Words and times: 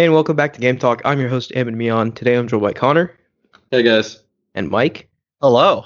Hey, 0.00 0.06
and 0.06 0.14
welcome 0.14 0.34
back 0.34 0.54
to 0.54 0.60
Game 0.60 0.78
Talk. 0.78 1.02
I'm 1.04 1.20
your 1.20 1.28
host, 1.28 1.52
Amin 1.54 1.76
Mion. 1.76 2.14
Today 2.14 2.36
I'm 2.36 2.48
joined 2.48 2.62
by 2.62 2.72
Connor 2.72 3.14
Hey 3.70 3.82
guys. 3.82 4.22
and 4.54 4.70
Mike. 4.70 5.10
Hello. 5.42 5.84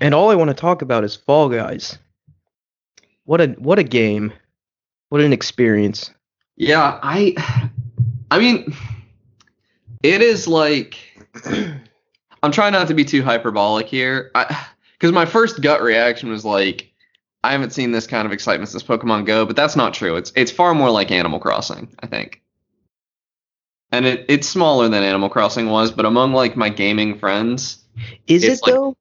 And 0.00 0.14
all 0.14 0.30
I 0.30 0.36
want 0.36 0.50
to 0.50 0.54
talk 0.54 0.82
about 0.82 1.02
is 1.02 1.16
Fall 1.16 1.48
Guys. 1.48 1.98
What 3.24 3.40
a 3.40 3.48
what 3.58 3.80
a 3.80 3.82
game. 3.82 4.32
What 5.08 5.20
an 5.20 5.32
experience. 5.32 6.12
Yeah, 6.54 7.00
I 7.02 7.34
I 8.30 8.38
mean 8.38 8.72
it 10.04 10.22
is 10.22 10.46
like 10.46 10.96
I'm 12.44 12.52
trying 12.52 12.72
not 12.72 12.86
to 12.86 12.94
be 12.94 13.04
too 13.04 13.24
hyperbolic 13.24 13.88
here. 13.88 14.30
I 14.36 14.64
cuz 15.00 15.10
my 15.10 15.26
first 15.26 15.60
gut 15.60 15.82
reaction 15.82 16.28
was 16.28 16.44
like 16.44 16.88
I 17.42 17.50
haven't 17.50 17.70
seen 17.70 17.90
this 17.90 18.06
kind 18.06 18.26
of 18.26 18.32
excitement 18.32 18.68
since 18.68 18.84
Pokemon 18.84 19.26
Go, 19.26 19.44
but 19.44 19.56
that's 19.56 19.74
not 19.74 19.92
true. 19.92 20.14
It's 20.14 20.30
it's 20.36 20.52
far 20.52 20.72
more 20.72 20.92
like 20.92 21.10
Animal 21.10 21.40
Crossing, 21.40 21.88
I 21.98 22.06
think. 22.06 22.42
And 23.92 24.04
it, 24.06 24.26
it's 24.28 24.48
smaller 24.48 24.88
than 24.88 25.02
Animal 25.02 25.28
Crossing 25.28 25.70
was, 25.70 25.90
but 25.92 26.04
among 26.04 26.32
like 26.32 26.56
my 26.56 26.68
gaming 26.68 27.18
friends, 27.18 27.78
Is 28.26 28.44
it 28.44 28.60
like- 28.62 28.74
though? 28.74 28.96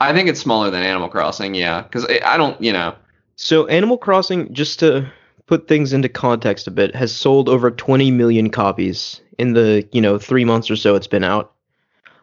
I 0.00 0.12
think 0.12 0.28
it's 0.28 0.40
smaller 0.40 0.70
than 0.70 0.82
Animal 0.82 1.08
Crossing, 1.08 1.54
yeah, 1.54 1.82
cuz 1.84 2.04
I 2.24 2.36
don't, 2.36 2.60
you 2.60 2.72
know, 2.72 2.94
So 3.36 3.66
Animal 3.68 3.96
Crossing, 3.98 4.52
just 4.52 4.78
to 4.80 5.10
put 5.46 5.68
things 5.68 5.92
into 5.92 6.08
context 6.08 6.66
a 6.66 6.70
bit, 6.70 6.94
has 6.96 7.12
sold 7.14 7.48
over 7.48 7.70
20 7.70 8.10
million 8.10 8.50
copies 8.50 9.20
in 9.38 9.52
the 9.52 9.86
you 9.92 10.00
know 10.00 10.18
three 10.18 10.44
months 10.44 10.70
or 10.70 10.76
so 10.76 10.94
it's 10.94 11.06
been 11.06 11.24
out. 11.24 11.52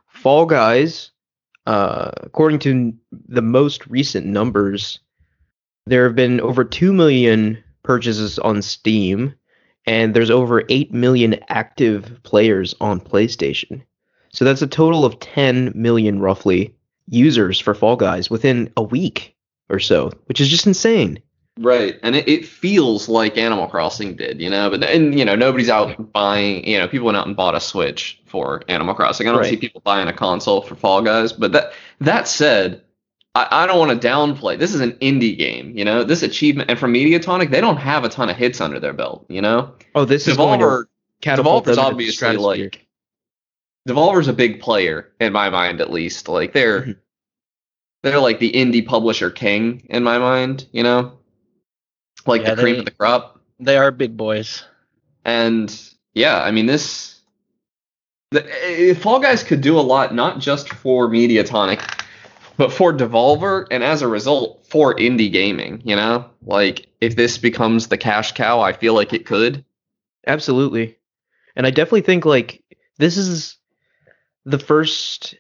Fall 0.08 0.46
Guys, 0.46 1.12
uh, 1.66 2.12
according 2.22 2.60
to 2.60 2.94
the 3.28 3.42
most 3.42 3.86
recent 3.88 4.26
numbers, 4.26 5.00
there 5.86 6.04
have 6.06 6.16
been 6.16 6.40
over 6.42 6.64
2 6.64 6.92
million 6.94 7.58
purchases 7.84 8.38
on 8.40 8.62
Steam, 8.62 9.34
and 9.86 10.14
there's 10.14 10.30
over 10.32 10.64
8 10.70 10.94
million 10.94 11.40
active 11.50 12.20
players 12.24 12.76
on 12.82 13.00
PlayStation. 13.00 13.82
So 14.34 14.46
that's 14.46 14.62
a 14.62 14.68
total 14.68 15.04
of 15.06 15.20
10 15.20 15.72
million 15.76 16.20
roughly 16.20 16.76
users 17.10 17.60
for 17.60 17.74
Fall 17.74 17.96
Guys 17.96 18.30
within 18.30 18.72
a 18.78 18.84
week 18.84 19.36
or 19.70 19.80
so, 19.80 20.12
which 20.26 20.40
is 20.40 20.48
just 20.50 20.68
insane. 20.68 21.22
Right, 21.60 22.00
and 22.02 22.16
it, 22.16 22.28
it 22.30 22.46
feels 22.46 23.10
like 23.10 23.38
Animal 23.38 23.68
Crossing 23.68 24.16
did, 24.16 24.40
you 24.42 24.50
know. 24.50 24.70
But 24.70 24.84
and 24.86 25.20
you 25.20 25.26
know 25.26 25.36
nobody's 25.36 25.70
out 25.70 26.14
buying, 26.14 26.66
you 26.66 26.80
know, 26.80 26.88
people 26.88 27.06
went 27.08 27.18
out 27.18 27.28
and 27.28 27.36
bought 27.36 27.56
a 27.56 27.60
Switch 27.60 28.22
for 28.26 28.64
Animal 28.70 28.96
Crossing. 28.96 29.28
I 29.28 29.32
don't 29.32 29.42
Right. 29.42 29.50
see 29.50 29.58
people 29.58 29.82
buying 29.84 30.08
a 30.08 30.14
console 30.14 30.62
for 30.62 30.76
Fall 30.76 31.02
Guys. 31.02 31.34
But 31.34 31.52
that 31.52 31.74
that 32.00 32.30
said, 32.30 32.82
I, 33.36 33.48
I 33.64 33.68
don't 33.68 33.80
want 33.80 34.02
to 34.02 34.08
downplay. 34.08 34.58
This 34.60 34.74
is 34.74 34.82
an 34.82 34.92
indie 34.94 35.38
game, 35.38 35.78
you 35.78 35.86
know. 35.86 36.04
This 36.04 36.22
achievement, 36.24 36.70
and 36.70 36.78
from 36.78 36.94
Mediatonic, 36.94 37.50
they 37.50 37.62
don't 37.62 37.78
have 37.78 38.04
a 38.04 38.10
ton 38.10 38.30
of 38.30 38.36
hits 38.36 38.60
under 38.60 38.80
their 38.80 38.94
belt, 38.94 39.26
you 39.30 39.42
know. 39.42 39.74
Oh, 39.96 40.06
this 40.06 40.28
is 40.28 40.36
going 40.38 40.60
to 40.60 40.66
Devolver, 40.66 40.86
catapult 41.22 41.66
Devolver's 41.66 41.66
them 41.66 41.72
into 41.72 41.82
the 41.82 41.82
obviously 41.94 42.12
stratosphere. 42.14 42.64
like 42.66 42.88
Devolver's 43.88 44.28
a 44.28 44.34
big 44.34 44.60
player 44.60 45.12
in 45.20 45.32
my 45.34 45.50
mind, 45.50 45.80
at 45.82 45.92
least. 45.92 46.28
Like 46.28 46.54
they're 46.54 46.82
Mhm. 46.82 46.98
they're 48.04 48.20
like 48.20 48.40
the 48.40 48.52
indie 48.52 48.86
publisher 48.86 49.30
king 49.30 49.88
in 49.90 50.04
my 50.04 50.18
mind, 50.18 50.66
you 50.74 50.84
know, 50.84 51.14
like 52.26 52.42
Yeah, 52.42 52.56
the 52.56 52.62
cream 52.62 52.74
they- 52.76 52.80
of 52.80 52.86
the 52.86 52.92
crop. 52.92 53.40
They 53.60 53.78
are 53.78 53.92
big 53.92 54.18
boys. 54.18 54.64
And 55.24 55.74
yeah, 56.14 56.42
I 56.42 56.52
mean 56.52 56.66
this. 56.66 57.20
The, 58.32 58.46
eh, 58.66 58.94
Fall 58.96 59.20
Guys 59.20 59.44
could 59.44 59.62
do 59.62 59.78
a 59.78 59.82
lot, 59.82 60.16
not 60.16 60.40
just 60.40 60.70
for 60.70 61.08
Mediatonic, 61.10 61.80
but 62.62 62.72
for 62.72 62.94
Devolver, 62.94 63.66
and 63.72 63.84
as 63.84 64.04
a 64.04 64.08
result, 64.08 64.64
for 64.68 64.94
indie 64.94 65.32
gaming. 65.32 65.82
You 65.84 65.96
know, 65.96 66.30
like 66.44 66.86
if 67.02 67.16
this 67.16 67.40
becomes 67.40 67.88
the 67.88 67.98
cash 67.98 68.34
cow, 68.34 68.60
I 68.60 68.72
feel 68.72 68.94
like 68.94 69.14
it 69.14 69.26
could. 69.26 69.66
Absolutely. 70.28 70.96
And 71.56 71.66
I 71.66 71.72
definitely 71.72 72.02
think 72.02 72.24
like 72.24 72.64
this 73.00 73.18
is 73.18 73.58
the 74.46 74.60
first 74.60 75.34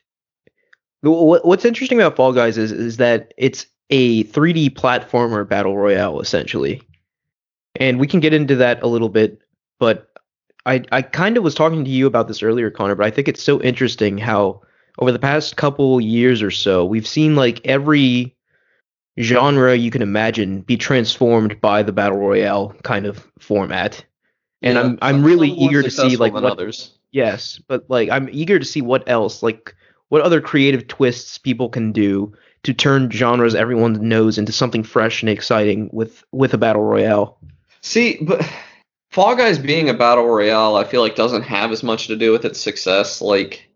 what's 1.04 1.64
interesting 1.64 2.00
about 2.00 2.16
Fall 2.16 2.34
Guys 2.34 2.58
is 2.58 2.72
is 2.72 2.98
that 2.98 3.36
it's 3.38 3.68
a 3.92 4.24
3D 4.24 4.72
platformer 4.72 5.48
battle 5.48 5.78
royale 5.78 6.22
essentially. 6.22 6.82
And 7.76 8.00
we 8.00 8.08
can 8.08 8.20
get 8.20 8.34
into 8.34 8.56
that 8.56 8.82
a 8.82 8.88
little 8.88 9.10
bit, 9.10 9.44
but 9.78 10.10
I 10.66 10.86
I 10.92 11.04
kind 11.04 11.38
of 11.38 11.44
was 11.44 11.54
talking 11.54 11.86
to 11.86 11.92
you 11.92 12.08
about 12.08 12.28
this 12.28 12.42
earlier 12.42 12.72
Connor, 12.72 12.96
but 12.96 13.06
I 13.06 13.12
think 13.12 13.28
it's 13.28 13.44
so 13.44 13.62
interesting 13.62 14.18
how 14.18 14.64
over 15.00 15.12
the 15.12 15.20
past 15.20 15.56
couple 15.56 16.02
years 16.02 16.42
or 16.42 16.52
so, 16.52 16.86
we've 16.86 17.08
seen 17.08 17.36
like 17.36 17.66
every 17.66 18.36
genre 19.20 19.76
you 19.76 19.92
can 19.92 20.02
imagine 20.02 20.62
be 20.62 20.78
transformed 20.78 21.60
by 21.62 21.84
the 21.84 21.92
battle 21.92 22.18
royale 22.18 22.76
kind 22.84 23.06
of 23.06 23.28
format. 23.40 24.04
And 24.62 24.78
I'm 24.78 25.00
I'm 25.02 25.24
really 25.24 25.50
eager 25.50 25.82
to 25.82 25.92
see 25.92 26.18
like 26.18 26.34
what 26.34 26.44
others. 26.44 26.98
yes, 27.12 27.60
but 27.68 27.90
like 27.90 28.10
I'm 28.10 28.30
eager 28.32 28.60
to 28.60 28.66
see 28.66 28.82
what 28.82 29.08
else 29.10 29.42
like 29.42 29.76
what 30.10 30.22
other 30.22 30.42
creative 30.42 30.88
twists 30.88 31.38
people 31.38 31.70
can 31.70 31.92
do 31.92 32.34
to 32.64 32.74
turn 32.74 33.10
genres 33.10 33.56
everyone 33.56 34.08
knows 34.08 34.38
into 34.38 34.52
something 34.52 34.84
fresh 34.84 35.24
and 35.24 35.30
exciting 35.30 35.90
with 35.92 36.24
with 36.32 36.54
a 36.54 36.58
battle 36.58 36.84
royale. 36.84 37.40
See, 37.82 38.20
but 38.22 38.48
Fall 39.10 39.36
Guys 39.36 39.58
being 39.58 39.90
a 39.90 39.94
battle 39.94 40.28
royale, 40.28 40.76
I 40.76 40.84
feel 40.84 41.02
like 41.02 41.16
doesn't 41.16 41.42
have 41.44 41.72
as 41.72 41.82
much 41.82 42.08
to 42.08 42.16
do 42.16 42.32
with 42.32 42.46
its 42.46 42.60
success, 42.60 43.20
like 43.20 43.71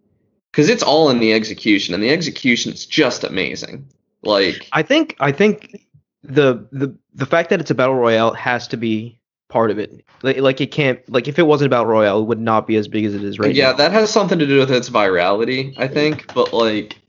because 0.56 0.70
it's 0.70 0.84
all 0.84 1.10
in 1.10 1.20
the 1.20 1.34
execution, 1.34 1.94
and 1.94 2.02
the 2.02 2.10
execution 2.10 2.72
is 2.72 2.86
just 2.86 3.26
amazing. 3.26 3.86
Like, 4.24 4.70
I 4.72 4.84
think 4.84 5.18
I 5.20 5.34
think 5.34 5.86
the 6.24 6.66
the 6.72 6.96
the 7.14 7.26
fact 7.26 7.50
that 7.50 7.60
it's 7.60 7.72
a 7.72 7.76
battle 7.76 7.96
royale 7.96 8.34
has 8.36 8.66
to 8.70 8.78
be 8.78 9.20
part 9.50 9.70
of 9.70 9.80
it. 9.80 10.06
Like, 10.24 10.38
like 10.38 10.62
it 10.62 10.72
can't 10.72 11.02
like 11.12 11.28
if 11.28 11.38
it 11.38 11.44
wasn't 11.44 11.68
about 11.68 11.88
royale, 11.88 12.22
it 12.22 12.28
would 12.28 12.40
not 12.40 12.68
be 12.68 12.78
as 12.78 12.88
big 12.88 13.04
as 13.04 13.14
it 13.14 13.22
is 13.22 13.38
right 13.38 13.54
yeah, 13.54 13.72
now. 13.72 13.78
that 13.78 13.92
has 13.92 14.10
something 14.10 14.40
to 14.40 14.48
do 14.48 14.60
with 14.60 14.72
its 14.72 14.90
virality, 14.90 15.74
I 15.78 15.90
think. 15.90 16.34
But 16.34 16.54
like, 16.54 17.02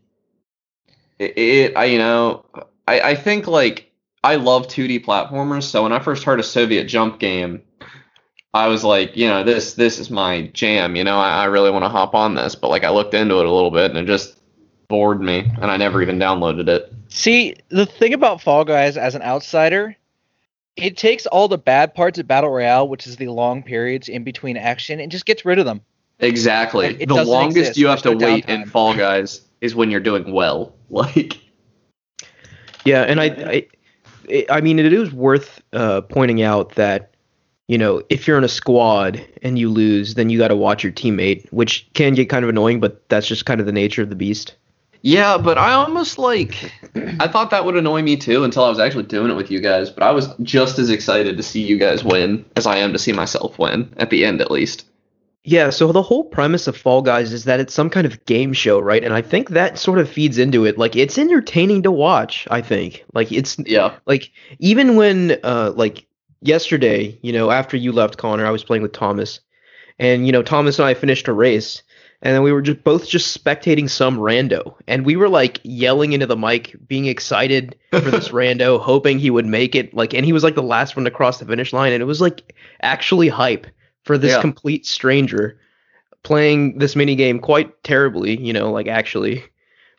it, 1.21 1.39
it 1.39 1.77
I 1.77 1.85
you 1.85 1.99
know, 1.99 2.45
I 2.89 3.01
I 3.01 3.15
think 3.15 3.47
like 3.47 3.93
I 4.25 4.35
love 4.35 4.67
2D 4.67 5.05
platformers, 5.05 5.63
so 5.63 5.85
when 5.85 5.93
I 5.93 6.01
first 6.01 6.25
heard 6.25 6.41
a 6.41 6.45
Soviet 6.45 6.87
Jump 6.87 7.21
game. 7.21 7.63
I 8.57 8.69
was 8.69 8.83
like, 8.85 9.17
you 9.17 9.29
know, 9.29 9.43
this 9.45 9.75
this 9.75 9.99
is 9.99 10.11
my 10.11 10.49
jam. 10.55 10.97
You 10.97 11.05
know, 11.05 11.19
I, 11.19 11.43
I 11.43 11.45
really 11.45 11.71
want 11.71 11.85
to 11.85 11.89
hop 11.89 12.15
on 12.15 12.35
this, 12.35 12.55
but 12.55 12.69
like 12.69 12.85
I 12.85 12.91
looked 12.91 13.15
into 13.15 13.39
it 13.39 13.47
a 13.47 13.51
little 13.51 13.71
bit 13.71 13.91
and 13.91 13.99
it 13.99 14.07
just 14.07 14.39
bored 14.89 15.21
me, 15.21 15.51
and 15.61 15.71
I 15.71 15.77
never 15.77 16.01
even 16.03 16.19
downloaded 16.19 16.69
it. 16.69 16.93
See, 17.09 17.55
the 17.69 17.87
thing 17.87 18.15
about 18.15 18.41
Fall 18.41 18.65
Guys 18.65 18.97
as 18.97 19.15
an 19.15 19.23
outsider, 19.23 19.97
it 20.77 20.97
takes 20.97 21.27
all 21.27 21.49
the 21.49 21.59
bad 21.59 21.95
parts 21.95 22.19
of 22.19 22.27
Battle 22.29 22.51
Royale, 22.51 22.89
which 22.89 23.07
is 23.07 23.17
the 23.17 23.29
long 23.29 23.63
periods 23.63 24.09
in 24.09 24.23
between 24.25 24.57
action, 24.57 25.01
and 25.01 25.11
just 25.11 25.27
gets 25.27 25.45
rid 25.45 25.59
of 25.59 25.65
them. 25.65 25.81
Exactly. 26.21 26.97
Like, 26.97 27.09
the 27.09 27.25
longest 27.25 27.59
exist. 27.59 27.79
you 27.79 27.89
have 27.89 28.03
to 28.03 28.15
no 28.15 28.27
wait 28.27 28.47
in. 28.49 28.65
Fall 28.67 28.95
Guys 28.95 29.43
is 29.61 29.75
when 29.75 29.91
you're 29.91 30.01
doing 30.01 30.33
well. 30.33 30.73
Like, 30.89 31.39
Yeah, 32.85 33.03
and 33.03 33.21
I, 33.21 33.25
I, 33.25 33.67
I- 34.31 34.47
I 34.51 34.61
mean, 34.61 34.79
it 34.79 34.93
is 34.93 35.13
worth 35.13 35.61
uh, 35.73 36.01
pointing 36.03 36.43
out 36.43 36.77
that 36.77 37.16
you 37.69 37.79
know 37.79 38.03
if 38.09 38.27
you're 38.27 38.39
in 38.39 38.45
a 38.45 38.49
squad 38.49 39.25
and 39.43 39.59
you 39.59 39.69
lose, 39.71 40.15
then 40.15 40.31
you 40.31 40.39
got 40.39 40.49
to 40.49 40.57
watch 40.57 40.83
your 40.85 40.93
teammate, 40.93 41.47
which 41.53 41.89
can 41.95 42.15
get 42.15 42.29
kind 42.29 42.45
of 42.45 42.49
annoying, 42.49 42.81
but 42.81 43.09
that's 43.09 43.27
just 43.27 43.47
kind 43.47 43.61
of 43.61 43.67
the 43.67 43.73
nature 43.73 44.03
of 44.03 44.11
the 44.11 44.17
beast. 44.17 44.55
yeah, 45.03 45.39
but 45.39 45.59
I 45.59 45.73
almost 45.73 46.19
like 46.19 46.73
I 47.21 47.29
thought 47.29 47.51
that 47.51 47.65
would 47.65 47.77
annoy 47.77 48.03
me 48.03 48.17
too 48.17 48.45
until 48.45 48.65
I 48.65 48.69
was 48.69 48.79
actually 48.79 49.05
doing 49.05 49.31
it 49.31 49.35
with 49.35 49.51
you 49.51 49.61
guys. 49.61 49.91
But 49.91 50.03
I 50.03 50.11
was 50.11 50.29
just 50.43 50.79
as 50.79 50.91
excited 50.91 51.37
to 51.37 51.43
see 51.43 51.63
you 51.63 51.79
guys 51.79 52.03
win 52.05 52.45
as 52.57 52.67
I 52.67 52.79
am 52.79 52.93
to 52.93 52.99
see 52.99 53.13
myself 53.13 53.59
win 53.59 53.93
at 53.99 54.11
the 54.11 54.25
end, 54.25 54.41
at 54.41 54.51
least. 54.51 54.87
Yeah, 55.45 55.71
so 55.71 55.93
the 55.93 56.03
whole 56.03 56.25
premise 56.25 56.67
of 56.67 56.77
Fall 56.77 57.03
Guys 57.03 57.33
is 57.33 57.45
that 57.45 57.61
it's 57.61 57.73
some 57.73 57.89
kind 57.89 58.05
of 58.05 58.25
game 58.27 58.53
show, 58.53 58.81
right? 58.81 59.05
And 59.05 59.15
I 59.15 59.23
think 59.23 59.51
that 59.51 59.79
sort 59.79 60.01
of 60.01 60.11
feeds 60.11 60.39
into 60.39 60.65
it. 60.65 60.77
Like 60.77 60.97
it's 60.97 61.19
entertaining 61.19 61.85
to 61.85 61.93
watch, 61.93 62.49
I 62.51 62.61
think. 62.63 63.05
Like 63.15 63.31
it's 63.31 63.57
Yeah. 63.65 63.95
like 64.07 64.33
even 64.59 64.97
when 64.97 65.39
uh 65.45 65.73
like 65.77 66.05
yesterday, 66.47 67.19
you 67.23 67.33
know, 67.33 67.51
after 67.51 67.77
you 67.77 67.93
left 67.93 68.19
Connor, 68.19 68.47
I 68.47 68.51
was 68.51 68.65
playing 68.65 68.83
with 68.83 68.93
Thomas. 68.93 69.41
And 69.99 70.27
you 70.27 70.33
know, 70.33 70.43
Thomas 70.43 70.79
and 70.79 70.87
I 70.87 70.95
finished 70.95 71.29
a 71.29 71.33
race 71.33 71.83
and 72.23 72.35
then 72.35 72.43
we 72.43 72.53
were 72.53 72.63
just 72.63 72.83
both 72.83 73.07
just 73.09 73.37
spectating 73.45 73.89
some 73.91 74.19
rando 74.19 74.75
and 74.89 75.05
we 75.05 75.17
were 75.17 75.29
like 75.29 75.61
yelling 75.65 76.13
into 76.13 76.27
the 76.27 76.37
mic 76.37 76.75
being 76.89 77.07
excited 77.07 77.77
for 77.91 78.01
this 78.11 78.29
rando 78.31 78.81
hoping 78.81 79.19
he 79.19 79.31
would 79.31 79.45
make 79.47 79.75
it 79.75 79.93
like 79.95 80.15
and 80.15 80.25
he 80.25 80.33
was 80.33 80.43
like 80.43 80.55
the 80.55 80.63
last 80.63 80.97
one 80.97 81.05
to 81.05 81.11
cross 81.11 81.39
the 81.39 81.45
finish 81.45 81.73
line 81.75 81.93
and 81.93 82.03
it 82.03 82.07
was 82.07 82.21
like 82.23 82.55
actually 82.83 83.29
hype 83.29 83.67
for 84.05 84.17
this 84.17 84.33
Yeah. 84.33 84.41
complete 84.41 84.87
stranger 84.87 85.59
playing 86.23 86.79
this 86.79 86.97
mini 86.97 87.15
game 87.17 87.39
quite 87.39 87.83
terribly 87.85 88.39
you 88.41 88.53
know 88.53 88.73
like 88.73 88.89
actually 88.89 89.45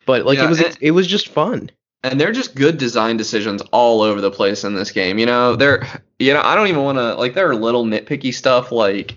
but 0.04 0.26
like 0.26 0.38
Yeah, 0.38 0.46
it 0.46 0.48
was 0.48 0.60
and- 0.60 0.78
it 0.80 0.90
was 0.90 1.06
just 1.06 1.28
fun 1.28 1.70
and 2.04 2.20
they're 2.20 2.32
just 2.32 2.54
good 2.54 2.78
design 2.78 3.16
decisions 3.16 3.62
all 3.72 4.02
over 4.02 4.20
the 4.20 4.30
place 4.30 4.64
in 4.64 4.74
this 4.74 4.90
game. 4.90 5.18
You 5.18 5.26
know, 5.26 5.56
they're 5.56 5.86
you 6.18 6.32
know 6.32 6.42
I 6.42 6.54
don't 6.54 6.68
even 6.68 6.82
want 6.82 6.98
to 6.98 7.14
like 7.14 7.34
there 7.34 7.48
are 7.48 7.56
little 7.56 7.84
nitpicky 7.84 8.32
stuff 8.32 8.70
like 8.72 9.16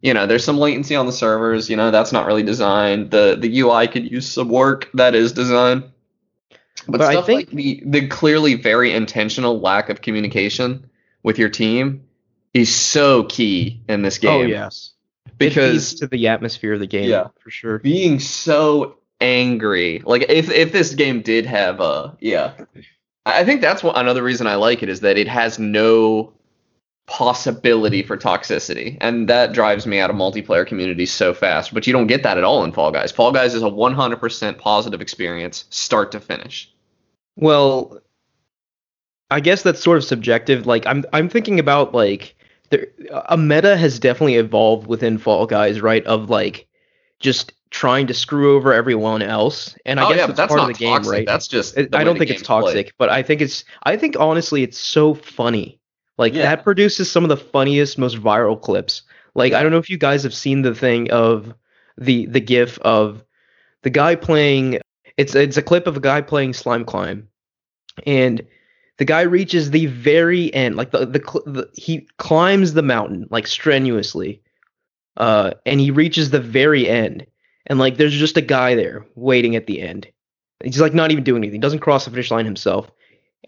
you 0.00 0.14
know 0.14 0.26
there's 0.26 0.44
some 0.44 0.58
latency 0.58 0.94
on 0.94 1.06
the 1.06 1.12
servers. 1.12 1.68
You 1.68 1.76
know 1.76 1.90
that's 1.90 2.12
not 2.12 2.26
really 2.26 2.42
designed. 2.42 3.10
The 3.10 3.36
the 3.38 3.60
UI 3.60 3.88
could 3.88 4.10
use 4.10 4.30
some 4.30 4.48
work 4.48 4.88
that 4.94 5.14
is 5.14 5.32
designed. 5.32 5.84
But, 6.88 6.98
But 6.98 7.16
I 7.16 7.22
think- 7.22 7.48
like 7.48 7.50
the 7.50 7.82
the 7.86 8.08
clearly 8.08 8.54
very 8.54 8.92
intentional 8.92 9.60
lack 9.60 9.88
of 9.88 10.00
communication 10.00 10.88
with 11.22 11.38
your 11.38 11.48
team 11.48 12.04
is 12.54 12.74
so 12.74 13.24
key 13.24 13.80
in 13.88 14.02
this 14.02 14.18
oh, 14.18 14.20
game. 14.20 14.46
Oh 14.46 14.48
yes, 14.48 14.92
because 15.38 15.94
to 15.94 16.06
the 16.06 16.28
atmosphere 16.28 16.74
of 16.74 16.80
the 16.80 16.86
game. 16.86 17.08
Yeah. 17.08 17.28
for 17.40 17.50
sure. 17.50 17.78
being 17.78 18.20
so 18.20 18.98
angry, 19.22 20.02
like 20.04 20.26
if 20.28 20.50
if 20.50 20.72
this 20.72 20.94
game 20.94 21.22
did 21.22 21.46
have 21.46 21.80
a 21.80 22.14
yeah, 22.20 22.52
I 23.24 23.44
think 23.44 23.60
that's 23.62 23.82
what 23.82 23.96
another 23.96 24.22
reason 24.22 24.46
I 24.46 24.56
like 24.56 24.82
it 24.82 24.88
is 24.90 25.00
that 25.00 25.16
it 25.16 25.28
has 25.28 25.58
no 25.58 26.34
possibility 27.06 28.02
for 28.02 28.16
toxicity, 28.16 28.98
and 29.00 29.28
that 29.28 29.52
drives 29.52 29.86
me 29.86 30.00
out 30.00 30.10
of 30.10 30.16
multiplayer 30.16 30.66
communities 30.66 31.12
so 31.12 31.32
fast. 31.32 31.72
But 31.72 31.86
you 31.86 31.92
don't 31.92 32.08
get 32.08 32.24
that 32.24 32.36
at 32.36 32.44
all 32.44 32.64
in 32.64 32.72
Fall 32.72 32.90
Guys. 32.90 33.12
Fall 33.12 33.32
Guys 33.32 33.54
is 33.54 33.62
a 33.62 33.66
100% 33.66 34.58
positive 34.58 35.00
experience, 35.00 35.64
start 35.70 36.12
to 36.12 36.20
finish. 36.20 36.72
Well, 37.36 38.00
I 39.30 39.40
guess 39.40 39.62
that's 39.62 39.82
sort 39.82 39.98
of 39.98 40.04
subjective. 40.04 40.66
Like 40.66 40.84
I'm 40.86 41.04
I'm 41.12 41.28
thinking 41.28 41.58
about 41.58 41.94
like 41.94 42.34
there 42.70 42.88
a 43.26 43.36
meta 43.36 43.76
has 43.76 43.98
definitely 43.98 44.36
evolved 44.36 44.86
within 44.86 45.18
Fall 45.18 45.46
Guys, 45.46 45.80
right? 45.80 46.04
Of 46.06 46.28
like 46.28 46.66
just 47.20 47.52
trying 47.72 48.06
to 48.06 48.14
screw 48.14 48.54
over 48.54 48.72
everyone 48.72 49.22
else, 49.22 49.76
and 49.84 49.98
I 49.98 50.04
oh 50.04 50.08
guess 50.10 50.18
yeah, 50.18 50.26
that's, 50.26 50.36
that's 50.36 50.48
part 50.50 50.60
of 50.60 50.68
the 50.68 50.74
game, 50.74 50.94
toxic. 50.94 51.12
right? 51.12 51.26
That's 51.26 51.48
just. 51.48 51.76
I 51.78 52.04
don't 52.04 52.18
think 52.18 52.30
it's 52.30 52.42
toxic, 52.42 52.94
but 52.98 53.08
I 53.08 53.22
think 53.22 53.40
it's 53.40 53.64
I 53.82 53.96
think 53.96 54.16
honestly 54.20 54.62
it's 54.62 54.78
so 54.78 55.14
funny. 55.14 55.80
Like 56.18 56.34
Yeah. 56.34 56.42
that 56.42 56.62
produces 56.62 57.10
some 57.10 57.24
of 57.24 57.30
the 57.30 57.36
funniest, 57.36 57.98
most 57.98 58.16
viral 58.16 58.60
clips. 58.60 59.02
Like 59.34 59.52
I 59.54 59.62
don't 59.62 59.72
know 59.72 59.78
if 59.78 59.90
you 59.90 59.98
guys 59.98 60.22
have 60.22 60.34
seen 60.34 60.62
the 60.62 60.74
thing 60.74 61.10
of 61.10 61.54
the 61.98 62.26
the 62.26 62.40
gif 62.40 62.78
of 62.80 63.24
the 63.82 63.90
guy 63.90 64.14
playing 64.14 64.78
it's 65.16 65.34
it's 65.34 65.56
a 65.56 65.62
clip 65.62 65.86
of 65.86 65.96
a 65.96 66.00
guy 66.00 66.20
playing 66.20 66.52
slime 66.54 66.84
climb 66.84 67.28
and 68.06 68.46
the 68.98 69.04
guy 69.04 69.22
reaches 69.22 69.70
the 69.70 69.86
very 69.86 70.52
end 70.54 70.76
like 70.76 70.90
the 70.90 71.04
the, 71.04 71.18
the 71.46 71.70
he 71.74 72.08
climbs 72.18 72.72
the 72.72 72.82
mountain 72.82 73.26
like 73.30 73.46
strenuously 73.46 74.42
uh 75.18 75.52
and 75.66 75.80
he 75.80 75.90
reaches 75.90 76.30
the 76.30 76.40
very 76.40 76.88
end 76.88 77.26
and 77.66 77.78
like 77.78 77.96
there's 77.96 78.14
just 78.14 78.36
a 78.36 78.42
guy 78.42 78.74
there 78.74 79.06
waiting 79.14 79.56
at 79.56 79.66
the 79.66 79.80
end. 79.80 80.08
He's 80.62 80.80
like 80.80 80.94
not 80.94 81.10
even 81.10 81.24
doing 81.24 81.42
anything. 81.42 81.60
Doesn't 81.60 81.80
cross 81.80 82.04
the 82.04 82.10
finish 82.10 82.30
line 82.30 82.44
himself. 82.44 82.90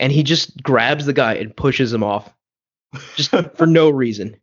And 0.01 0.11
he 0.11 0.23
just 0.25 0.61
grabs 0.63 1.07
the 1.07 1.13
guy 1.13 1.35
and 1.35 1.57
pushes 1.57 1.93
him 1.93 2.03
off. 2.03 2.33
Just 3.17 3.31
for 3.57 3.67
no 3.67 3.91
reason. 3.91 4.37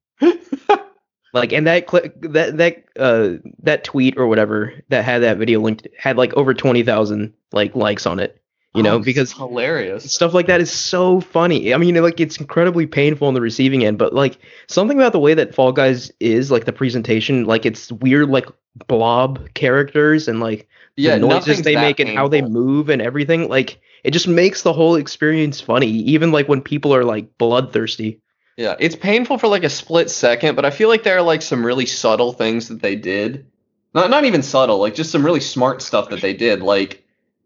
Like 1.33 1.53
and 1.53 1.65
that 1.67 1.87
clip 1.87 2.13
that 2.21 2.57
that 2.57 2.83
uh 2.99 3.37
that 3.63 3.83
tweet 3.83 4.17
or 4.17 4.27
whatever 4.27 4.73
that 4.89 5.05
had 5.05 5.21
that 5.21 5.37
video 5.37 5.59
linked 5.61 5.87
had 5.97 6.17
like 6.17 6.33
over 6.33 6.53
20,000 6.53 7.33
like 7.53 7.75
likes 7.75 8.05
on 8.05 8.19
it 8.19 8.40
you 8.73 8.83
know 8.83 8.97
Oh, 8.97 8.99
because 8.99 9.35
hilarious. 9.35 10.03
stuff 10.05 10.33
like 10.33 10.47
that 10.47 10.61
is 10.61 10.71
so 10.71 11.21
funny. 11.21 11.73
I 11.73 11.77
mean, 11.77 11.95
like 12.01 12.19
it's 12.19 12.37
incredibly 12.37 12.87
painful 12.87 13.27
on 13.27 13.33
the 13.33 13.41
receiving 13.41 13.85
end, 13.85 13.97
but 13.97 14.13
like 14.13 14.37
something 14.67 14.97
about 14.97 15.11
the 15.13 15.19
way 15.19 15.33
that 15.33 15.53
Fall 15.55 15.71
Guys 15.71 16.11
is, 16.19 16.51
like 16.51 16.65
the 16.65 16.73
presentation, 16.73 17.45
like 17.45 17.65
it's 17.65 17.91
weird, 17.91 18.29
like 18.29 18.47
blob 18.87 19.53
characters 19.53 20.27
and 20.27 20.39
like 20.39 20.67
Yeah, 20.95 21.15
the 21.15 21.19
noises 21.19 21.61
they 21.61 21.75
make 21.75 21.99
and 21.99 22.09
how 22.09 22.27
they 22.27 22.41
move 22.41 22.89
and 22.89 23.01
everything. 23.01 23.49
Like 23.49 23.81
it 24.03 24.11
just 24.11 24.27
makes 24.27 24.63
the 24.63 24.73
whole 24.73 24.95
experience 24.95 25.61
funny, 25.61 25.87
even 25.89 26.31
like 26.31 26.47
when 26.47 26.61
people 26.61 26.93
are 26.95 27.03
like 27.03 27.37
bloodthirsty. 27.37 28.21
Yeah, 28.57 28.75
it's 28.79 28.95
painful 28.95 29.37
for 29.37 29.47
like 29.47 29.63
a 29.63 29.69
split 29.69 30.09
second, 30.09 30.55
but 30.55 30.65
I 30.65 30.71
feel 30.71 30.89
like 30.89 31.03
there 31.03 31.17
are 31.17 31.21
like 31.21 31.41
some 31.41 31.65
really 31.65 31.85
subtle 31.85 32.33
things 32.33 32.67
that 32.67 32.81
they 32.81 32.95
did. 32.95 33.47
Not 33.93 34.09
not 34.09 34.25
even 34.25 34.43
subtle, 34.43 34.79
like 34.79 34.95
just 34.95 35.11
some 35.11 35.25
really 35.25 35.39
smart 35.39 35.81
stuff 35.81 36.09
that 36.09 36.21
they 36.21 36.33
did. 36.33 36.61
Like 36.61 37.03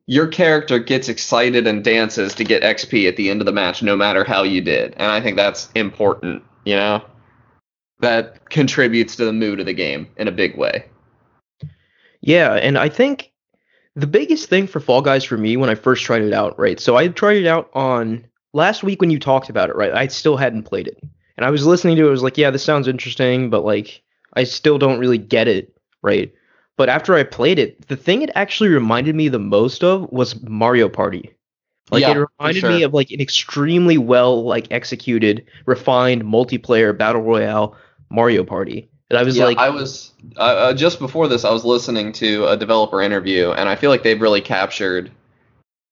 your 0.07 0.27
character 0.27 0.79
gets 0.79 1.09
excited 1.09 1.65
and 1.65 1.83
dances 1.83 2.35
to 2.35 2.43
get 2.43 2.63
XP 2.63 3.07
at 3.07 3.17
the 3.17 3.29
end 3.29 3.41
of 3.41 3.45
the 3.45 3.51
match, 3.51 3.81
no 3.81 3.95
matter 3.95 4.23
how 4.23 4.43
you 4.43 4.61
did. 4.61 4.93
And 4.97 5.11
I 5.11 5.19
think 5.21 5.35
that's 5.35 5.69
important, 5.73 6.43
you 6.63 6.75
know? 6.75 7.03
That 8.01 8.49
contributes 8.49 9.15
to 9.15 9.25
the 9.25 9.33
mood 9.33 9.59
of 9.59 9.65
the 9.65 9.73
game 9.73 10.07
in 10.17 10.27
a 10.27 10.31
big 10.31 10.57
way. 10.57 10.85
Yeah, 12.21 12.53
and 12.53 12.77
I 12.77 12.89
think 12.89 13.31
the 13.95 14.07
biggest 14.07 14.49
thing 14.49 14.67
for 14.67 14.79
Fall 14.79 15.01
Guys 15.01 15.23
for 15.23 15.37
me 15.37 15.57
when 15.57 15.69
I 15.69 15.75
first 15.75 16.03
tried 16.03 16.21
it 16.21 16.33
out, 16.33 16.57
right? 16.59 16.79
So 16.79 16.97
I 16.97 17.07
tried 17.07 17.37
it 17.37 17.47
out 17.47 17.69
on 17.73 18.25
last 18.53 18.83
week 18.83 19.01
when 19.01 19.09
you 19.09 19.19
talked 19.19 19.49
about 19.49 19.69
it, 19.69 19.75
right? 19.75 19.93
I 19.93 20.07
still 20.07 20.37
hadn't 20.37 20.63
played 20.63 20.87
it. 20.87 21.01
And 21.37 21.45
I 21.45 21.49
was 21.49 21.65
listening 21.65 21.95
to 21.97 22.05
it, 22.05 22.09
I 22.09 22.11
was 22.11 22.23
like, 22.23 22.37
yeah, 22.37 22.51
this 22.51 22.63
sounds 22.63 22.87
interesting, 22.87 23.49
but 23.49 23.65
like 23.65 24.01
I 24.33 24.43
still 24.43 24.77
don't 24.77 24.99
really 24.99 25.17
get 25.17 25.47
it, 25.47 25.75
right? 26.01 26.33
But 26.77 26.89
after 26.89 27.15
I 27.15 27.23
played 27.23 27.59
it, 27.59 27.87
the 27.87 27.95
thing 27.95 28.21
it 28.21 28.31
actually 28.35 28.69
reminded 28.69 29.15
me 29.15 29.29
the 29.29 29.39
most 29.39 29.83
of 29.83 30.11
was 30.11 30.41
Mario 30.41 30.89
Party. 30.89 31.31
Like 31.91 32.01
Yeah, 32.01 32.11
it 32.11 32.27
reminded 32.39 32.63
me 32.63 32.83
of 32.83 32.93
like 32.93 33.11
an 33.11 33.21
extremely 33.21 33.97
well 33.97 34.43
like 34.43 34.71
executed, 34.71 35.45
refined 35.65 36.23
multiplayer 36.23 36.97
battle 36.97 37.21
royale 37.21 37.75
Mario 38.09 38.43
Party. 38.43 38.89
And 39.09 39.19
I 39.19 39.23
was 39.23 39.37
yeah, 39.37 39.45
like, 39.45 39.57
I 39.57 39.69
was 39.69 40.13
uh, 40.37 40.39
uh, 40.39 40.73
just 40.73 40.97
before 40.99 41.27
this. 41.27 41.45
I 41.45 41.51
was 41.51 41.63
listening 41.63 42.11
to 42.13 42.47
a 42.47 42.57
developer 42.57 43.01
interview, 43.01 43.51
and 43.51 43.69
I 43.69 43.75
feel 43.75 43.91
like 43.91 44.01
they've 44.01 44.19
really 44.19 44.41
captured 44.41 45.11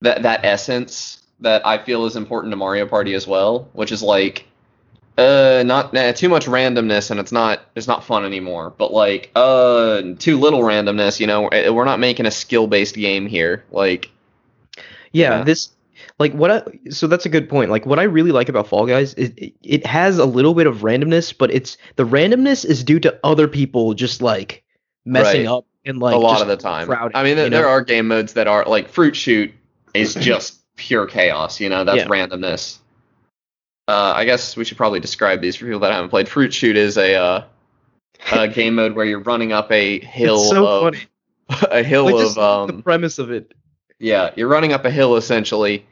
that 0.02 0.24
that 0.24 0.44
essence 0.44 1.22
that 1.40 1.66
I 1.66 1.78
feel 1.78 2.06
is 2.06 2.16
important 2.16 2.52
to 2.52 2.58
Mario 2.58 2.88
Party 2.88 3.14
as 3.14 3.28
well, 3.28 3.70
which 3.74 3.92
is 3.92 4.02
like 4.02 4.48
uh 5.18 5.64
not 5.66 5.94
nah, 5.94 6.12
too 6.12 6.30
much 6.30 6.46
randomness, 6.46 7.12
and 7.12 7.20
it's 7.20 7.32
not 7.32 7.62
it's 7.76 7.88
not 7.88 8.04
fun 8.04 8.26
anymore. 8.26 8.74
But 8.78 8.92
like 8.94 9.32
uh 9.36 10.02
too 10.20 10.40
little 10.40 10.62
randomness, 10.62 11.20
you 11.20 11.28
know. 11.28 11.50
We're 11.52 11.72
we're 11.74 11.86
not 11.86 12.00
making 12.00 12.26
a 12.26 12.32
skill 12.32 12.68
based 12.68 12.96
game 12.96 13.28
here. 13.28 13.64
Like 13.72 14.10
Yeah, 15.12 15.38
Yeah. 15.40 15.44
this 15.44 15.70
like 16.20 16.34
what 16.34 16.52
I 16.52 16.64
so 16.90 17.08
that's 17.08 17.26
a 17.26 17.30
good 17.30 17.48
point. 17.50 17.70
Like 17.70 17.86
what 17.86 18.00
I 18.00 18.04
really 18.04 18.32
like 18.32 18.50
about 18.50 18.68
Fall 18.68 18.86
Guys 18.88 19.14
is 19.16 19.32
it, 19.38 19.54
it 19.64 19.86
has 19.86 20.18
a 20.18 20.26
little 20.26 20.54
bit 20.54 20.68
of 20.68 20.78
randomness, 20.78 21.34
but 21.38 21.52
it's 21.52 21.78
the 21.96 22.06
randomness 22.06 22.66
is 22.66 22.84
due 22.84 23.00
to 23.02 23.20
other 23.24 23.48
people 23.48 23.94
just 23.94 24.22
like 24.22 24.64
messing 25.06 25.46
Right. 25.46 25.52
up 25.52 25.66
and 25.86 26.00
like 26.00 26.16
a 26.16 26.18
lot 26.20 26.42
of 26.42 26.48
the 26.48 26.58
time. 26.58 26.88
crowding, 26.88 27.16
I 27.16 27.24
mean, 27.24 27.36
there, 27.36 27.50
there 27.50 27.68
are 27.68 27.82
game 27.82 28.08
modes 28.08 28.34
that 28.34 28.48
are 28.48 28.66
like 28.66 28.90
Fruit 28.90 29.16
Shoot 29.16 29.52
is 29.94 30.16
just 30.16 30.60
pure 30.76 31.06
chaos. 31.06 31.60
You 31.60 31.70
know, 31.70 31.84
that's 31.84 31.98
Yeah. 31.98 32.08
randomness. 32.08 32.78
Uh, 33.88 34.14
I 34.16 34.26
guess 34.26 34.56
we 34.56 34.64
should 34.64 34.78
probably 34.78 35.00
describe 35.02 35.42
these 35.42 35.56
for 35.56 35.66
people 35.66 35.80
that 35.82 35.92
haven't 35.92 36.10
played. 36.10 36.30
Fruit 36.30 36.54
Shoot 36.54 36.78
is 36.78 36.98
a, 36.98 37.16
uh, 37.16 37.44
a 38.32 38.48
game 38.54 38.76
mode 38.76 38.96
where 38.96 39.06
you're 39.06 39.20
running 39.20 39.52
up 39.52 39.72
a 39.72 40.00
hill 40.00 40.40
It's 40.40 40.50
so 40.50 40.66
of 40.66 40.96
funny. 40.96 41.06
a 41.72 41.84
hill 41.84 42.06
Like 42.06 42.16
of 42.16 42.20
just 42.22 42.36
the 42.36 42.42
um 42.42 42.82
premise 42.84 43.20
of 43.20 43.30
it, 43.32 43.54
yeah, 44.00 44.32
you're 44.36 44.48
running 44.48 44.72
up 44.74 44.86
a 44.86 44.90
hill 44.92 45.16
essentially. 45.18 45.86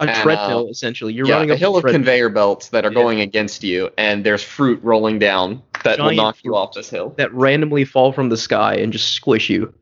a 0.00 0.04
and, 0.04 0.14
treadmill 0.16 0.66
uh, 0.66 0.70
essentially. 0.70 1.12
You're 1.14 1.26
yeah, 1.26 1.34
running 1.34 1.50
a 1.50 1.54
up 1.54 1.58
hill 1.60 1.76
of 1.78 1.84
conveyor 1.84 2.28
belts 2.28 2.68
that 2.68 2.84
are 2.84 2.90
Yeah. 2.92 2.94
going 3.02 3.20
against 3.22 3.64
you, 3.64 3.90
and 3.96 4.24
there's 4.24 4.42
fruit 4.42 4.80
rolling 4.82 5.18
down 5.18 5.62
that 5.84 5.98
will 5.98 6.12
knock 6.12 6.36
you 6.44 6.54
off 6.54 6.74
this 6.74 6.90
hill. 6.90 7.14
that 7.16 7.32
randomly 7.32 7.84
fall 7.86 8.12
from 8.12 8.28
the 8.28 8.36
sky 8.36 8.74
and 8.74 8.92
just 8.92 9.12
squish 9.12 9.48
you. 9.48 9.72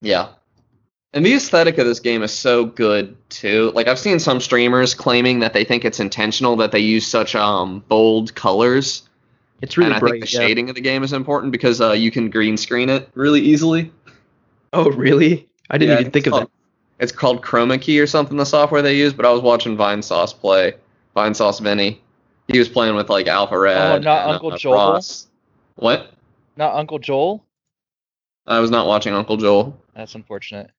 Yeah. 0.00 0.28
And 1.14 1.24
the 1.24 1.32
aesthetic 1.32 1.78
of 1.78 1.86
this 1.86 2.00
game 2.00 2.24
is 2.24 2.32
so 2.32 2.66
good 2.66 3.16
too. 3.30 3.70
Like 3.74 3.86
I've 3.86 4.00
seen 4.00 4.18
some 4.18 4.40
streamers 4.40 4.94
claiming 4.94 5.38
that 5.38 5.52
they 5.52 5.64
think 5.64 5.84
it's 5.84 6.00
intentional 6.00 6.56
that 6.56 6.72
they 6.72 6.80
use 6.80 7.06
such 7.06 7.36
um 7.36 7.84
bold 7.88 8.34
colors. 8.34 9.08
It's 9.62 9.78
really 9.78 9.86
and 9.92 9.96
I 9.96 10.00
bright. 10.00 10.10
think 10.10 10.24
the 10.26 10.30
yeah. 10.32 10.40
shading 10.40 10.68
of 10.68 10.74
the 10.74 10.80
game 10.80 11.04
is 11.04 11.12
important 11.12 11.52
because 11.52 11.80
uh, 11.80 11.92
you 11.92 12.10
can 12.10 12.30
green 12.30 12.56
screen 12.56 12.90
it 12.90 13.08
really 13.14 13.40
easily. 13.40 13.92
Oh, 14.72 14.90
really? 14.90 15.48
I 15.70 15.78
didn't 15.78 15.94
Yeah, 15.94 16.00
even 16.00 16.12
think 16.12 16.26
of 16.26 16.32
called, 16.32 16.50
It's 16.98 17.12
called 17.12 17.42
Chroma 17.42 17.80
Key 17.80 18.00
or 18.00 18.08
something, 18.08 18.36
the 18.36 18.44
software 18.44 18.82
they 18.82 18.96
use, 18.96 19.12
but 19.12 19.24
I 19.24 19.30
was 19.30 19.40
watching 19.40 19.76
Vinesauce 19.76 20.36
play. 20.36 20.74
Vinesauce 21.16 21.60
Vinny. 21.60 22.02
He 22.48 22.58
was 22.58 22.68
playing 22.68 22.96
with 22.96 23.08
like 23.08 23.26
Alpharad. 23.26 23.94
Oh, 23.94 23.98
not 23.98 24.24
and, 24.24 24.32
Uncle 24.32 24.52
uh, 24.52 24.58
Joel? 24.58 24.74
Ross. 24.74 25.28
What? 25.76 26.12
Not 26.56 26.74
Uncle 26.74 26.98
Joel. 26.98 27.44
I 28.46 28.58
was 28.58 28.70
not 28.70 28.86
watching 28.88 29.14
Uncle 29.14 29.36
Joel. 29.36 29.80
That's 29.94 30.14
unfortunate. 30.16 30.70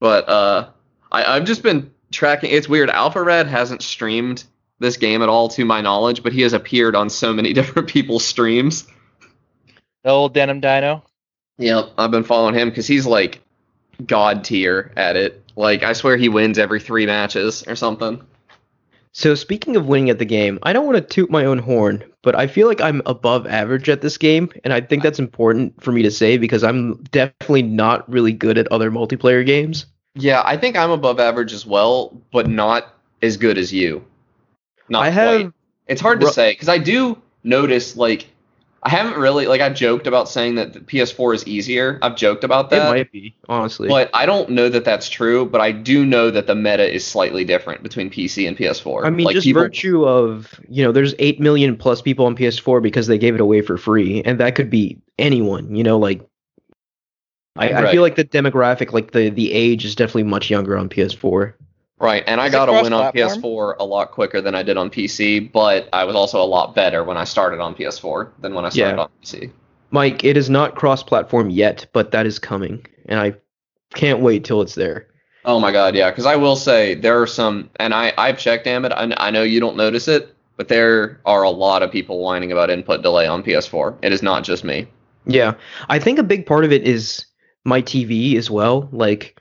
But 0.00 0.28
uh, 0.28 0.70
I, 1.12 1.36
I've 1.36 1.44
just 1.44 1.62
been 1.62 1.90
tracking. 2.10 2.50
It's 2.50 2.68
weird. 2.68 2.88
Alpharad 2.88 3.46
hasn't 3.46 3.82
streamed 3.82 4.44
this 4.80 4.96
game 4.96 5.22
at 5.22 5.28
all, 5.28 5.48
to 5.50 5.64
my 5.64 5.80
knowledge, 5.80 6.22
but 6.22 6.32
he 6.32 6.40
has 6.40 6.54
appeared 6.54 6.96
on 6.96 7.10
so 7.10 7.32
many 7.32 7.52
different 7.54 7.88
people's 7.88 8.24
streams. 8.24 8.86
The 10.02 10.10
old 10.10 10.34
denim 10.34 10.60
dino. 10.60 11.04
Yep, 11.58 11.90
I've 11.98 12.10
been 12.10 12.24
following 12.24 12.54
him 12.54 12.70
because 12.70 12.86
he's 12.86 13.06
like 13.06 13.42
god 14.06 14.44
tier 14.44 14.92
at 14.96 15.16
it. 15.16 15.44
Like 15.56 15.82
I 15.82 15.92
swear 15.92 16.16
he 16.16 16.30
wins 16.30 16.58
every 16.58 16.80
three 16.80 17.04
matches 17.04 17.62
or 17.66 17.76
something. 17.76 18.22
So 19.12 19.34
speaking 19.34 19.76
of 19.76 19.86
winning 19.86 20.10
at 20.10 20.18
the 20.18 20.24
game, 20.24 20.58
I 20.62 20.72
don't 20.72 20.86
want 20.86 20.96
to 20.96 21.02
toot 21.02 21.30
my 21.30 21.44
own 21.44 21.58
horn, 21.58 22.04
but 22.22 22.36
I 22.36 22.46
feel 22.46 22.68
like 22.68 22.80
I'm 22.80 23.02
above 23.06 23.46
average 23.46 23.88
at 23.88 24.02
this 24.02 24.16
game, 24.16 24.50
and 24.62 24.72
I 24.72 24.80
think 24.80 25.02
that's 25.02 25.18
important 25.18 25.82
for 25.82 25.90
me 25.90 26.02
to 26.02 26.10
say 26.10 26.38
because 26.38 26.62
I'm 26.62 27.02
definitely 27.10 27.62
not 27.62 28.08
really 28.08 28.32
good 28.32 28.56
at 28.56 28.68
other 28.68 28.90
multiplayer 28.90 29.44
games. 29.44 29.86
Yeah, 30.14 30.42
I 30.44 30.56
think 30.56 30.76
I'm 30.76 30.90
above 30.90 31.18
average 31.18 31.52
as 31.52 31.66
well, 31.66 32.20
but 32.32 32.48
not 32.48 32.94
as 33.22 33.36
good 33.36 33.58
as 33.58 33.72
you. 33.72 34.04
Not 34.88 35.02
I 35.02 35.12
quite. 35.12 35.40
have 35.40 35.52
It's 35.88 36.00
hard 36.00 36.20
to 36.20 36.26
Ru- 36.26 36.32
say 36.32 36.52
because 36.52 36.68
I 36.68 36.78
do 36.78 37.20
notice 37.42 37.96
like 37.96 38.28
I 38.82 38.88
haven't 38.88 39.18
really 39.18 39.46
like 39.46 39.60
I've 39.60 39.74
joked 39.74 40.06
about 40.06 40.28
saying 40.28 40.54
that 40.54 40.72
the 40.72 40.80
PS4 40.80 41.34
is 41.34 41.46
easier. 41.46 41.98
I've 42.00 42.16
joked 42.16 42.44
about 42.44 42.70
that. 42.70 42.86
It 42.86 42.90
might 42.90 43.12
be, 43.12 43.36
honestly. 43.48 43.88
But 43.88 44.10
I 44.14 44.24
don't 44.24 44.48
know 44.50 44.70
that 44.70 44.86
that's 44.86 45.08
true. 45.08 45.44
But 45.44 45.60
I 45.60 45.70
do 45.70 46.06
know 46.06 46.30
that 46.30 46.46
the 46.46 46.54
meta 46.54 46.90
is 46.90 47.06
slightly 47.06 47.44
different 47.44 47.82
between 47.82 48.08
PC 48.08 48.48
and 48.48 48.56
PS4. 48.56 49.04
I 49.04 49.10
mean, 49.10 49.26
like 49.26 49.34
just 49.34 49.44
people- 49.44 49.62
virtue 49.62 50.06
of 50.06 50.58
you 50.68 50.82
know, 50.82 50.92
there's 50.92 51.14
eight 51.18 51.40
million 51.40 51.76
plus 51.76 52.00
people 52.00 52.24
on 52.24 52.34
PS4 52.34 52.82
because 52.82 53.06
they 53.06 53.18
gave 53.18 53.34
it 53.34 53.40
away 53.40 53.60
for 53.60 53.76
free, 53.76 54.22
and 54.24 54.40
that 54.40 54.54
could 54.54 54.70
be 54.70 54.98
anyone. 55.18 55.74
You 55.76 55.84
know, 55.84 55.98
like 55.98 56.22
I, 57.56 57.72
I 57.72 57.92
feel 57.92 58.00
like 58.00 58.16
the 58.16 58.24
demographic, 58.24 58.92
like 58.92 59.10
the 59.10 59.28
the 59.28 59.52
age, 59.52 59.84
is 59.84 59.94
definitely 59.94 60.22
much 60.24 60.48
younger 60.48 60.78
on 60.78 60.88
PS4. 60.88 61.52
Right, 62.00 62.24
and 62.26 62.40
I 62.40 62.46
Is 62.46 62.52
got 62.52 62.70
a 62.70 62.72
win 62.72 62.94
on? 62.94 63.12
PS4 63.12 63.76
a 63.78 63.84
lot 63.84 64.10
quicker 64.10 64.40
than 64.40 64.54
I 64.54 64.62
did 64.62 64.78
on 64.78 64.88
PC, 64.88 65.52
but 65.52 65.86
I 65.92 66.04
was 66.04 66.16
also 66.16 66.42
a 66.42 66.44
lot 66.46 66.74
better 66.74 67.04
when 67.04 67.18
I 67.18 67.24
started 67.24 67.60
on 67.60 67.74
PS4 67.74 68.30
than 68.40 68.54
when 68.54 68.64
I 68.64 68.70
started 68.70 68.96
Yeah. 68.96 69.02
on 69.02 69.08
PC. 69.22 69.50
Mike, 69.90 70.24
it 70.24 70.36
is 70.38 70.48
not 70.48 70.76
cross-platform 70.76 71.50
yet, 71.50 71.86
but 71.92 72.10
that 72.12 72.24
is 72.24 72.38
coming, 72.38 72.86
and 73.06 73.20
I 73.20 73.34
can't 73.92 74.20
wait 74.20 74.44
till 74.44 74.62
it's 74.62 74.74
there. 74.74 75.08
Oh 75.44 75.60
my 75.60 75.72
god, 75.72 75.94
yeah, 75.94 76.10
because 76.10 76.26
I 76.26 76.36
will 76.36 76.56
say 76.56 76.94
there 76.94 77.20
are 77.20 77.26
some, 77.26 77.68
and 77.76 77.92
I 77.92 78.12
I've 78.16 78.38
checked, 78.38 78.64
damn 78.64 78.84
it, 78.86 78.92
I, 78.92 79.12
I 79.18 79.30
know 79.30 79.42
you 79.42 79.60
don't 79.60 79.76
notice 79.76 80.08
it, 80.08 80.34
but 80.56 80.68
there 80.68 81.20
are 81.26 81.42
a 81.42 81.50
lot 81.50 81.82
of 81.82 81.90
people 81.92 82.20
whining 82.22 82.50
about 82.52 82.70
input 82.70 83.02
delay 83.02 83.26
on 83.26 83.42
PS4. 83.42 83.96
It 84.02 84.12
is 84.12 84.22
not 84.22 84.42
just 84.44 84.64
me. 84.64 84.86
Yeah, 85.26 85.54
I 85.90 85.98
think 85.98 86.18
a 86.18 86.22
big 86.22 86.46
part 86.46 86.64
of 86.64 86.72
it 86.72 86.82
is 86.84 87.26
my 87.64 87.82
TV 87.82 88.36
as 88.36 88.50
well. 88.50 88.88
Like 88.92 89.38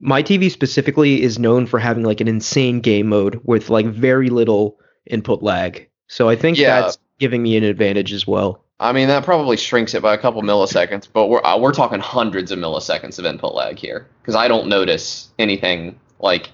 my 0.00 0.22
TV 0.22 0.50
specifically 0.50 1.22
is 1.22 1.38
known 1.38 1.66
for 1.66 1.78
having 1.78 2.04
like 2.04 2.20
an 2.20 2.28
insane 2.28 2.80
game 2.80 3.08
mode 3.08 3.40
with 3.44 3.70
like 3.70 3.86
very 3.86 4.28
little 4.30 4.78
input 5.06 5.42
lag. 5.42 5.88
So 6.08 6.28
I 6.28 6.36
think 6.36 6.58
Yeah. 6.58 6.80
that's 6.82 6.98
giving 7.18 7.42
me 7.42 7.56
an 7.56 7.64
advantage 7.64 8.12
as 8.12 8.26
well. 8.26 8.62
I 8.78 8.92
mean 8.92 9.08
that 9.08 9.24
probably 9.24 9.56
shrinks 9.56 9.94
it 9.94 10.02
by 10.02 10.12
a 10.12 10.18
couple 10.18 10.42
milliseconds, 10.42 11.08
but 11.10 11.28
we're 11.28 11.42
uh, 11.42 11.56
we're 11.58 11.72
talking 11.72 11.98
hundreds 12.00 12.52
of 12.52 12.58
milliseconds 12.58 13.18
of 13.18 13.24
input 13.24 13.54
lag 13.54 13.78
here 13.78 14.06
because 14.20 14.34
I 14.34 14.48
don't 14.48 14.68
notice 14.68 15.28
anything 15.38 15.98
like 16.20 16.50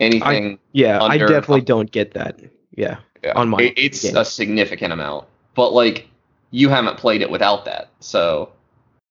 anything. 0.00 0.58
Yeah, 0.72 1.00
Under- 1.00 1.24
I 1.26 1.28
definitely 1.28 1.60
don't 1.62 1.90
get 1.90 2.14
that. 2.14 2.40
Yeah. 2.76 2.98
Yeah. 3.22 3.32
on 3.36 3.48
my 3.50 3.58
It- 3.62 3.74
it's 3.78 4.02
game. 4.02 4.16
a 4.16 4.24
significant 4.24 4.92
amount, 4.92 5.26
but 5.54 5.72
like 5.72 6.08
you 6.50 6.68
haven't 6.68 6.96
played 6.98 7.22
it 7.22 7.30
without 7.30 7.64
that, 7.66 7.88
so 8.00 8.50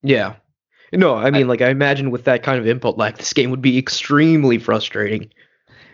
Yeah. 0.03 0.33
No, 0.93 1.15
I 1.15 1.31
mean 1.31 1.47
like 1.47 1.61
I 1.61 1.69
imagine 1.69 2.11
with 2.11 2.25
that 2.25 2.43
kind 2.43 2.59
of 2.59 2.67
input 2.67 2.97
lag 2.97 3.17
this 3.17 3.33
game 3.33 3.49
would 3.51 3.61
be 3.61 3.77
extremely 3.77 4.57
frustrating. 4.59 5.29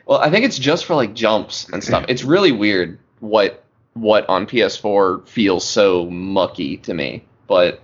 well, 0.06 0.20
I 0.20 0.30
think 0.30 0.46
it's 0.46 0.60
just 0.60 0.86
for 0.86 0.96
like 0.96 1.14
jumps 1.14 1.68
and 1.70 1.84
stuff. 1.84 2.06
It's 2.08 2.24
really 2.24 2.52
weird 2.52 3.00
what 3.20 3.64
what 3.94 4.28
on 4.30 4.46
PS4 4.46 5.28
feels 5.28 5.68
so 5.68 6.10
mucky 6.10 6.78
to 6.78 6.94
me, 6.94 7.26
but 7.48 7.82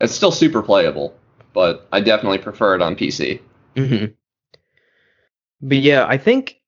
it's 0.00 0.12
still 0.14 0.32
super 0.32 0.62
playable. 0.62 1.14
But 1.52 1.86
I 1.92 2.00
definitely 2.00 2.38
prefer 2.38 2.74
it 2.74 2.82
on 2.82 2.96
PC. 2.96 3.40
hmm 3.76 4.06
But 5.62 5.78
yeah, 5.78 6.06
I 6.06 6.18
think 6.18 6.60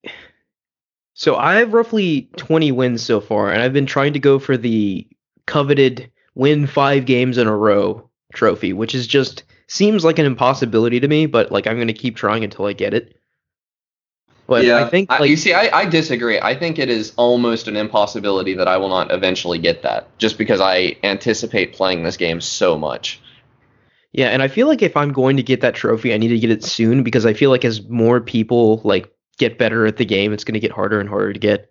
so. 1.14 1.37
I 1.37 1.57
have 1.57 1.73
roughly 1.75 2.30
20 2.37 2.73
wins 2.73 3.02
so 3.02 3.21
far, 3.21 3.50
and 3.50 3.61
I've 3.62 3.73
been 3.73 3.87
trying 3.87 4.12
to 4.14 4.18
go 4.18 4.38
for 4.38 4.57
the 4.57 5.07
coveted 5.47 6.11
win 6.35 6.66
five 6.66 7.04
games 7.07 7.38
in 7.38 7.47
a 7.47 7.57
row 7.57 8.09
trophy, 8.33 8.73
which 8.73 8.95
is 8.95 9.07
just 9.07 9.45
seems 9.68 10.04
like 10.04 10.18
an 10.18 10.26
impossibility 10.26 11.00
to 11.00 11.08
me. 11.08 11.26
But 11.26 11.52
like, 11.52 11.66
I'm 11.66 11.78
gonna 11.78 11.92
keep 11.92 12.16
trying 12.16 12.42
until 12.44 12.66
I 12.66 12.72
get 12.72 12.94
it. 12.94 13.14
But 14.46 14.64
yeah, 14.64 14.82
I 14.84 14.88
think 14.88 15.10
I- 15.12 15.25
you 15.25 15.37
see, 15.37 15.52
I, 15.52 15.80
I 15.80 15.84
disagree. 15.84 16.40
I 16.40 16.54
think 16.58 16.78
it 16.78 16.88
is 16.88 17.12
almost 17.16 17.68
an 17.68 17.76
impossibility 17.76 18.54
that 18.54 18.66
I 18.66 18.78
will 18.78 18.88
not 18.88 19.12
eventually 19.12 19.58
get 19.58 19.82
that, 19.82 20.08
just 20.18 20.38
because 20.38 20.60
I 20.60 20.96
anticipate 21.04 21.75
playing 21.75 22.02
this 22.02 22.16
game 22.16 22.40
so 22.40 22.78
much. 22.78 23.20
yeah, 24.12 24.28
and 24.28 24.42
I 24.42 24.48
feel 24.48 24.66
like 24.66 24.80
if 24.80 24.96
I'm 24.96 25.12
going 25.12 25.37
to 25.37 25.42
get 25.42 25.60
that 25.60 25.75
trophy, 25.75 26.14
I 26.14 26.16
need 26.16 26.28
to 26.28 26.38
get 26.38 26.50
it 26.50 26.64
soon 26.64 27.02
because 27.02 27.26
I 27.26 27.34
feel 27.34 27.50
like 27.50 27.64
as 27.66 27.87
more 27.88 28.20
people 28.22 28.80
like 28.84 29.12
get 29.37 29.58
better 29.58 29.84
at 29.87 29.98
the 29.98 30.06
game, 30.06 30.32
it's 30.32 30.44
gonna 30.44 30.58
get 30.60 30.72
harder 30.72 30.98
and 30.98 31.08
harder 31.10 31.34
to 31.34 31.38
get. 31.38 31.70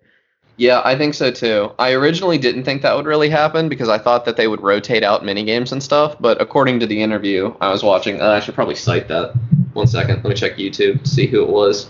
Yeah, 0.58 0.82
I 0.84 0.98
think 0.98 1.14
so 1.14 1.30
too. 1.30 1.72
I 1.78 1.92
originally 1.92 2.36
didn't 2.36 2.64
think 2.64 2.82
that 2.82 2.96
would 2.96 3.06
really 3.06 3.30
happen 3.30 3.68
because 3.68 3.88
I 3.88 3.96
thought 3.96 4.24
that 4.24 4.36
they 4.36 4.48
would 4.48 4.60
rotate 4.60 5.04
out 5.04 5.22
minigames 5.22 5.70
and 5.70 5.80
stuff, 5.80 6.16
but 6.20 6.42
according 6.42 6.80
to 6.80 6.86
the 6.86 7.00
interview 7.00 7.54
I 7.60 7.70
was 7.70 7.84
watching, 7.84 8.20
uh, 8.20 8.30
I 8.30 8.40
should 8.40 8.56
probably 8.56 8.74
cite 8.74 9.06
that. 9.06 9.34
One 9.72 9.86
second, 9.86 10.16
let 10.16 10.24
me 10.24 10.34
check 10.34 10.56
YouTube 10.56 11.04
to 11.04 11.08
see 11.08 11.28
who 11.28 11.42
it 11.42 11.48
was. 11.48 11.88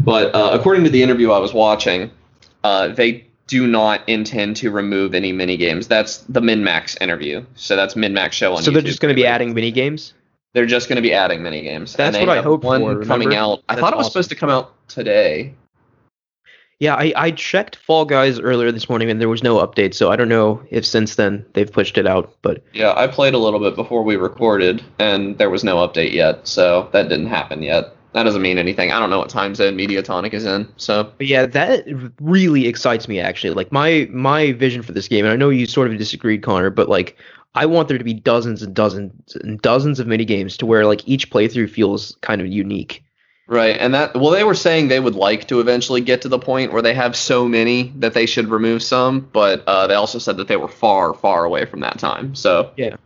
But 0.00 0.34
uh, 0.34 0.50
according 0.52 0.84
to 0.84 0.90
the 0.90 1.02
interview 1.02 1.30
I 1.30 1.38
was 1.38 1.54
watching, 1.54 2.10
uh, 2.62 2.88
they 2.88 3.26
do 3.46 3.66
not 3.66 4.06
intend 4.06 4.56
to 4.56 4.70
remove 4.70 5.14
any 5.14 5.32
minigames. 5.32 5.88
That's 5.88 6.18
the 6.18 6.40
MinMax 6.40 7.00
interview. 7.00 7.44
So 7.54 7.74
that's 7.74 7.94
MinMax 7.94 8.32
show 8.32 8.52
on 8.52 8.60
YouTube. 8.60 8.64
So 8.64 8.70
they're 8.70 8.82
YouTube. 8.82 8.86
just 8.86 9.00
gonna 9.00 9.14
be 9.14 9.26
adding 9.26 9.54
mini 9.54 9.70
games. 9.70 10.12
They're 10.52 10.66
just 10.66 10.88
going 10.88 10.96
to 10.96 11.02
be 11.02 11.12
adding 11.12 11.40
minigames. 11.40 11.96
That's 11.96 12.16
what 12.16 12.28
I 12.28 12.40
hoped 12.40 12.64
one 12.64 12.80
for, 12.80 13.04
coming 13.04 13.34
out. 13.34 13.64
I 13.68 13.74
That's 13.74 13.80
thought 13.80 13.92
it 13.92 13.96
was 13.96 14.06
awesome. 14.06 14.12
supposed 14.12 14.28
to 14.28 14.36
come 14.36 14.50
out 14.50 14.72
today. 14.86 15.52
Yeah, 16.80 16.94
I, 16.94 17.12
I 17.16 17.30
checked 17.30 17.76
Fall 17.76 18.04
Guys 18.04 18.38
earlier 18.40 18.72
this 18.72 18.88
morning 18.88 19.10
and 19.10 19.20
there 19.20 19.28
was 19.28 19.42
no 19.42 19.56
update, 19.66 19.94
so 19.94 20.10
I 20.10 20.16
don't 20.16 20.28
know 20.28 20.62
if 20.70 20.84
since 20.84 21.14
then 21.14 21.44
they've 21.52 21.70
pushed 21.70 21.96
it 21.98 22.06
out. 22.06 22.34
But 22.42 22.62
Yeah, 22.72 22.92
I 22.96 23.06
played 23.06 23.34
a 23.34 23.38
little 23.38 23.60
bit 23.60 23.76
before 23.76 24.02
we 24.02 24.16
recorded, 24.16 24.82
and 24.98 25.38
there 25.38 25.50
was 25.50 25.64
no 25.64 25.76
update 25.76 26.12
yet, 26.12 26.46
so 26.46 26.88
that 26.92 27.08
didn't 27.08 27.28
happen 27.28 27.62
yet. 27.62 27.94
That 28.12 28.22
doesn't 28.22 28.42
mean 28.42 28.58
anything. 28.58 28.92
I 28.92 29.00
don't 29.00 29.10
know 29.10 29.18
what 29.18 29.28
time 29.28 29.56
zone 29.56 29.76
Mediatonic 29.76 30.32
is 30.34 30.44
in, 30.44 30.68
so 30.76 31.12
but 31.18 31.26
yeah, 31.26 31.46
that 31.46 31.84
really 32.20 32.68
excites 32.68 33.08
me 33.08 33.18
actually. 33.18 33.54
Like 33.54 33.72
my 33.72 34.08
my 34.12 34.52
vision 34.52 34.82
for 34.82 34.92
this 34.92 35.08
game, 35.08 35.24
and 35.24 35.32
I 35.32 35.36
know 35.36 35.50
you 35.50 35.66
sort 35.66 35.90
of 35.90 35.98
disagreed, 35.98 36.42
Connor, 36.42 36.70
but 36.70 36.88
like 36.88 37.16
I 37.56 37.66
want 37.66 37.88
there 37.88 37.98
to 37.98 38.04
be 38.04 38.14
dozens 38.14 38.62
and 38.62 38.74
dozens 38.74 39.36
and 39.36 39.60
dozens 39.60 40.00
of 40.00 40.06
mini 40.06 40.24
games 40.24 40.56
to 40.58 40.66
where 40.66 40.86
like 40.86 41.06
each 41.08 41.30
playthrough 41.30 41.70
feels 41.70 42.16
kind 42.20 42.40
of 42.40 42.46
unique. 42.46 43.03
Right. 43.46 43.76
And 43.78 43.94
that 43.94 44.14
well, 44.14 44.30
they 44.30 44.44
were 44.44 44.54
saying 44.54 44.88
they 44.88 45.00
would 45.00 45.14
like 45.14 45.48
to 45.48 45.60
eventually 45.60 46.00
get 46.00 46.22
to 46.22 46.28
the 46.28 46.38
point 46.38 46.72
where 46.72 46.82
they 46.82 46.94
have 46.94 47.16
so 47.16 47.46
many 47.48 47.92
that 47.96 48.14
they 48.14 48.26
should 48.26 48.48
remove 48.48 48.82
some, 48.82 49.20
but 49.32 49.64
uh, 49.66 49.86
they 49.86 49.94
also 49.94 50.18
said 50.18 50.36
that 50.38 50.48
they 50.48 50.56
were 50.56 50.68
far, 50.68 51.14
far 51.14 51.44
away 51.44 51.64
from 51.64 51.80
that 51.80 51.98
time. 51.98 52.34
So 52.34 52.70
Yeah. 52.76 52.96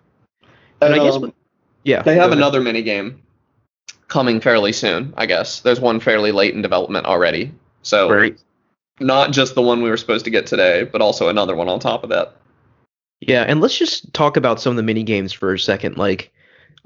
and, 0.81 0.93
And 0.93 0.95
I 0.95 1.05
guess 1.05 1.17
um, 1.17 1.33
Yeah, 1.85 2.03
they 2.03 2.15
have 2.15 2.27
ahead. 2.27 2.39
another 2.39 2.61
minigame 2.61 3.17
coming 4.09 4.41
fairly 4.41 4.73
soon. 4.73 5.13
I 5.17 5.27
guess 5.27 5.61
there's 5.61 5.81
one 5.81 6.01
fairly 6.01 6.33
late 6.33 6.55
in 6.55 6.63
development 6.63 7.07
already. 7.07 7.53
So 7.83 8.11
Right. 8.11 8.39
not 9.01 9.33
just 9.33 9.55
the 9.55 9.63
one 9.63 9.83
we 9.83 9.91
were 9.91 9.97
supposed 9.97 10.25
to 10.25 10.31
get 10.31 10.47
today, 10.47 10.85
but 10.85 11.01
also 11.01 11.29
another 11.29 11.55
one 11.55 11.69
on 11.69 11.79
top 11.79 12.03
of 12.05 12.11
that. 12.11 12.37
Yeah, 13.21 13.43
and 13.43 13.61
let's 13.61 13.77
just 13.77 14.13
talk 14.15 14.37
about 14.37 14.61
some 14.61 14.71
of 14.71 14.77
the 14.77 14.83
mini 14.83 15.03
games 15.03 15.33
for 15.33 15.53
a 15.53 15.59
second. 15.59 15.97
Like, 15.97 16.31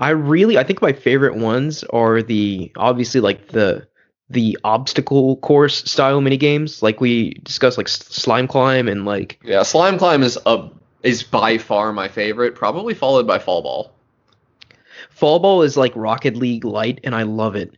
I 0.03 0.11
really, 0.11 0.59
I 0.59 0.65
think 0.65 0.83
my 0.83 0.93
favorite 0.93 1.37
ones 1.37 1.85
are 1.85 2.23
the 2.23 2.73
obviously 2.77 3.21
like 3.21 3.49
the 3.49 3.89
the 4.31 4.59
obstacle 4.65 5.37
course 5.39 5.85
style 5.91 6.21
mini 6.21 6.37
games, 6.39 6.83
like 6.83 7.01
we 7.01 7.35
discussed, 7.45 7.79
like 7.79 7.89
slime 7.89 8.49
climb 8.49 8.89
and 8.89 9.05
like 9.07 9.41
Yeah, 9.45 9.63
slime 9.63 9.99
climb 9.99 10.23
is 10.25 10.39
a 10.47 10.71
is 11.03 11.23
by 11.23 11.59
far 11.59 11.93
my 11.93 12.09
favorite, 12.09 12.55
probably 12.55 12.95
followed 12.95 13.27
by 13.27 13.39
fall 13.39 13.63
ball. 13.63 13.93
fall 15.11 15.39
ball 15.39 15.63
is 15.63 15.77
like 15.77 15.93
Rocket 15.95 16.37
League 16.37 16.65
light, 16.65 17.01
and 17.05 17.15
I 17.15 17.23
love 17.23 17.57
it. 17.57 17.77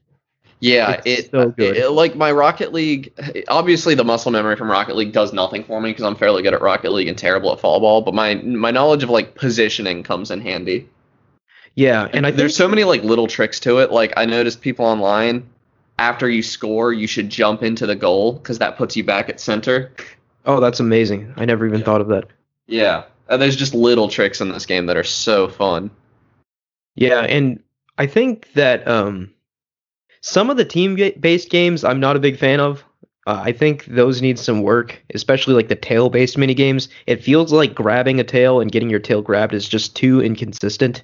Yeah, 0.60 1.00
It's 1.04 1.06
it, 1.06 1.30
so 1.30 1.40
uh, 1.42 1.46
good. 1.50 1.76
it- 1.76 1.90
like 1.90 2.16
my 2.16 2.32
Rocket 2.32 2.72
League. 2.72 3.12
Obviously, 3.48 3.94
the 3.94 4.04
muscle 4.04 4.32
memory 4.32 4.56
from 4.56 4.70
Rocket 4.70 4.96
League 4.96 5.12
does 5.12 5.32
nothing 5.32 5.64
for 5.64 5.80
me 5.80 5.90
because 5.90 6.04
I'm 6.04 6.16
fairly 6.16 6.42
good 6.42 6.54
at 6.54 6.62
Rocket 6.62 6.92
League 6.92 7.08
and 7.08 7.18
terrible 7.18 7.52
at 7.52 7.60
fall 7.60 7.80
ball. 7.80 8.00
But 8.02 8.14
my 8.14 8.34
my 8.36 8.70
knowledge 8.70 9.02
of 9.02 9.10
like 9.10 9.34
positioning 9.34 10.02
comes 10.04 10.30
in 10.30 10.40
handy. 10.40 10.88
Yeah, 11.76 12.08
and 12.12 12.24
I 12.24 12.30
think 12.30 12.38
there's 12.38 12.56
so 12.56 12.68
many 12.68 12.84
like 12.84 13.02
little 13.02 13.26
tricks 13.26 13.58
to 13.60 13.78
it. 13.78 13.90
Like 13.90 14.12
I 14.16 14.26
noticed 14.26 14.60
people 14.60 14.84
online, 14.84 15.48
after 15.98 16.28
you 16.28 16.42
score, 16.42 16.92
you 16.92 17.06
should 17.06 17.28
jump 17.30 17.62
into 17.62 17.86
the 17.86 17.96
goal 17.96 18.32
because 18.34 18.58
that 18.58 18.76
puts 18.76 18.96
you 18.96 19.04
back 19.04 19.28
at 19.28 19.40
center. 19.40 19.92
oh, 20.46 20.60
that's 20.60 20.78
amazing. 20.80 21.32
I 21.36 21.44
never 21.44 21.66
even 21.66 21.80
Yeah. 21.80 21.84
thought 21.86 22.00
of 22.00 22.08
that. 22.08 22.26
Yeah, 22.66 23.04
and 23.28 23.40
there's 23.42 23.56
just 23.56 23.74
little 23.74 24.08
tricks 24.08 24.40
in 24.40 24.50
this 24.50 24.66
game 24.66 24.86
that 24.86 24.96
are 24.96 25.04
so 25.04 25.48
fun. 25.48 25.90
Yeah, 26.96 27.20
and 27.20 27.60
I 27.98 28.06
think 28.06 28.52
that 28.54 28.86
um, 28.86 29.30
some 30.20 30.50
of 30.50 30.56
the 30.56 30.64
team-based 30.64 31.50
games 31.50 31.82
I'm 31.84 32.00
not 32.00 32.16
a 32.16 32.20
big 32.20 32.38
fan 32.38 32.60
of. 32.60 32.84
Uh, 33.26 33.40
I 33.42 33.52
think 33.52 33.86
those 33.86 34.20
need 34.20 34.38
some 34.38 34.60
work, 34.62 35.02
especially 35.14 35.54
like 35.54 35.68
the 35.68 35.74
tail-based 35.76 36.36
mini 36.36 36.52
games. 36.54 36.88
It 37.06 37.22
feels 37.24 37.52
like 37.52 37.74
grabbing 37.74 38.20
a 38.20 38.24
tail 38.24 38.60
and 38.60 38.70
getting 38.70 38.90
your 38.90 39.00
tail 39.00 39.22
grabbed 39.22 39.54
is 39.54 39.66
just 39.68 39.96
too 39.96 40.20
inconsistent 40.22 41.02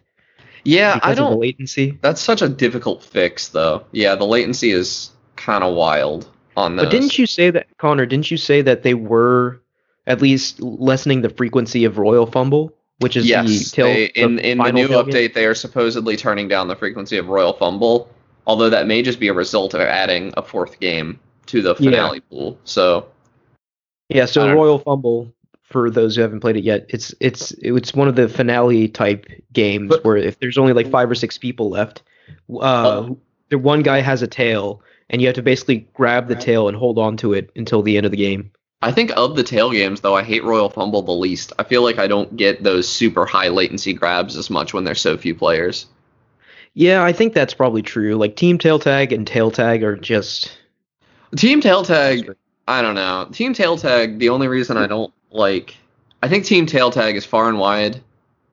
Yeah, 0.64 0.98
I 1.02 1.14
the 1.14 1.22
don't. 1.22 1.38
latency. 1.40 1.98
That's 2.02 2.20
such 2.20 2.42
a 2.42 2.48
difficult 2.48 3.02
fix, 3.02 3.48
though. 3.48 3.84
Yeah, 3.92 4.14
the 4.14 4.24
latency 4.24 4.70
is 4.70 5.10
kind 5.36 5.64
of 5.64 5.74
wild 5.74 6.28
on 6.56 6.76
this. 6.76 6.84
But 6.86 6.90
didn't 6.90 7.18
you 7.18 7.26
say 7.26 7.50
that, 7.50 7.66
Connor? 7.78 8.06
Didn't 8.06 8.30
you 8.30 8.36
say 8.36 8.62
that 8.62 8.82
they 8.82 8.94
were 8.94 9.60
at 10.06 10.20
least 10.20 10.60
lessening 10.60 11.22
the 11.22 11.30
frequency 11.30 11.84
of 11.84 11.98
royal 11.98 12.26
fumble, 12.26 12.72
which 12.98 13.16
is 13.16 13.24
the 13.24 13.30
Yes, 13.30 13.70
tail? 13.70 13.86
they, 13.86 14.04
in 14.06 14.38
in 14.38 14.58
the 14.58 14.72
new 14.72 14.88
tail 14.88 15.04
game? 15.04 15.14
update, 15.14 15.34
they 15.34 15.46
are 15.46 15.54
supposedly 15.54 16.16
turning 16.16 16.48
down 16.48 16.68
the 16.68 16.76
frequency 16.76 17.16
of 17.16 17.28
royal 17.28 17.52
fumble. 17.52 18.08
Although 18.46 18.70
that 18.70 18.86
may 18.86 19.02
just 19.02 19.20
be 19.20 19.28
a 19.28 19.32
result 19.34 19.74
of 19.74 19.80
adding 19.82 20.32
a 20.36 20.42
fourth 20.42 20.80
game 20.80 21.20
to 21.46 21.62
the 21.62 21.74
Yeah. 21.78 21.90
finale 21.90 22.20
pool. 22.20 22.58
So 22.64 23.06
Yeah, 24.08 24.24
so 24.24 24.52
royal 24.52 24.78
fumble 24.78 25.32
for 25.70 25.88
those 25.90 26.16
who 26.16 26.22
haven't 26.22 26.40
played 26.40 26.56
it 26.56 26.64
yet. 26.64 26.86
It's 26.88 27.14
it's 27.20 27.52
it's 27.52 27.94
one 27.94 28.08
of 28.08 28.16
the 28.16 28.28
finale 28.28 28.88
type 28.88 29.26
games 29.52 29.88
But- 29.90 30.04
where 30.04 30.16
if 30.16 30.38
there's 30.40 30.58
only 30.58 30.72
like 30.72 30.90
five 30.90 31.10
or 31.10 31.14
six 31.14 31.38
people 31.38 31.70
left, 31.70 32.02
uh, 32.52 32.58
Oh. 32.60 33.18
the 33.48 33.58
one 33.58 33.82
guy 33.82 34.00
has 34.00 34.20
a 34.22 34.26
tail, 34.26 34.82
and 35.08 35.20
you 35.22 35.28
have 35.28 35.36
to 35.36 35.42
basically 35.42 35.86
grab 35.94 36.28
the 36.28 36.34
tail 36.34 36.68
and 36.68 36.76
hold 36.76 36.98
on 36.98 37.16
to 37.18 37.32
it 37.32 37.50
until 37.56 37.82
the 37.82 37.96
end 37.96 38.04
of 38.06 38.12
the 38.12 38.18
game. 38.18 38.50
I 38.82 38.92
think 38.92 39.12
of 39.16 39.36
the 39.36 39.42
tail 39.42 39.70
games 39.70 40.00
though, 40.00 40.16
I 40.16 40.22
hate 40.22 40.42
Royal 40.42 40.70
Fumble 40.70 41.02
the 41.02 41.12
least. 41.12 41.52
I 41.58 41.64
feel 41.64 41.82
like 41.82 41.98
I 41.98 42.06
don't 42.06 42.34
get 42.36 42.62
those 42.62 42.88
super 42.88 43.26
high 43.26 43.48
latency 43.48 43.92
grabs 43.92 44.36
as 44.36 44.48
much 44.50 44.72
when 44.72 44.84
there's 44.84 45.00
so 45.00 45.16
few 45.18 45.34
players. 45.34 45.86
Yeah, 46.74 47.02
I 47.04 47.12
think 47.12 47.34
that's 47.34 47.52
probably 47.52 47.82
true. 47.82 48.14
Like 48.14 48.36
team 48.36 48.56
tail 48.56 48.78
tag 48.78 49.12
and 49.12 49.26
tail 49.26 49.50
tag 49.50 49.82
are 49.82 49.96
just 49.96 50.56
Team 51.36 51.60
tail 51.60 51.82
tag, 51.84 52.34
I 52.66 52.80
don't 52.82 52.94
know. 52.94 53.28
Team 53.32 53.52
tail 53.52 53.76
tag, 53.76 54.18
the 54.18 54.30
only 54.30 54.48
reason 54.48 54.76
I 54.76 54.86
don't 54.86 55.12
like 55.30 55.76
I 56.22 56.28
think 56.28 56.44
team 56.44 56.66
tail 56.66 56.90
tag 56.90 57.16
is 57.16 57.24
far 57.24 57.48
and 57.48 57.58
wide 57.58 58.02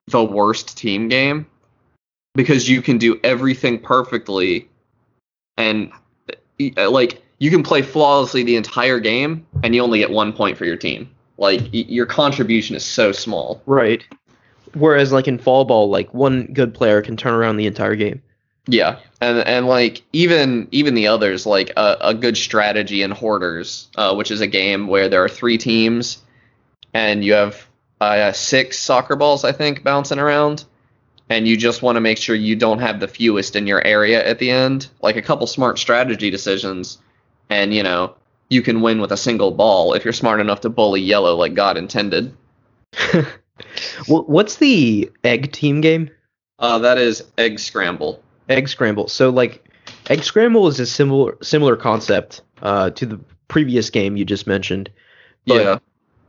the 0.06 0.24
worst 0.24 0.76
team 0.76 1.08
game 1.08 1.46
because 2.34 2.68
you 2.68 2.80
can 2.82 2.98
do 2.98 3.18
everything 3.24 3.78
perfectly 3.78 4.68
and 5.56 5.90
uh, 6.76 6.90
like 6.90 7.22
you 7.38 7.50
can 7.50 7.62
play 7.62 7.82
flawlessly 7.82 8.42
the 8.42 8.56
entire 8.56 9.00
game 9.00 9.46
and 9.62 9.74
you 9.74 9.82
only 9.82 9.98
get 9.98 10.10
1 10.10 10.32
point 10.32 10.56
for 10.56 10.64
your 10.64 10.76
team. 10.76 11.10
Like 11.36 11.60
y- 11.60 11.84
your 11.88 12.06
contribution 12.06 12.74
is 12.74 12.84
so 12.84 13.12
small. 13.12 13.62
right. 13.66 14.04
Whereas 14.74 15.12
like 15.12 15.26
in 15.28 15.38
fall 15.38 15.64
ball, 15.64 15.88
like 15.88 16.12
one 16.12 16.44
good 16.52 16.74
player 16.74 17.00
can 17.00 17.16
turn 17.16 17.32
around 17.32 17.56
the 17.56 17.66
entire 17.66 17.96
game. 17.96 18.22
Yeah, 18.66 18.98
and 19.22 19.38
and 19.46 19.66
like 19.66 20.02
even 20.12 20.68
even 20.72 20.94
the 20.94 21.06
others, 21.06 21.46
like 21.46 21.70
a, 21.76 21.96
a 22.02 22.14
good 22.14 22.36
strategy 22.36 23.02
in 23.02 23.10
Hoarders, 23.10 23.88
uh, 23.96 24.14
which 24.14 24.30
is 24.30 24.42
a 24.42 24.46
game 24.46 24.86
where 24.86 25.08
there 25.08 25.24
are 25.24 25.28
three 25.28 25.56
teams, 25.56 26.18
and 26.94 27.24
you 27.24 27.34
have 27.34 27.66
uh, 28.00 28.32
six 28.32 28.78
soccer 28.78 29.16
balls, 29.16 29.44
I 29.44 29.52
think, 29.52 29.82
bouncing 29.82 30.18
around, 30.18 30.64
and 31.28 31.46
you 31.46 31.56
just 31.56 31.82
want 31.82 31.96
to 31.96 32.00
make 32.00 32.18
sure 32.18 32.34
you 32.34 32.56
don't 32.56 32.78
have 32.78 33.00
the 33.00 33.08
fewest 33.08 33.56
in 33.56 33.66
your 33.66 33.84
area 33.84 34.26
at 34.26 34.38
the 34.38 34.50
end. 34.50 34.88
Like 35.00 35.16
a 35.16 35.22
couple 35.22 35.46
smart 35.46 35.78
strategy 35.78 36.30
decisions, 36.30 36.98
and 37.50 37.74
you 37.74 37.82
know 37.82 38.14
you 38.48 38.62
can 38.62 38.80
win 38.80 39.00
with 39.00 39.12
a 39.12 39.16
single 39.16 39.50
ball 39.50 39.94
if 39.94 40.04
you're 40.04 40.12
smart 40.12 40.40
enough 40.40 40.60
to 40.62 40.68
bully 40.68 41.00
yellow 41.00 41.36
like 41.36 41.54
God 41.54 41.76
intended. 41.76 42.34
What's 44.06 44.56
the 44.56 45.10
egg 45.24 45.52
team 45.52 45.80
game? 45.80 46.10
Uh, 46.58 46.78
that 46.78 46.98
is 46.98 47.24
egg 47.36 47.58
scramble. 47.58 48.22
Egg 48.48 48.68
scramble. 48.68 49.08
So 49.08 49.30
like 49.30 49.64
egg 50.08 50.22
scramble 50.22 50.68
is 50.68 50.80
a 50.80 50.86
similar 50.86 51.36
similar 51.42 51.76
concept 51.76 52.42
uh, 52.62 52.90
to 52.90 53.06
the 53.06 53.20
previous 53.48 53.90
game 53.90 54.16
you 54.16 54.24
just 54.24 54.46
mentioned. 54.46 54.90
But 55.46 55.62
yeah. 55.62 55.78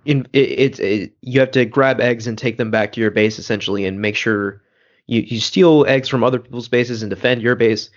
In 0.09 0.27
it, 0.33 0.39
it's 0.39 0.79
it, 0.79 1.13
you 1.21 1.39
have 1.39 1.51
to 1.51 1.65
grab 1.65 2.01
eggs 2.01 2.25
and 2.25 2.37
take 2.37 2.57
them 2.57 2.71
back 2.71 2.91
to 2.93 3.01
your 3.01 3.11
base 3.11 3.37
essentially 3.37 3.85
and 3.85 4.01
make 4.01 4.15
sure 4.15 4.61
you, 5.05 5.21
you 5.21 5.39
steal 5.39 5.85
eggs 5.87 6.09
from 6.09 6.23
other 6.23 6.39
people's 6.39 6.67
bases 6.67 7.03
and 7.03 7.11
defend 7.11 7.43
your 7.43 7.55
base. 7.55 7.91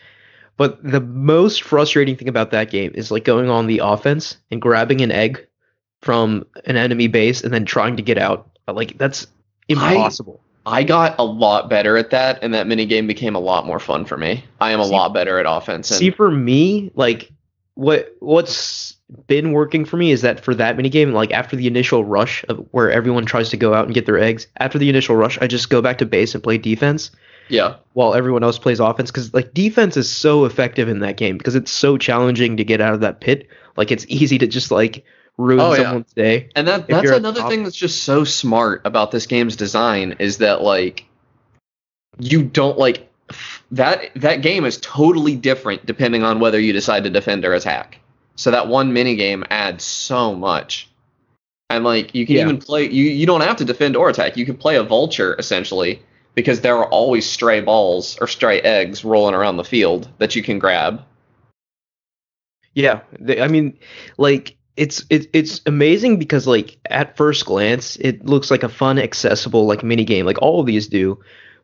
But 0.58 0.82
the 0.84 1.00
most 1.00 1.62
frustrating 1.62 2.14
thing 2.16 2.28
about 2.28 2.50
that 2.50 2.70
game 2.70 2.92
is 2.94 3.10
like 3.10 3.24
going 3.24 3.48
on 3.48 3.66
the 3.66 3.78
offense 3.78 4.36
and 4.50 4.60
grabbing 4.60 5.00
an 5.00 5.10
egg 5.10 5.46
from 6.02 6.44
an 6.66 6.76
enemy 6.76 7.08
base 7.08 7.42
and 7.42 7.52
then 7.52 7.64
trying 7.64 7.96
to 7.96 8.02
get 8.02 8.18
out. 8.18 8.50
Like 8.68 8.98
that's 8.98 9.26
impossible. 9.68 10.40
I 10.66 10.84
got 10.84 11.18
a 11.18 11.24
lot 11.24 11.68
better 11.68 11.96
at 11.96 12.10
that, 12.10 12.38
and 12.42 12.54
that 12.54 12.68
mini 12.68 12.86
game 12.86 13.06
became 13.08 13.34
a 13.34 13.40
lot 13.40 13.66
more 13.66 13.80
fun 13.80 14.04
for 14.04 14.16
me. 14.16 14.44
I 14.60 14.70
am 14.70 14.78
a 14.78 14.86
lot 14.86 15.12
better 15.12 15.40
at 15.40 15.46
offense. 15.48 15.90
And 15.90 15.98
See, 15.98 16.10
for 16.10 16.30
me, 16.30 16.92
like 16.94 17.32
what 17.74 18.14
what's 18.20 18.96
been 19.26 19.52
working 19.52 19.84
for 19.84 19.96
me 19.96 20.10
is 20.10 20.22
that 20.22 20.40
for 20.40 20.54
that 20.54 20.76
mini 20.76 20.88
game, 20.88 21.12
like 21.12 21.32
after 21.32 21.56
the 21.56 21.66
initial 21.66 22.04
rush 22.04 22.44
of 22.48 22.66
where 22.70 22.90
everyone 22.90 23.24
tries 23.26 23.50
to 23.50 23.56
go 23.56 23.74
out 23.74 23.86
and 23.86 23.94
get 23.94 24.06
their 24.06 24.18
eggs, 24.18 24.46
after 24.58 24.78
the 24.78 24.88
initial 24.88 25.16
rush, 25.16 25.38
I 25.40 25.46
just 25.46 25.70
go 25.70 25.82
back 25.82 25.98
to 25.98 26.06
base 26.06 26.34
and 26.34 26.42
play 26.42 26.58
defense 26.58 27.10
yeah, 27.48 27.76
while 27.92 28.14
everyone 28.14 28.42
else 28.42 28.58
plays 28.58 28.80
offense 28.80 29.10
because 29.10 29.34
like 29.34 29.52
defense 29.52 29.96
is 29.96 30.08
so 30.10 30.44
effective 30.44 30.88
in 30.88 31.00
that 31.00 31.16
game 31.16 31.36
because 31.36 31.54
it's 31.54 31.70
so 31.70 31.98
challenging 31.98 32.56
to 32.56 32.64
get 32.64 32.80
out 32.80 32.94
of 32.94 33.00
that 33.00 33.20
pit. 33.20 33.48
Like 33.76 33.90
it's 33.90 34.06
easy 34.08 34.38
to 34.38 34.46
just 34.46 34.70
like 34.70 35.04
ruin 35.36 35.60
Oh, 35.60 35.72
yeah. 35.74 35.82
someone's 35.82 36.12
day. 36.12 36.48
and 36.54 36.68
that 36.68 36.86
that's 36.86 37.10
another 37.10 37.40
top- 37.40 37.50
thing 37.50 37.64
that's 37.64 37.76
just 37.76 38.04
so 38.04 38.24
smart 38.24 38.82
about 38.84 39.10
this 39.10 39.26
game's 39.26 39.56
design 39.56 40.16
is 40.18 40.38
that 40.38 40.62
like 40.62 41.06
you 42.18 42.42
don't 42.42 42.78
like 42.78 43.10
that 43.72 44.10
that 44.16 44.42
game 44.42 44.64
is 44.64 44.78
totally 44.78 45.36
different 45.36 45.84
depending 45.86 46.22
on 46.22 46.38
whether 46.38 46.60
you 46.60 46.72
decide 46.72 47.04
to 47.04 47.10
defend 47.10 47.44
or 47.44 47.54
attack. 47.54 47.98
So 48.36 48.50
that 48.50 48.68
one 48.68 48.92
mini 48.92 49.16
game 49.16 49.44
adds 49.50 49.84
so 49.84 50.34
much. 50.34 50.88
And 51.70 51.84
like 51.84 52.14
you 52.14 52.26
can 52.26 52.36
Yeah. 52.36 52.42
even 52.42 52.58
play 52.58 52.88
you 52.88 53.04
you 53.04 53.26
don't 53.26 53.40
have 53.40 53.56
to 53.56 53.64
defend 53.64 53.96
or 53.96 54.08
attack. 54.08 54.36
You 54.36 54.44
can 54.44 54.56
play 54.56 54.76
a 54.76 54.82
vulture 54.82 55.34
essentially 55.38 56.02
because 56.34 56.60
there 56.60 56.76
are 56.76 56.86
always 56.86 57.28
stray 57.28 57.60
balls 57.60 58.18
or 58.20 58.26
stray 58.26 58.60
eggs 58.60 59.04
rolling 59.04 59.34
around 59.34 59.56
the 59.56 59.64
field 59.64 60.08
that 60.18 60.34
you 60.36 60.42
can 60.42 60.58
grab. 60.58 61.02
Yeah, 62.74 63.00
they, 63.20 63.40
I 63.40 63.48
mean, 63.48 63.78
like 64.16 64.56
it's 64.76 65.04
it's 65.10 65.26
it's 65.32 65.60
amazing 65.66 66.18
because 66.18 66.46
like 66.46 66.78
at 66.86 67.16
first 67.16 67.44
glance 67.44 67.96
it 67.96 68.24
looks 68.24 68.50
like 68.50 68.62
a 68.62 68.68
fun, 68.68 68.98
accessible 68.98 69.66
like 69.66 69.82
mini 69.82 70.04
game, 70.04 70.24
like 70.24 70.40
all 70.40 70.60
of 70.60 70.66
these 70.66 70.88
do. 70.88 71.20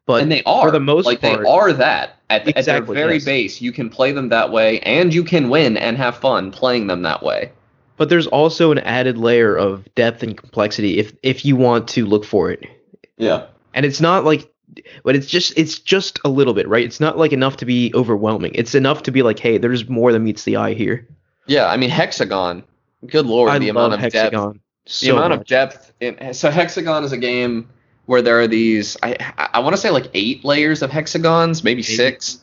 But 0.06 0.22
and 0.22 0.32
they 0.32 0.42
are 0.44 0.68
for 0.68 0.70
the 0.70 0.80
most 0.80 1.06
like 1.06 1.20
part, 1.20 1.42
they 1.42 1.48
are 1.48 1.72
that 1.74 2.17
at, 2.30 2.46
at 2.56 2.64
their 2.64 2.82
very 2.82 3.14
yes. 3.14 3.24
base 3.24 3.60
you 3.60 3.72
can 3.72 3.88
play 3.90 4.12
them 4.12 4.28
that 4.28 4.50
way 4.52 4.80
and 4.80 5.14
you 5.14 5.24
can 5.24 5.48
win 5.48 5.76
and 5.76 5.96
have 5.96 6.16
fun 6.16 6.50
playing 6.50 6.86
them 6.86 7.02
that 7.02 7.22
way 7.22 7.50
But 7.96 8.08
there's 8.08 8.26
also 8.28 8.70
an 8.72 8.78
added 8.80 9.18
layer 9.18 9.56
of 9.56 9.84
depth 9.94 10.22
and 10.22 10.36
complexity 10.36 10.98
if 10.98 11.12
if 11.22 11.44
you 11.44 11.56
want 11.56 11.88
to 11.88 12.06
look 12.06 12.24
for 12.24 12.50
it. 12.50 12.64
yeah 13.16 13.46
And 13.74 13.84
it's 13.86 14.00
not 14.00 14.24
like 14.24 14.52
but 15.02 15.16
it's 15.16 15.26
just 15.26 15.52
it's 15.56 15.78
just 15.78 16.20
a 16.24 16.28
little 16.28 16.52
bit, 16.54 16.68
right? 16.68 16.84
It's 16.84 17.00
not 17.00 17.16
like 17.18 17.32
enough 17.32 17.56
to 17.56 17.64
be 17.64 17.90
overwhelming. 17.94 18.52
It's 18.54 18.74
enough 18.74 19.02
to 19.04 19.10
be 19.10 19.22
like, 19.22 19.38
hey, 19.38 19.58
there's 19.58 19.88
more 19.88 20.12
than 20.12 20.22
meets 20.24 20.44
the 20.44 20.56
eye 20.56 20.74
here. 20.74 21.08
yeah 21.46 21.66
i 21.68 21.76
mean 21.76 21.90
hexagon 21.90 22.62
good 23.06 23.26
lord 23.26 23.50
I 23.50 23.58
the 23.58 23.70
love 23.72 23.92
amount 23.92 23.94
of 23.94 24.00
depth 24.12 24.34
Hexagon. 24.34 24.60
the 25.00 25.10
So 25.10 25.16
amount 25.16 25.32
of 25.32 25.44
depth 25.46 25.92
in 26.00 26.34
so 26.34 26.50
hexagon 26.50 27.04
is 27.04 27.12
a 27.12 27.16
game 27.16 27.68
where 28.08 28.22
there 28.22 28.40
are 28.40 28.46
these 28.46 28.96
i 29.02 29.14
i, 29.52 29.60
want 29.60 29.74
to 29.74 29.80
say 29.80 29.90
like 29.90 30.08
eight 30.14 30.42
layers 30.42 30.80
of 30.82 30.90
hexagons 30.90 31.62
maybe 31.62 31.82
six. 31.82 32.38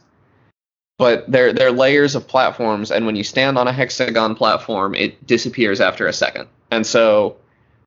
But 0.97 1.29
they're 1.29 1.51
they're 1.51 1.71
layers 1.71 2.15
of 2.15 2.25
platforms 2.27 2.91
and 2.91 3.05
when 3.05 3.15
you 3.17 3.23
stand 3.23 3.57
on 3.57 3.67
a 3.67 3.73
hexagon 3.73 4.35
platform 4.35 4.93
it 4.95 5.25
disappears 5.27 5.81
after 5.81 6.07
a 6.07 6.13
second. 6.13 6.47
And 6.71 6.85
so 6.85 7.35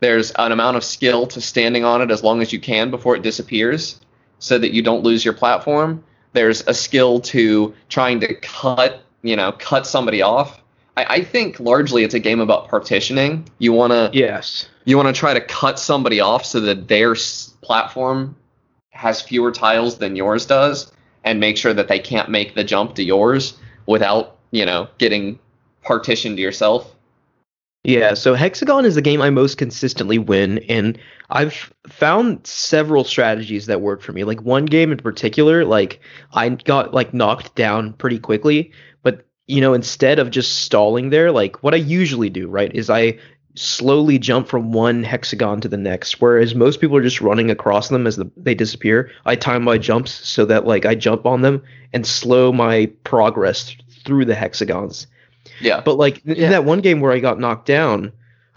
there's 0.00 0.32
an 0.32 0.52
amount 0.52 0.76
of 0.76 0.84
skill 0.84 1.26
to 1.28 1.40
standing 1.40 1.84
on 1.84 2.02
it 2.02 2.10
as 2.10 2.22
long 2.22 2.42
as 2.42 2.52
you 2.52 2.60
can 2.60 2.90
before 2.90 3.16
it 3.16 3.22
disappears 3.22 4.00
so 4.40 4.58
that 4.58 4.74
you 4.74 4.82
don't 4.82 5.04
lose 5.04 5.24
your 5.24 5.34
platform. 5.34 6.04
There's 6.32 6.66
a 6.66 6.74
skill 6.74 7.20
to 7.20 7.74
trying 7.88 8.20
to 8.20 8.34
cut 8.34 9.02
you 9.22 9.36
know 9.36 9.52
cut 9.52 9.86
somebody 9.86 10.20
off. 10.20 10.60
I, 10.96 11.04
I 11.08 11.24
think 11.24 11.60
largely 11.60 12.02
it's 12.02 12.14
a 12.14 12.20
game 12.20 12.40
about 12.40 12.68
partitioning. 12.68 13.48
You 13.58 13.72
want 13.72 13.92
to 13.92 14.10
Yes. 14.12 14.68
You 14.88 14.96
want 14.96 15.14
to 15.14 15.18
try 15.18 15.34
to 15.34 15.40
cut 15.42 15.78
somebody 15.78 16.18
off 16.18 16.46
so 16.46 16.60
that 16.60 16.88
their 16.88 17.14
platform 17.60 18.34
has 18.88 19.20
fewer 19.20 19.52
tiles 19.52 19.98
than 19.98 20.16
yours 20.16 20.46
does 20.46 20.90
and 21.24 21.38
make 21.38 21.58
sure 21.58 21.74
that 21.74 21.88
they 21.88 21.98
can't 21.98 22.30
make 22.30 22.54
the 22.54 22.64
jump 22.64 22.94
to 22.94 23.04
yours 23.04 23.58
without 23.84 24.38
you 24.50 24.64
know 24.64 24.88
getting 24.96 25.38
partitioned 25.82 26.36
to 26.36 26.42
yourself 26.42 26.96
Yeah, 27.84 28.14
so 28.14 28.34
Hexagon 28.34 28.86
is 28.86 28.94
the 28.94 29.02
game 29.02 29.20
I 29.20 29.28
most 29.28 29.58
consistently 29.58 30.18
win, 30.18 30.58
and 30.70 30.98
I've 31.28 31.70
found 31.86 32.46
several 32.46 33.04
strategies 33.04 33.66
that 33.66 33.82
work 33.82 34.00
for 34.00 34.12
me. 34.12 34.24
Like 34.24 34.40
one 34.40 34.64
game 34.64 34.90
in 34.90 34.98
particular, 34.98 35.66
like 35.66 36.00
I 36.32 36.48
got 36.48 36.94
like 36.94 37.12
knocked 37.12 37.54
down 37.54 37.92
pretty 37.92 38.18
quickly, 38.18 38.72
but 39.02 39.26
you 39.46 39.60
know, 39.60 39.74
instead 39.74 40.18
of 40.18 40.30
just 40.30 40.64
stalling 40.64 41.10
there, 41.10 41.30
like 41.30 41.62
what 41.62 41.74
I 41.74 41.78
usually 41.78 42.30
do, 42.30 42.48
right, 42.48 42.74
is 42.74 42.88
I 42.88 43.18
slowly 43.58 44.18
jump 44.18 44.48
from 44.48 44.72
one 44.72 45.02
hexagon 45.02 45.60
to 45.60 45.68
the 45.68 45.76
next, 45.76 46.20
whereas 46.20 46.54
most 46.54 46.80
people 46.80 46.96
are 46.96 47.02
just 47.02 47.20
running 47.20 47.50
across 47.50 47.88
them 47.88 48.06
as 48.06 48.16
the, 48.16 48.30
they 48.36 48.54
disappear. 48.54 49.10
I 49.26 49.36
time 49.36 49.64
my 49.64 49.78
jumps 49.78 50.12
so 50.12 50.44
that 50.46 50.66
like 50.66 50.86
I 50.86 50.94
jump 50.94 51.26
on 51.26 51.42
them 51.42 51.62
and 51.92 52.06
slow 52.06 52.52
my 52.52 52.86
progress 53.04 53.74
through 54.04 54.24
the 54.26 54.34
hexagons. 54.34 55.06
yeah 55.60 55.80
But 55.80 55.96
like 55.96 56.24
in 56.24 56.36
Yeah. 56.36 56.50
that 56.50 56.64
one 56.64 56.80
game 56.80 57.00
where 57.00 57.12
I 57.12 57.18
got 57.18 57.38
knocked 57.40 57.66
down, 57.66 58.12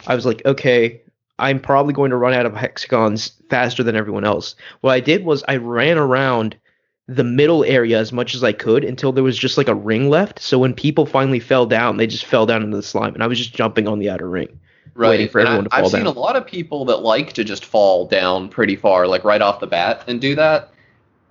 I 0.07 0.15
was 0.15 0.25
like, 0.25 0.41
okay, 0.45 1.01
I'm 1.39 1.59
probably 1.59 1.93
going 1.93 2.11
to 2.11 2.17
run 2.17 2.33
out 2.33 2.45
of 2.45 2.55
hexagons 2.55 3.31
faster 3.49 3.83
than 3.83 3.95
everyone 3.95 4.23
else. 4.23 4.55
What 4.81 4.91
I 4.91 4.99
did 4.99 5.25
was 5.25 5.43
I 5.47 5.55
ran 5.57 5.97
around 5.97 6.55
the 7.07 7.23
middle 7.23 7.63
area 7.65 7.99
as 7.99 8.13
much 8.13 8.35
as 8.35 8.43
I 8.43 8.53
could 8.53 8.83
until 8.83 9.11
there 9.11 9.23
was 9.23 9.37
just 9.37 9.57
like 9.57 9.67
a 9.67 9.75
ring 9.75 10.09
left. 10.09 10.39
So 10.39 10.59
when 10.59 10.73
people 10.73 11.05
finally 11.05 11.39
fell 11.39 11.65
down, 11.65 11.97
they 11.97 12.07
just 12.07 12.25
fell 12.25 12.45
down 12.45 12.63
into 12.63 12.77
the 12.77 12.83
slime, 12.83 13.13
and 13.15 13.23
I 13.23 13.27
was 13.27 13.37
just 13.39 13.53
jumping 13.55 13.87
on 13.87 13.99
the 13.99 14.09
outer 14.09 14.29
ring. 14.29 14.59
Waiting 14.95 15.29
for 15.29 15.39
And 15.39 15.47
everyone 15.47 15.65
to 15.69 15.75
I, 15.75 15.79
fall 15.79 15.85
I've 15.87 15.91
seen 15.91 16.05
a 16.05 16.11
lot 16.11 16.35
of 16.35 16.45
people 16.45 16.85
that 16.85 16.97
like 16.97 17.33
to 17.33 17.43
just 17.43 17.65
fall 17.65 18.05
down 18.07 18.49
pretty 18.49 18.75
far, 18.75 19.07
like 19.07 19.23
right 19.23 19.41
off 19.41 19.59
the 19.59 19.67
bat, 19.67 20.03
and 20.07 20.19
do 20.21 20.35
that. 20.35 20.69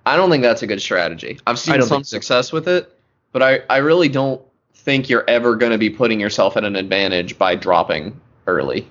I 0.05 0.15
don't 0.15 0.29
think 0.31 0.41
that's 0.43 0.63
a 0.63 0.67
good 0.67 0.81
strategy. 0.81 1.39
I've 1.45 1.59
seen 1.59 1.79
some 1.81 1.89
think 1.97 2.05
so. 2.05 2.15
success 2.17 2.51
with 2.51 2.67
it, 2.67 2.97
but 3.31 3.43
I, 3.43 3.61
I 3.69 3.77
really 3.77 4.09
don't 4.09 4.41
think 4.73 5.09
you're 5.09 5.29
ever 5.29 5.55
going 5.55 5.71
to 5.71 5.77
be 5.77 5.89
putting 5.91 6.19
yourself 6.19 6.57
at 6.57 6.63
an 6.63 6.75
advantage 6.75 7.37
by 7.37 7.53
dropping 7.55 8.19
early. 8.47 8.87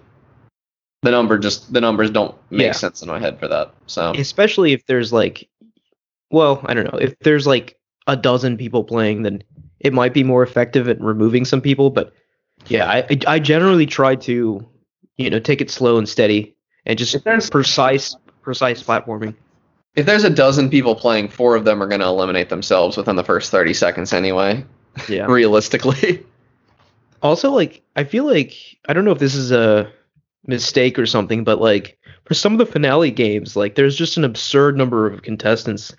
the 1.02 1.10
number 1.10 1.36
just 1.38 1.72
the 1.72 1.80
numbers 1.80 2.10
don't 2.10 2.34
make 2.50 2.66
Yeah. 2.66 2.72
sense 2.72 3.02
in 3.02 3.08
my 3.08 3.18
head 3.18 3.40
for 3.40 3.48
that. 3.48 3.74
So 3.86 4.12
especially 4.16 4.72
if 4.72 4.86
there's 4.86 5.12
like 5.12 5.48
well 6.30 6.60
i 6.66 6.74
don't 6.74 6.84
know 6.84 6.98
if 7.00 7.18
there's 7.20 7.46
like 7.46 7.76
a 8.06 8.16
dozen 8.16 8.56
people 8.56 8.84
playing 8.84 9.22
then 9.22 9.42
it 9.80 9.92
might 9.92 10.14
be 10.14 10.22
more 10.22 10.44
effective 10.44 10.88
at 10.88 11.00
removing 11.00 11.44
some 11.44 11.60
people 11.60 11.90
but 11.90 12.12
yeah 12.68 12.88
i 12.88 13.18
i 13.26 13.38
generally 13.38 13.86
try 13.86 14.14
to 14.14 14.66
you 15.16 15.30
know 15.30 15.38
take 15.38 15.60
it 15.60 15.70
slow 15.70 15.98
and 15.98 16.08
steady 16.08 16.54
and 16.86 16.98
just 16.98 17.16
precise 17.50 18.16
precise 18.42 18.82
platforming 18.82 19.34
if 19.96 20.06
there's 20.06 20.22
a 20.22 20.30
dozen 20.30 20.70
people 20.70 20.94
playing, 20.94 21.28
four 21.28 21.56
of 21.56 21.64
them 21.64 21.82
are 21.82 21.86
going 21.88 22.00
to 22.00 22.06
eliminate 22.06 22.48
themselves 22.48 22.96
within 22.96 23.16
the 23.16 23.24
first 23.24 23.50
30 23.50 23.74
seconds 23.74 24.12
anyway. 24.12 24.64
yeah 25.08 25.26
Realistically. 25.26 26.24
also 27.22 27.50
like 27.50 27.82
i 27.96 28.04
feel 28.04 28.24
like 28.24 28.54
i 28.88 28.92
don't 28.92 29.04
know 29.04 29.10
if 29.10 29.18
this 29.18 29.34
is 29.34 29.50
a 29.52 29.90
mistake 30.46 30.98
or 30.98 31.06
something 31.06 31.42
but 31.44 31.60
like 31.60 31.98
for 32.24 32.34
some 32.34 32.52
of 32.52 32.58
the 32.58 32.66
finale 32.66 33.10
games 33.10 33.56
like 33.56 33.74
there's 33.74 33.96
just 33.96 34.16
an 34.16 34.24
absurd 34.24 34.76
number 34.76 35.06
of 35.06 35.22
contestants 35.22 35.92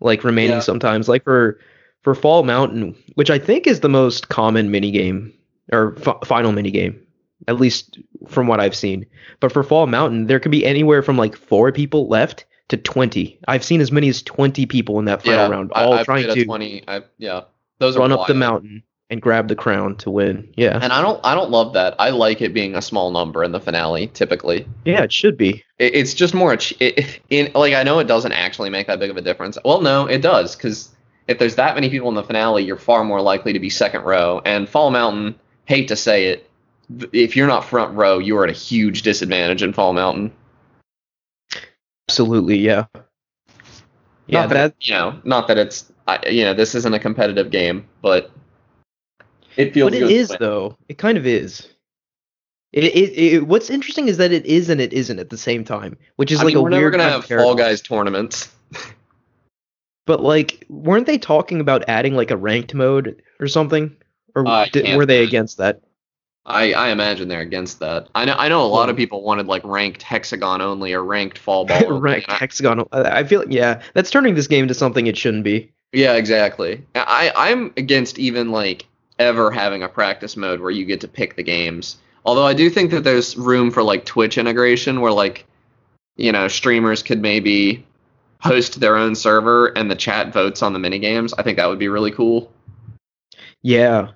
like 0.00 0.22
remaining 0.24 0.56
Yeah. 0.56 0.60
sometimes 0.60 1.08
like 1.08 1.24
for 1.24 1.58
for 2.02 2.14
fall 2.14 2.42
mountain 2.42 2.94
which 3.14 3.30
i 3.30 3.38
think 3.38 3.66
is 3.66 3.80
the 3.80 3.88
most 3.88 4.28
common 4.28 4.70
mini 4.70 4.90
game 4.90 5.32
or 5.72 5.96
f- 6.06 6.18
final 6.26 6.52
mini 6.52 6.70
game 6.70 7.00
at 7.48 7.60
least 7.60 7.98
from 8.28 8.46
what 8.46 8.60
i've 8.60 8.74
seen 8.74 9.04
but 9.40 9.52
for 9.52 9.62
fall 9.62 9.86
mountain 9.86 10.26
there 10.26 10.40
could 10.40 10.52
be 10.52 10.64
anywhere 10.64 11.02
from 11.02 11.16
like 11.16 11.36
four 11.36 11.70
people 11.72 12.08
left 12.08 12.44
to 12.68 12.76
20 12.76 13.38
i've 13.48 13.64
seen 13.64 13.80
as 13.80 13.92
many 13.92 14.08
as 14.08 14.22
20 14.22 14.66
people 14.66 14.98
in 14.98 15.04
that 15.04 15.22
final 15.22 15.50
round 15.50 15.72
I- 15.74 15.84
all 15.84 15.94
I've 15.94 16.04
trying 16.04 16.26
to 16.32 16.44
20. 16.44 16.84
I, 16.88 17.02
yeah, 17.18 17.42
those 17.78 17.96
run 17.96 18.12
up 18.12 18.26
the 18.26 18.34
mountain 18.34 18.82
and 19.10 19.20
grab 19.20 19.48
the 19.48 19.54
crown 19.54 19.96
to 19.96 20.10
win 20.10 20.48
yeah 20.56 20.78
And 20.80 20.90
I 20.92 21.02
don't 21.02 21.20
I 21.24 21.34
don't 21.34 21.50
love 21.50 21.74
that. 21.74 21.94
I 21.98 22.08
like 22.08 22.40
it 22.40 22.54
being 22.54 22.74
a 22.74 22.80
small 22.80 23.10
number 23.10 23.44
in 23.44 23.52
the 23.52 23.60
finale 23.60 24.06
typically. 24.08 24.66
yeah 24.86 25.02
it 25.02 25.12
should 25.12 25.36
be 25.36 25.62
It, 25.78 25.94
it's 25.94 26.14
just 26.14 26.32
more 26.32 26.54
it, 26.54 27.20
in 27.28 27.52
like 27.54 27.74
I 27.74 27.82
know 27.82 27.98
it 27.98 28.06
doesn't 28.06 28.32
actually 28.32 28.70
make 28.70 28.86
that 28.86 28.98
big 28.98 29.10
of 29.10 29.18
a 29.18 29.20
difference. 29.20 29.58
Well, 29.62 29.82
no, 29.82 30.06
it 30.06 30.22
does 30.22 30.56
cuz 30.56 30.88
if 31.28 31.38
there's 31.38 31.56
that 31.56 31.74
many 31.74 31.90
people 31.90 32.08
in 32.08 32.14
the 32.14 32.22
finale, 32.22 32.64
you're 32.64 32.76
far 32.78 33.04
more 33.04 33.20
likely 33.20 33.52
to 33.52 33.58
be 33.60 33.68
second 33.70 34.02
row. 34.04 34.40
And 34.44 34.68
Fall 34.68 34.90
Mountain, 34.90 35.34
hate 35.66 35.88
to 35.88 35.96
say 35.96 36.26
it, 36.26 36.50
if 37.12 37.36
you're 37.36 37.46
not 37.46 37.64
front 37.64 37.96
row, 37.96 38.18
you 38.18 38.36
are 38.36 38.44
at 38.44 38.50
a 38.50 38.54
huge 38.54 39.02
disadvantage 39.02 39.62
in 39.62 39.72
Fall 39.72 39.92
Mountain. 39.92 40.32
Absolutely, 42.08 42.58
yeah. 42.58 42.86
Yeah, 44.26 44.40
not 44.40 44.48
that, 44.50 44.54
that 44.54 44.88
you 44.88 44.94
know, 44.94 45.20
not 45.24 45.48
that 45.48 45.58
it's 45.58 45.92
I, 46.06 46.26
you 46.28 46.44
know 46.44 46.54
this 46.54 46.74
isn't 46.74 46.94
a 46.94 46.98
competitive 46.98 47.50
game, 47.50 47.86
but 48.02 48.30
it 49.56 49.74
feels. 49.74 49.90
but 49.90 49.98
it 49.98 50.10
is 50.10 50.34
though. 50.38 50.76
It 50.88 50.98
kind 50.98 51.18
of 51.18 51.26
is. 51.26 51.68
It, 52.72 52.84
it, 52.84 53.18
it 53.18 53.46
what's 53.46 53.70
interesting 53.70 54.08
is 54.08 54.16
that 54.16 54.32
it 54.32 54.44
is 54.46 54.68
and 54.68 54.80
it 54.80 54.92
isn't 54.92 55.18
at 55.18 55.30
the 55.30 55.36
same 55.36 55.64
time, 55.64 55.96
which 56.16 56.32
is 56.32 56.40
I 56.40 56.44
like 56.44 56.54
mean, 56.54 56.56
a 56.58 56.62
we're 56.62 56.70
never 56.70 56.90
gonna 56.90 57.04
have 57.04 57.24
Fall. 57.26 57.54
Guys 57.54 57.80
tournaments. 57.80 58.50
But 60.06 60.20
like, 60.20 60.66
weren't 60.68 61.06
they 61.06 61.18
talking 61.18 61.60
about 61.60 61.84
adding 61.88 62.14
like 62.14 62.30
a 62.30 62.36
ranked 62.36 62.74
mode 62.74 63.22
or 63.40 63.48
something? 63.48 63.96
Or 64.34 64.46
I 64.46 64.68
did, 64.68 64.96
were 64.96 65.06
they 65.06 65.18
imagine. 65.18 65.28
against 65.28 65.58
that? 65.58 65.80
I, 66.46 66.72
I 66.74 66.88
imagine 66.90 67.28
they're 67.28 67.40
against 67.40 67.78
that. 67.80 68.08
I 68.14 68.24
know 68.24 68.34
I 68.34 68.48
know 68.48 68.62
a 68.62 68.68
lot 68.68 68.90
of 68.90 68.96
hmm. 68.96 68.98
people 68.98 69.22
wanted 69.22 69.46
like 69.46 69.64
ranked 69.64 70.02
hexagon 70.02 70.60
only 70.60 70.92
or 70.92 71.02
ranked 71.02 71.38
fall 71.38 71.64
ball. 71.66 72.00
ranked 72.00 72.30
I- 72.30 72.36
hexagon. 72.36 72.84
I 72.92 73.20
I 73.20 73.24
feel 73.24 73.44
yeah, 73.50 73.80
that's 73.94 74.10
turning 74.10 74.34
this 74.34 74.46
game 74.46 74.62
into 74.62 74.74
something 74.74 75.06
it 75.06 75.16
shouldn't 75.16 75.44
be. 75.44 75.72
yeah, 75.92 76.14
exactly. 76.14 76.84
I 76.94 77.32
I'm 77.34 77.72
against 77.76 78.18
even 78.18 78.50
like 78.50 78.86
ever 79.18 79.50
having 79.50 79.82
a 79.82 79.88
practice 79.88 80.36
mode 80.36 80.60
where 80.60 80.70
you 80.70 80.84
get 80.84 81.00
to 81.02 81.08
pick 81.08 81.36
the 81.36 81.42
games. 81.42 81.96
Although 82.26 82.46
I 82.46 82.54
do 82.54 82.68
think 82.68 82.90
that 82.90 83.04
there's 83.04 83.36
room 83.36 83.70
for 83.70 83.82
like 83.82 84.04
Twitch 84.04 84.36
integration 84.36 85.00
where 85.00 85.12
like 85.12 85.46
you 86.16 86.32
know 86.32 86.48
streamers 86.48 87.02
could 87.02 87.22
maybe 87.22 87.86
host 88.40 88.80
their 88.80 88.96
own 88.96 89.14
server 89.14 89.68
and 89.68 89.90
the 89.90 89.96
chat 89.96 90.30
votes 90.30 90.62
on 90.62 90.74
the 90.74 90.78
mini 90.78 90.98
games. 90.98 91.32
I 91.32 91.42
think 91.42 91.56
that 91.56 91.66
would 91.66 91.78
be 91.78 91.88
really 91.88 92.10
cool. 92.10 92.52
Yeah. 93.62 94.08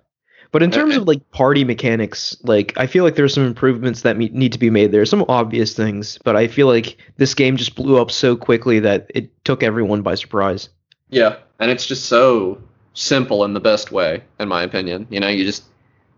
But 0.50 0.62
in 0.62 0.70
terms 0.70 0.94
Okay. 0.94 1.02
of 1.02 1.06
like 1.06 1.30
party 1.30 1.62
mechanics, 1.64 2.36
like 2.42 2.72
I 2.76 2.86
feel 2.86 3.04
like 3.04 3.16
there's 3.16 3.34
some 3.34 3.44
improvements 3.44 4.00
that 4.02 4.16
me- 4.16 4.30
need 4.32 4.52
to 4.52 4.58
be 4.58 4.70
made 4.70 4.92
there. 4.92 5.04
Some 5.04 5.24
obvious 5.28 5.74
things, 5.74 6.18
but 6.24 6.36
I 6.36 6.46
feel 6.48 6.66
like 6.66 6.96
this 7.18 7.34
game 7.34 7.56
just 7.58 7.74
blew 7.74 8.00
up 8.00 8.10
so 8.10 8.34
quickly 8.34 8.78
that 8.80 9.10
it 9.14 9.30
took 9.44 9.62
everyone 9.62 10.00
by 10.02 10.14
surprise. 10.14 10.70
Yeah, 11.10 11.36
and 11.60 11.70
it's 11.70 11.84
just 11.86 12.06
so 12.06 12.58
simple 12.94 13.44
in 13.44 13.52
the 13.52 13.60
best 13.60 13.92
way, 13.92 14.22
in 14.40 14.48
my 14.48 14.62
opinion. 14.62 15.06
You 15.10 15.20
know, 15.20 15.28
you 15.28 15.44
just 15.44 15.64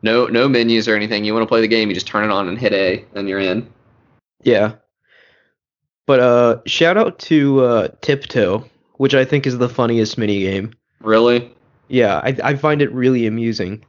no 0.03 0.27
no 0.27 0.49
menus 0.49 0.87
or 0.87 0.95
anything. 0.95 1.25
You 1.25 1.35
want 1.35 1.43
to 1.43 1.49
play 1.49 1.61
the 1.61 1.69
game, 1.69 1.89
you 1.89 1.95
just 1.95 2.07
turn 2.07 2.23
it 2.25 2.31
on 2.31 2.49
and 2.49 2.57
hit 2.57 2.73
A, 2.73 3.05
and 3.17 3.29
you're 3.29 3.41
in. 3.41 3.69
Yeah. 4.45 4.75
But 6.07 6.21
uh 6.21 6.57
shout 6.67 6.97
out 6.97 7.19
to 7.21 7.65
uh 7.65 7.89
Tiptoe, 8.01 8.65
which 8.95 9.15
I 9.15 9.25
think 9.25 9.47
is 9.47 9.59
the 9.59 9.69
funniest 9.69 10.19
mini 10.19 10.41
game. 10.41 10.73
Really? 11.01 11.53
Yeah, 11.89 12.19
I 12.23 12.37
I 12.45 12.55
find 12.55 12.81
it 12.81 12.93
really 12.93 13.27
amusing. 13.27 13.85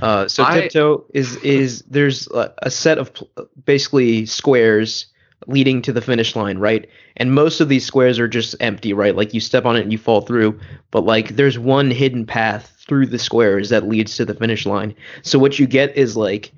Uh, 0.00 0.28
so 0.28 0.44
I- 0.44 0.60
tiptoe 0.60 1.04
is 1.14 1.36
is 1.36 1.82
there's 1.82 2.28
a, 2.28 2.52
a 2.62 2.70
set 2.70 2.98
of 2.98 3.12
pl- 3.14 3.30
basically 3.64 4.26
squares 4.26 5.06
leading 5.46 5.80
to 5.82 5.92
the 5.92 6.00
finish 6.00 6.34
line, 6.36 6.58
right? 6.58 6.88
And 7.16 7.32
most 7.34 7.60
of 7.60 7.68
these 7.68 7.84
squares 7.84 8.18
are 8.18 8.28
just 8.28 8.54
empty, 8.60 8.92
right? 8.92 9.14
Like 9.16 9.32
you 9.34 9.40
step 9.40 9.64
on 9.64 9.76
it 9.76 9.82
and 9.82 9.92
you 9.92 9.98
fall 9.98 10.20
through, 10.20 10.58
but 10.90 11.04
like 11.04 11.36
there's 11.36 11.58
one 11.58 11.90
hidden 11.90 12.26
path 12.26 12.74
through 12.86 13.06
the 13.06 13.18
squares 13.18 13.68
that 13.70 13.88
leads 13.88 14.16
to 14.16 14.24
the 14.24 14.34
finish 14.34 14.66
line. 14.66 14.94
So 15.22 15.38
what 15.38 15.58
you 15.58 15.66
get 15.66 15.96
is 15.96 16.16
like 16.16 16.52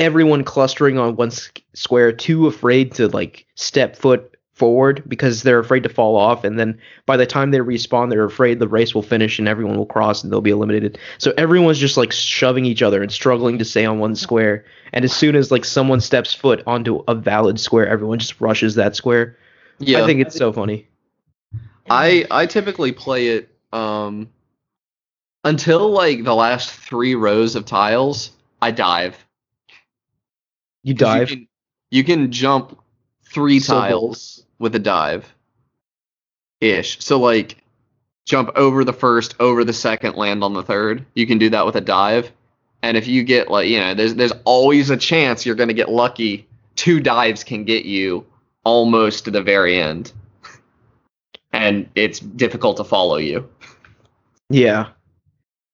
everyone 0.00 0.44
clustering 0.44 0.98
on 0.98 1.16
one 1.16 1.28
s- 1.28 1.50
square, 1.74 2.12
too 2.12 2.46
afraid 2.46 2.92
to 2.94 3.08
like 3.08 3.46
step 3.54 3.96
foot 3.96 4.31
forward 4.62 5.02
because 5.08 5.42
they're 5.42 5.58
afraid 5.58 5.82
to 5.82 5.88
fall 5.88 6.14
off 6.14 6.44
and 6.44 6.56
then 6.56 6.78
by 7.04 7.16
the 7.16 7.26
time 7.26 7.50
they 7.50 7.58
respawn 7.58 8.08
they're 8.10 8.22
afraid 8.22 8.60
the 8.60 8.68
race 8.68 8.94
will 8.94 9.02
finish 9.02 9.40
and 9.40 9.48
everyone 9.48 9.76
will 9.76 9.84
cross 9.86 10.22
and 10.22 10.32
they'll 10.32 10.40
be 10.40 10.50
eliminated 10.50 10.96
so 11.18 11.34
everyone's 11.36 11.80
just 11.80 11.96
like 11.96 12.12
shoving 12.12 12.64
each 12.64 12.80
other 12.80 13.02
and 13.02 13.10
struggling 13.10 13.58
to 13.58 13.64
stay 13.64 13.84
on 13.84 13.98
one 13.98 14.14
square 14.14 14.64
and 14.92 15.04
as 15.04 15.12
soon 15.12 15.34
as 15.34 15.50
like 15.50 15.64
someone 15.64 16.00
steps 16.00 16.32
foot 16.32 16.62
onto 16.64 17.02
a 17.08 17.14
valid 17.16 17.58
square 17.58 17.88
everyone 17.88 18.20
just 18.20 18.40
rushes 18.40 18.76
that 18.76 18.94
square 18.94 19.36
Yeah. 19.80 20.04
i 20.04 20.06
think 20.06 20.20
it's 20.20 20.36
so 20.36 20.52
funny 20.52 20.86
I 21.90 22.24
I 22.30 22.46
typically 22.46 22.92
play 22.92 23.26
it 23.28 23.50
um 23.72 24.28
until 25.42 25.90
like 25.90 26.22
the 26.22 26.36
last 26.36 26.70
three 26.70 27.16
rows 27.16 27.56
of 27.56 27.66
tiles. 27.66 28.30
I 28.60 28.70
dive. 28.70 29.16
You 30.84 30.94
dive 30.94 31.30
You 31.30 31.36
can, 31.36 31.48
you 31.90 32.04
can 32.04 32.32
jump 32.32 32.78
three 33.24 33.58
So 33.58 33.74
tiles 33.74 34.41
with 34.62 34.74
a 34.74 34.78
dive. 34.78 35.34
Ish. 36.60 37.00
So 37.00 37.18
like 37.18 37.58
jump 38.24 38.50
over 38.56 38.84
the 38.84 38.92
first, 38.92 39.34
over 39.40 39.64
the 39.64 39.72
second, 39.72 40.14
land 40.16 40.42
on 40.42 40.54
the 40.54 40.62
third. 40.62 41.04
You 41.14 41.26
can 41.26 41.36
do 41.38 41.50
that 41.50 41.66
with 41.66 41.76
a 41.76 41.80
dive. 41.80 42.32
And 42.82 42.96
if 42.96 43.06
you 43.06 43.22
get 43.24 43.50
like, 43.50 43.68
you 43.68 43.78
know, 43.78 43.94
there's 43.94 44.14
there's 44.14 44.32
always 44.44 44.88
a 44.90 44.96
chance 44.96 45.44
you're 45.44 45.54
gonna 45.56 45.74
get 45.74 45.90
lucky. 45.90 46.48
Two 46.76 47.00
dives 47.00 47.44
can 47.44 47.64
get 47.64 47.84
you 47.84 48.24
almost 48.64 49.24
to 49.26 49.30
the 49.30 49.42
very 49.42 49.78
end. 49.78 50.12
And 51.52 51.88
it's 51.94 52.20
difficult 52.20 52.78
to 52.78 52.84
follow 52.84 53.18
you. 53.18 53.46
yeah 54.50 54.88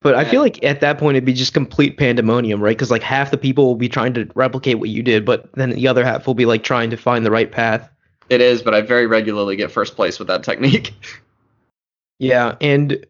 but 0.00 0.14
i 0.14 0.24
feel 0.24 0.40
like 0.40 0.62
at 0.62 0.80
that 0.80 0.98
point 0.98 1.16
it'd 1.16 1.24
be 1.24 1.32
just 1.32 1.52
complete 1.52 1.98
pandemonium 1.98 2.62
right 2.62 2.76
because 2.76 2.90
like 2.90 3.02
half 3.02 3.30
the 3.30 3.38
people 3.38 3.66
will 3.66 3.74
be 3.74 3.88
trying 3.88 4.14
to 4.14 4.28
replicate 4.34 4.78
what 4.78 4.88
you 4.88 5.02
did 5.02 5.24
but 5.24 5.52
then 5.54 5.70
the 5.70 5.88
other 5.88 6.04
half 6.04 6.26
will 6.26 6.34
be 6.34 6.46
like 6.46 6.62
trying 6.62 6.90
to 6.90 6.96
find 6.96 7.26
the 7.26 7.30
right 7.30 7.50
path 7.50 7.90
It 8.28 8.40
is, 8.40 8.62
but 8.62 8.74
I 8.74 8.82
very 8.82 9.06
regularly 9.06 9.56
get 9.56 9.70
first 9.70 9.96
place 9.96 10.18
with 10.18 10.28
that 10.28 10.42
technique. 10.42 10.94
Yeah, 12.20 12.56
and 12.60 13.06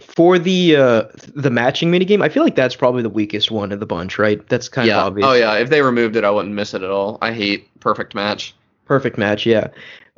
for 0.00 0.38
the 0.38 0.76
uh 0.76 1.04
the 1.34 1.50
matching 1.50 1.90
minigame, 1.90 2.22
I 2.22 2.28
feel 2.28 2.44
like 2.44 2.54
that's 2.54 2.76
probably 2.76 3.02
the 3.02 3.08
weakest 3.08 3.50
one 3.50 3.72
of 3.72 3.80
the 3.80 3.86
bunch, 3.86 4.18
right? 4.18 4.46
That's 4.48 4.68
kind 4.68 4.86
yeah. 4.86 4.98
of 4.98 5.06
obvious. 5.06 5.26
Oh 5.28 5.32
yeah. 5.32 5.54
If 5.54 5.70
they 5.70 5.82
removed 5.82 6.16
it, 6.16 6.24
I 6.24 6.30
wouldn't 6.30 6.54
miss 6.54 6.74
it 6.74 6.82
at 6.82 6.90
all. 6.90 7.18
I 7.20 7.32
hate 7.32 7.68
perfect 7.80 8.14
match. 8.14 8.54
Perfect 8.84 9.18
match, 9.18 9.44
yeah. 9.44 9.68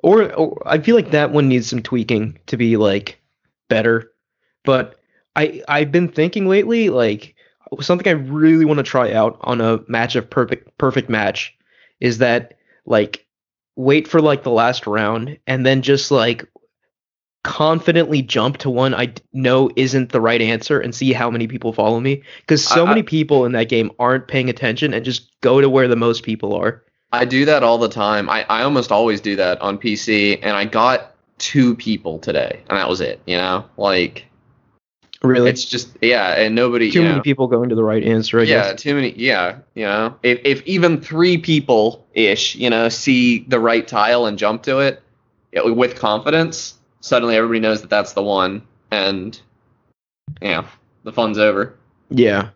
Or, 0.03 0.33
or 0.35 0.63
I 0.67 0.79
feel 0.79 0.97
like 0.97 1.11
that 1.11 1.33
one 1.33 1.49
needs 1.49 1.69
some 1.69 1.83
tweaking 1.83 2.39
to 2.47 2.57
be 2.57 2.77
like 2.77 3.21
better. 3.69 4.13
But 4.65 4.99
I 5.37 5.63
I've 5.69 5.93
been 5.93 6.09
thinking 6.09 6.47
lately 6.47 6.91
like 6.91 7.35
something 7.81 8.09
I 8.09 8.17
really 8.17 8.65
want 8.65 8.79
to 8.79 8.85
try 8.85 9.13
out 9.13 9.39
on 9.43 9.61
a 9.61 9.81
match 9.89 10.17
of 10.17 10.29
perfect 10.29 10.77
perfect 10.79 11.09
match 11.09 11.57
is 12.01 12.19
that 12.19 12.55
like 12.85 13.27
wait 13.81 14.07
for 14.07 14.21
like 14.21 14.43
the 14.43 14.51
last 14.51 14.87
round 14.87 15.39
and 15.47 15.65
then 15.65 15.83
just 15.83 16.11
like 16.11 16.47
confidently 17.43 18.21
jump 18.21 18.59
to 18.59 18.69
one 18.69 18.95
I 18.95 19.15
know 19.33 19.71
isn't 19.75 20.13
the 20.13 20.21
right 20.21 20.43
answer 20.43 20.79
and 20.79 20.95
see 20.95 21.13
how 21.15 21.31
many 21.31 21.47
people 21.49 21.73
follow 21.73 21.99
me 21.99 22.23
because 22.41 22.63
so 22.63 22.85
I- 22.85 22.89
many 22.91 23.03
people 23.03 23.47
in 23.47 23.53
that 23.53 23.71
game 23.71 23.91
aren't 23.99 24.29
paying 24.29 24.51
attention 24.51 24.93
and 24.93 25.05
just 25.05 25.31
go 25.41 25.61
to 25.61 25.71
where 25.71 25.89
the 25.89 25.97
most 25.97 26.23
people 26.23 26.55
are. 26.55 26.85
I 27.13 27.25
do 27.25 27.45
that 27.47 27.65
all 27.65 27.79
the 27.79 27.89
time. 27.89 28.29
I, 28.31 28.45
I 28.49 28.63
almost 28.63 28.93
always 28.93 29.21
do 29.21 29.35
that 29.35 29.61
on 29.61 29.79
PC, 29.79 30.39
and 30.43 30.57
I 30.57 30.65
got 30.65 31.13
two 31.39 31.75
people 31.75 32.21
today, 32.21 32.61
and 32.69 32.79
that 32.79 32.89
was 32.89 33.01
it. 33.01 33.21
You 33.27 33.37
know, 33.37 33.65
like 33.77 34.27
Really? 35.23 35.51
It's 35.51 35.67
just 35.67 35.99
yeah, 36.01 36.33
and 36.33 36.55
nobody. 36.55 36.91
Too 36.91 37.03
you 37.03 37.09
many 37.09 37.21
people 37.21 37.47
going 37.47 37.69
to 37.69 37.75
the 37.75 37.85
right 37.85 38.03
answer, 38.03 38.41
I 38.41 38.45
yeah, 38.45 38.71
guess. 38.71 38.81
too 38.81 38.95
many. 38.95 39.13
Yeah, 39.19 39.59
you 39.75 39.85
know, 39.85 40.17
if 40.23 40.41
if 40.45 40.67
even 40.67 40.99
three 40.99 41.37
people 41.37 42.07
ish, 42.15 42.55
you 42.55 42.71
know, 42.71 42.89
see 42.89 43.41
the 43.41 43.61
right 43.61 43.87
tile 43.87 44.25
and 44.25 44.39
jump 44.39 44.63
to 44.63 44.79
it, 44.79 45.03
yeah, 45.53 45.63
with 45.63 45.97
confidence, 45.97 46.79
suddenly 47.01 47.37
everybody 47.37 47.61
knows 47.61 47.83
that 47.83 47.91
that's 47.91 48.15
the 48.15 48.23
one, 48.23 48.63
and 48.91 49.39
yeah, 50.41 50.67
the 51.05 51.13
fun's 51.13 51.37
over. 51.37 51.77
Yeah. 52.09 52.51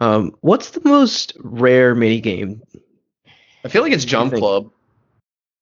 Um, 0.00 0.36
what's 0.42 0.70
the 0.70 0.82
most 0.84 1.32
rare 1.40 1.94
mini 1.94 2.20
game? 2.20 2.62
I 3.64 3.68
feel 3.68 3.82
like 3.82 3.92
it's 3.92 4.04
Jump? 4.04 4.34
Club. 4.34 4.70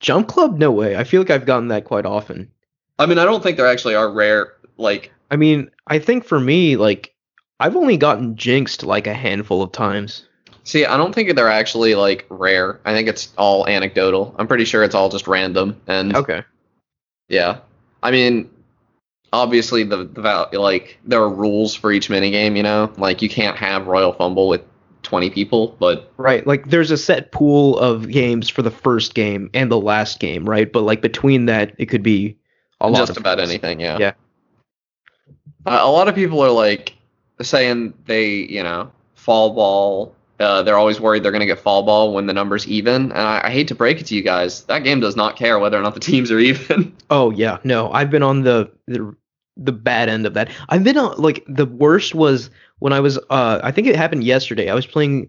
Jump 0.01 0.27
Club? 0.29 0.59
No 0.59 0.72
way. 0.72 0.96
I 0.96 1.05
feel 1.05 1.20
like 1.20 1.31
I've 1.31 1.46
gotten 1.46 1.68
that 1.68 1.85
quite 1.85 2.05
often. 2.05 2.51
I 2.99 3.07
mean, 3.07 3.18
I 3.18 3.25
don't 3.25 3.42
think 3.42 3.57
there 3.57 3.66
actually 3.66 3.94
are 3.94 4.11
rare 4.11 4.55
like 4.77 5.12
I 5.31 5.37
mean, 5.37 5.70
I 5.87 5.99
think 5.99 6.25
for 6.25 6.40
me, 6.40 6.77
like, 6.77 7.14
I've 7.61 7.77
only 7.77 7.96
gotten 7.96 8.37
jinxed 8.37 8.83
like 8.83 9.07
a 9.07 9.14
handful 9.14 9.62
of 9.62 9.72
times. 9.72 10.25
See, 10.64 10.85
I 10.85 10.96
don't 10.96 11.14
think 11.14 11.35
they're 11.37 11.49
actually 11.49 11.94
like 11.94 12.27
rare. 12.29 12.81
I 12.85 12.92
think 12.92 13.09
it's 13.09 13.33
all 13.38 13.66
anecdotal. 13.68 14.35
I'm 14.38 14.49
pretty 14.49 14.64
sure 14.64 14.83
it's 14.83 14.94
all 14.96 15.09
just 15.09 15.29
random. 15.29 15.81
And 15.87 16.14
Okay. 16.16 16.42
yeah, 17.29 17.59
I 18.03 18.11
mean, 18.11 18.51
obviously 19.33 19.85
the 19.85 20.05
the 20.05 20.49
like 20.59 20.99
there 21.05 21.20
are 21.20 21.31
rules 21.31 21.75
for 21.75 21.92
each 21.92 22.09
minigame. 22.09 22.57
You 22.57 22.64
know, 22.64 22.92
like 22.99 23.22
you 23.22 23.29
can't 23.29 23.57
have 23.57 23.87
Royal 23.87 24.12
Fumble 24.12 24.49
with 24.49 24.62
20 25.05 25.31
people, 25.31 25.77
but 25.79 26.11
Right. 26.16 26.44
Like, 26.49 26.68
there's 26.68 26.90
a 26.90 26.96
set 26.99 27.31
pool 27.31 27.79
of 27.79 28.09
games 28.11 28.49
for 28.49 28.62
the 28.62 28.72
first 28.72 29.14
game 29.14 29.49
and 29.55 29.70
the 29.70 29.79
last 29.79 30.18
game, 30.18 30.49
right? 30.49 30.70
But 30.70 30.81
like 30.81 31.01
between 31.01 31.46
that, 31.46 31.75
it 31.79 31.87
could 31.87 32.03
be 32.03 32.37
a 32.81 32.90
lot 32.90 33.07
just 33.07 33.16
about 33.16 33.38
things. 33.38 33.51
anything. 33.51 33.79
Yeah. 33.79 33.99
Yeah. 33.99 34.12
Uh, 35.67 35.81
a 35.83 35.91
lot 35.91 36.09
of 36.09 36.15
people 36.15 36.41
are 36.41 36.51
like 36.51 36.97
saying 37.43 37.93
they, 38.07 38.29
you 38.29 38.63
know, 38.63 38.91
fall 39.15 39.51
ball. 39.51 40.15
Uh, 40.39 40.63
they're 40.63 40.79
always 40.79 41.01
worried 41.01 41.23
they're 41.23 41.33
going 41.33 41.41
to 41.41 41.47
get 41.47 41.59
fall 41.59 41.83
ball 41.83 42.13
when 42.13 42.27
the 42.27 42.33
number's 42.33 42.67
even. 42.69 43.11
And 43.11 43.21
I, 43.21 43.43
I 43.45 43.51
hate 43.51 43.69
to 43.69 43.75
break 43.75 44.01
it 44.01 44.07
to 44.07 44.15
you 44.15 44.23
guys, 44.23 44.65
that 44.65 44.85
game 44.85 45.01
does 45.01 45.17
not 45.17 45.37
care 45.37 45.59
whether 45.59 45.79
or 45.79 45.83
not 45.83 45.95
the 45.95 46.01
teams 46.13 46.31
are 46.31 46.39
even. 46.39 46.95
Oh 47.11 47.31
yeah, 47.31 47.59
no, 47.65 47.91
I've 47.93 48.11
been 48.11 48.23
on 48.23 48.43
the 48.43 48.71
the, 48.87 49.15
the 49.57 49.73
bad 49.73 50.09
end 50.09 50.27
of 50.27 50.35
that. 50.35 50.51
I've 50.69 50.85
been 50.85 50.99
on 50.99 51.21
like 51.21 51.45
the 51.49 51.67
worst 51.67 52.15
was 52.15 52.51
when 52.79 52.93
I 52.93 53.01
was 53.01 53.19
uh 53.31 53.61
I 53.63 53.73
think 53.73 53.87
it 53.87 53.97
happened 53.97 54.25
yesterday. 54.25 54.71
I 54.71 54.75
was 54.75 54.87
playing 54.87 55.29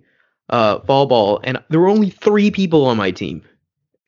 uh 0.49 0.79
fall 0.81 1.07
ball 1.07 1.39
and 1.43 1.57
there 1.69 1.79
were 1.79 1.87
only 1.87 2.09
3 2.09 2.51
people 2.51 2.85
on 2.85 2.97
my 2.97 3.11
team. 3.11 3.41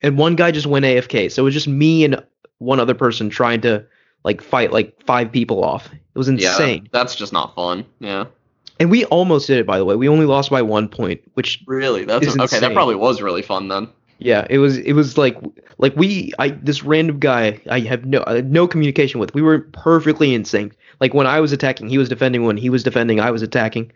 And 0.02 0.16
one 0.16 0.36
guy 0.36 0.50
just 0.50 0.66
went 0.66 0.84
AFK. 0.84 1.30
So 1.30 1.42
it 1.42 1.44
was 1.44 1.54
just 1.54 1.68
me 1.68 2.04
and 2.04 2.22
one 2.58 2.80
other 2.80 2.94
person 2.94 3.28
trying 3.30 3.60
to 3.62 3.84
like 4.24 4.42
fight 4.42 4.72
like 4.72 4.94
five 5.04 5.32
people 5.32 5.64
off. 5.64 5.88
It 6.20 6.28
was 6.28 6.28
insane. 6.28 6.82
Yeah, 6.82 6.88
that's 6.92 7.14
just 7.14 7.32
not 7.32 7.54
fun. 7.54 7.86
Yeah. 7.98 8.26
And 8.78 8.90
we 8.90 9.04
almost 9.06 9.46
did 9.46 9.58
it 9.58 9.66
by 9.66 9.78
the 9.78 9.84
way. 9.84 9.96
We 9.96 10.08
only 10.08 10.26
lost 10.26 10.50
by 10.50 10.60
1 10.60 10.88
point, 10.88 11.22
which 11.32 11.62
Really? 11.66 12.04
That's 12.04 12.26
It's 12.26 12.38
okay. 12.38 12.60
That 12.60 12.74
probably 12.74 12.94
was 12.94 13.22
really 13.22 13.42
fun 13.42 13.68
then. 13.68 13.88
Yeah, 14.18 14.46
it 14.50 14.58
was 14.58 14.76
it 14.76 14.92
was 14.92 15.16
like 15.16 15.38
like 15.78 15.96
we 15.96 16.32
I 16.38 16.50
this 16.50 16.82
random 16.82 17.20
guy 17.20 17.58
I 17.70 17.80
have 17.80 18.04
no 18.04 18.22
I 18.26 18.42
no 18.42 18.68
communication 18.68 19.18
with. 19.18 19.32
We 19.32 19.40
were 19.40 19.60
perfectly 19.72 20.34
in 20.34 20.44
sync. 20.44 20.76
Like 21.00 21.14
when 21.14 21.26
I 21.26 21.40
was 21.40 21.52
attacking, 21.52 21.88
he 21.88 21.96
was 21.96 22.10
defending. 22.10 22.44
When 22.44 22.58
he 22.58 22.68
was 22.68 22.82
defending, 22.82 23.18
I 23.18 23.30
was 23.30 23.40
attacking. 23.40 23.92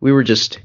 We 0.00 0.12
were 0.12 0.22
just 0.22 0.60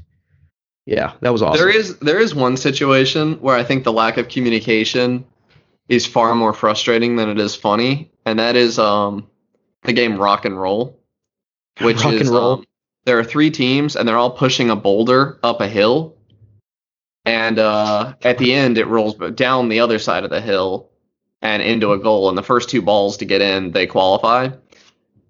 yeah, 0.86 1.12
that 1.20 1.30
was 1.30 1.42
awesome. 1.42 1.58
There 1.58 1.76
is 1.76 1.98
there 1.98 2.20
is 2.20 2.34
one 2.34 2.56
situation 2.56 3.34
where 3.34 3.54
I 3.54 3.64
think 3.64 3.84
the 3.84 3.92
lack 3.92 4.16
of 4.16 4.28
communication 4.28 5.26
is 5.88 6.06
far 6.06 6.34
more 6.34 6.54
frustrating 6.54 7.16
than 7.16 7.28
it 7.28 7.38
is 7.38 7.54
funny, 7.54 8.10
and 8.24 8.38
that 8.38 8.56
is 8.56 8.78
um 8.78 9.26
the 9.82 9.92
game 9.92 10.16
Rock 10.16 10.44
and 10.44 10.58
Roll, 10.58 10.98
which 11.80 12.04
Rock 12.04 12.14
is 12.14 12.20
and 12.22 12.30
Roll. 12.30 12.52
um, 12.52 12.64
there 13.04 13.18
are 13.18 13.24
three 13.24 13.50
teams 13.50 13.96
and 13.96 14.06
they're 14.06 14.16
all 14.16 14.30
pushing 14.30 14.70
a 14.70 14.76
boulder 14.76 15.38
up 15.42 15.60
a 15.60 15.68
hill, 15.68 16.16
and 17.24 17.58
uh, 17.58 18.14
at 18.22 18.38
the 18.38 18.52
end 18.52 18.78
it 18.78 18.86
rolls 18.86 19.14
down 19.34 19.68
the 19.68 19.80
other 19.80 19.98
side 19.98 20.24
of 20.24 20.30
the 20.30 20.40
hill 20.40 20.90
and 21.40 21.62
into 21.62 21.92
a 21.92 21.98
goal, 21.98 22.28
and 22.28 22.38
the 22.38 22.42
first 22.42 22.68
two 22.68 22.82
balls 22.82 23.16
to 23.18 23.24
get 23.24 23.40
in 23.40 23.72
they 23.72 23.86
qualify, 23.86 24.50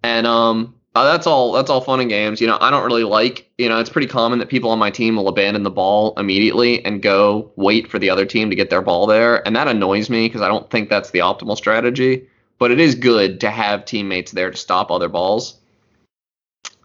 and 0.03 0.27
um 0.27 0.75
uh, 0.95 1.11
that's 1.11 1.27
all. 1.27 1.53
That's 1.53 1.71
all 1.71 1.81
fun 1.81 2.01
and 2.01 2.11
games. 2.11 2.41
You 2.41 2.47
know, 2.47 2.59
I 2.61 2.71
don't 2.71 2.85
really 2.85 3.05
like. 3.05 3.51
You 3.57 3.69
know, 3.69 3.79
it's 3.79 3.89
pretty 3.89 4.09
common 4.09 4.39
that 4.41 4.51
people 4.51 4.71
on 4.71 4.79
my 4.79 4.91
team 4.91 5.17
will 5.17 5.29
abandon 5.29 5.63
the 5.63 5.71
ball 5.71 6.13
immediately 6.19 6.85
and 6.85 7.01
go 7.01 7.51
wait 7.57 7.89
for 7.89 7.99
the 7.99 8.11
other 8.11 8.27
team 8.27 8.51
to 8.51 8.57
get 8.57 8.69
their 8.69 8.83
ball 8.83 9.07
there, 9.07 9.47
and 9.47 9.57
that 9.57 9.69
annoys 9.69 10.11
me 10.11 10.27
because 10.27 10.43
I 10.43 10.49
don't 10.49 10.71
think 10.71 10.91
that's 10.91 11.11
the 11.11 11.21
optimal 11.21 11.57
strategy. 11.57 12.29
But 12.59 12.73
it 12.73 12.79
is 12.79 12.95
good 12.95 13.41
to 13.41 13.51
have 13.51 13.87
teammates 13.87 14.33
there 14.33 14.51
to 14.51 14.57
stop 14.57 14.91
other 14.91 15.09
balls. 15.09 15.59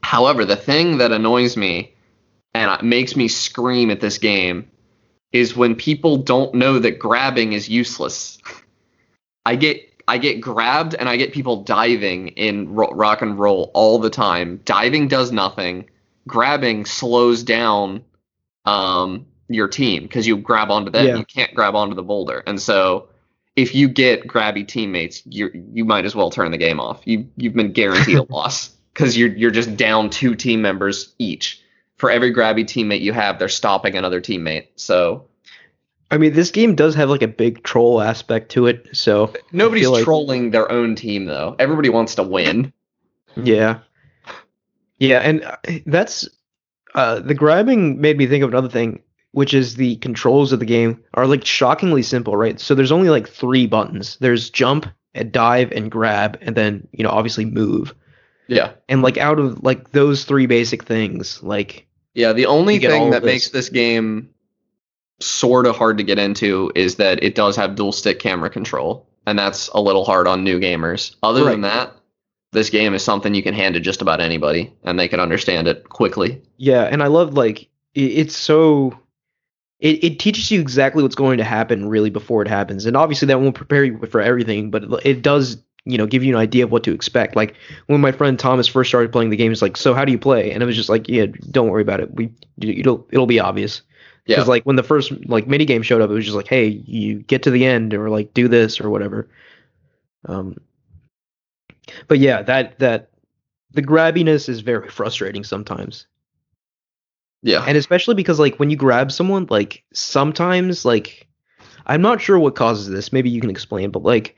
However, 0.01 0.45
the 0.45 0.55
thing 0.55 0.97
that 0.97 1.12
annoys 1.12 1.57
me 1.57 1.93
and 2.53 2.81
makes 2.83 3.15
me 3.15 3.27
scream 3.27 3.91
at 3.91 3.99
this 3.99 4.17
game 4.17 4.69
is 5.31 5.55
when 5.55 5.75
people 5.75 6.17
don't 6.17 6.55
know 6.55 6.79
that 6.79 6.99
grabbing 6.99 7.53
is 7.53 7.69
useless. 7.69 8.38
I 9.45 9.55
get 9.55 9.83
I 10.07 10.17
get 10.17 10.39
grabbed 10.39 10.95
and 10.95 11.10
I 11.10 11.17
get 11.17 11.33
people 11.33 11.63
diving 11.63 12.29
in 12.29 12.73
ro- 12.73 12.91
rock 12.91 13.21
and 13.21 13.38
roll 13.38 13.71
all 13.73 13.99
the 13.99 14.10
time. 14.10 14.62
Diving 14.63 15.07
does 15.07 15.31
nothing. 15.31 15.89
Grabbing 16.27 16.86
slows 16.86 17.43
down 17.43 18.03
um, 18.65 19.25
your 19.49 19.67
team 19.67 20.03
because 20.03 20.25
you 20.25 20.38
grab 20.38 20.71
onto 20.71 20.91
them. 20.91 21.07
Yeah. 21.07 21.15
You 21.17 21.25
can't 21.25 21.53
grab 21.53 21.75
onto 21.75 21.95
the 21.95 22.03
boulder, 22.03 22.43
and 22.47 22.62
so 22.62 23.10
if 23.55 23.73
you 23.73 23.88
get 23.88 24.27
grabby 24.27 24.67
teammates, 24.67 25.23
you 25.25 25.49
you 25.73 25.83
might 25.86 26.05
as 26.05 26.15
well 26.15 26.29
turn 26.29 26.51
the 26.51 26.57
game 26.57 26.79
off. 26.79 27.01
You 27.05 27.29
you've 27.38 27.53
been 27.53 27.71
guaranteed 27.71 28.17
a 28.17 28.23
loss 28.29 28.76
because 28.97 29.15
you're 29.15 29.29
you're 29.29 29.51
just 29.51 29.77
down 29.77 30.10
two 30.10 30.33
team 30.33 30.62
members 30.62 31.13
each. 31.19 31.62
For 31.97 32.10
every 32.10 32.33
grabby 32.33 32.63
teammate 32.63 33.01
you 33.01 33.13
have, 33.13 33.38
they're 33.39 33.49
stopping 33.49 33.95
another 33.95 34.21
teammate. 34.21 34.67
So 34.75 35.27
I 36.10 36.17
mean, 36.17 36.33
this 36.33 36.51
game 36.51 36.73
does 36.75 36.95
have 36.95 37.10
like 37.10 37.21
a 37.21 37.27
big 37.27 37.63
troll 37.63 38.01
aspect 38.01 38.51
to 38.51 38.65
it. 38.65 38.88
So 38.93 39.33
nobody's 39.51 39.89
like- 39.89 40.03
trolling 40.03 40.51
their 40.51 40.71
own 40.71 40.95
team 40.95 41.25
though. 41.25 41.55
Everybody 41.60 41.89
wants 41.89 42.15
to 42.15 42.23
win. 42.23 42.73
yeah, 43.36 43.79
yeah, 44.99 45.19
and 45.19 45.43
uh, 45.43 45.57
that's 45.86 46.27
uh 46.95 47.19
the 47.19 47.36
grabbing 47.36 48.01
made 48.01 48.17
me 48.17 48.25
think 48.25 48.43
of 48.43 48.49
another 48.49 48.69
thing, 48.69 49.01
which 49.31 49.53
is 49.53 49.75
the 49.75 49.97
controls 49.97 50.51
of 50.51 50.60
the 50.60 50.65
game 50.65 51.03
are 51.13 51.27
like 51.27 51.45
shockingly 51.45 52.01
simple, 52.01 52.36
right? 52.36 52.60
So 52.60 52.73
there's 52.73 52.91
only 52.91 53.10
like 53.10 53.29
three 53.29 53.67
buttons. 53.67 54.17
There's 54.21 54.49
jump, 54.49 54.88
and 55.13 55.31
dive, 55.31 55.71
and 55.71 55.91
grab, 55.91 56.38
and 56.41 56.55
then 56.55 56.88
you 56.93 57.03
know 57.03 57.12
obviously 57.12 57.45
move. 57.45 57.93
Yeah. 58.47 58.73
And 58.89 59.01
like 59.01 59.17
out 59.17 59.39
of 59.39 59.63
like 59.63 59.91
those 59.91 60.25
three 60.25 60.45
basic 60.45 60.83
things, 60.83 61.41
like 61.43 61.88
Yeah, 62.13 62.33
the 62.33 62.45
only 62.45 62.75
You 62.75 62.79
get 62.79 62.91
all 62.91 62.99
thing 62.99 63.12
that 63.12 63.23
makes 63.23 63.49
this 63.49 63.69
game 63.69 64.29
sort 65.19 65.65
of 65.65 65.75
hard 65.75 65.97
to 65.97 66.03
get 66.03 66.19
into 66.19 66.71
is 66.75 66.95
that 66.95 67.23
it 67.23 67.36
does 67.36 67.55
have 67.55 67.75
dual 67.75 67.91
stick 67.91 68.19
camera 68.19 68.49
control, 68.49 69.07
and 69.25 69.38
that's 69.38 69.67
a 69.69 69.81
little 69.81 70.05
hard 70.05 70.27
on 70.27 70.43
new 70.43 70.60
gamers. 70.60 71.15
Other 71.23 71.43
than 71.43 71.62
that, 71.62 71.93
this 72.51 72.69
game 72.69 72.93
is 72.93 73.03
something 73.03 73.33
you 73.33 73.43
can 73.43 73.53
hand 73.53 73.73
to 73.75 73.79
just 73.79 74.01
about 74.01 74.21
anybody, 74.21 74.73
and 74.83 74.99
they 74.99 75.07
can 75.07 75.19
understand 75.19 75.67
it 75.67 75.89
quickly. 75.89 76.41
Yeah, 76.57 76.83
and 76.83 77.01
I 77.01 77.07
love 77.07 77.33
like 77.33 77.63
it, 77.93 78.01
it's 78.01 78.38
so 78.38 78.97
it, 79.79 80.03
it 80.03 80.19
teaches 80.19 80.49
you 80.49 80.60
exactly 80.60 81.03
what's 81.03 81.15
going 81.15 81.38
to 81.38 81.43
happen 81.43 81.88
really 81.88 82.10
before 82.10 82.41
it 82.41 82.47
happens. 82.47 82.86
And 82.86 82.97
obviously 82.97 83.27
that 83.27 83.39
won't 83.39 83.55
prepare 83.55 83.83
you 83.83 83.99
for 84.10 84.21
everything, 84.21 84.71
but 84.71 84.83
it, 84.83 84.91
it 85.05 85.21
does, 85.21 85.57
you 85.89 85.97
know, 85.97 86.06
give 86.06 86.23
you 86.23 86.36
an 86.36 86.39
idea 86.41 86.63
of 86.63 86.71
what 86.71 86.84
to 86.84 86.91
expect. 86.93 87.36
Like 87.36 87.56
when 87.88 88.02
my 88.02 88.12
friend 88.12 88.38
Thomas 88.38 88.67
first 88.67 88.89
started 88.89 89.12
playing 89.12 89.30
the 89.30 89.38
game, 89.38 89.52
he's 89.52 89.62
like, 89.62 89.78
"So 89.78 89.93
how 89.93 90.06
do 90.06 90.12
you 90.12 90.19
play?" 90.19 90.52
And 90.52 90.62
it 90.62 90.65
was 90.65 90.76
just 90.76 90.89
like, 90.89 91.08
"Yeah, 91.08 91.28
don't 91.52 91.69
worry 91.69 91.82
about 91.82 92.00
it. 92.00 92.13
We 92.13 92.32
it'll 92.62 93.08
it'll 93.12 93.26
be 93.28 93.39
obvious." 93.39 93.82
Yeah. 94.26 94.36
Because 94.36 94.47
like 94.50 94.63
when 94.63 94.76
the 94.76 94.84
first 94.84 95.12
like 95.28 95.47
mini 95.47 95.65
game 95.65 95.82
showed 95.84 96.02
up, 96.02 96.10
it 96.10 96.13
was 96.13 96.26
just 96.26 96.36
like, 96.36 96.47
"Hey, 96.47 96.67
you 96.67 97.19
get 97.23 97.43
to 97.43 97.52
the 97.52 97.65
end 97.65 97.93
or 97.93 98.10
like 98.10 98.34
do 98.34 98.47
this 98.47 98.80
or 98.82 98.89
whatever." 98.89 99.30
Um 100.28 100.58
but 102.08 102.19
yeah, 102.19 102.41
that 102.43 102.80
that 102.80 103.10
the 103.71 103.82
grabbiness 103.82 104.50
is 104.50 104.62
very 104.62 104.89
frustrating 105.00 105.43
sometimes 105.43 106.08
Yeah. 107.43 107.63
and 107.67 107.78
especially 107.78 108.15
because 108.15 108.39
like 108.39 108.58
when 108.60 108.69
you 108.69 108.76
grab 108.78 109.12
someone 109.12 109.47
like 109.50 109.84
sometimes 109.93 110.84
like 110.86 111.28
i'm 111.86 112.02
not 112.02 112.21
sure 112.21 112.39
what 112.39 112.56
causes 112.56 112.88
this 112.89 113.13
maybe 113.13 113.30
you 113.30 113.41
can 113.41 113.50
explain 113.50 113.91
but 113.91 114.04
like 114.04 114.36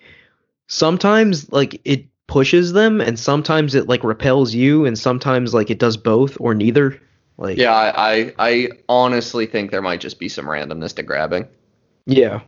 sometimes 0.69 1.51
like 1.51 1.81
it 1.85 2.05
pushes 2.27 2.73
them 2.73 3.01
and 3.01 3.19
sometimes 3.19 3.75
it 3.75 3.89
like 3.89 4.03
repels 4.03 4.53
you 4.53 4.85
and 4.85 4.97
sometimes 4.97 5.53
like 5.53 5.69
it 5.69 5.79
does 5.79 5.97
both 5.97 6.37
or 6.39 6.55
neither 6.55 7.01
like 7.37 7.57
yeah, 7.57 7.73
I, 7.73 8.13
I 8.13 8.33
I 8.39 8.69
honestly 8.89 9.45
think 9.45 9.71
there 9.71 9.81
might 9.81 10.01
just 10.01 10.19
be 10.19 10.29
some 10.29 10.45
randomness 10.45 10.95
to 10.95 11.03
grabbing. 11.03 11.47
yeah 12.05 12.41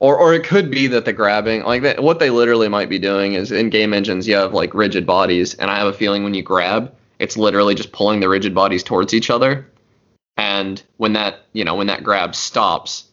Or, 0.00 0.16
or 0.18 0.34
it 0.34 0.44
could 0.44 0.70
be 0.70 0.88
that 0.88 1.04
the 1.04 1.12
grabbing, 1.12 1.62
like 1.62 1.82
that, 1.82 2.02
what 2.02 2.18
they 2.18 2.30
literally 2.30 2.68
might 2.68 2.88
be 2.88 2.98
doing 2.98 3.34
is 3.34 3.52
in 3.52 3.70
game 3.70 3.94
engines, 3.94 4.26
you 4.26 4.34
have 4.34 4.52
like 4.52 4.74
rigid 4.74 5.06
bodies, 5.06 5.54
and 5.54 5.70
I 5.70 5.78
have 5.78 5.86
a 5.86 5.92
feeling 5.92 6.24
when 6.24 6.34
you 6.34 6.42
grab, 6.42 6.92
it's 7.20 7.36
literally 7.36 7.74
just 7.76 7.92
pulling 7.92 8.20
the 8.20 8.28
rigid 8.28 8.54
bodies 8.54 8.82
towards 8.82 9.14
each 9.14 9.30
other. 9.30 9.70
And 10.36 10.82
when 10.96 11.12
that, 11.12 11.46
you 11.52 11.64
know, 11.64 11.76
when 11.76 11.86
that 11.86 12.02
grab 12.02 12.34
stops, 12.34 13.04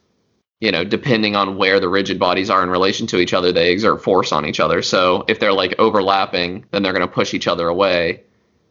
you 0.61 0.71
know, 0.71 0.83
depending 0.83 1.35
on 1.35 1.57
where 1.57 1.79
the 1.79 1.87
rigid 1.89 2.19
bodies 2.19 2.49
are 2.49 2.61
in 2.63 2.69
relation 2.69 3.07
to 3.07 3.17
each 3.19 3.33
other, 3.33 3.51
they 3.51 3.71
exert 3.71 4.03
force 4.03 4.31
on 4.31 4.45
each 4.45 4.59
other. 4.59 4.81
So 4.81 5.23
if 5.27 5.39
they're 5.39 5.53
like 5.53 5.73
overlapping, 5.79 6.65
then 6.71 6.83
they're 6.83 6.93
going 6.93 7.07
to 7.07 7.13
push 7.13 7.33
each 7.33 7.47
other 7.47 7.67
away. 7.67 8.23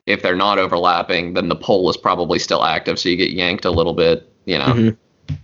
if 0.06 0.22
they're 0.22 0.34
not 0.34 0.58
overlapping, 0.58 1.34
then 1.34 1.50
the 1.50 1.54
pole 1.54 1.90
is 1.90 1.96
probably 1.98 2.38
still 2.38 2.64
active, 2.64 2.98
so 2.98 3.10
you 3.10 3.16
get 3.16 3.30
yanked 3.32 3.66
a 3.66 3.70
little 3.70 3.92
bit. 3.92 4.26
You 4.46 4.56
know, 4.56 4.64
Mhm. 4.64 4.96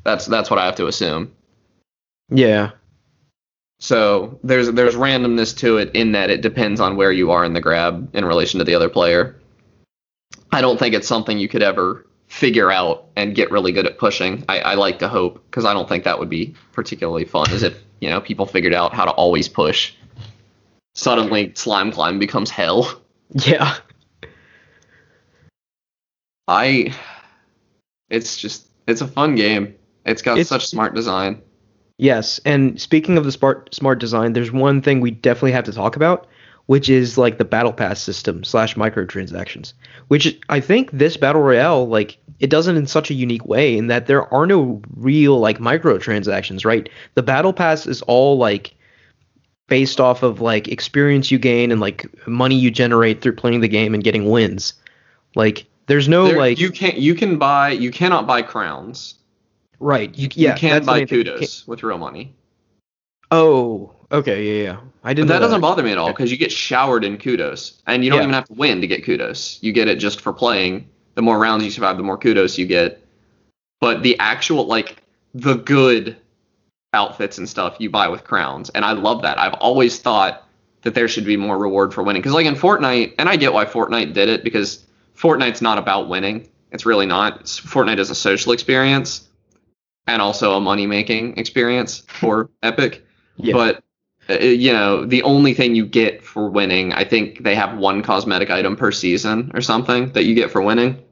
that's 0.05 0.25
that's 0.25 0.49
what 0.49 0.59
I 0.59 0.65
have 0.65 0.77
to 0.77 0.87
assume. 0.87 1.31
Yeah. 2.31 2.71
So 3.79 4.39
there's 4.43 4.71
there's 4.73 4.95
randomness 4.95 5.55
to 5.59 5.77
it 5.77 5.91
in 5.95 6.13
that 6.13 6.31
it 6.31 6.41
depends 6.41 6.81
on 6.81 6.97
where 6.97 7.13
you 7.13 7.31
are 7.31 7.45
in 7.45 7.53
the 7.53 7.61
grab 7.61 8.09
in 8.17 8.25
relation 8.25 8.57
to 8.59 8.65
the 8.65 8.75
other 8.75 8.89
player. 8.89 9.37
I 10.51 10.63
don't 10.63 10.79
think 10.79 10.95
it's 10.95 11.07
something 11.09 11.39
you 11.39 11.49
could 11.49 11.63
ever 11.63 12.07
figure 12.29 12.71
out 12.71 13.07
and 13.17 13.35
get 13.35 13.51
really 13.51 13.73
good 13.73 13.87
at 13.87 13.99
pushing. 13.99 14.45
I, 14.49 14.59
I 14.61 14.75
like 14.75 14.99
to 15.01 15.09
hope 15.09 15.45
because 15.51 15.65
I 15.65 15.73
don't 15.73 15.89
think 15.89 16.05
that 16.05 16.19
would 16.19 16.31
be 16.31 16.55
particularly 16.73 17.25
fun. 17.25 17.51
As 17.51 17.63
if 17.63 17.79
you 18.01 18.11
know 18.11 18.21
people 18.21 18.47
figured 18.47 18.75
out 18.75 18.93
how 18.95 19.05
to 19.05 19.11
always 19.13 19.49
push. 19.49 19.95
Suddenly, 20.95 21.53
slime 21.55 21.91
climb 21.93 22.19
becomes 22.19 22.51
hell. 22.51 23.01
Yeah. 23.47 23.75
I. 26.47 26.95
It's 28.11 28.37
just 28.37 28.69
it's 28.87 29.01
a 29.01 29.09
fun 29.09 29.35
game. 29.35 29.75
It's 30.05 30.23
got 30.23 30.33
It's- 30.35 30.49
such 30.49 30.67
smart 30.67 30.95
design. 30.95 31.43
Yes, 31.97 32.41
and 32.45 32.81
speaking 32.81 33.17
of 33.19 33.25
the 33.25 33.31
smart 33.33 33.73
smart 33.75 33.99
design, 34.01 34.33
there's 34.33 34.51
one 34.53 34.83
thing 34.83 35.01
we 35.01 35.13
definitely 35.13 35.53
have 35.53 35.65
to 35.65 35.73
talk 35.73 35.95
about, 35.97 36.27
which 36.67 36.89
is 36.89 37.19
like 37.19 37.39
the 37.39 37.45
battle 37.45 37.73
pass 37.73 38.01
system 38.01 38.43
slash 38.45 38.75
microtransactions. 38.75 39.75
Which 40.09 40.39
I 40.49 40.61
think 40.61 40.91
this 40.93 41.17
battle 41.17 41.43
royale 41.43 41.87
like 41.87 42.19
it 42.41 42.51
does 42.51 42.67
it 42.69 42.77
in 42.77 42.87
such 42.87 43.11
a 43.11 43.15
unique 43.15 43.45
way 43.45 43.77
in 43.77 43.87
that 43.89 44.07
there 44.07 44.33
are 44.33 44.47
no 44.47 44.81
real 44.97 45.39
like 45.39 45.59
microtransactions, 45.59 46.65
right? 46.65 46.89
The 47.15 47.23
battle 47.23 47.53
pass 47.53 47.87
is 47.87 48.03
all 48.03 48.39
like 48.39 48.75
based 49.69 50.01
off 50.01 50.23
of 50.23 50.41
like 50.41 50.69
experience 50.69 51.31
you 51.31 51.39
gain 51.39 51.71
and 51.73 51.81
like 51.81 52.07
money 52.27 52.55
you 52.55 52.71
generate 52.71 53.21
through 53.23 53.35
playing 53.35 53.61
the 53.61 53.69
game 53.69 53.95
and 53.95 54.05
getting 54.05 54.31
wins. 54.31 54.75
Like 55.35 55.67
there's 55.87 56.09
no 56.09 56.27
There- 56.29 56.39
like 56.39 56.59
you 56.59 56.71
can't 56.71 56.97
you 56.97 57.15
can 57.15 57.39
buy 57.39 57.71
you 57.71 57.91
cannot 57.91 58.27
buy 58.27 58.43
crowns. 58.43 59.17
right 59.81 60.17
you 60.17 60.29
yeah 60.35 60.53
you 60.55 60.59
can 60.59 60.85
buy 60.85 60.99
main 61.01 61.07
thing. 61.09 61.19
You 61.19 61.25
kudos 61.25 61.67
with 61.67 61.83
real 61.83 61.99
money. 61.99 62.35
Oh, 63.31 63.93
okay, 64.13 64.45
yeah, 64.63 64.63
yeah. 64.73 64.77
I 65.03 65.11
But 65.11 65.17
didn't. 65.17 65.29
that 65.29 65.39
doesn't 65.41 65.61
bother 65.61 65.83
me 65.83 65.93
at 65.93 65.99
all 65.99 66.09
because 66.09 66.31
you 66.31 66.37
get 66.39 66.51
showered 66.53 67.05
in 67.05 67.19
kudos, 67.19 67.81
and 67.87 68.05
you 68.05 68.11
don't 68.11 68.19
Yeah. 68.19 68.25
even 68.25 68.35
have 68.35 68.47
to 68.47 68.55
win 68.55 68.81
to 68.81 68.87
get 68.87 69.05
kudos. 69.05 69.59
You 69.63 69.73
get 69.73 69.89
it 69.89 69.97
just 69.97 70.21
for 70.21 70.33
playing. 70.33 70.89
The 71.15 71.23
more 71.23 71.39
rounds 71.39 71.65
you 71.65 71.71
survive, 71.71 71.97
the 71.97 72.03
more 72.03 72.17
kudos 72.19 72.59
you 72.59 72.67
get. 72.67 73.03
But 73.81 74.03
the 74.03 74.19
actual 74.19 74.67
like 74.67 75.03
the 75.35 75.55
good 75.57 76.17
outfits 76.93 77.39
and 77.39 77.49
stuff 77.49 77.77
you 77.79 77.91
buy 77.91 78.09
with 78.09 78.25
crowns, 78.25 78.71
and 78.71 78.85
I 78.85 78.93
love 78.93 79.23
that. 79.23 79.39
I've 79.39 79.55
always 79.55 79.99
thought 79.99 80.47
that 80.83 80.95
there 80.95 81.09
should 81.09 81.25
be 81.25 81.37
more 81.37 81.59
reward 81.59 81.93
for 81.95 82.03
winning 82.03 82.21
because 82.23 82.35
like 82.35 82.47
in 82.47 82.55
Fortnite, 82.55 83.15
and 83.19 83.29
I 83.29 83.37
get 83.37 83.53
why 83.53 83.65
Fortnite 83.65 84.13
did 84.13 84.29
it 84.29 84.45
because 84.45 84.85
Fortnite's 85.17 85.61
not 85.63 85.79
about 85.79 86.09
winning. 86.09 86.49
It's 86.73 86.87
really 86.87 87.07
not. 87.07 87.45
Fortnite 87.45 87.99
is 87.99 88.11
a 88.11 88.15
social 88.15 88.53
experience 88.53 89.29
and 90.07 90.21
also 90.21 90.55
a 90.57 90.61
money 90.61 90.87
making 90.87 91.37
experience 91.39 92.01
for 92.07 92.51
Epic. 92.63 93.05
Yeah. 93.37 93.55
But 93.55 93.83
you 94.29 94.73
know, 94.73 95.05
the 95.05 95.23
only 95.23 95.55
thing 95.55 95.75
you 95.75 95.87
get 95.87 96.23
for 96.23 96.49
winning, 96.49 96.93
I 96.93 97.05
think 97.05 97.43
they 97.43 97.55
have 97.55 97.77
one 97.77 98.03
cosmetic 98.03 98.51
item 98.51 98.77
per 98.77 98.93
season 98.93 99.51
or 99.55 99.61
something 99.61 100.13
that 100.13 100.25
you 100.25 100.35
get 100.35 100.51
for 100.51 100.63
winning. 100.63 101.03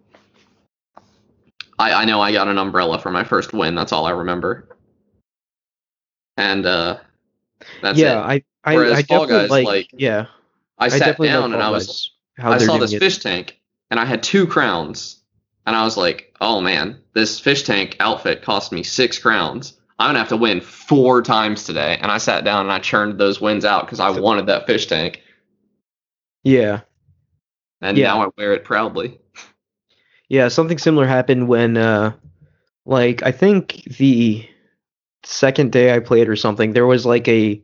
I, 1.78 1.92
I 1.92 2.04
know 2.04 2.20
I 2.20 2.32
got 2.32 2.48
an 2.48 2.58
umbrella 2.58 2.98
for 2.98 3.10
my 3.10 3.24
first 3.24 3.52
win. 3.52 3.74
That's 3.74 3.92
all 3.92 4.06
I 4.06 4.12
remember. 4.12 4.68
And 6.36 6.64
uh, 6.64 6.98
that's 7.82 7.98
yeah, 7.98 8.20
it. 8.20 8.24
I 8.24 8.44
I, 8.64 8.76
Whereas 8.76 8.98
I 8.98 9.02
Fall 9.02 9.26
Guys, 9.26 9.50
like, 9.50 9.66
like, 9.66 9.90
yeah. 9.92 10.26
I 10.78 10.88
sat 10.88 11.18
like 11.18 11.28
down 11.28 11.52
and 11.52 11.62
I 11.62 11.70
was 11.70 12.12
I 12.38 12.58
saw 12.58 12.78
this 12.78 12.92
it. 12.92 12.98
fish 12.98 13.18
tank 13.18 13.60
and 13.90 14.00
I 14.00 14.04
had 14.04 14.22
two 14.22 14.46
crowns 14.46 15.20
and 15.66 15.76
I 15.76 15.84
was 15.84 15.96
like, 15.96 16.34
oh 16.40 16.60
man, 16.60 17.00
this 17.12 17.38
fish 17.38 17.62
tank 17.62 17.96
outfit 18.00 18.42
cost 18.42 18.72
me 18.72 18.82
six 18.82 19.18
crowns. 19.18 19.74
I'm 19.98 20.08
gonna 20.08 20.18
have 20.18 20.28
to 20.30 20.36
win 20.36 20.60
four 20.60 21.22
times 21.22 21.64
today. 21.64 21.98
And 22.00 22.10
I 22.10 22.18
sat 22.18 22.44
down 22.44 22.62
and 22.62 22.72
I 22.72 22.78
churned 22.80 23.18
those 23.18 23.40
wins 23.40 23.64
out 23.64 23.86
because 23.86 24.00
I 24.00 24.10
wanted 24.10 24.46
that 24.46 24.66
fish 24.66 24.86
tank. 24.86 25.22
Yeah, 26.44 26.80
And 27.80 27.96
Yeah. 27.96 28.08
now 28.08 28.24
I 28.26 28.28
wear 28.36 28.52
it 28.52 28.64
proudly. 28.64 29.18
yeah. 30.28 30.48
Something 30.48 30.78
similar 30.78 31.06
happened 31.06 31.46
when, 31.48 31.76
uh, 31.76 32.12
like 32.84 33.22
I 33.22 33.30
think 33.32 33.84
the 33.98 34.48
second 35.24 35.70
day 35.72 35.94
I 35.94 36.00
played 36.00 36.28
or 36.28 36.36
something, 36.36 36.72
there 36.72 36.86
was 36.86 37.06
like 37.06 37.28
a 37.28 37.62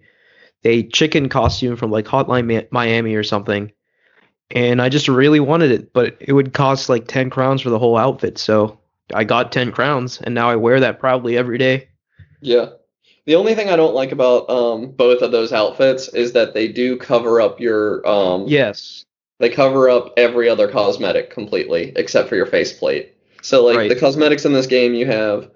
a 0.64 0.84
chicken 0.88 1.28
costume 1.28 1.76
from 1.76 1.90
like 1.90 2.04
Hotline 2.06 2.66
Miami 2.70 3.14
or 3.14 3.22
something, 3.24 3.72
and 4.50 4.80
I 4.82 4.88
just 4.88 5.08
really 5.08 5.40
wanted 5.40 5.70
it, 5.72 5.92
but 5.92 6.16
it 6.20 6.32
would 6.32 6.52
cost 6.52 6.88
like 6.88 7.06
ten 7.08 7.30
crowns 7.30 7.60
for 7.62 7.70
the 7.70 7.78
whole 7.78 7.96
outfit. 7.96 8.38
So 8.38 8.78
I 9.14 9.24
got 9.24 9.50
ten 9.52 9.72
crowns, 9.72 10.20
and 10.20 10.34
now 10.34 10.50
I 10.50 10.56
wear 10.56 10.78
that 10.80 11.00
proudly 11.00 11.36
every 11.36 11.58
day. 11.58 11.87
Yeah. 12.40 12.70
The 13.26 13.34
only 13.34 13.54
thing 13.54 13.68
I 13.68 13.76
don't 13.76 13.94
like 13.94 14.12
about 14.12 14.48
um, 14.48 14.90
both 14.92 15.20
of 15.22 15.32
those 15.32 15.52
outfits 15.52 16.08
is 16.08 16.32
that 16.32 16.54
they 16.54 16.68
do 16.68 16.96
cover 16.96 17.40
up 17.40 17.60
your 17.60 18.06
um, 18.08 18.44
Yes. 18.46 19.04
they 19.38 19.50
cover 19.50 19.88
up 19.90 20.14
every 20.16 20.48
other 20.48 20.66
cosmetic 20.68 21.30
completely 21.30 21.92
except 21.96 22.28
for 22.28 22.36
your 22.36 22.46
faceplate. 22.46 23.14
So 23.42 23.64
like 23.64 23.76
Right. 23.76 23.88
the 23.88 23.96
cosmetics 24.00 24.44
in 24.44 24.52
this 24.52 24.66
game, 24.66 24.94
you 24.94 25.06
have 25.06 25.50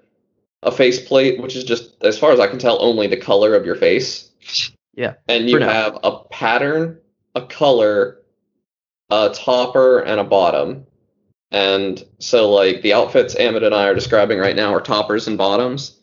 a 0.61 0.71
faceplate, 0.71 1.41
which 1.41 1.55
is 1.55 1.63
just 1.63 2.01
as 2.03 2.17
far 2.17 2.31
as 2.31 2.39
I 2.39 2.47
can 2.47 2.59
tell, 2.59 2.81
only 2.81 3.07
the 3.07 3.17
color 3.17 3.55
of 3.55 3.65
your 3.65 3.75
face. 3.75 4.29
Yeah, 4.95 5.15
And 5.27 5.49
you 5.49 5.59
now. 5.59 5.69
have 5.69 5.97
a 6.03 6.19
pattern, 6.31 6.99
a 7.35 7.41
color, 7.41 8.19
a 9.09 9.31
topper, 9.33 9.99
and 9.99 10.19
a 10.19 10.23
bottom. 10.23 10.85
And 11.51 12.03
so 12.19 12.51
like 12.51 12.81
the 12.83 12.93
outfits 12.93 13.35
Amit 13.35 13.65
and 13.65 13.73
I 13.75 13.87
are 13.87 13.95
describing 13.95 14.37
right 14.39 14.55
now 14.55 14.73
are 14.73 14.79
toppers 14.81 15.27
and 15.27 15.37
bottoms. 15.37 15.97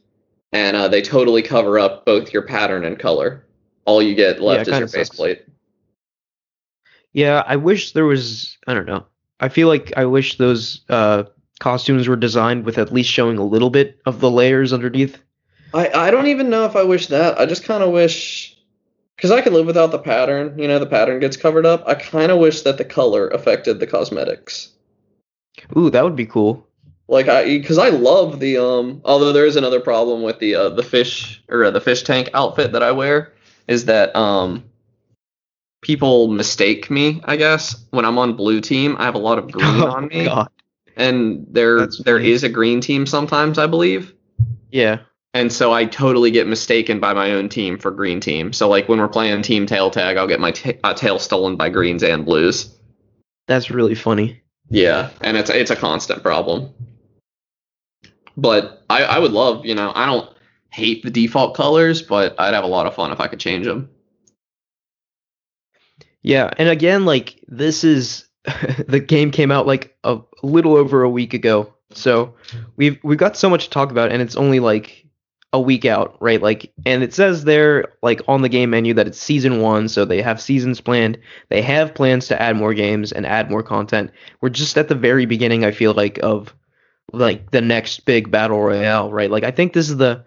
And 0.53 0.77
uh, 0.77 0.89
they 0.89 1.03
totally 1.03 1.43
cover 1.43 1.79
up 1.79 2.05
both 2.05 2.33
your 2.33 2.43
pattern 2.43 2.85
and 2.85 2.99
color. 2.99 3.45
All 3.85 4.03
you 4.03 4.15
get 4.15 4.41
left 4.41 4.69
is 4.69 4.79
your 4.79 4.89
faceplate. 4.89 5.45
Yeah, 7.13 7.43
I 7.47 7.57
wish 7.57 7.93
there 7.93 8.05
was. 8.05 8.57
I 8.67 8.75
don't 8.75 8.87
know. 8.87 9.07
I 9.41 9.49
feel 9.49 9.69
like 9.69 9.93
I 9.97 10.05
wish 10.05 10.39
those 10.39 10.83
uh, 10.89 11.25
costumes 11.61 12.09
were 12.09 12.17
designed 12.17 12.65
with 12.65 12.79
at 12.79 12.93
least 12.93 13.11
showing 13.11 13.39
a 13.39 13.45
little 13.45 13.71
bit 13.71 14.01
of 14.07 14.21
the 14.21 14.31
layers 14.31 14.73
underneath. 14.73 15.19
I, 15.73 15.89
I 15.89 16.11
don't 16.11 16.27
even 16.27 16.51
know 16.51 16.65
if 16.65 16.77
I 16.77 16.83
wish 16.83 17.07
that. 17.09 17.39
I 17.39 17.47
just 17.47 17.65
kind 17.65 17.83
of 17.83 17.91
wish, 17.91 18.57
because 19.17 19.31
I 19.31 19.41
can 19.41 19.53
live 19.53 19.67
without 19.67 19.93
the 19.93 19.99
pattern. 19.99 20.59
You 20.59 20.69
know, 20.69 20.79
the 20.79 20.87
pattern 20.87 21.21
gets 21.21 21.37
covered 21.37 21.65
up. 21.65 21.85
I 21.87 21.95
kind 21.95 22.33
of 22.33 22.39
wish 22.39 22.63
that 22.63 22.77
the 22.77 22.85
color 22.85 23.29
affected 23.29 23.79
the 23.79 23.87
cosmetics. 23.87 24.73
Ooh, 25.77 25.91
that 25.91 26.05
would 26.05 26.17
be 26.17 26.27
cool. 26.27 26.67
Like 27.11 27.29
I, 27.29 27.45
because 27.59 27.77
I 27.79 27.89
love 27.89 28.39
the 28.39 28.57
um. 28.59 29.03
Although 29.05 29.33
there 29.33 29.45
is 29.45 29.57
another 29.57 29.81
problem 29.81 30.23
with 30.23 30.39
the 30.39 30.55
uh, 30.55 30.69
the 30.71 30.83
fish 30.85 31.43
or 31.49 31.65
uh, 31.65 31.71
the 31.73 31.81
fish 31.81 32.05
tank 32.05 32.31
outfit 32.35 32.73
that 32.73 32.83
I 32.85 32.93
wear 32.93 33.33
is 33.69 33.85
that 33.87 34.15
um. 34.17 34.65
People 35.83 36.29
mistake 36.29 36.91
me, 36.91 37.23
I 37.25 37.37
guess. 37.37 37.85
When 37.91 38.05
I'm 38.05 38.19
on 38.19 38.37
blue 38.37 38.61
team, 38.61 38.97
I 38.99 39.05
have 39.07 39.15
a 39.15 39.19
lot 39.19 39.39
of 39.39 39.51
green 39.51 39.65
Oh, 39.83 39.91
on 39.91 40.09
me, 40.09 40.27
God. 40.27 40.51
and 40.95 41.47
there 41.51 41.79
That's 41.79 42.03
there 42.05 42.19
funny. 42.19 42.31
is 42.31 42.45
a 42.45 42.51
green 42.51 42.83
team 42.83 43.07
sometimes, 43.07 43.59
I 43.59 43.67
believe. 43.67 44.13
Yeah. 44.71 44.99
And 45.33 45.51
so 45.51 45.73
I 45.73 45.87
totally 45.87 46.31
get 46.33 46.47
mistaken 46.47 47.01
by 47.01 47.15
my 47.15 47.33
own 47.33 47.49
team 47.49 47.79
for 47.79 47.91
green 47.93 48.21
team. 48.21 48.53
So 48.53 48.69
like 48.69 48.89
when 48.91 48.99
we're 48.99 49.09
playing 49.09 49.41
team 49.43 49.65
tail 49.65 49.91
tag, 49.91 50.19
I'll 50.19 50.27
get 50.27 50.39
my 50.39 50.53
uh, 50.85 50.93
tail 50.93 51.19
stolen 51.19 51.57
by 51.57 51.71
greens 51.71 52.03
and 52.03 52.27
blues. 52.27 52.69
That's 53.47 53.71
really 53.71 53.95
funny. 53.95 54.43
Yeah, 54.69 55.09
and 55.23 55.37
it's 55.39 55.49
it's 55.51 55.71
a 55.71 55.77
constant 55.77 56.23
problem. 56.23 56.75
But 58.37 58.85
I 58.89 59.05
I 59.05 59.19
would 59.19 59.33
love, 59.33 59.65
you 59.67 59.75
know, 59.75 59.93
I 59.95 60.07
don't 60.07 60.29
hate 60.71 61.03
the 61.03 61.11
default 61.11 61.57
colors, 61.57 62.03
but 62.03 62.35
I'd 62.39 62.55
have 62.55 62.65
a 62.65 62.69
lot 62.69 62.87
of 62.87 62.95
fun 62.95 63.13
if 63.13 63.21
I 63.21 63.29
could 63.29 63.41
change 63.41 63.67
them. 63.67 63.91
Yeah, 66.23 66.51
and 66.59 66.69
again, 66.69 67.05
like 67.05 67.43
this 67.49 67.85
is 67.85 68.29
the 68.87 69.01
game 69.01 69.31
came 69.31 69.51
out 69.51 69.67
like 69.67 69.97
a 70.05 70.19
little 70.43 70.77
over 70.77 71.03
a 71.03 71.11
week 71.11 71.35
ago, 71.35 71.73
so 71.93 72.35
we've 72.77 72.99
we've 73.03 73.19
got 73.19 73.37
so 73.37 73.51
much 73.51 73.65
to 73.65 73.71
talk 73.71 73.91
about, 73.91 74.13
and 74.13 74.23
it's 74.23 74.37
only 74.37 74.61
like 74.61 75.07
a 75.53 75.61
week 75.61 75.85
out, 75.85 76.17
right? 76.21 76.41
Like, 76.41 76.73
and 76.87 77.03
it 77.03 77.13
says 77.13 77.45
there 77.45 77.95
like 78.03 78.21
on 78.29 78.43
the 78.43 78.49
game 78.49 78.71
menu 78.71 78.95
that 78.95 79.09
it's 79.09 79.21
season 79.21 79.61
one, 79.61 79.89
so 79.89 80.05
they 80.05 80.23
have 80.23 80.41
seasons 80.41 80.81
planned. 80.81 81.19
They 81.49 81.63
have 81.63 81.95
plans 81.95 82.29
to 82.29 82.41
add 82.41 82.57
more 82.57 82.75
games 82.75 83.11
and 83.13 83.27
add 83.27 83.51
more 83.51 83.63
content. 83.63 84.13
We're 84.41 84.51
just 84.51 84.79
at 84.79 84.89
the 84.89 84.95
very 84.95 85.27
beginning, 85.27 85.65
I 85.65 85.73
feel 85.73 85.93
like, 85.93 86.19
of 86.23 86.55
like 87.13 87.51
the 87.51 87.61
next 87.61 88.05
big 88.05 88.31
battle 88.31 88.61
royale, 88.61 89.11
right? 89.11 89.31
Like, 89.31 89.45
I 89.45 89.51
think 89.51 89.73
this 89.73 89.91
is 89.91 89.97
the 89.97 90.25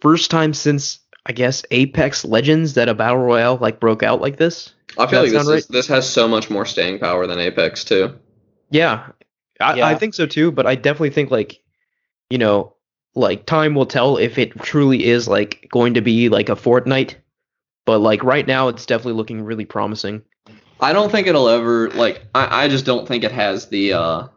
first 0.00 0.30
time 0.30 0.54
since 0.54 1.00
I 1.26 1.32
guess 1.32 1.64
Apex 1.70 2.24
Legends 2.24 2.74
that 2.74 2.88
a 2.88 2.94
battle 2.94 3.18
royale 3.18 3.56
like 3.60 3.80
broke 3.80 4.02
out 4.02 4.20
like 4.20 4.36
this. 4.36 4.74
I 4.98 5.06
feel 5.06 5.22
like 5.22 5.30
this 5.30 5.44
sound 5.44 5.58
is, 5.58 5.66
this 5.66 5.86
has 5.88 6.08
so 6.08 6.26
much 6.26 6.50
more 6.50 6.66
staying 6.66 6.98
power 6.98 7.26
than 7.26 7.38
Apex 7.38 7.84
too. 7.84 8.18
Yeah, 8.70 9.08
I, 9.60 9.76
Yeah. 9.76 9.86
I 9.86 9.94
think 9.94 10.14
so 10.14 10.26
too. 10.26 10.50
But 10.50 10.66
I 10.66 10.74
definitely 10.74 11.10
think 11.10 11.30
like, 11.30 11.62
you 12.30 12.38
know, 12.38 12.74
like 13.14 13.46
time 13.46 13.74
will 13.74 13.86
tell 13.86 14.16
if 14.16 14.38
it 14.38 14.58
truly 14.62 15.04
is 15.04 15.28
like 15.28 15.68
going 15.70 15.94
to 15.94 16.00
be 16.00 16.28
like 16.28 16.48
a 16.48 16.56
Fortnite. 16.56 17.16
But 17.86 17.98
like 17.98 18.22
right 18.24 18.46
now, 18.46 18.68
it's 18.68 18.86
definitely 18.86 19.14
looking 19.14 19.42
really 19.42 19.64
promising. 19.64 20.22
I 20.80 20.92
don't 20.92 21.10
think 21.12 21.26
it'll 21.26 21.48
ever 21.48 21.90
like. 21.90 22.24
I, 22.34 22.64
I 22.64 22.68
just 22.68 22.84
don't 22.86 23.06
think 23.06 23.24
it 23.24 23.32
has 23.32 23.66
the. 23.66 23.92
uh 23.92 24.28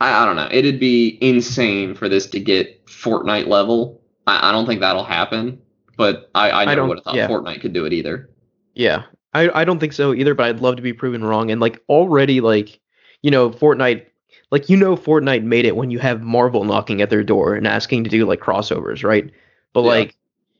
I, 0.00 0.22
I 0.22 0.24
don't 0.24 0.36
know. 0.36 0.48
It'd 0.50 0.78
be 0.80 1.18
insane 1.20 1.94
for 1.94 2.08
this 2.08 2.26
to 2.28 2.40
get 2.40 2.84
Fortnite 2.86 3.46
level. 3.48 4.00
I, 4.26 4.48
I 4.48 4.52
don't 4.52 4.66
think 4.66 4.80
that'll 4.80 5.04
happen. 5.04 5.60
But 5.96 6.30
I, 6.34 6.50
I 6.50 6.64
never 6.64 6.76
don't- 6.76 6.88
would 6.90 6.98
have 6.98 7.04
thought 7.04 7.14
yeah. 7.16 7.28
Fortnite 7.28 7.60
could 7.60 7.72
do 7.72 7.84
it 7.84 7.92
either. 7.92 8.30
Yeah, 8.74 9.02
I 9.34 9.48
I 9.62 9.64
don't 9.64 9.80
think 9.80 9.92
so 9.92 10.14
either, 10.14 10.34
but 10.34 10.46
I'd 10.46 10.60
love 10.60 10.76
to 10.76 10.82
be 10.82 10.92
proven 10.92 11.24
wrong. 11.24 11.50
And 11.50 11.60
like 11.60 11.82
already, 11.88 12.40
like 12.40 12.78
you 13.22 13.32
know, 13.32 13.50
Fortnite, 13.50 14.06
like 14.52 14.68
you 14.68 14.76
know, 14.76 14.96
Fortnite 14.96 15.42
made 15.42 15.64
it 15.64 15.74
when 15.74 15.90
you 15.90 15.98
have 15.98 16.22
Marvel 16.22 16.62
knocking 16.62 17.02
at 17.02 17.10
their 17.10 17.24
door 17.24 17.56
and 17.56 17.66
asking 17.66 18.04
to 18.04 18.10
do 18.10 18.24
like 18.24 18.38
crossovers, 18.38 19.02
right? 19.02 19.28
But 19.72 19.80
Yeah. 19.82 19.88
like, 19.88 20.16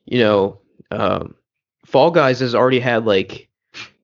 you 0.06 0.18
know, 0.18 0.58
um, 0.90 1.36
Fall 1.86 2.10
Guys 2.10 2.40
has 2.40 2.56
already 2.56 2.80
had 2.80 3.04
like, 3.06 3.48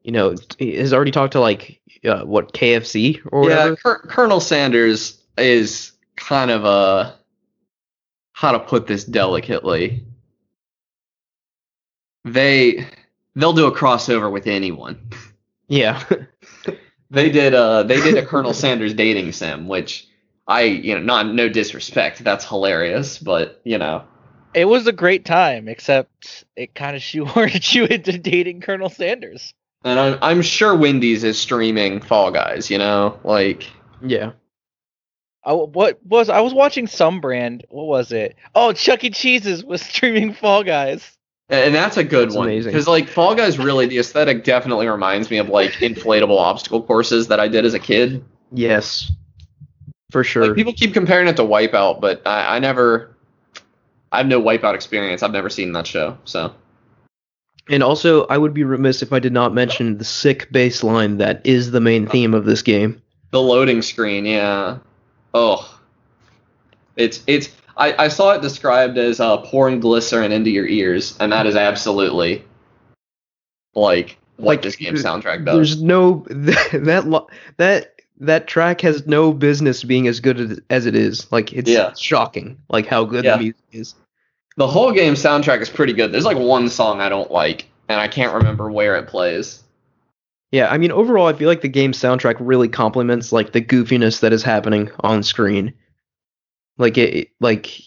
you 0.04 0.12
know, 0.12 0.36
has 0.60 0.92
already 0.92 1.10
talked 1.10 1.32
to 1.32 1.40
like 1.40 1.80
uh, 2.04 2.22
what 2.22 2.52
KFC 2.52 3.20
or 3.32 3.40
whatever. 3.40 3.70
Yeah, 3.70 3.76
Col- 3.82 3.98
Colonel 4.08 4.38
Sanders 4.38 5.20
is 5.38 5.92
kind 6.16 6.50
of 6.50 6.64
a 6.64 7.16
how 8.32 8.52
to 8.52 8.58
put 8.60 8.86
this 8.86 9.04
delicately. 9.04 10.04
They 12.24 12.86
they'll 13.36 13.52
do 13.52 13.66
a 13.66 13.72
crossover 13.76 14.30
with 14.30 14.46
anyone. 14.46 15.10
Yeah, 15.68 16.02
They 17.10 17.30
did 17.30 17.54
uh 17.54 17.84
they 17.84 18.00
did 18.00 18.16
a 18.16 18.26
Colonel 18.26 18.54
Sanders 18.54 18.94
dating 18.94 19.32
sim, 19.32 19.68
which 19.68 20.08
I 20.48 20.62
you 20.62 20.94
know 20.94 21.00
not 21.02 21.26
no 21.32 21.48
disrespect, 21.48 22.24
that's 22.24 22.44
hilarious, 22.46 23.18
but 23.18 23.60
you 23.64 23.78
know 23.78 24.04
It 24.52 24.64
was 24.64 24.86
a 24.86 24.92
great 24.92 25.24
time, 25.24 25.68
except 25.68 26.44
it 26.56 26.74
kind 26.74 26.96
of 26.96 27.02
shoehorned 27.02 27.72
you 27.74 27.84
into 27.84 28.18
dating 28.18 28.62
Colonel 28.62 28.90
Sanders. 28.90 29.52
and 29.84 30.00
I'm 30.00 30.18
I'm 30.22 30.42
sure 30.42 30.74
Wendy's 30.74 31.24
is 31.24 31.38
streaming 31.38 32.00
Fall 32.00 32.30
Guys, 32.32 32.70
you 32.70 32.78
know 32.78 33.18
like 33.22 33.70
yeah. 34.02 34.32
I, 35.46 35.52
what 35.52 35.98
was 36.04 36.28
I 36.28 36.40
was 36.40 36.54
watching 36.54 36.86
some 36.86 37.20
brand? 37.20 37.64
What 37.68 37.86
was 37.86 38.12
it? 38.12 38.36
Oh, 38.54 38.72
Chuck 38.72 39.04
E. 39.04 39.10
Cheese's 39.10 39.64
was 39.64 39.82
streaming 39.90 40.32
Fall 40.32 40.62
Guys. 40.64 41.16
and 41.50 41.74
that's 41.74 41.96
a 41.96 42.04
good 42.04 42.28
That's 42.28 42.36
one 42.36 42.46
amazing. 42.48 42.72
because 42.72 42.88
like 42.88 43.08
Fall 43.08 43.34
Guys 43.34 43.58
really 43.58 43.86
the 43.86 43.98
aesthetic 43.98 44.44
definitely 44.44 44.86
reminds 44.88 45.30
me 45.30 45.38
of 45.38 45.48
like 45.48 45.72
inflatable 45.72 46.38
obstacle 46.38 46.82
courses 46.82 47.28
that 47.28 47.40
I 47.40 47.48
did 47.48 47.64
as 47.64 47.74
a 47.74 47.78
kid. 47.78 48.24
Yes, 48.52 49.12
for 50.10 50.24
sure. 50.24 50.46
Like 50.48 50.56
people 50.56 50.72
keep 50.72 50.94
comparing 50.94 51.28
it 51.28 51.36
to 51.36 51.42
Wipeout, 51.42 52.00
but 52.00 52.22
I, 52.26 52.56
I 52.56 52.58
never, 52.60 53.14
I 54.12 54.18
have 54.18 54.26
no 54.26 54.40
Wipeout 54.40 54.74
experience. 54.74 55.22
I've 55.22 55.32
never 55.32 55.50
seen 55.50 55.72
that 55.72 55.86
show. 55.86 56.16
So 56.24 56.54
And 57.68 57.82
also, 57.82 58.26
I 58.28 58.38
would 58.38 58.54
be 58.54 58.62
remiss 58.64 59.02
if 59.02 59.12
I 59.12 59.18
did 59.18 59.32
not 59.32 59.52
mention 59.52 59.98
the 59.98 60.04
sick 60.04 60.50
bass 60.52 60.82
line 60.84 61.18
that 61.18 61.40
is 61.44 61.70
the 61.72 61.80
main 61.80 62.06
theme 62.06 62.32
of 62.32 62.44
this 62.44 62.62
game. 62.62 63.02
the 63.32 63.42
loading 63.42 63.82
screen, 63.82 64.24
yeah. 64.24 64.78
Oh, 65.34 65.78
it's 66.96 67.22
it's. 67.26 67.48
I, 67.76 68.04
I 68.04 68.08
saw 68.08 68.32
it 68.34 68.40
described 68.40 68.96
as 68.98 69.18
uh, 69.18 69.38
pouring 69.38 69.80
glycerin 69.80 70.30
into 70.30 70.48
your 70.50 70.66
ears, 70.66 71.16
and 71.18 71.32
that 71.32 71.44
is 71.46 71.56
absolutely 71.56 72.44
like 73.74 74.16
what 74.36 74.46
Like, 74.46 74.62
this 74.62 74.76
game 74.76 74.94
soundtrack 74.94 75.44
does. 75.44 75.56
There's 75.56 75.82
no 75.82 76.24
that 76.30 77.26
that 77.56 77.90
that 78.20 78.46
track 78.46 78.80
has 78.82 79.06
no 79.08 79.32
business 79.32 79.82
being 79.82 80.06
as 80.06 80.20
good 80.20 80.38
as- 80.40 80.60
as 80.70 80.86
it 80.86 80.94
is. 80.94 81.30
Like 81.32 81.52
it's 81.52 81.68
Yeah. 81.68 81.92
shocking, 81.94 82.58
like 82.68 82.86
how 82.86 83.02
good 83.04 83.24
Yeah. 83.24 83.32
the 83.36 83.42
music 83.42 83.62
is. 83.72 83.96
The 84.56 84.68
whole 84.68 84.92
game 84.92 85.14
soundtrack 85.14 85.60
is 85.60 85.68
pretty 85.68 85.94
good. 85.94 86.12
There's 86.12 86.24
like 86.24 86.38
one 86.38 86.68
song 86.68 87.00
I 87.00 87.08
don't 87.08 87.32
like, 87.32 87.66
and 87.88 88.00
I 88.00 88.06
can't 88.06 88.32
remember 88.34 88.70
where 88.70 88.94
it 88.94 89.08
plays. 89.08 89.63
Yeah, 90.54 90.68
I 90.68 90.78
mean 90.78 90.92
overall, 90.92 91.26
I 91.26 91.32
feel 91.32 91.48
like 91.48 91.62
the 91.62 91.68
game's 91.68 91.98
soundtrack 91.98 92.36
really 92.38 92.68
complements 92.68 93.32
like 93.32 93.50
the 93.50 93.60
goofiness 93.60 94.20
that 94.20 94.32
is 94.32 94.44
happening 94.44 94.88
on 95.00 95.24
screen. 95.24 95.74
Like 96.78 96.96
it, 96.96 97.30
like 97.40 97.80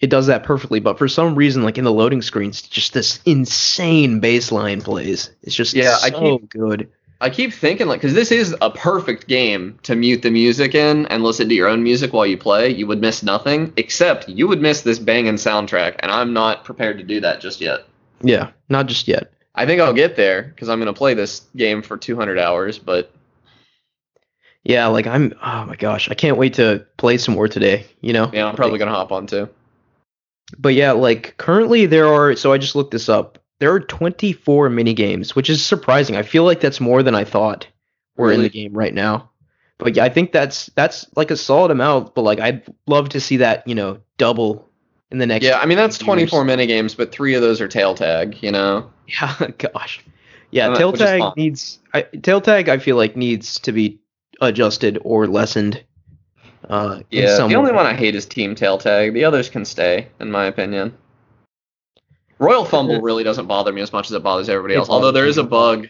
it 0.00 0.08
does 0.08 0.28
that 0.28 0.42
perfectly. 0.42 0.80
But 0.80 0.96
for 0.96 1.06
some 1.06 1.34
reason, 1.34 1.64
like 1.64 1.76
in 1.76 1.84
the 1.84 1.92
loading 1.92 2.22
screens, 2.22 2.62
just 2.62 2.94
this 2.94 3.20
insane 3.26 4.20
bass 4.20 4.50
line 4.50 4.80
plays. 4.80 5.32
It's 5.42 5.54
just 5.54 5.74
Yeah, 5.74 5.98
I 6.02 6.08
so 6.08 6.38
good. 6.48 6.90
I 7.20 7.28
keep 7.28 7.52
thinking 7.52 7.88
like 7.88 8.00
because 8.00 8.14
this 8.14 8.32
is 8.32 8.56
a 8.62 8.70
perfect 8.70 9.28
game 9.28 9.78
to 9.82 9.94
mute 9.94 10.22
the 10.22 10.30
music 10.30 10.74
in 10.74 11.04
and 11.08 11.22
listen 11.22 11.50
to 11.50 11.54
your 11.54 11.68
own 11.68 11.82
music 11.82 12.14
while 12.14 12.24
you 12.24 12.38
play. 12.38 12.70
You 12.70 12.86
would 12.86 13.02
miss 13.02 13.22
nothing 13.22 13.70
except 13.76 14.30
you 14.30 14.48
would 14.48 14.62
miss 14.62 14.80
this 14.80 14.98
banging 14.98 15.34
soundtrack, 15.34 15.96
and 15.98 16.10
I'm 16.10 16.32
not 16.32 16.64
prepared 16.64 16.96
to 16.96 17.04
do 17.04 17.20
that 17.20 17.42
just 17.42 17.60
yet. 17.60 17.80
Yeah, 18.22 18.52
not 18.70 18.86
just 18.86 19.08
yet. 19.08 19.33
I 19.54 19.66
think 19.66 19.80
I'll 19.80 19.92
get 19.92 20.16
there 20.16 20.42
because 20.42 20.68
I'm 20.68 20.78
gonna 20.78 20.92
play 20.92 21.14
this 21.14 21.42
game 21.56 21.82
for 21.82 21.96
200 21.96 22.38
hours. 22.38 22.78
But 22.78 23.12
Yeah, 24.64 24.86
like 24.86 25.06
I'm. 25.06 25.34
Oh 25.42 25.64
my 25.66 25.76
gosh, 25.76 26.10
I 26.10 26.14
can't 26.14 26.36
wait 26.36 26.54
to 26.54 26.86
play 26.96 27.18
some 27.18 27.34
more 27.34 27.48
today. 27.48 27.86
You 28.00 28.12
know. 28.12 28.30
yeah, 28.32 28.46
I'm 28.46 28.56
probably 28.56 28.78
gonna 28.78 28.90
hop 28.90 29.12
on 29.12 29.26
too. 29.26 29.48
But 30.58 30.74
yeah, 30.74 30.92
like 30.92 31.36
currently 31.36 31.86
there 31.86 32.08
are. 32.08 32.34
So 32.36 32.52
I 32.52 32.58
just 32.58 32.74
looked 32.74 32.90
this 32.90 33.08
up. 33.08 33.38
There 33.60 33.72
are 33.72 33.80
24 33.80 34.68
mini 34.68 34.94
games, 34.94 35.36
which 35.36 35.48
is 35.48 35.64
surprising. 35.64 36.16
I 36.16 36.22
feel 36.22 36.44
like 36.44 36.60
that's 36.60 36.80
more 36.80 37.02
than 37.02 37.14
I 37.14 37.24
thought 37.24 37.66
were 38.16 38.32
in 38.32 38.42
the 38.42 38.48
game 38.48 38.74
right 38.74 38.92
now. 38.92 39.30
But 39.78 39.96
yeah, 39.96 40.04
I 40.04 40.08
think 40.08 40.32
that's 40.32 40.66
that's 40.74 41.06
like 41.16 41.30
a 41.30 41.36
solid 41.36 41.70
amount. 41.70 42.14
But 42.14 42.22
like 42.22 42.40
I'd 42.40 42.62
love 42.86 43.10
to 43.10 43.20
see 43.20 43.38
that 43.38 43.66
you 43.68 43.74
know 43.74 44.00
double 44.18 44.68
in 45.14 45.18
the 45.18 45.26
next. 45.26 45.46
Yeah, 45.46 45.58
I 45.58 45.66
mean 45.66 45.78
that's 45.78 45.96
24 45.96 46.40
years. 46.40 46.46
mini 46.46 46.66
games, 46.66 46.94
but 46.94 47.12
three 47.12 47.34
of 47.34 47.40
those 47.40 47.60
are 47.60 47.68
tail 47.68 47.94
tag. 47.94 48.36
You 48.42 48.50
know. 48.52 48.90
Yeah, 49.06 49.50
gosh. 49.58 50.04
Yeah, 50.50 50.70
Uh, 50.70 50.76
tail 50.76 50.92
tag 50.92 51.22
needs. 51.36 51.78
I, 51.94 52.02
tail 52.02 52.40
tag, 52.40 52.68
I 52.68 52.78
feel 52.78 52.96
like 52.96 53.16
needs 53.16 53.58
to 53.60 53.72
be 53.72 53.98
adjusted 54.40 54.98
or 55.02 55.26
lessened. 55.26 55.82
Uh, 56.68 57.00
in 57.10 57.22
Yeah. 57.22 57.36
The 57.36 57.54
only 57.54 57.70
way. 57.70 57.76
one 57.76 57.86
I 57.86 57.94
hate 57.94 58.14
is 58.14 58.26
team 58.26 58.54
tail 58.54 58.78
tag. 58.78 59.14
The 59.14 59.24
others 59.24 59.48
can 59.48 59.64
stay, 59.64 60.08
in 60.20 60.30
my 60.30 60.46
opinion. 60.46 60.96
Royal 62.38 62.64
fumble 62.64 63.00
really 63.00 63.22
doesn't 63.24 63.46
bother 63.46 63.72
me 63.72 63.80
as 63.80 63.92
much 63.92 64.10
as 64.10 64.12
it 64.16 64.22
bothers 64.22 64.48
everybody 64.48 64.74
else. 64.74 64.88
Although 64.88 65.12
there 65.12 65.26
is 65.26 65.38
a 65.38 65.44
bug, 65.44 65.88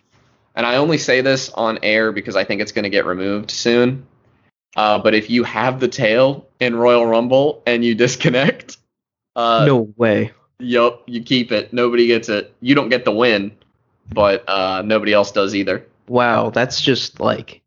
and 0.55 0.67
I 0.67 0.77
only 0.77 0.99
say 0.99 1.21
this 1.21 1.51
on 1.51 1.79
air 1.83 2.13
because 2.13 2.37
I 2.37 2.45
think 2.45 2.61
it's 2.61 2.73
going 2.73 2.83
to 2.85 2.91
get 2.91 3.07
removed 3.07 3.51
soon. 3.51 4.07
Uh, 4.77 4.99
but 4.99 5.15
if 5.15 5.31
you 5.31 5.45
have 5.45 5.81
the 5.81 5.89
tail 5.89 6.47
in 6.61 6.75
Royal 6.77 7.07
Rumble 7.07 7.63
and 7.67 7.85
you 7.85 7.95
disconnect, 7.95 8.77
uh, 9.37 9.65
no 9.67 9.93
way. 9.97 10.33
yup, 10.59 11.03
you 11.07 11.23
keep 11.23 11.53
it. 11.53 11.73
Nobody 11.73 12.07
gets 12.07 12.29
it. 12.29 12.55
You 12.61 12.75
don't 12.75 12.89
get 12.89 13.05
the 13.05 13.13
win, 13.13 13.53
but 14.13 14.49
uh, 14.49 14.83
nobody 14.83 15.13
else 15.13 15.33
does 15.33 15.55
either. 15.55 15.87
Wow, 16.09 16.51
that's 16.51 16.81
just 16.81 17.21
like 17.21 17.63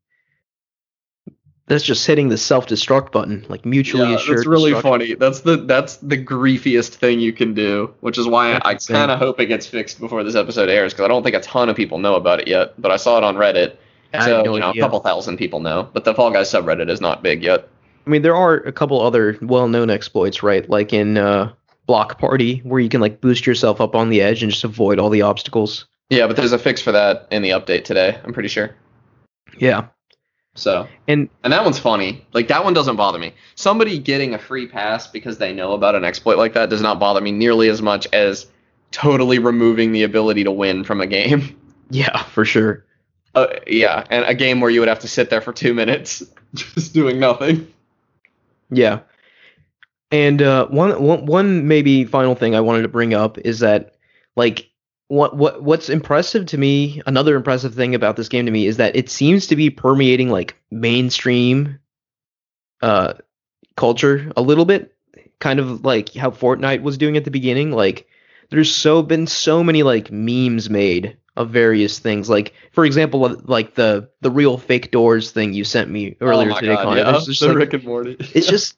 that's 1.68 1.84
just 1.84 2.08
hitting 2.08 2.30
the 2.30 2.38
self-destruct 2.38 3.12
button, 3.12 3.46
like 3.50 3.66
mutually 3.66 4.10
Yeah, 4.10 4.16
assured. 4.16 4.38
that's 4.38 4.46
really 4.48 4.74
funny. 4.74 5.16
That's 5.16 5.42
the 5.42 5.58
that's 5.58 5.98
the 5.98 6.18
griefiest 6.24 6.96
thing 6.96 7.20
you 7.20 7.34
can 7.34 7.54
do, 7.54 7.94
which 8.00 8.18
is 8.18 8.26
why 8.28 8.52
That's 8.52 8.66
I, 8.66 8.72
I 8.72 8.76
kind 8.76 9.12
of 9.12 9.20
hope 9.20 9.40
it 9.42 9.48
gets 9.48 9.68
fixed 9.68 10.00
before 10.00 10.24
this 10.24 10.36
episode 10.36 10.70
airs 10.70 10.94
because 10.94 11.04
I 11.06 11.08
don't 11.10 11.24
think 11.24 11.36
a 11.36 11.42
ton 11.42 11.68
of 11.70 11.76
people 11.76 11.98
know 11.98 12.16
about 12.16 12.40
it 12.40 12.48
yet. 12.48 12.80
But 12.82 12.92
I 12.92 12.96
saw 12.98 13.18
it 13.18 13.24
on 13.26 13.36
Reddit, 13.36 13.76
I 14.14 14.26
so 14.26 14.42
no 14.44 14.54
you 14.56 14.60
know, 14.62 14.70
a 14.70 14.80
couple 14.80 15.00
thousand 15.02 15.38
people 15.38 15.60
know. 15.60 15.90
But 15.92 16.06
the 16.06 16.14
Fall 16.16 16.32
Guys 16.32 16.50
subreddit 16.50 16.90
is 16.90 17.02
not 17.02 17.22
big 17.22 17.44
yet. 17.44 17.68
I 18.08 18.10
mean, 18.10 18.22
there 18.22 18.38
are 18.38 18.56
a 18.56 18.72
couple 18.72 19.02
other 19.02 19.38
well-known 19.42 19.90
exploits, 19.90 20.42
right? 20.42 20.68
Like 20.70 20.94
in 20.94 21.18
uh, 21.18 21.52
Block 21.88 22.18
Party, 22.18 22.60
where 22.60 22.80
you 22.80 22.88
can 22.88 23.02
like 23.02 23.20
boost 23.20 23.46
yourself 23.46 23.82
up 23.82 23.96
on 23.96 24.08
the 24.08 24.22
edge 24.22 24.42
and 24.42 24.50
just 24.50 24.64
avoid 24.64 24.98
all 24.98 25.10
the 25.10 25.24
obstacles. 25.24 25.86
Yeah, 26.10 26.26
but 26.26 26.38
there's 26.38 26.54
a 26.54 26.58
fix 26.58 26.82
for 26.82 26.94
that 26.94 27.28
in 27.32 27.42
the 27.42 27.50
update 27.50 27.84
today. 27.84 28.18
I'm 28.24 28.32
pretty 28.32 28.48
sure. 28.48 28.74
Yeah, 29.58 29.88
So 30.56 30.88
and 31.08 31.30
and 31.44 31.52
that 31.52 31.66
one's 31.66 31.80
funny. 31.80 32.26
Like 32.32 32.48
that 32.48 32.64
one 32.64 32.74
doesn't 32.74 32.96
bother 32.96 33.20
me. 33.20 33.34
Somebody 33.56 34.00
getting 34.00 34.34
a 34.34 34.40
free 34.40 34.68
pass 34.68 35.08
because 35.08 35.38
they 35.38 35.52
know 35.52 35.74
about 35.74 35.96
an 35.96 36.06
exploit 36.06 36.38
like 36.38 36.54
that 36.54 36.70
does 36.70 36.82
not 36.82 37.00
bother 37.00 37.20
me 37.20 37.34
nearly 37.34 37.68
as 37.68 37.82
much 37.82 38.08
as 38.14 38.46
totally 38.92 39.40
removing 39.40 39.92
the 39.92 40.04
ability 40.04 40.46
to 40.46 40.52
win 40.52 40.86
from 40.86 41.02
a 41.02 41.08
game. 41.08 41.60
yeah, 41.90 42.24
for 42.24 42.46
sure. 42.46 42.86
Uh, 43.36 43.48
yeah, 43.68 44.06
and 44.10 44.24
a 44.24 44.34
game 44.34 44.62
where 44.62 44.70
you 44.70 44.80
would 44.80 44.90
have 44.90 45.00
to 45.00 45.10
sit 45.10 45.30
there 45.30 45.42
for 45.42 45.52
two 45.52 45.74
minutes 45.74 46.24
just 46.54 46.94
doing 46.94 47.20
nothing. 47.20 47.68
Yeah. 48.70 49.02
And 50.12 50.42
uh, 50.42 50.68
one, 50.68 51.02
one, 51.02 51.26
one 51.26 51.68
maybe 51.68 52.06
final 52.06 52.36
thing 52.36 52.56
I 52.56 52.62
wanted 52.62 52.84
to 52.84 52.88
bring 52.88 53.14
up 53.14 53.38
is 53.40 53.60
that, 53.60 53.96
like, 54.36 54.70
what, 55.10 55.36
what, 55.36 55.64
what's 55.64 55.90
impressive 55.90 56.46
to 56.48 56.58
me, 56.58 57.02
another 57.06 57.36
impressive 57.36 57.74
thing 57.74 57.96
about 57.96 58.16
this 58.16 58.30
game 58.30 58.46
to 58.46 58.52
me 58.52 58.68
is 58.68 58.78
that 58.78 58.96
it 58.96 59.10
seems 59.10 59.48
to 59.48 59.56
be 59.56 59.70
permeating 59.70 60.30
like 60.30 60.56
mainstream, 60.72 61.80
uh, 62.82 63.14
culture 63.76 64.32
a 64.36 64.42
little 64.42 64.66
bit, 64.66 64.96
kind 65.40 65.60
of 65.60 65.86
like 65.86 66.14
how 66.14 66.32
Fortnite 66.32 66.82
was 66.82 66.98
doing 66.98 67.16
at 67.16 67.26
the 67.26 67.32
beginning. 67.32 67.72
Like, 67.72 68.08
there's 68.50 68.74
so 68.74 69.02
been 69.02 69.28
so 69.28 69.64
many 69.64 69.84
like 69.84 70.12
memes 70.12 70.70
made 70.70 71.18
of 71.38 71.50
various 71.52 72.00
things. 72.00 72.30
Like, 72.30 72.54
for 72.72 72.86
example, 72.86 73.20
like 73.46 73.76
the 73.76 74.10
the 74.22 74.32
real 74.32 74.58
fake 74.58 74.92
doors 74.92 75.32
thing 75.32 75.54
you 75.54 75.64
sent 75.64 75.90
me 75.90 76.16
earlier 76.20 76.50
oh 76.50 76.54
my 76.54 76.60
today, 76.60 76.76
God, 76.76 76.98
yeah, 76.98 77.12
There's 77.12 77.26
just, 77.26 77.42
the 77.42 77.48
like, 77.50 77.58
Rick 77.58 77.74
and 77.74 77.84
Morty. 77.86 78.18
it's 78.34 78.48
just 78.48 78.76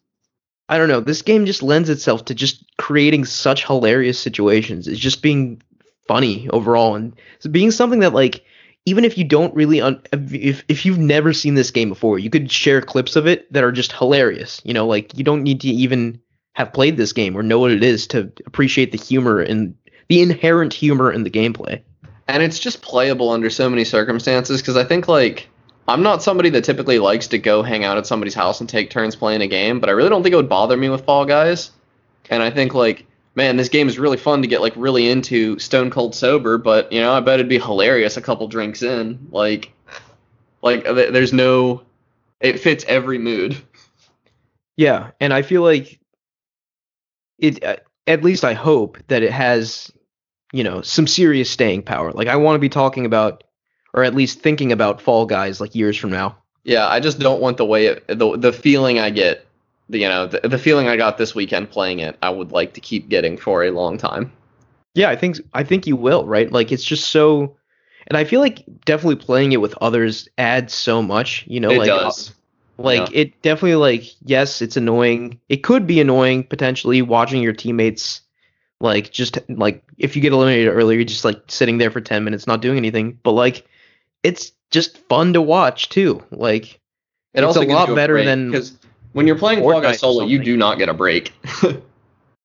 I 0.68 0.78
don't 0.78 0.90
know. 0.90 1.00
This 1.00 1.22
game 1.22 1.46
just 1.46 1.64
lends 1.64 1.90
itself 1.90 2.26
to 2.26 2.36
just 2.36 2.64
creating 2.78 3.26
such 3.26 3.66
hilarious 3.66 4.20
situations. 4.20 4.88
It's 4.88 5.00
just 5.00 5.24
being 5.24 5.62
funny 6.08 6.50
overall 6.50 6.96
and 6.96 7.16
it's 7.36 7.48
being 7.48 7.72
something 7.72 8.00
that 8.00 8.14
like 8.14 8.44
even 8.86 9.06
if 9.06 9.18
you 9.18 9.24
don't 9.24 9.54
really 9.54 9.80
un- 9.82 10.02
if 10.12 10.64
if 10.68 10.86
you've 10.86 10.98
never 10.98 11.34
seen 11.34 11.56
this 11.56 11.72
game 11.72 11.90
before, 11.90 12.20
you 12.20 12.30
could 12.30 12.52
share 12.52 12.82
clips 12.82 13.16
of 13.16 13.28
it 13.28 13.52
that 13.54 13.64
are 13.64 13.72
just 13.72 13.92
hilarious. 13.92 14.62
You 14.64 14.74
know, 14.74 14.86
like 14.86 15.18
you 15.18 15.24
don't 15.24 15.44
need 15.44 15.62
to 15.62 15.70
even 15.70 16.20
have 16.54 16.74
played 16.74 16.98
this 16.98 17.14
game 17.14 17.38
or 17.38 17.44
know 17.44 17.60
what 17.60 17.72
it 17.72 17.84
is 17.84 18.08
to 18.08 18.32
appreciate 18.46 18.92
the 18.92 18.98
humor 18.98 19.40
and 19.40 19.76
the 20.08 20.22
inherent 20.22 20.74
humor 20.74 21.12
in 21.12 21.24
the 21.24 21.30
gameplay. 21.30 21.82
And 22.30 22.44
it's 22.44 22.60
just 22.60 22.82
playable 22.82 23.32
under 23.32 23.50
so 23.50 23.70
many 23.70 23.84
circumstances 23.84 24.62
because 24.62 24.78
I 24.78 24.84
think 24.84 25.08
like 25.08 25.50
I'm 25.88 26.04
not 26.04 26.22
somebody 26.22 26.50
that 26.52 26.64
typically 26.64 27.00
likes 27.00 27.28
to 27.28 27.40
go 27.40 27.64
hang 27.64 27.84
out 27.84 27.98
at 27.98 28.06
somebody's 28.06 28.36
house 28.36 28.60
and 28.60 28.70
take 28.70 28.92
turns 28.92 29.16
playing 29.16 29.42
a 29.42 29.48
game, 29.48 29.80
but 29.80 29.90
I 29.90 29.94
really 29.94 30.10
don't 30.10 30.22
think 30.22 30.34
it 30.34 30.38
would 30.38 30.48
bother 30.48 30.78
me 30.78 30.90
with 30.90 31.06
Fall 31.06 31.26
Guys. 31.26 31.72
And 32.30 32.44
I 32.44 32.52
think 32.52 32.74
like 32.74 33.06
man, 33.36 33.58
this 33.58 33.70
game 33.70 33.88
is 33.88 33.98
really 33.98 34.18
fun 34.18 34.42
to 34.42 34.48
get 34.48 34.62
like 34.62 34.74
really 34.76 35.10
into 35.10 35.58
stone 35.60 35.90
cold 35.90 36.14
sober, 36.14 36.58
but 36.58 36.92
you 36.92 37.02
know, 37.02 37.14
I 37.14 37.20
bet 37.20 37.36
it'd 37.36 37.50
be 37.50 37.60
hilarious 37.60 38.18
a 38.18 38.22
couple 38.22 38.48
drinks 38.48 38.84
in. 38.84 39.28
Like 39.32 39.72
like 40.62 40.84
there's 40.84 41.34
no 41.34 41.84
it 42.40 42.60
fits 42.60 42.86
every 42.88 43.18
mood. 43.18 43.58
Yeah, 44.78 45.12
and 45.20 45.34
I 45.34 45.42
feel 45.42 45.62
like 45.62 46.00
it. 47.40 47.64
Uh, 47.64 47.78
at 48.08 48.24
least 48.24 48.44
I 48.44 48.54
hope 48.54 48.98
that 49.08 49.22
it 49.22 49.32
has, 49.32 49.92
you 50.52 50.64
know, 50.64 50.82
some 50.82 51.08
serious 51.08 51.50
staying 51.50 51.84
power. 51.84 52.12
Like 52.12 52.28
I 52.28 52.36
want 52.36 52.56
to 52.56 52.60
be 52.60 52.70
talking 52.70 53.06
about, 53.06 53.44
or 53.94 54.04
at 54.04 54.16
least 54.16 54.42
thinking 54.42 54.72
about 54.72 55.02
Fall 55.02 55.26
Guys 55.26 55.60
like 55.62 55.76
years 55.76 55.98
from 55.98 56.12
now. 56.12 56.38
Yeah, 56.64 56.88
I 56.88 57.00
just 57.00 57.20
don't 57.20 57.42
want 57.42 57.58
the 57.58 57.66
way 57.66 57.88
it, 57.88 58.08
the 58.08 58.38
the 58.38 58.54
feeling 58.54 59.00
I 59.00 59.10
get, 59.10 59.46
the, 59.90 60.00
you 60.00 60.10
know, 60.10 60.28
the, 60.28 60.48
the 60.48 60.58
feeling 60.58 60.88
I 60.88 60.98
got 60.98 61.18
this 61.18 61.34
weekend 61.34 61.70
playing 61.70 62.00
it. 62.00 62.18
I 62.22 62.30
would 62.30 62.52
like 62.52 62.74
to 62.74 62.82
keep 62.82 63.10
getting 63.10 63.38
for 63.38 63.64
a 63.64 63.72
long 63.72 63.98
time. 63.98 64.32
Yeah, 64.94 65.10
I 65.10 65.16
think 65.16 65.38
I 65.54 65.64
think 65.64 65.88
you 65.88 65.96
will, 65.96 66.26
right? 66.26 66.52
Like 66.52 66.72
it's 66.72 66.84
just 66.84 67.10
so 67.10 67.56
and 68.08 68.18
I 68.18 68.24
feel 68.24 68.42
like 68.42 68.64
definitely 68.86 69.18
playing 69.18 69.52
it 69.52 69.62
with 69.62 69.76
others 69.82 70.28
adds 70.38 70.74
so 70.74 71.02
much, 71.02 71.46
you 71.48 71.60
know, 71.60 71.70
it 71.70 71.80
like 71.80 71.88
does. 71.88 72.30
Uh, 72.30 72.34
like 72.82 73.12
yeah. 73.12 73.22
it 73.22 73.42
definitely 73.42 73.76
like 73.76 74.04
yes, 74.26 74.62
it's 74.62 74.78
annoying. 74.78 75.40
It 75.50 75.58
could 75.58 75.86
be 75.86 76.02
annoying 76.02 76.44
potentially 76.44 77.02
watching 77.02 77.42
your 77.42 77.54
teammates 77.54 78.22
like 78.80 79.12
just 79.12 79.38
like 79.50 79.84
if 79.98 80.16
you 80.16 80.22
get 80.22 80.34
eliminated 80.34 80.74
earlier, 80.74 80.98
you're 80.98 81.06
just 81.06 81.26
like 81.26 81.42
sitting 81.48 81.78
there 81.78 81.92
for 81.92 82.02
10 82.02 82.24
minutes 82.24 82.48
not 82.48 82.62
doing 82.62 82.78
anything, 82.78 83.20
but 83.24 83.32
like 83.32 83.68
it's 84.24 84.52
just 84.72 84.98
fun 85.10 85.34
to 85.34 85.42
watch 85.42 85.90
too. 85.90 86.24
Like 86.32 86.76
It 87.34 87.44
it's 87.44 87.44
also 87.44 87.62
a 87.62 87.68
lot 87.68 87.94
better 87.96 88.14
break, 88.14 88.26
than 88.26 88.52
because 88.52 88.78
when 89.14 89.28
you're 89.28 89.38
playing 89.38 89.60
Fall 89.60 89.74
Fortnite 89.74 89.82
Guys 89.84 90.00
solo, 90.00 90.26
you 90.26 90.44
do 90.44 90.56
not 90.58 90.78
get 90.78 90.90
a 90.90 90.94
break. 90.94 91.34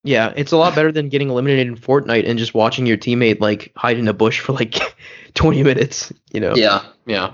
Yeah, 0.06 0.34
it's 0.36 0.52
a 0.52 0.58
lot 0.58 0.74
better 0.74 0.92
than 0.92 1.08
getting 1.08 1.30
eliminated 1.30 1.66
in 1.66 1.76
Fortnite 1.76 2.28
and 2.28 2.38
just 2.38 2.52
watching 2.52 2.84
your 2.84 2.98
teammate 2.98 3.40
like 3.40 3.72
hide 3.74 3.98
in 3.98 4.06
a 4.06 4.12
bush 4.12 4.38
for 4.38 4.52
like 4.52 4.78
20 5.34 5.62
minutes, 5.62 6.12
you 6.30 6.40
know. 6.40 6.54
yeah, 6.54 6.84
yeah. 7.06 7.32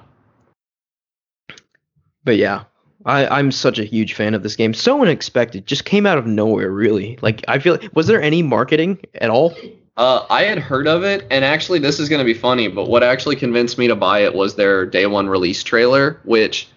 But 2.23 2.37
yeah, 2.37 2.65
I 3.05 3.27
I'm 3.27 3.51
such 3.51 3.79
a 3.79 3.85
huge 3.85 4.15
fan 4.15 4.35
of 4.35 4.43
this 4.43 4.57
game. 4.57 4.75
So 4.75 5.01
unexpected, 5.03 5.67
just 5.67 5.85
came 5.85 6.07
out 6.07 6.19
of 6.19 6.27
nowhere 6.27 6.71
really. 6.71 7.19
Like 7.23 7.45
I 7.49 7.59
feel 7.59 7.79
was 7.93 8.07
there 8.07 8.21
any 8.21 8.43
marketing 8.43 8.99
at 9.15 9.31
all? 9.31 9.55
Uh, 9.97 10.25
I 10.31 10.45
had 10.45 10.59
heard 10.59 10.87
of 10.87 11.03
it, 11.03 11.27
and 11.31 11.45
actually, 11.45 11.79
this 11.79 12.01
is 12.01 12.09
going 12.09 12.21
to 12.21 12.25
be 12.25 12.33
funny, 12.33 12.69
but 12.69 12.89
what 12.89 13.03
actually 13.03 13.37
convinced 13.37 13.77
me 13.77 13.87
to 13.89 13.97
buy 13.97 14.21
it 14.21 14.35
was 14.35 14.55
their 14.55 14.87
day 14.87 15.05
one 15.05 15.29
release 15.29 15.63
trailer, 15.63 16.19
which 16.25 16.69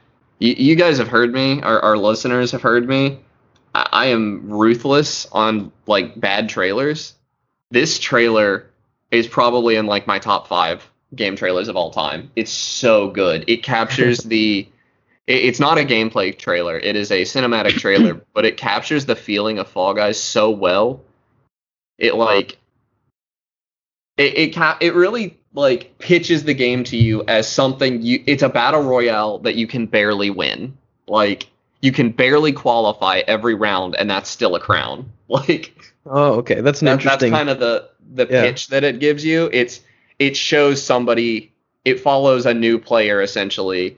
y- 0.41 0.55
you 0.57 0.76
guys 0.76 0.97
have 0.97 1.07
heard 1.07 1.34
me, 1.34 1.61
our, 1.61 1.80
our 1.80 1.97
listeners 1.97 2.51
have 2.51 2.61
heard 2.61 2.86
me. 2.86 3.19
I-, 3.76 3.88
I 3.93 4.05
am 4.07 4.49
ruthless 4.49 5.26
on 5.32 5.71
like 5.88 6.19
bad 6.19 6.49
trailers. 6.49 7.13
This 7.71 7.97
trailer 7.97 8.65
is 9.09 9.26
probably 9.26 9.78
in 9.78 9.86
like 9.86 10.05
my 10.05 10.19
top 10.19 10.47
five 10.47 10.86
game 11.15 11.38
trailers 11.38 11.69
of 11.69 11.78
all 11.78 11.91
time. 11.91 12.30
It's 12.36 12.51
so 12.51 13.09
good. 13.09 13.45
It 13.47 13.63
captures 13.63 14.17
the. 14.26 14.67
It- 15.28 15.45
It's 15.45 15.59
not 15.59 15.78
a 15.78 15.82
gameplay 15.84 16.38
trailer. 16.38 16.78
It 16.78 16.95
is 16.95 17.11
a 17.11 17.21
cinematic 17.24 17.78
trailer, 17.78 18.13
but 18.34 18.45
it 18.45 18.57
captures 18.57 19.05
the 19.05 19.15
feeling 19.15 19.59
of 19.59 19.67
Fall 19.67 19.93
Guys 19.93 20.21
so 20.21 20.49
well. 20.51 21.01
It 21.97 22.15
like 22.15 22.57
it 24.17 24.38
it, 24.38 24.55
ca- 24.55 24.78
it 24.82 24.93
really 24.93 25.38
like 25.53 25.97
pitches 25.99 26.43
the 26.43 26.53
game 26.53 26.84
to 26.86 26.97
you 26.97 27.24
as 27.28 27.47
something 27.47 28.01
you 28.01 28.24
it's 28.26 28.43
a 28.43 28.49
battle 28.49 28.82
royale 28.82 29.39
that 29.39 29.55
you 29.55 29.67
can 29.67 29.86
barely 29.86 30.30
win 30.32 30.76
like 31.07 31.47
you 31.82 31.91
can 31.91 32.09
barely 32.11 32.51
qualify 32.51 33.21
every 33.28 33.53
round 33.53 33.95
and 33.95 34.09
that's 34.09 34.30
still 34.30 34.55
a 34.55 34.59
crown 34.59 35.11
like 35.28 35.74
Oh, 36.05 36.34
okay. 36.39 36.59
That's 36.59 36.82
an 36.82 36.88
that, 36.88 37.01
that's 37.01 37.24
kind 37.24 37.49
of 37.49 37.59
the 37.59 37.89
the 38.13 38.28
Yeah. 38.30 38.41
pitch 38.41 38.67
that 38.67 38.84
it 38.84 38.99
gives 38.99 39.24
you 39.24 39.49
it's 39.53 39.80
it 40.19 40.36
shows 40.36 40.84
somebody 40.84 41.51
it 41.86 41.99
follows 41.99 42.45
a 42.45 42.53
new 42.53 42.78
player 42.80 43.21
essentially 43.21 43.97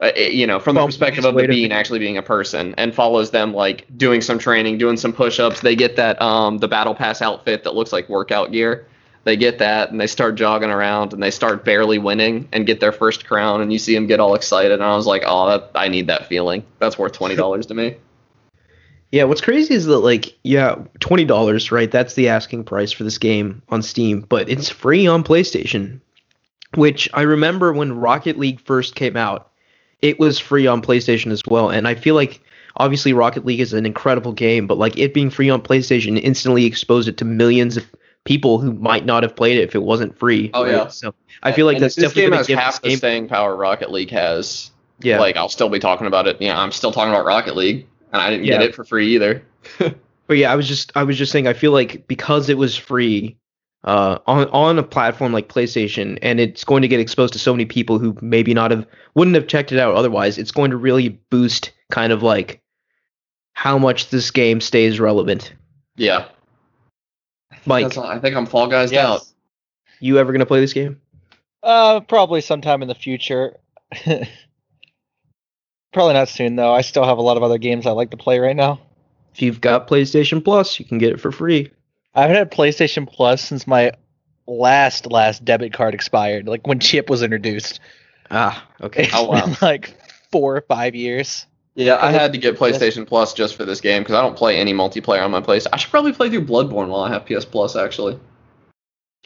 uh, 0.00 0.10
you 0.16 0.46
know 0.46 0.58
from 0.58 0.74
the 0.74 0.80
Well, 0.80 0.88
perspective 0.88 1.24
of 1.24 1.34
the 1.34 1.46
being 1.46 1.72
actually 1.72 1.98
being 1.98 2.18
a 2.18 2.22
person 2.22 2.74
and 2.76 2.94
follows 2.94 3.30
them 3.30 3.54
like 3.54 3.86
doing 3.96 4.20
some 4.20 4.38
training 4.38 4.78
doing 4.78 4.96
some 4.96 5.12
push-ups 5.12 5.60
they 5.60 5.74
get 5.74 5.96
that 5.96 6.20
um 6.20 6.58
the 6.58 6.68
battle 6.68 6.94
pass 6.94 7.22
outfit 7.22 7.64
that 7.64 7.74
looks 7.74 7.92
like 7.92 8.08
workout 8.08 8.52
gear 8.52 8.86
they 9.24 9.36
get 9.36 9.58
that 9.58 9.90
and 9.90 10.00
they 10.00 10.06
start 10.06 10.34
jogging 10.34 10.70
around 10.70 11.12
and 11.12 11.22
they 11.22 11.30
start 11.30 11.64
barely 11.64 11.98
winning 11.98 12.48
and 12.52 12.66
get 12.66 12.78
their 12.80 12.92
first 12.92 13.26
crown 13.26 13.60
and 13.60 13.72
you 13.72 13.78
see 13.78 13.94
them 13.94 14.06
get 14.06 14.20
all 14.20 14.34
excited 14.34 14.72
and 14.72 14.82
i 14.84 14.94
was 14.94 15.06
like 15.06 15.22
oh 15.26 15.48
that, 15.48 15.70
i 15.74 15.88
need 15.88 16.06
that 16.08 16.26
feeling 16.26 16.62
that's 16.78 16.98
worth 16.98 17.12
$20 17.12 17.66
to 17.68 17.74
me 17.74 17.96
Yeah, 19.12 19.24
what's 19.24 19.40
crazy 19.40 19.72
is 19.72 19.86
that 19.86 20.00
like 20.00 20.36
yeah, 20.42 20.74
twenty 21.00 21.24
dollars, 21.24 21.70
right? 21.70 21.90
That's 21.90 22.14
the 22.14 22.28
asking 22.28 22.64
price 22.64 22.90
for 22.92 23.04
this 23.04 23.18
game 23.18 23.62
on 23.68 23.80
Steam, 23.82 24.22
but 24.28 24.48
it's 24.48 24.68
free 24.68 25.06
on 25.06 25.22
PlayStation. 25.22 26.00
Which 26.74 27.08
I 27.14 27.22
remember 27.22 27.72
when 27.72 27.96
Rocket 27.96 28.36
League 28.36 28.60
first 28.60 28.96
came 28.96 29.16
out, 29.16 29.50
it 30.02 30.18
was 30.18 30.38
free 30.38 30.66
on 30.66 30.82
PlayStation 30.82 31.30
as 31.32 31.42
well. 31.48 31.70
And 31.70 31.86
I 31.88 31.94
feel 31.94 32.14
like 32.14 32.40
obviously 32.76 33.12
Rocket 33.12 33.44
League 33.44 33.60
is 33.60 33.72
an 33.72 33.86
incredible 33.86 34.32
game, 34.32 34.66
but 34.66 34.78
like 34.78 34.98
it 34.98 35.14
being 35.14 35.30
free 35.30 35.50
on 35.50 35.62
PlayStation 35.62 36.20
instantly 36.22 36.64
exposed 36.64 37.08
it 37.08 37.16
to 37.18 37.24
millions 37.24 37.76
of 37.76 37.86
people 38.24 38.58
who 38.58 38.72
might 38.72 39.04
not 39.06 39.22
have 39.22 39.34
played 39.36 39.58
it 39.58 39.62
if 39.62 39.74
it 39.74 39.82
wasn't 39.82 40.18
free. 40.18 40.50
Oh, 40.52 40.64
right? 40.64 40.72
yeah. 40.72 40.88
So 40.88 41.14
I 41.42 41.52
feel 41.52 41.66
like 41.66 41.76
And 41.76 41.84
that's 41.84 41.94
this 41.94 42.12
definitely 42.12 42.22
game 42.22 42.32
has 42.38 42.48
half 42.48 42.72
this 42.74 42.80
the 42.80 42.88
game. 42.90 42.98
staying 42.98 43.28
power 43.28 43.56
rocket 43.56 43.90
league 43.90 44.10
has 44.10 44.70
Yeah, 45.00 45.18
like 45.20 45.36
I'll 45.36 45.48
still 45.48 45.68
be 45.68 45.78
talking 45.78 46.06
about 46.06 46.26
it. 46.26 46.40
Yeah, 46.40 46.58
I'm 46.58 46.72
still 46.72 46.92
talking 46.92 47.12
about 47.12 47.24
Rocket 47.26 47.54
League, 47.56 47.86
and 48.12 48.20
I 48.20 48.30
didn't 48.30 48.46
get 48.46 48.62
it 48.62 48.74
for 48.74 48.84
free 48.84 49.14
either. 49.14 49.42
But 50.28 50.38
yeah, 50.38 50.52
I 50.52 50.56
was 50.56 50.66
just 50.66 50.90
I 50.96 51.04
was 51.04 51.16
just 51.16 51.30
saying 51.30 51.46
I 51.46 51.52
feel 51.52 51.70
like 51.70 52.08
because 52.08 52.48
it 52.48 52.58
was 52.58 52.76
free 52.76 53.36
uh, 53.84 54.18
on 54.26 54.48
on 54.48 54.78
a 54.78 54.82
platform 54.82 55.32
like 55.32 55.48
PlayStation 55.48 56.18
and 56.22 56.40
it's 56.40 56.64
going 56.64 56.82
to 56.82 56.88
get 56.88 56.98
exposed 57.00 57.32
to 57.34 57.38
so 57.38 57.52
many 57.52 57.64
people 57.64 57.98
who 57.98 58.16
maybe 58.20 58.52
not 58.54 58.70
have 58.70 58.86
wouldn't 59.14 59.34
have 59.36 59.46
checked 59.46 59.72
it 59.72 59.78
out 59.78 59.94
otherwise, 59.94 60.38
it's 60.38 60.50
going 60.50 60.70
to 60.72 60.76
really 60.76 61.08
boost 61.30 61.72
kind 61.90 62.12
of 62.12 62.22
like 62.22 62.60
how 63.52 63.78
much 63.78 64.10
this 64.10 64.30
game 64.30 64.60
stays 64.60 64.98
relevant. 65.00 65.52
Yeah, 65.96 66.26
Mike, 67.64 67.84
That's 67.86 67.96
all- 67.96 68.04
I 68.06 68.18
think 68.18 68.36
I'm 68.36 68.46
Fall 68.46 68.66
Guys 68.66 68.92
out. 68.92 69.22
you 70.00 70.18
ever 70.18 70.32
gonna 70.32 70.46
play 70.46 70.60
this 70.60 70.72
game? 70.72 71.00
Uh, 71.62 72.00
probably 72.00 72.40
sometime 72.40 72.82
in 72.82 72.88
the 72.88 72.94
future. 72.94 73.56
probably 75.92 76.14
not 76.14 76.28
soon 76.28 76.56
though. 76.56 76.72
I 76.72 76.80
still 76.82 77.04
have 77.04 77.18
a 77.18 77.22
lot 77.22 77.36
of 77.36 77.42
other 77.42 77.58
games 77.58 77.86
I 77.86 77.92
like 77.92 78.10
to 78.10 78.16
play 78.16 78.38
right 78.38 78.56
now. 78.56 78.80
If 79.34 79.42
you've 79.42 79.60
got 79.60 79.88
PlayStation 79.88 80.42
Plus, 80.44 80.78
you 80.78 80.84
can 80.86 80.98
get 80.98 81.12
it 81.12 81.20
for 81.20 81.30
free. 81.32 81.70
I 82.16 82.22
haven't 82.22 82.36
had 82.36 82.50
PlayStation 82.50 83.06
Plus 83.06 83.42
since 83.42 83.66
my 83.66 83.92
last 84.46 85.06
last 85.06 85.44
debit 85.44 85.72
card 85.72 85.94
expired, 85.94 86.48
like 86.48 86.66
when 86.66 86.80
Chip 86.80 87.08
was 87.10 87.22
introduced. 87.22 87.78
Ah, 88.30 88.66
okay. 88.80 89.04
It's 89.04 89.14
Oh, 89.14 89.24
wow. 89.24 89.44
been 89.46 89.56
like 89.62 89.94
four 90.32 90.56
or 90.56 90.62
five 90.62 90.94
years. 90.94 91.46
Yeah, 91.74 91.98
I 92.00 92.10
had 92.10 92.32
to 92.32 92.38
get 92.38 92.56
PlayStation 92.58 93.06
Plus 93.06 93.34
just 93.34 93.54
for 93.54 93.64
this 93.66 93.82
game 93.82 94.02
because 94.02 94.14
I 94.14 94.22
don't 94.22 94.34
play 94.36 94.56
any 94.56 94.72
multiplayer 94.72 95.22
on 95.22 95.30
my 95.30 95.42
PlayStation. 95.42 95.68
I 95.74 95.76
should 95.76 95.90
probably 95.90 96.12
play 96.14 96.30
through 96.30 96.46
Bloodborne 96.46 96.88
while 96.88 97.02
I 97.02 97.10
have 97.12 97.26
PS 97.26 97.44
Plus. 97.44 97.76
Actually, 97.76 98.18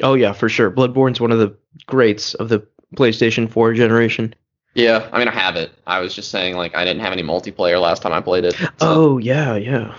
Oh 0.02 0.14
yeah, 0.14 0.32
for 0.32 0.48
sure. 0.48 0.70
Bloodborne's 0.70 1.20
one 1.20 1.30
of 1.30 1.38
the 1.38 1.56
greats 1.86 2.34
of 2.34 2.48
the 2.48 2.66
PlayStation 2.96 3.48
4 3.48 3.72
generation. 3.74 4.34
yeah, 4.74 5.08
I 5.12 5.18
mean 5.20 5.28
I 5.28 5.32
have 5.34 5.54
it. 5.54 5.70
I 5.86 6.00
was 6.00 6.12
just 6.12 6.30
saying 6.32 6.56
like 6.56 6.74
I 6.74 6.84
didn't 6.84 7.02
have 7.02 7.12
any 7.12 7.22
multiplayer 7.22 7.80
last 7.80 8.02
time 8.02 8.12
I 8.12 8.20
played 8.20 8.44
it. 8.44 8.54
so 8.56 8.68
Oh 8.80 9.18
yeah, 9.18 9.54
yeah. 9.54 9.96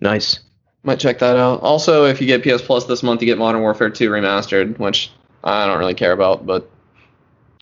Nice. 0.00 0.40
Might 0.82 1.00
check 1.00 1.18
that 1.18 1.36
out. 1.36 1.60
Also, 1.60 2.04
if 2.04 2.20
you 2.20 2.26
get 2.26 2.42
PS 2.42 2.62
Plus 2.62 2.84
this 2.86 3.02
month, 3.02 3.20
you 3.20 3.26
get 3.26 3.38
Modern 3.38 3.60
Warfare 3.60 3.90
2 3.90 4.10
remastered, 4.10 4.78
which 4.78 5.10
I 5.44 5.66
don't 5.66 5.78
really 5.78 5.94
care 5.94 6.12
about, 6.12 6.46
but 6.46 6.70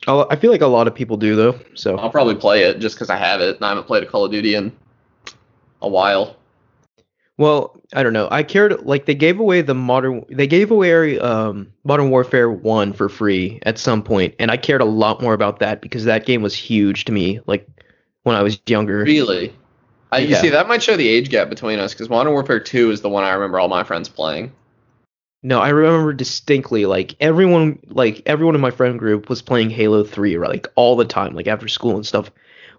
I 0.07 0.35
feel 0.37 0.51
like 0.51 0.61
a 0.61 0.67
lot 0.67 0.87
of 0.87 0.95
people 0.95 1.17
do 1.17 1.35
though. 1.35 1.59
So 1.73 1.97
I'll 1.97 2.09
probably 2.09 2.35
play 2.35 2.63
it 2.63 2.79
just 2.79 2.95
because 2.95 3.09
I 3.09 3.17
have 3.17 3.41
it. 3.41 3.57
and 3.57 3.65
I 3.65 3.69
haven't 3.69 3.87
played 3.87 4.03
a 4.03 4.05
Call 4.05 4.25
of 4.25 4.31
Duty 4.31 4.55
in 4.55 4.71
a 5.81 5.89
while. 5.89 6.35
Well, 7.37 7.79
I 7.93 8.03
don't 8.03 8.13
know. 8.13 8.27
I 8.31 8.41
cared 8.41 8.85
like 8.85 9.05
they 9.05 9.13
gave 9.13 9.39
away 9.39 9.61
the 9.61 9.75
modern 9.75 10.25
they 10.29 10.47
gave 10.47 10.71
away 10.71 11.19
um 11.19 11.71
Modern 11.83 12.09
Warfare 12.09 12.49
1 12.49 12.93
for 12.93 13.09
free 13.09 13.59
at 13.63 13.77
some 13.77 14.01
point 14.01 14.33
and 14.39 14.49
I 14.49 14.57
cared 14.57 14.81
a 14.81 14.85
lot 14.85 15.21
more 15.21 15.33
about 15.33 15.59
that 15.59 15.81
because 15.81 16.05
that 16.05 16.25
game 16.25 16.41
was 16.41 16.55
huge 16.55 17.05
to 17.05 17.11
me 17.11 17.39
like 17.45 17.67
when 18.23 18.35
I 18.35 18.43
was 18.43 18.59
younger. 18.65 19.03
Really? 19.03 19.53
I, 20.11 20.19
You 20.19 20.29
Yeah. 20.29 20.41
see, 20.41 20.49
that 20.49 20.67
might 20.67 20.81
show 20.83 20.95
the 20.95 21.07
age 21.07 21.29
gap 21.29 21.49
between 21.49 21.79
us 21.79 21.93
because 21.93 22.09
Modern 22.09 22.33
Warfare 22.33 22.59
2 22.59 22.91
is 22.91 23.01
the 23.01 23.09
one 23.09 23.23
I 23.23 23.31
remember 23.33 23.59
all 23.59 23.67
my 23.67 23.83
friends 23.83 24.09
playing. 24.09 24.51
No, 25.43 25.59
I 25.59 25.69
remember 25.69 26.13
distinctly 26.13 26.85
like 26.85 27.15
everyone 27.19 27.79
like 27.87 28.23
everyone 28.25 28.55
in 28.55 28.61
my 28.61 28.71
friend 28.71 28.97
group 28.97 29.29
was 29.29 29.41
playing 29.41 29.69
Halo 29.69 30.03
3 30.03 30.37
like 30.39 30.67
all 30.75 30.95
the 30.95 31.05
time, 31.05 31.35
like 31.35 31.47
after 31.47 31.67
school 31.67 31.95
and 31.95 32.05
stuff. 32.05 32.31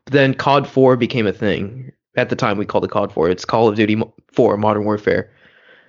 But 0.05 0.12
then 0.12 0.35
COD 0.35 0.66
4 0.66 0.97
became 0.97 1.26
a 1.26 1.33
thing. 1.33 1.93
At 2.16 2.31
the 2.31 2.37
time 2.37 2.59
we 2.59 2.66
called 2.66 2.85
it 2.85 2.91
COD 2.91 3.12
4. 3.12 3.31
It's 3.31 3.45
Call 3.45 3.68
of 3.68 3.76
Duty 3.76 3.97
Mo- 3.97 4.14
4 4.33 4.57
Modern 4.57 4.85
Warfare. 4.85 5.31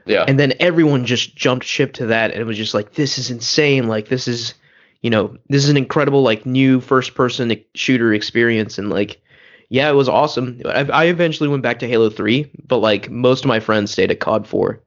Yeah. 0.05 0.25
And 0.27 0.39
then 0.39 0.53
everyone 0.59 1.05
just 1.05 1.35
jumped 1.35 1.65
ship 1.65 1.93
to 1.93 2.07
that 2.07 2.31
and 2.31 2.39
it 2.39 2.45
was 2.45 2.57
just 2.57 2.73
like 2.73 2.93
this 2.93 3.17
is 3.17 3.31
insane. 3.31 3.87
Like 3.87 4.07
this 4.09 4.27
is 4.27 4.53
you 5.01 5.09
know, 5.09 5.37
this 5.47 5.63
is 5.63 5.69
an 5.69 5.77
incredible 5.77 6.21
like 6.21 6.45
new 6.45 6.81
first 6.81 7.15
person 7.15 7.55
shooter 7.73 8.13
experience 8.13 8.77
and 8.77 8.89
like 8.89 9.21
yeah, 9.70 9.89
it 9.89 9.93
was 9.93 10.09
awesome. 10.09 10.61
I, 10.65 10.86
I 10.86 11.05
eventually 11.05 11.47
went 11.47 11.63
back 11.63 11.80
to 11.80 11.88
Halo 11.88 12.09
3, 12.09 12.49
but 12.67 12.78
like 12.78 13.09
most 13.09 13.45
of 13.45 13.47
my 13.47 13.59
friends 13.59 13.91
stayed 13.91 14.11
at 14.11 14.20
COD 14.20 14.47
4. 14.47 14.82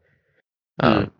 Um, 0.80 1.10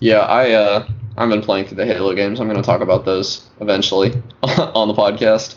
Yeah, 0.00 0.20
I 0.20 0.52
uh 0.52 0.88
I've 1.16 1.28
been 1.28 1.42
playing 1.42 1.66
through 1.66 1.76
the 1.76 1.86
Halo 1.86 2.14
games. 2.14 2.40
I'm 2.40 2.46
going 2.46 2.56
to 2.56 2.66
talk 2.66 2.80
about 2.80 3.04
those 3.04 3.46
eventually 3.60 4.12
on 4.42 4.88
the 4.88 4.94
podcast. 4.94 5.56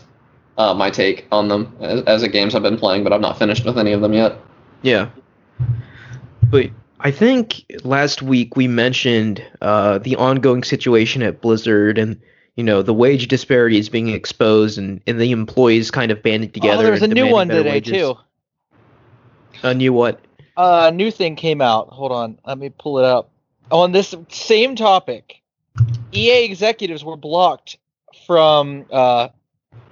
Uh, 0.56 0.74
my 0.74 0.90
take 0.90 1.26
on 1.32 1.48
them 1.48 1.74
as, 1.80 2.02
as 2.02 2.22
a 2.22 2.28
games 2.28 2.54
I've 2.54 2.62
been 2.62 2.76
playing, 2.76 3.02
but 3.02 3.12
I'm 3.12 3.20
not 3.20 3.38
finished 3.38 3.64
with 3.64 3.78
any 3.78 3.92
of 3.92 4.00
them 4.00 4.12
yet. 4.12 4.38
Yeah. 4.82 5.08
But 6.50 6.70
I 7.00 7.10
think 7.10 7.64
last 7.82 8.22
week 8.22 8.56
we 8.56 8.68
mentioned 8.68 9.42
uh, 9.60 9.98
the 9.98 10.14
ongoing 10.16 10.62
situation 10.62 11.22
at 11.22 11.40
Blizzard 11.40 11.98
and 11.98 12.20
you 12.56 12.64
know 12.64 12.82
the 12.82 12.94
wage 12.94 13.28
disparity 13.28 13.78
is 13.78 13.88
being 13.88 14.08
exposed 14.08 14.78
and, 14.78 15.00
and 15.06 15.20
the 15.20 15.30
employees 15.30 15.90
kind 15.90 16.10
of 16.10 16.22
banding 16.22 16.50
together. 16.50 16.82
oh, 16.82 16.86
there's 16.86 17.02
a 17.02 17.08
new 17.08 17.30
one 17.30 17.48
today 17.48 17.70
wages. 17.70 17.92
too. 17.92 18.14
A 19.62 19.74
new 19.74 19.92
what? 19.92 20.20
Uh, 20.56 20.90
new 20.94 21.10
thing 21.10 21.36
came 21.36 21.60
out. 21.60 21.88
Hold 21.88 22.12
on, 22.12 22.38
let 22.46 22.58
me 22.58 22.70
pull 22.70 22.98
it 22.98 23.04
up. 23.04 23.30
On 23.70 23.92
this 23.92 24.14
same 24.28 24.76
topic, 24.76 25.40
EA 26.12 26.44
executives 26.44 27.04
were 27.04 27.16
blocked 27.16 27.78
from 28.26 28.84
uh, 28.92 29.28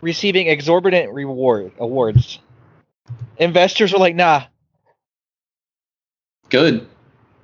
receiving 0.00 0.48
exorbitant 0.48 1.12
reward 1.12 1.72
awards. 1.78 2.38
Investors 3.38 3.92
were 3.92 3.98
like, 3.98 4.14
"Nah, 4.14 4.44
Good. 6.52 6.86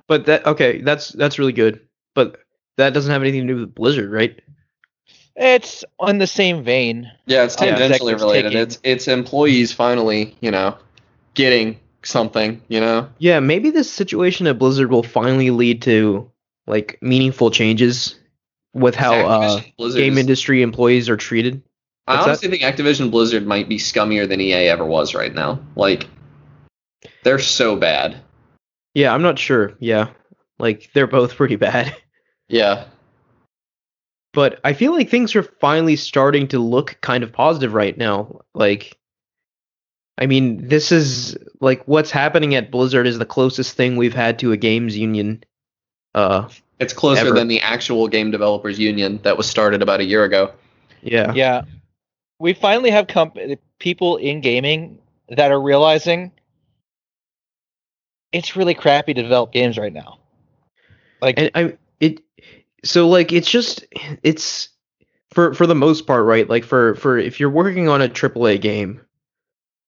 But 0.07 0.27
that 0.27 0.45
okay, 0.45 0.81
that's 0.81 1.09
that's 1.09 1.39
really 1.39 1.51
good. 1.51 1.81
But 2.13 2.37
that 2.77 2.93
doesn't 2.93 3.11
have 3.11 3.23
anything 3.23 3.47
to 3.47 3.53
do 3.53 3.59
with 3.61 3.73
Blizzard, 3.73 4.11
right? 4.11 4.39
It's 5.39 5.83
on 5.99 6.17
the 6.19 6.27
same 6.27 6.63
vein." 6.63 7.09
Yeah, 7.25 7.43
it's 7.45 7.55
tangentially 7.55 7.85
executives 7.89 8.21
related. 8.23 8.43
taking- 8.49 8.61
It's 8.61 8.79
it's 8.83 9.07
employees 9.07 9.71
finally, 9.73 10.35
you 10.41 10.51
know, 10.51 10.77
getting 11.33 11.79
something, 12.03 12.61
you 12.67 12.79
know. 12.79 13.07
Yeah, 13.17 13.39
maybe 13.39 13.69
this 13.71 13.91
situation 13.91 14.45
at 14.47 14.59
Blizzard 14.59 14.91
will 14.91 15.03
finally 15.03 15.49
lead 15.51 15.81
to 15.83 16.29
like 16.67 16.97
meaningful 17.01 17.49
changes 17.51 18.15
with 18.73 18.93
how 18.95 19.15
uh, 19.25 19.61
game 19.95 20.17
industry 20.17 20.61
employees 20.61 21.09
are 21.09 21.17
treated. 21.17 21.63
I 22.07 22.13
What's 22.13 22.25
that? 22.25 22.29
honestly 22.31 22.49
think 22.49 22.63
Activision 22.63 23.09
Blizzard 23.11 23.45
might 23.45 23.67
be 23.69 23.77
scummier 23.77 24.27
than 24.27 24.39
EA 24.41 24.67
ever 24.69 24.85
was 24.85 25.13
right 25.13 25.33
now. 25.33 25.59
Like, 25.75 26.07
they're 27.23 27.39
so 27.39 27.75
bad. 27.75 28.17
Yeah, 28.95 29.13
I'm 29.13 29.21
not 29.21 29.37
sure. 29.37 29.73
Yeah, 29.79 30.09
like 30.57 30.89
they're 30.93 31.07
both 31.07 31.35
pretty 31.35 31.55
bad. 31.55 31.95
Yeah. 32.51 32.85
But 34.33 34.59
I 34.63 34.73
feel 34.73 34.91
like 34.93 35.09
things 35.09 35.35
are 35.35 35.43
finally 35.43 35.95
starting 35.95 36.47
to 36.49 36.59
look 36.59 36.97
kind 37.01 37.23
of 37.23 37.31
positive 37.31 37.73
right 37.73 37.97
now. 37.97 38.41
Like, 38.53 38.97
I 40.17 40.27
mean, 40.27 40.67
this 40.67 40.91
is 40.91 41.35
like 41.59 41.83
what's 41.87 42.11
happening 42.11 42.53
at 42.55 42.69
Blizzard 42.71 43.07
is 43.07 43.17
the 43.17 43.25
closest 43.25 43.75
thing 43.75 43.95
we've 43.97 44.13
had 44.13 44.37
to 44.39 44.51
a 44.51 44.57
games 44.57 44.95
union. 44.95 45.43
Uh, 46.13 46.47
It's 46.79 46.93
closer 46.93 47.27
Ever. 47.27 47.35
than 47.35 47.47
the 47.47 47.61
actual 47.61 48.07
game 48.07 48.29
developers 48.29 48.77
union 48.77 49.19
that 49.23 49.35
was 49.37 49.47
started 49.49 49.81
about 49.81 49.99
a 49.99 50.05
year 50.05 50.23
ago. 50.23 50.51
yeah. 51.01 51.33
Yeah, 51.33 51.61
we 52.39 52.53
finally 52.53 52.91
have 52.91 53.07
comp- 53.07 53.37
people 53.79 54.17
in 54.17 54.41
gaming 54.41 54.99
that 55.29 55.51
are 55.51 55.61
realizing 55.61 56.31
it's 58.31 58.55
really 58.55 58.73
crappy 58.75 59.13
to 59.13 59.21
develop 59.21 59.51
games 59.51 59.77
right 59.77 59.93
now. 59.93 60.19
Like, 61.21 61.39
and 61.39 61.49
I 61.55 61.61
it 61.63 61.79
so 62.83 63.07
like 63.07 63.31
it's 63.31 63.49
just 63.49 63.85
it's 64.23 64.69
for 65.31 65.53
for 65.53 65.67
the 65.67 65.75
most 65.75 66.07
part 66.07 66.25
right 66.25 66.49
like 66.49 66.63
for 66.63 66.95
for 66.95 67.17
if 67.17 67.39
you're 67.39 67.49
working 67.49 67.87
on 67.87 68.01
a 68.01 68.09
AAA 68.09 68.59
game 68.61 69.01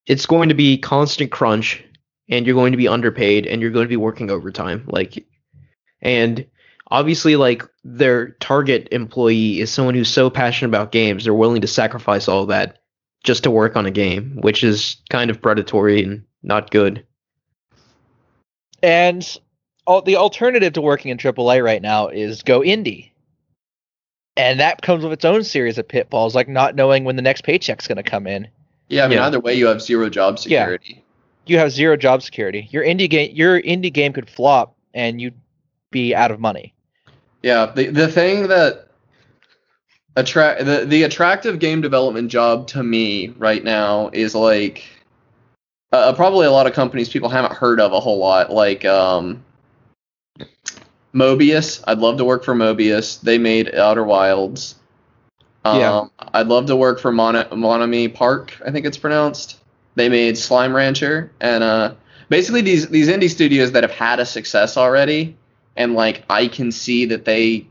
it's 0.07 0.25
going 0.25 0.49
to 0.49 0.55
be 0.55 0.77
constant 0.77 1.31
crunch 1.31 1.83
and 2.29 2.45
you're 2.45 2.55
going 2.55 2.71
to 2.71 2.77
be 2.77 2.87
underpaid 2.87 3.45
and 3.45 3.61
you're 3.61 3.71
going 3.71 3.85
to 3.85 3.89
be 3.89 3.97
working 3.97 4.29
overtime 4.29 4.83
like 4.87 5.25
and 6.01 6.45
obviously 6.89 7.35
like 7.35 7.63
their 7.83 8.31
target 8.39 8.87
employee 8.91 9.59
is 9.59 9.71
someone 9.71 9.95
who's 9.95 10.09
so 10.09 10.29
passionate 10.29 10.69
about 10.69 10.91
games 10.91 11.23
they're 11.23 11.33
willing 11.33 11.61
to 11.61 11.67
sacrifice 11.67 12.27
all 12.27 12.45
that 12.45 12.79
just 13.23 13.43
to 13.43 13.51
work 13.51 13.75
on 13.75 13.85
a 13.85 13.91
game 13.91 14.37
which 14.41 14.63
is 14.63 14.97
kind 15.09 15.29
of 15.29 15.41
predatory 15.41 16.03
and 16.03 16.23
not 16.43 16.71
good. 16.71 17.05
And 18.83 19.37
the 19.99 20.15
alternative 20.15 20.71
to 20.73 20.81
working 20.81 21.11
in 21.11 21.17
AAA 21.17 21.61
right 21.61 21.81
now 21.81 22.07
is 22.07 22.41
go 22.43 22.61
indie. 22.61 23.11
And 24.37 24.61
that 24.61 24.81
comes 24.81 25.03
with 25.03 25.11
its 25.11 25.25
own 25.25 25.43
series 25.43 25.77
of 25.77 25.87
pitfalls, 25.89 26.33
like 26.33 26.47
not 26.47 26.73
knowing 26.75 27.03
when 27.03 27.17
the 27.17 27.21
next 27.21 27.41
paycheck's 27.43 27.87
going 27.87 27.97
to 27.97 28.03
come 28.03 28.27
in. 28.27 28.47
Yeah, 28.87 29.03
I 29.03 29.07
mean, 29.09 29.17
Yeah. 29.17 29.25
either 29.25 29.39
way, 29.41 29.55
you 29.55 29.67
have 29.67 29.81
zero 29.81 30.09
job 30.09 30.39
security. 30.39 30.53
Yeah. 30.55 30.77
security. 30.77 31.05
You 31.47 31.57
have 31.57 31.71
zero 31.71 31.97
job 31.97 32.21
security. 32.21 32.69
Your 32.71 32.83
indie 32.83 33.09
game, 33.09 33.31
your 33.35 33.61
indie 33.61 33.91
game 33.91 34.13
could 34.13 34.29
flop, 34.29 34.75
and 34.93 35.19
you'd 35.19 35.33
be 35.89 36.15
out 36.15 36.31
of 36.31 36.39
money. 36.39 36.73
Yeah, 37.43 37.65
the 37.75 37.87
the 37.87 38.07
thing 38.07 38.47
that 38.47 38.87
attract 40.15 40.65
the 40.65 40.85
the 40.85 41.03
attractive 41.03 41.59
game 41.59 41.81
development 41.81 42.29
job 42.29 42.67
to 42.67 42.83
me 42.83 43.29
right 43.37 43.63
now 43.63 44.09
is 44.13 44.35
like 44.35 44.83
uh, 45.91 46.13
probably 46.13 46.45
a 46.45 46.51
lot 46.51 46.67
of 46.67 46.73
companies 46.73 47.09
people 47.09 47.27
haven't 47.29 47.53
heard 47.53 47.79
of 47.81 47.91
a 47.93 47.99
whole 47.99 48.17
lot, 48.19 48.51
like 48.51 48.85
um, 48.85 49.43
Mobius. 51.13 51.83
I'd 51.87 51.99
love 51.99 52.17
to 52.17 52.25
work 52.25 52.43
for 52.43 52.53
Mobius. 52.55 53.19
They 53.21 53.37
made 53.37 53.73
Outer 53.75 54.03
Wilds. 54.03 54.75
Um, 55.65 55.79
Yeah. 55.79 56.03
I'd 56.33 56.47
love 56.47 56.65
to 56.67 56.75
work 56.75 56.99
for 56.99 57.11
Mon- 57.11 57.35
Monomi 57.51 58.13
Park. 58.13 58.57
I 58.65 58.71
think 58.71 58.85
it's 58.85 58.97
pronounced. 58.97 59.59
They 59.95 60.07
made 60.09 60.37
Slime 60.37 60.73
Rancher, 60.73 61.31
and 61.41 61.63
uh, 61.63 61.93
basically 62.29 62.61
these 62.61 62.87
these 62.87 63.09
indie 63.09 63.29
studios 63.29 63.73
that 63.73 63.83
have 63.83 63.91
had 63.91 64.19
a 64.21 64.25
success 64.25 64.77
already, 64.77 65.35
and 65.75 65.93
like 65.95 66.23
I 66.29 66.47
can 66.47 66.71
see 66.71 67.05
that 67.07 67.25
they 67.25 67.67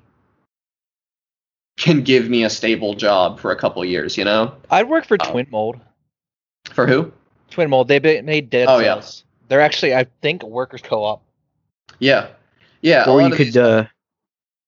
can 1.79 2.03
give 2.03 2.29
me 2.29 2.45
a 2.45 2.51
stable 2.51 2.93
job 2.93 3.41
for 3.41 3.53
a 3.53 3.57
couple 3.57 3.83
years. 3.87 4.19
You 4.19 4.25
know, 4.27 4.55
I'd 4.71 4.87
work 4.89 5.07
for 5.07 5.17
Oh. 5.19 5.31
Twin 5.33 5.47
Mold. 5.51 5.81
for 6.75 6.87
who? 6.87 7.11
Twin 7.51 7.71
Mold. 7.71 7.89
They 7.89 7.99
made 8.21 8.51
Dead 8.51 8.67
Oh, 8.69 8.79
yeah. 8.81 9.01
They're 9.49 9.63
actually, 9.63 9.95
I 9.95 10.05
think, 10.23 10.43
workers 10.45 10.83
co-op. 10.83 11.23
Yeah, 11.99 12.29
yeah. 12.81 13.09
or 13.09 13.23
you 13.23 13.31
could 13.31 13.49
these- 13.49 13.57
uh, 13.57 13.87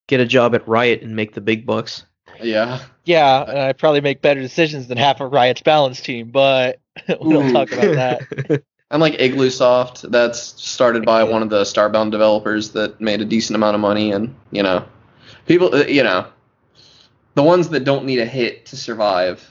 get 0.08 0.20
a 0.20 0.26
job 0.26 0.54
at 0.54 0.66
Riot 0.66 1.02
and 1.02 1.16
make 1.16 1.34
the 1.34 1.40
big 1.40 1.66
bucks 1.66 2.04
yeah. 2.42 2.80
Yeah, 3.04 3.42
and 3.42 3.58
I 3.58 3.72
probably 3.72 4.00
make 4.00 4.22
better 4.22 4.40
decisions 4.40 4.86
than 4.88 4.98
half 4.98 5.20
of 5.20 5.32
Riot's 5.32 5.62
balance 5.62 6.00
team, 6.00 6.30
but 6.30 6.80
we 7.08 7.32
don't 7.32 7.48
Ooh. 7.48 7.52
talk 7.52 7.72
about 7.72 7.94
that. 7.94 8.62
I'm 8.90 9.00
like 9.00 9.18
Igloo 9.18 9.50
Soft, 9.50 10.10
that's 10.10 10.38
started 10.62 11.04
by 11.06 11.24
one 11.24 11.42
of 11.42 11.48
the 11.48 11.62
Starbound 11.62 12.10
developers 12.10 12.70
that 12.72 13.00
made 13.00 13.22
a 13.22 13.24
decent 13.24 13.56
amount 13.56 13.74
of 13.74 13.80
money, 13.80 14.12
and 14.12 14.34
you 14.50 14.62
know, 14.62 14.84
people, 15.46 15.74
uh, 15.74 15.84
you 15.84 16.02
know, 16.02 16.26
the 17.34 17.42
ones 17.42 17.70
that 17.70 17.84
don't 17.84 18.04
need 18.04 18.18
a 18.18 18.26
hit 18.26 18.66
to 18.66 18.76
survive. 18.76 19.48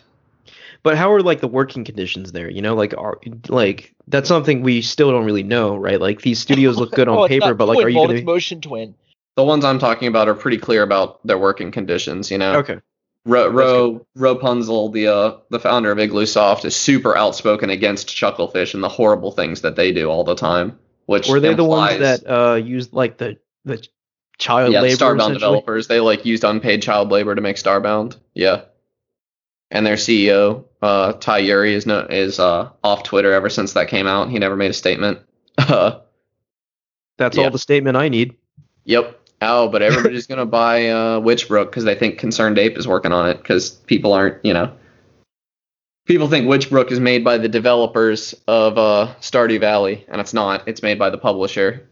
But 0.84 0.98
how 0.98 1.12
are 1.14 1.22
like 1.22 1.42
the 1.42 1.48
working 1.48 1.84
conditions 1.84 2.32
there? 2.32 2.50
You 2.50 2.62
know, 2.62 2.76
like 2.76 2.94
are 2.98 3.20
like 3.50 3.94
that's 4.08 4.28
something 4.28 4.62
we 4.62 4.82
still 4.82 5.12
don't 5.12 5.26
really 5.26 5.44
know, 5.44 5.76
right? 5.78 6.02
Like 6.02 6.22
these 6.22 6.40
studios 6.40 6.78
look 6.78 6.92
good 6.92 7.08
on 7.08 7.18
Oh, 7.20 7.28
paper, 7.28 7.54
but 7.54 7.68
like, 7.68 7.84
are 7.84 7.90
you 7.90 8.00
gonna? 8.00 8.14
it's 8.16 8.26
Motion 8.26 8.62
Twin. 8.62 8.96
The 9.36 9.44
ones 9.44 9.64
I'm 9.64 9.80
talking 9.80 10.08
about 10.08 10.28
are 10.28 10.34
pretty 10.34 10.58
clear 10.58 10.84
about 10.84 11.26
their 11.26 11.38
working 11.38 11.72
conditions. 11.72 12.32
You 12.32 12.38
know, 12.40 12.56
Okay. 12.58 12.80
Ro, 13.26 13.50
Ro 13.50 14.08
Rapunzel, 14.16 14.90
the 14.90 15.08
uh, 15.08 15.38
the 15.52 15.60
founder 15.60 15.92
of 15.92 16.00
Igloo 16.00 16.26
Soft, 16.26 16.66
is 16.66 16.76
super 16.76 17.16
outspoken 17.16 17.70
against 17.70 18.08
Chucklefish 18.08 18.74
and 18.74 18.84
the 18.84 18.90
horrible 18.90 19.32
things 19.32 19.62
that 19.62 19.76
they 19.76 19.92
do 19.92 20.10
all 20.10 20.24
the 20.24 20.36
time. 20.36 20.80
Which 21.06 21.28
Were 21.28 21.40
they 21.40 21.54
the 21.54 21.64
ones 21.64 22.00
that 22.00 22.28
uh 22.28 22.56
used 22.56 22.94
like 22.94 23.18
the 23.18 23.38
the 23.66 23.86
child 24.40 24.74
yeah, 24.74 24.82
labor? 24.82 24.96
Starbound 24.96 25.34
developers. 25.34 25.88
They 25.88 26.00
like 26.00 26.26
used 26.26 26.44
unpaid 26.44 26.82
child 26.82 27.12
labor 27.12 27.36
to 27.36 27.42
make 27.42 27.58
Starbound. 27.58 28.18
Yeah. 28.34 28.62
And 29.74 29.86
their 29.86 29.96
CEO, 29.96 30.66
uh, 30.82 31.14
Ty 31.14 31.38
Yuri, 31.40 31.74
is 31.74 31.86
no 31.86 32.00
is 32.10 32.40
uh 32.40 32.70
off 32.84 33.04
Twitter 33.04 33.32
ever 33.34 33.50
since 33.50 33.74
that 33.74 33.88
came 33.88 34.06
out. 34.08 34.30
He 34.30 34.38
never 34.38 34.56
made 34.58 34.72
a 34.72 34.74
statement. 34.74 35.20
That's 37.18 37.38
Yeah. 37.38 37.44
all 37.44 37.50
the 37.52 37.60
statement 37.60 37.98
I 37.98 38.10
need. 38.10 38.36
yep. 38.86 39.18
Oh, 39.44 39.68
but 39.70 39.82
everybody's 39.82 40.28
gonna 40.28 40.46
buy 40.64 40.88
uh, 40.90 41.20
Witchbrook 41.20 41.66
because 41.66 41.84
they 41.84 41.96
think 41.96 42.20
Concerned 42.20 42.60
Ape 42.60 42.78
is 42.78 42.88
working 42.88 43.12
on 43.12 43.30
it 43.30 43.38
because 43.38 43.70
people 43.72 44.14
aren't, 44.14 44.44
you 44.46 44.54
know. 44.54 44.72
People 46.06 46.28
think 46.28 46.48
Witchbrook 46.48 46.92
is 46.92 47.00
made 47.00 47.24
by 47.24 47.38
the 47.38 47.48
developers 47.48 48.34
of 48.48 48.78
uh, 48.78 49.14
Stardew 49.22 49.60
Valley, 49.60 50.04
and 50.10 50.20
it's 50.20 50.34
not. 50.34 50.68
It's 50.68 50.82
made 50.84 51.00
by 51.00 51.10
the 51.10 51.18
publisher. 51.18 51.88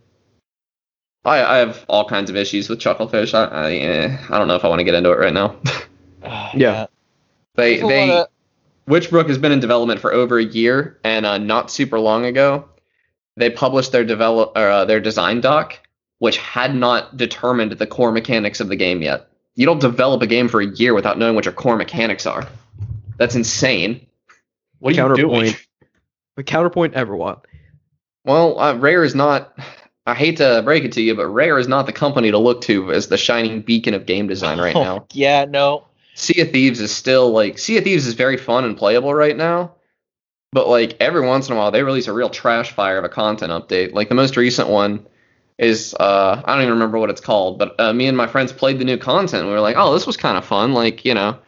I, 1.26 1.44
I 1.44 1.58
have 1.58 1.86
all 1.88 2.06
kinds 2.08 2.30
of 2.30 2.36
issues 2.36 2.70
with 2.70 2.80
Chucklefish. 2.80 3.34
I 3.34 3.46
I, 3.46 3.72
eh, 3.74 4.18
I 4.30 4.38
don't 4.38 4.48
know 4.48 4.56
if 4.56 4.66
I 4.66 4.68
want 4.68 4.80
to 4.80 4.84
get 4.84 4.94
into 4.96 5.12
it 5.12 5.18
right 5.20 5.34
now. 5.34 5.56
Uh, 6.22 6.50
Yeah. 6.54 6.88
They 7.60 7.78
There's 7.78 7.90
they 7.90 8.10
lot 8.10 8.20
of- 8.22 8.28
Witchbrook 8.90 9.28
has 9.28 9.38
been 9.38 9.52
in 9.52 9.60
development 9.60 10.00
for 10.00 10.12
over 10.12 10.40
a 10.40 10.44
year, 10.44 11.00
and 11.04 11.26
uh, 11.26 11.38
not 11.38 11.70
super 11.70 12.00
long 12.00 12.26
ago, 12.26 12.68
they 13.38 13.50
published 13.52 13.92
their 13.92 14.04
develop 14.04 14.54
or, 14.56 14.68
uh, 14.68 14.86
their 14.86 15.00
design 15.00 15.42
doc, 15.42 15.80
which 16.18 16.38
had 16.38 16.74
not 16.74 17.16
determined 17.16 17.72
the 17.74 17.86
core 17.86 18.12
mechanics 18.12 18.60
of 18.60 18.68
the 18.68 18.76
game 18.76 19.04
yet. 19.04 19.28
You 19.56 19.68
don't 19.68 19.80
develop 19.80 20.22
a 20.24 20.28
game 20.28 20.48
for 20.48 20.60
a 20.60 20.66
year 20.66 20.94
without 20.96 21.20
knowing 21.20 21.36
what 21.36 21.46
your 21.46 21.54
core 21.54 21.76
mechanics 21.76 22.26
are. 22.26 22.48
That's 23.18 23.36
insane. 23.36 24.08
What 24.80 24.98
are 24.98 25.10
you 25.10 25.16
doing? 25.16 25.42
Counterpoint. 25.46 25.68
The 26.36 26.44
counterpoint 26.44 26.94
Everwild. 26.96 27.44
Well, 28.26 28.60
uh, 28.60 28.76
Rare 28.76 29.04
is 29.04 29.14
not. 29.14 29.58
I 30.08 30.16
hate 30.16 30.38
to 30.38 30.62
break 30.64 30.84
it 30.86 30.94
to 30.94 31.02
you, 31.02 31.14
but 31.14 31.28
Rare 31.28 31.60
is 31.60 31.68
not 31.68 31.86
the 31.86 31.92
company 31.92 32.32
to 32.32 32.38
look 32.40 32.62
to 32.62 32.92
as 32.92 33.08
the 33.08 33.18
shining 33.18 33.62
beacon 33.62 33.94
of 33.94 34.06
game 34.08 34.28
design 34.28 34.60
right 34.60 34.76
Oh, 34.76 34.82
now. 34.84 35.06
Yeah, 35.14 35.46
no. 35.46 35.86
Sea 36.20 36.42
of 36.42 36.52
Thieves 36.52 36.82
is 36.82 36.92
still 36.92 37.32
like 37.32 37.58
Sea 37.58 37.78
of 37.78 37.86
Thieves 37.86 38.06
is 38.06 38.14
very 38.14 38.36
fun 38.36 38.66
and 38.66 38.78
playable 38.78 39.14
right 39.14 39.36
now, 39.36 39.76
but 40.52 40.68
like 40.68 40.98
every 41.00 41.26
once 41.26 41.48
in 41.48 41.56
a 41.56 41.58
while 41.58 41.72
they 41.72 41.82
release 41.82 42.08
a 42.08 42.14
real 42.14 42.30
trash 42.30 42.72
fire 42.72 42.98
of 42.98 43.06
a 43.06 43.10
content 43.10 43.52
update. 43.52 43.94
Like 43.94 44.10
the 44.10 44.16
most 44.16 44.36
recent 44.36 44.68
one 44.68 45.08
is 45.58 45.96
uh 45.98 46.42
I 46.44 46.54
don't 46.54 46.64
even 46.64 46.74
remember 46.74 47.00
what 47.00 47.10
it's 47.10 47.22
called, 47.22 47.58
but 47.58 47.80
uh, 47.80 47.94
me 47.94 48.08
and 48.08 48.18
my 48.18 48.28
friends 48.28 48.52
played 48.52 48.80
the 48.80 48.86
new 48.86 48.98
content. 48.98 49.46
We 49.46 49.54
were 49.54 49.62
like, 49.62 49.78
oh, 49.78 49.94
this 49.94 50.06
was 50.06 50.18
kind 50.18 50.38
of 50.38 50.44
fun. 50.44 50.74
Like 50.74 51.06
you 51.06 51.14
know, 51.14 51.40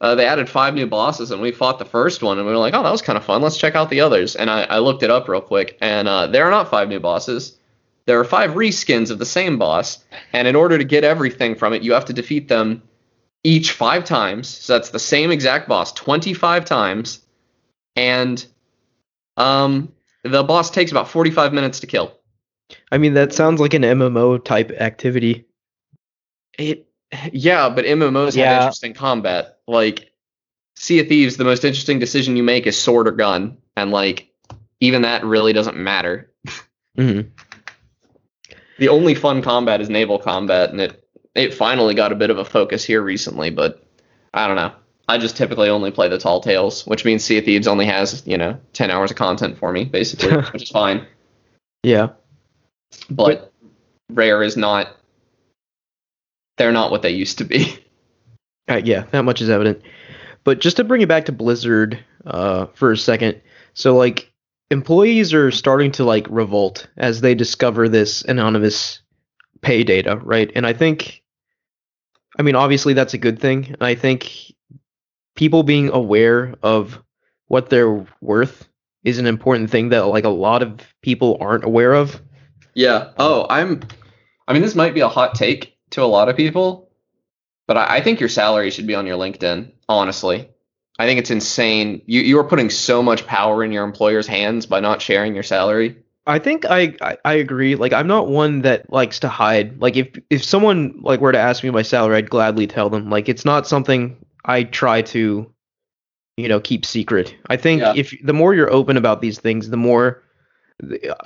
uh, 0.00 0.14
they 0.14 0.26
added 0.26 0.48
five 0.48 0.74
new 0.74 0.86
bosses 0.86 1.32
and 1.32 1.42
we 1.42 1.50
fought 1.50 1.80
the 1.80 1.84
first 1.84 2.22
one 2.22 2.38
and 2.38 2.46
we 2.46 2.52
were 2.52 2.58
like, 2.58 2.74
oh, 2.74 2.84
that 2.84 2.92
was 2.92 3.02
kind 3.02 3.18
of 3.18 3.24
fun. 3.24 3.42
Let's 3.42 3.58
check 3.58 3.74
out 3.74 3.90
the 3.90 4.00
others. 4.00 4.36
And 4.36 4.48
I, 4.48 4.62
I 4.62 4.78
looked 4.78 5.02
it 5.02 5.10
up 5.10 5.28
real 5.28 5.40
quick, 5.40 5.76
and 5.80 6.06
uh, 6.06 6.28
there 6.28 6.44
are 6.44 6.52
not 6.52 6.70
five 6.70 6.88
new 6.88 7.00
bosses. 7.00 7.58
There 8.06 8.20
are 8.20 8.24
five 8.24 8.50
reskins 8.50 9.10
of 9.10 9.18
the 9.18 9.26
same 9.26 9.58
boss, 9.58 10.04
and 10.32 10.46
in 10.46 10.54
order 10.54 10.78
to 10.78 10.84
get 10.84 11.02
everything 11.02 11.56
from 11.56 11.72
it, 11.72 11.82
you 11.82 11.94
have 11.94 12.04
to 12.04 12.12
defeat 12.12 12.46
them 12.46 12.82
each 13.44 13.72
five 13.72 14.04
times. 14.04 14.48
So 14.48 14.72
that's 14.72 14.90
the 14.90 14.98
same 14.98 15.30
exact 15.30 15.68
boss 15.68 15.92
25 15.92 16.64
times. 16.64 17.20
And 17.94 18.44
um, 19.36 19.92
the 20.24 20.42
boss 20.42 20.70
takes 20.70 20.90
about 20.90 21.08
45 21.08 21.52
minutes 21.52 21.80
to 21.80 21.86
kill. 21.86 22.16
I 22.90 22.98
mean, 22.98 23.14
that 23.14 23.32
sounds 23.32 23.60
like 23.60 23.74
an 23.74 23.82
MMO 23.82 24.42
type 24.42 24.72
activity. 24.72 25.44
It, 26.58 26.88
yeah, 27.32 27.68
but 27.68 27.84
MMOs 27.84 28.34
have 28.36 28.62
interesting 28.62 28.94
combat. 28.94 29.58
Like 29.68 30.12
Sea 30.76 31.00
of 31.00 31.08
Thieves, 31.08 31.36
the 31.36 31.44
most 31.44 31.64
interesting 31.64 31.98
decision 31.98 32.36
you 32.36 32.42
make 32.42 32.66
is 32.66 32.80
sword 32.80 33.06
or 33.06 33.12
gun, 33.12 33.58
and 33.76 33.90
like 33.90 34.32
even 34.80 35.02
that 35.02 35.24
really 35.24 35.52
doesn't 35.52 35.76
matter. 35.76 36.32
hmm 36.96 37.20
The 38.78 38.88
only 38.88 39.14
fun 39.14 39.42
combat 39.42 39.80
is 39.80 39.90
naval 39.90 40.18
combat, 40.18 40.70
and 40.70 40.80
it 40.80 41.03
it 41.34 41.54
finally 41.54 41.94
got 41.94 42.12
a 42.12 42.16
bit 42.16 42.30
of 42.30 42.38
a 42.38 42.44
focus 42.44 42.84
here 42.84 43.02
recently. 43.02 43.50
But 43.50 43.84
I 44.32 44.46
don't 44.46 44.56
know. 44.56 44.72
I 45.06 45.18
just 45.18 45.36
typically 45.36 45.68
only 45.68 45.90
play 45.90 46.08
the 46.08 46.18
Tall 46.18 46.40
Tales, 46.40 46.86
which 46.86 47.04
means 47.04 47.22
Sea 47.22 47.38
of 47.38 47.44
Thieves 47.44 47.66
only 47.66 47.86
has 47.86 48.22
you 48.26 48.38
know 48.38 48.58
10 48.72 48.90
hours 48.90 49.10
of 49.10 49.16
content 49.16 49.58
for 49.58 49.72
me, 49.72 49.84
basically, 49.84 50.36
which 50.52 50.62
is 50.62 50.70
fine. 50.70 51.06
Yeah. 51.82 52.10
But 53.10 53.52
Rare 54.10 54.42
is 54.42 54.56
not. 54.56 54.96
They're 56.56 56.72
not 56.72 56.90
what 56.90 57.02
they 57.02 57.10
used 57.10 57.38
to 57.38 57.44
be. 57.44 57.78
Uh, 58.66 58.80
yeah, 58.82 59.04
that 59.10 59.26
much 59.26 59.42
is 59.42 59.50
evident. 59.50 59.82
But 60.42 60.58
just 60.58 60.78
to 60.78 60.84
bring 60.84 61.02
it 61.02 61.08
back 61.08 61.26
to 61.26 61.32
Blizzard 61.32 62.02
uh, 62.24 62.64
for 62.72 62.92
a 62.92 62.96
second, 62.96 63.42
so 63.74 63.94
like 63.94 64.32
employees 64.70 65.34
are 65.34 65.50
starting 65.50 65.92
to 65.92 66.04
like 66.04 66.26
revolt 66.30 66.88
as 66.96 67.20
they 67.20 67.34
discover 67.34 67.88
this 67.88 68.22
anonymous 68.22 69.00
pay 69.60 69.84
data, 69.84 70.16
right? 70.16 70.50
And 70.54 70.66
I 70.66 70.72
think, 70.72 71.22
I 72.38 72.42
mean, 72.42 72.56
obviously 72.56 72.94
that's 72.94 73.14
a 73.14 73.18
good 73.18 73.38
thing. 73.38 73.66
And 73.66 73.82
I 73.82 73.94
think 73.94 74.54
people 75.34 75.62
being 75.62 75.90
aware 75.90 76.54
of 76.62 77.02
what 77.46 77.70
they're 77.70 78.06
worth 78.20 78.68
is 79.04 79.18
an 79.18 79.26
important 79.26 79.70
thing 79.70 79.90
that 79.90 80.06
like 80.06 80.24
a 80.24 80.30
lot 80.30 80.62
of 80.62 80.80
people 81.02 81.36
aren't 81.40 81.64
aware 81.64 81.94
of. 81.94 82.20
Yeah. 82.74 83.10
Oh, 83.18 83.46
I'm. 83.48 83.82
I 84.48 84.52
mean, 84.52 84.62
this 84.62 84.74
might 84.74 84.94
be 84.94 85.00
a 85.00 85.08
hot 85.08 85.34
take 85.34 85.76
to 85.90 86.02
a 86.02 86.06
lot 86.06 86.28
of 86.28 86.36
people, 86.36 86.90
but 87.66 87.76
I, 87.76 87.96
I 87.96 88.00
think 88.00 88.20
your 88.20 88.28
salary 88.28 88.70
should 88.70 88.86
be 88.86 88.94
on 88.94 89.06
your 89.06 89.16
LinkedIn. 89.16 89.72
Honestly, 89.88 90.48
I 90.98 91.06
think 91.06 91.20
it's 91.20 91.30
insane. 91.30 92.02
You 92.06 92.20
you 92.22 92.38
are 92.38 92.48
putting 92.48 92.70
so 92.70 93.02
much 93.02 93.26
power 93.26 93.62
in 93.62 93.72
your 93.72 93.84
employer's 93.84 94.26
hands 94.26 94.66
by 94.66 94.80
not 94.80 95.02
sharing 95.02 95.34
your 95.34 95.42
salary. 95.42 96.03
I 96.26 96.38
think 96.38 96.64
I, 96.64 96.94
I 97.02 97.18
I 97.24 97.34
agree. 97.34 97.74
Like 97.76 97.92
I'm 97.92 98.06
not 98.06 98.28
one 98.28 98.62
that 98.62 98.90
likes 98.90 99.18
to 99.20 99.28
hide. 99.28 99.80
Like 99.80 99.96
if 99.96 100.08
if 100.30 100.42
someone 100.42 101.00
like 101.02 101.20
were 101.20 101.32
to 101.32 101.38
ask 101.38 101.62
me 101.62 101.70
my 101.70 101.82
salary, 101.82 102.16
I'd 102.16 102.30
gladly 102.30 102.66
tell 102.66 102.88
them. 102.88 103.10
Like 103.10 103.28
it's 103.28 103.44
not 103.44 103.66
something 103.66 104.16
I 104.44 104.64
try 104.64 105.02
to, 105.02 105.52
you 106.36 106.48
know, 106.48 106.60
keep 106.60 106.86
secret. 106.86 107.34
I 107.48 107.56
think 107.58 107.82
Yeah. 107.82 107.92
if 107.94 108.14
the 108.22 108.32
more 108.32 108.54
you're 108.54 108.72
open 108.72 108.96
about 108.96 109.20
these 109.20 109.38
things, 109.38 109.68
the 109.68 109.76
more, 109.76 110.22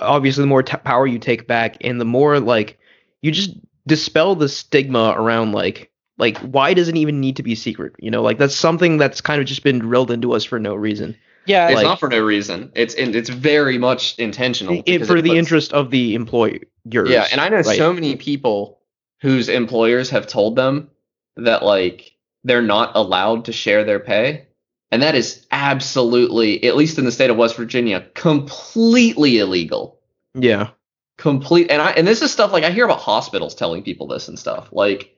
obviously, 0.01 0.43
the 0.43 0.47
more 0.47 0.63
t- 0.63 0.77
power 0.77 1.07
you 1.07 1.19
take 1.19 1.47
back, 1.47 1.77
and 1.81 1.99
the 1.99 2.05
more 2.05 2.39
like 2.39 2.77
you 3.21 3.31
just 3.31 3.51
dispel 3.87 4.35
the 4.35 4.49
stigma 4.49 5.13
around 5.17 5.53
like 5.53 5.91
like 6.17 6.37
why 6.39 6.73
does 6.73 6.89
it 6.89 6.97
even 6.97 7.21
need 7.21 7.37
to 7.37 7.43
be 7.43 7.55
secret? 7.55 7.93
You 7.99 8.11
know, 8.11 8.21
like 8.21 8.37
that's 8.37 8.55
something 8.55 8.97
that's 8.97 9.21
kind 9.21 9.39
of 9.39 9.47
just 9.47 9.63
been 9.63 9.79
drilled 9.79 10.11
into 10.11 10.33
us 10.33 10.43
for 10.43 10.59
no 10.59 10.75
reason. 10.75 11.15
Yeah, 11.49 11.67
It's 11.69 11.75
Like- 11.77 11.83
not 11.83 11.99
for 11.99 12.09
no 12.09 12.19
reason. 12.19 12.71
It's 12.75 12.93
it's 12.93 13.29
very 13.29 13.77
much 13.77 14.17
intentional. 14.19 14.83
It, 14.85 15.05
for 15.05 15.17
it 15.17 15.23
the 15.23 15.29
puts- 15.29 15.39
interest 15.39 15.73
of 15.73 15.89
the 15.89 16.13
employer. 16.15 16.59
Yeah, 16.85 17.27
and 17.31 17.41
I 17.41 17.49
know 17.49 17.57
right? 17.57 17.77
so 17.77 17.91
many 17.91 18.15
people 18.15 18.79
whose 19.21 19.49
employers 19.49 20.09
have 20.11 20.27
told 20.27 20.55
them 20.55 20.89
that 21.37 21.63
like 21.63 22.11
they're 22.43 22.61
not 22.61 22.91
allowed 22.95 23.45
to 23.45 23.51
share 23.51 23.83
their 23.83 23.99
pay. 23.99 24.45
And 24.91 25.03
that 25.03 25.13
is 25.13 25.45
absolutely, 25.51 26.63
at 26.63 26.75
least 26.75 26.97
in 26.97 27.05
the 27.05 27.11
state 27.11 27.29
of 27.29 27.37
West 27.37 27.55
Virginia, 27.55 28.05
completely 28.15 29.37
illegal. 29.39 29.99
Yeah. 30.33 30.69
Complete 31.17 31.69
and 31.69 31.81
I 31.81 31.91
and 31.91 32.07
this 32.07 32.21
is 32.21 32.31
stuff 32.31 32.51
like 32.53 32.63
I 32.63 32.71
hear 32.71 32.85
about 32.85 32.99
hospitals 32.99 33.53
telling 33.55 33.83
people 33.83 34.07
this 34.07 34.27
and 34.27 34.37
stuff. 34.39 34.69
Like, 34.71 35.15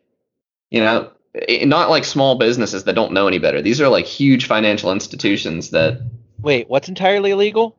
you 0.72 0.80
know, 0.82 1.12
i- 1.50 1.64
not 1.66 1.90
like 1.90 2.04
small 2.06 2.36
businesses 2.40 2.84
that 2.86 2.96
don't 2.96 3.14
know 3.14 3.28
any 3.28 3.38
better. 3.38 3.62
These 3.62 3.80
are 3.82 3.88
like 3.90 4.06
huge 4.06 4.46
financial 4.48 4.92
institutions 4.92 5.70
that 5.72 6.02
Wait, 6.42 6.70
what's 6.70 6.90
entirely 6.90 7.32
illegal? 7.32 7.78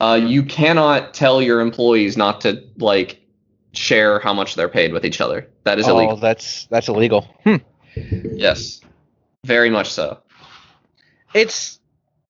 uh, 0.00 0.14
you 0.14 0.42
cannot 0.42 1.14
tell 1.14 1.42
your 1.42 1.60
employees 1.60 2.16
not 2.16 2.40
to 2.40 2.62
like 2.78 3.20
share 3.72 4.18
how 4.18 4.32
much 4.32 4.54
they're 4.54 4.68
paid 4.68 4.92
with 4.92 5.04
each 5.04 5.20
other. 5.20 5.46
That 5.64 5.78
is 5.78 5.86
oh, 5.86 5.96
illegal. 5.96 6.16
that's 6.16 6.66
that's 6.66 6.88
illegal. 6.88 7.28
Hmm. 7.44 7.56
Yes, 7.94 8.80
very 9.44 9.68
much 9.68 9.90
so. 9.90 10.18
It's 11.34 11.78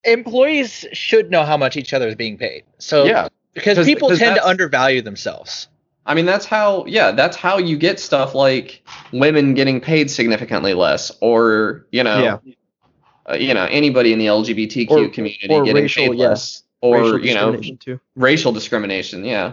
employees 0.05 0.87
should 0.93 1.31
know 1.31 1.45
how 1.45 1.57
much 1.57 1.77
each 1.77 1.95
other 1.95 2.09
is 2.09 2.16
being 2.16 2.37
paid. 2.37 2.64
So 2.79 3.05
yeah, 3.05 3.29
because 3.55 3.87
people 3.87 4.09
because 4.09 4.18
tend 4.18 4.37
to 4.37 4.47
undervalue 4.47 5.03
themselves. 5.03 5.68
I 6.07 6.14
mean 6.14 6.27
that's 6.27 6.47
how. 6.47 6.85
Yeah, 6.87 7.12
that's 7.12 7.37
how 7.37 7.59
you 7.59 7.77
get 7.77 8.01
stuff 8.01 8.35
like 8.35 8.83
women 9.12 9.55
getting 9.55 9.81
paid 9.81 10.11
significantly 10.11 10.75
less, 10.75 11.12
or 11.21 11.87
you 11.93 12.03
know, 12.03 12.41
Yeah. 12.45 12.53
Uh, 13.31 13.35
you 13.37 13.55
know, 13.55 13.64
anybody 13.70 14.12
in 14.12 14.18
the 14.18 14.26
LGBTQ 14.26 14.91
Or- 14.91 15.09
community 15.09 15.49
or 15.51 15.64
getting 15.64 15.83
racial, 15.85 16.09
paid 16.09 16.18
yeah. 16.18 16.28
less, 16.28 16.62
or 16.81 16.97
Racial 17.01 17.18
you 17.26 17.35
know, 17.35 17.41
discrimination, 17.53 17.76
too. 17.78 18.01
racial 18.16 18.53
discrimination. 18.53 19.24
Yeah, 19.24 19.53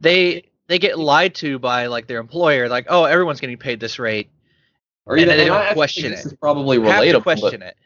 They 0.00 0.44
they 0.68 0.78
get 0.78 0.98
lied 0.98 1.34
to 1.36 1.58
by 1.58 1.86
like 1.86 2.06
their 2.06 2.20
employer, 2.20 2.68
like, 2.68 2.86
oh, 2.88 3.04
everyone's 3.04 3.40
getting 3.40 3.56
paid 3.56 3.80
this 3.80 3.98
rate. 3.98 4.28
or 5.06 5.14
And 5.14 5.22
even 5.22 5.36
then 5.36 5.38
they 5.38 5.48
don't 5.50 5.72
question 5.74 6.06
it. 6.12 6.16
This 6.16 6.26
is 6.26 6.34
probably 6.34 6.78
Have 6.80 7.02
relatable. 7.02 7.12
to 7.12 7.20
question 7.22 7.62
it. 7.62 7.76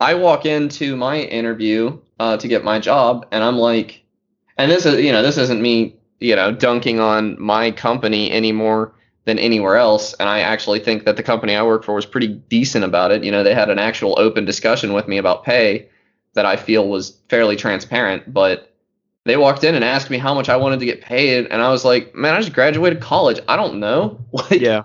I 0.00 0.14
walk 0.14 0.44
into 0.44 0.96
my 0.96 1.20
interview 1.20 1.98
uh, 2.20 2.36
to 2.36 2.46
get 2.48 2.62
my 2.64 2.78
job, 2.78 3.26
and 3.30 3.42
I'm 3.42 3.56
like, 3.56 4.02
and 4.58 4.70
this 4.70 4.84
is 4.86 5.00
you 5.02 5.12
know 5.12 5.22
this 5.22 5.36
isn't 5.38 5.60
me 5.62 5.96
you 6.20 6.36
know 6.36 6.52
dunking 6.52 7.00
on 7.00 7.40
my 7.40 7.70
company 7.70 8.30
any 8.30 8.52
more 8.52 8.92
than 9.24 9.38
anywhere 9.38 9.76
else, 9.76 10.12
and 10.14 10.28
I 10.28 10.40
actually 10.40 10.80
think 10.80 11.04
that 11.04 11.16
the 11.16 11.22
company 11.22 11.54
I 11.54 11.62
work 11.62 11.84
for 11.84 11.94
was 11.94 12.04
pretty 12.06 12.28
decent 12.28 12.84
about 12.84 13.10
it. 13.10 13.24
You 13.24 13.32
know, 13.32 13.42
they 13.42 13.54
had 13.54 13.70
an 13.70 13.78
actual 13.78 14.18
open 14.18 14.44
discussion 14.44 14.92
with 14.92 15.08
me 15.08 15.16
about 15.16 15.44
pay 15.44 15.88
that 16.34 16.44
I 16.44 16.56
feel 16.56 16.88
was 16.88 17.16
fairly 17.28 17.56
transparent, 17.56 18.32
but 18.32 18.74
they 19.24 19.36
walked 19.36 19.64
in 19.64 19.74
and 19.74 19.84
asked 19.84 20.10
me 20.10 20.18
how 20.18 20.34
much 20.34 20.48
I 20.48 20.56
wanted 20.56 20.80
to 20.80 20.86
get 20.86 21.00
paid, 21.00 21.46
and 21.46 21.62
I 21.62 21.70
was 21.70 21.84
like, 21.84 22.14
man, 22.14 22.34
I 22.34 22.40
just 22.40 22.52
graduated 22.52 23.00
college. 23.00 23.40
I 23.48 23.56
don't 23.56 23.80
know. 23.80 24.18
Like, 24.32 24.60
Yeah. 24.60 24.82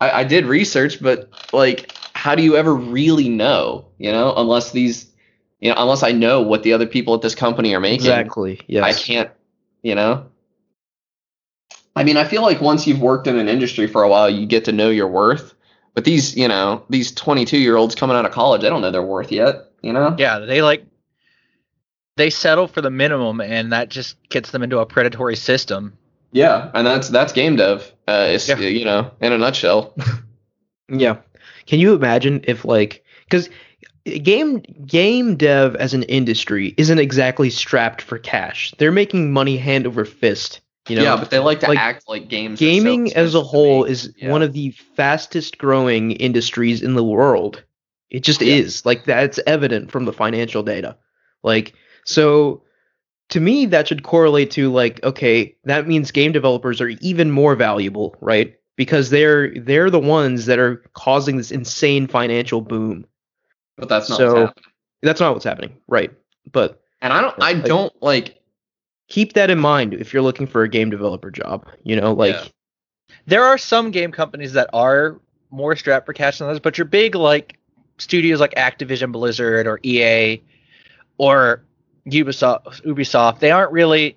I, 0.00 0.20
I 0.20 0.24
did 0.24 0.46
research, 0.46 1.02
but 1.02 1.28
like, 1.52 1.92
how 2.12 2.36
do 2.36 2.42
you 2.42 2.56
ever 2.56 2.72
really 2.74 3.28
know? 3.28 3.86
You 3.98 4.12
know, 4.12 4.32
unless 4.36 4.70
these, 4.70 5.10
you 5.60 5.70
know, 5.70 5.74
unless 5.78 6.04
I 6.04 6.12
know 6.12 6.40
what 6.42 6.62
the 6.62 6.72
other 6.72 6.86
people 6.86 7.14
at 7.14 7.22
this 7.22 7.34
company 7.34 7.74
are 7.74 7.80
making, 7.80 8.06
Exactly. 8.06 8.60
Yeah. 8.68 8.84
I 8.84 8.92
can't. 8.92 9.30
You 9.82 9.96
know. 9.96 10.26
I 11.98 12.04
mean, 12.04 12.16
I 12.16 12.24
feel 12.24 12.42
like 12.42 12.60
once 12.60 12.86
you've 12.86 13.00
worked 13.00 13.26
in 13.26 13.38
an 13.38 13.48
industry 13.48 13.86
for 13.86 14.02
a 14.02 14.08
while, 14.08 14.30
you 14.30 14.46
get 14.46 14.64
to 14.66 14.72
know 14.72 14.88
your 14.88 15.08
worth. 15.08 15.54
But 15.94 16.04
these, 16.04 16.36
you 16.36 16.46
know, 16.46 16.84
these 16.88 17.12
22 17.12 17.58
year 17.58 17.76
olds 17.76 17.94
coming 17.94 18.16
out 18.16 18.24
of 18.24 18.32
college, 18.32 18.62
they 18.62 18.68
don't 18.68 18.82
know 18.82 18.90
their 18.90 19.02
worth 19.02 19.32
yet. 19.32 19.70
You 19.82 19.92
know. 19.92 20.14
Yeah, 20.18 20.38
they 20.40 20.62
like 20.62 20.84
they 22.16 22.30
settle 22.30 22.66
for 22.68 22.80
the 22.80 22.90
minimum, 22.90 23.40
and 23.40 23.72
that 23.72 23.88
just 23.88 24.16
gets 24.28 24.50
them 24.50 24.62
into 24.62 24.78
a 24.78 24.86
predatory 24.86 25.36
system. 25.36 25.96
Yeah, 26.32 26.70
and 26.74 26.86
that's 26.86 27.08
that's 27.08 27.32
game 27.32 27.56
dev. 27.56 27.92
Uh, 28.06 28.26
it's, 28.30 28.48
Yeah. 28.48 28.58
you 28.58 28.84
know, 28.84 29.10
in 29.20 29.32
a 29.32 29.38
nutshell. 29.38 29.94
Yeah. 30.90 31.18
Can 31.66 31.80
you 31.80 31.92
imagine 31.94 32.40
if 32.44 32.64
like 32.64 33.04
cuz 33.28 33.50
game 34.22 34.60
game 34.86 35.36
dev 35.36 35.76
as 35.76 35.92
an 35.92 36.02
industry 36.04 36.74
isn't 36.78 36.98
exactly 36.98 37.50
strapped 37.50 38.00
for 38.00 38.18
cash. 38.18 38.72
They're 38.78 38.90
making 38.90 39.30
money 39.32 39.58
hand 39.58 39.86
over 39.86 40.06
fist, 40.06 40.60
you 40.88 40.96
know. 40.96 41.02
yeah, 41.02 41.16
but 41.16 41.30
they 41.30 41.38
like 41.38 41.60
to 41.60 41.68
like, 41.68 41.78
act 41.78 42.04
like 42.08 42.28
games. 42.28 42.58
so 42.58 42.64
gaming 42.64 43.12
as 43.14 43.34
a 43.34 43.42
whole 43.42 43.84
is 43.84 44.12
Yeah. 44.16 44.30
one 44.30 44.42
of 44.42 44.52
the 44.52 44.70
fastest 44.96 45.58
growing 45.58 46.12
industries 46.12 46.82
in 46.82 46.94
the 46.94 47.04
world. 47.04 47.62
It 48.10 48.20
just 48.22 48.40
Yeah. 48.40 48.54
is. 48.56 48.84
Like 48.86 49.04
that's 49.04 49.38
evident 49.46 49.90
from 49.90 50.04
the 50.04 50.12
financial 50.12 50.62
data. 50.62 50.96
Like 51.42 51.74
so 52.04 52.62
to 53.30 53.40
me 53.40 53.66
that 53.66 53.88
should 53.88 54.02
correlate 54.02 54.50
to 54.52 54.70
like 54.72 55.02
okay, 55.04 55.54
that 55.64 55.86
means 55.86 56.10
game 56.10 56.32
developers 56.32 56.80
are 56.80 56.88
even 57.00 57.30
more 57.30 57.54
valuable, 57.54 58.16
right? 58.20 58.54
Because 58.76 59.10
they're 59.10 59.52
they're 59.54 59.90
the 59.90 59.98
ones 59.98 60.46
that 60.46 60.58
are 60.58 60.76
causing 60.94 61.36
this 61.36 61.50
insane 61.50 62.06
financial 62.06 62.60
boom. 62.60 63.04
but 63.76 63.88
that's 63.88 64.08
not 64.08 64.16
so- 64.18 64.26
what's 64.26 64.38
happening. 64.48 64.64
That's 65.02 65.20
not 65.20 65.32
what's 65.34 65.44
happening, 65.44 65.76
right? 65.86 66.10
But 66.50 66.80
And 67.02 67.12
I 67.12 67.20
don't. 67.20 67.34
I 67.42 67.52
don't 67.54 67.92
like. 68.02 68.37
Keep 69.08 69.32
that 69.34 69.50
in 69.50 69.58
mind 69.58 69.94
if 69.94 70.12
you're 70.12 70.22
looking 70.22 70.46
for 70.46 70.62
a 70.62 70.68
game 70.68 70.90
developer 70.90 71.30
job, 71.30 71.66
you 71.82 71.96
know, 71.98 72.12
like 72.12 72.34
Yeah. 72.34 72.44
There 73.26 73.44
are 73.44 73.58
some 73.58 73.90
game 73.90 74.10
companies 74.12 74.52
that 74.54 74.70
are 74.72 75.18
more 75.50 75.74
strapped 75.76 76.06
for 76.06 76.12
cash 76.12 76.38
than 76.38 76.46
others, 76.48 76.60
but 76.60 76.78
your 76.78 76.84
big 76.86 77.14
like 77.14 77.58
studios 77.98 78.40
like 78.40 78.54
Activision 78.54 79.12
Blizzard 79.12 79.66
or 79.66 79.80
EA 79.82 80.40
or 81.18 81.62
Ubisoft 82.06 82.82
Ubisoft, 82.84 83.40
they 83.40 83.50
aren't 83.50 83.72
really 83.72 84.16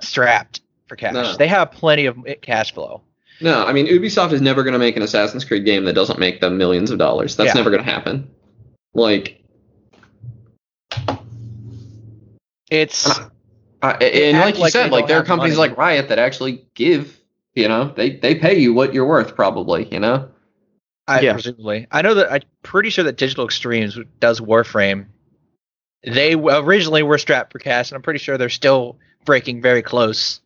strapped 0.00 0.60
for 0.86 0.96
cash. 0.96 1.14
No. 1.14 1.36
They 1.36 1.48
have 1.48 1.70
plenty 1.70 2.06
of 2.06 2.18
cash 2.42 2.72
flow. 2.72 3.02
No, 3.40 3.64
I 3.64 3.72
mean 3.72 3.86
Ubisoft 3.86 4.32
is 4.32 4.40
never 4.40 4.62
going 4.62 4.72
to 4.72 4.78
make 4.78 4.96
an 4.96 5.02
Assassin's 5.02 5.44
Creed 5.44 5.64
game 5.64 5.84
that 5.84 5.94
doesn't 5.94 6.18
make 6.18 6.40
them 6.40 6.56
millions 6.58 6.90
of 6.90 6.98
dollars. 6.98 7.36
That's 7.36 7.48
Yeah. 7.48 7.54
never 7.54 7.70
going 7.70 7.84
to 7.84 7.90
happen. 7.90 8.30
Like, 8.94 9.42
It's 12.70 13.18
uh, 13.18 13.28
Uh, 13.82 13.96
and 14.00 14.38
like 14.38 14.56
you 14.56 14.62
like 14.62 14.72
said, 14.72 14.90
like 14.90 15.06
there 15.06 15.18
are 15.18 15.24
companies 15.24 15.56
money. 15.56 15.70
like 15.70 15.78
Riot 15.78 16.08
that 16.08 16.18
actually 16.18 16.66
give. 16.74 17.16
You 17.54 17.66
know, 17.66 17.92
they 17.96 18.10
they 18.10 18.34
pay 18.36 18.58
you 18.58 18.72
what 18.72 18.94
you're 18.94 19.06
worth, 19.06 19.34
probably. 19.34 19.88
You 19.92 20.00
know. 20.00 20.28
I 21.08 21.20
Yeah. 21.20 21.32
presumably. 21.32 21.86
I 21.90 22.02
know 22.02 22.14
that 22.14 22.30
I'm 22.32 22.42
pretty 22.62 22.90
sure 22.90 23.04
that 23.04 23.16
Digital 23.16 23.44
Extremes 23.44 23.98
does 24.20 24.40
Warframe. 24.40 25.06
They 26.04 26.34
originally 26.34 27.02
were 27.02 27.18
strapped 27.18 27.52
for 27.52 27.58
cash, 27.58 27.90
and 27.90 27.96
I'm 27.96 28.02
pretty 28.02 28.20
sure 28.20 28.38
they're 28.38 28.48
still 28.48 28.98
breaking 29.24 29.62
very 29.62 29.82
close 29.82 30.40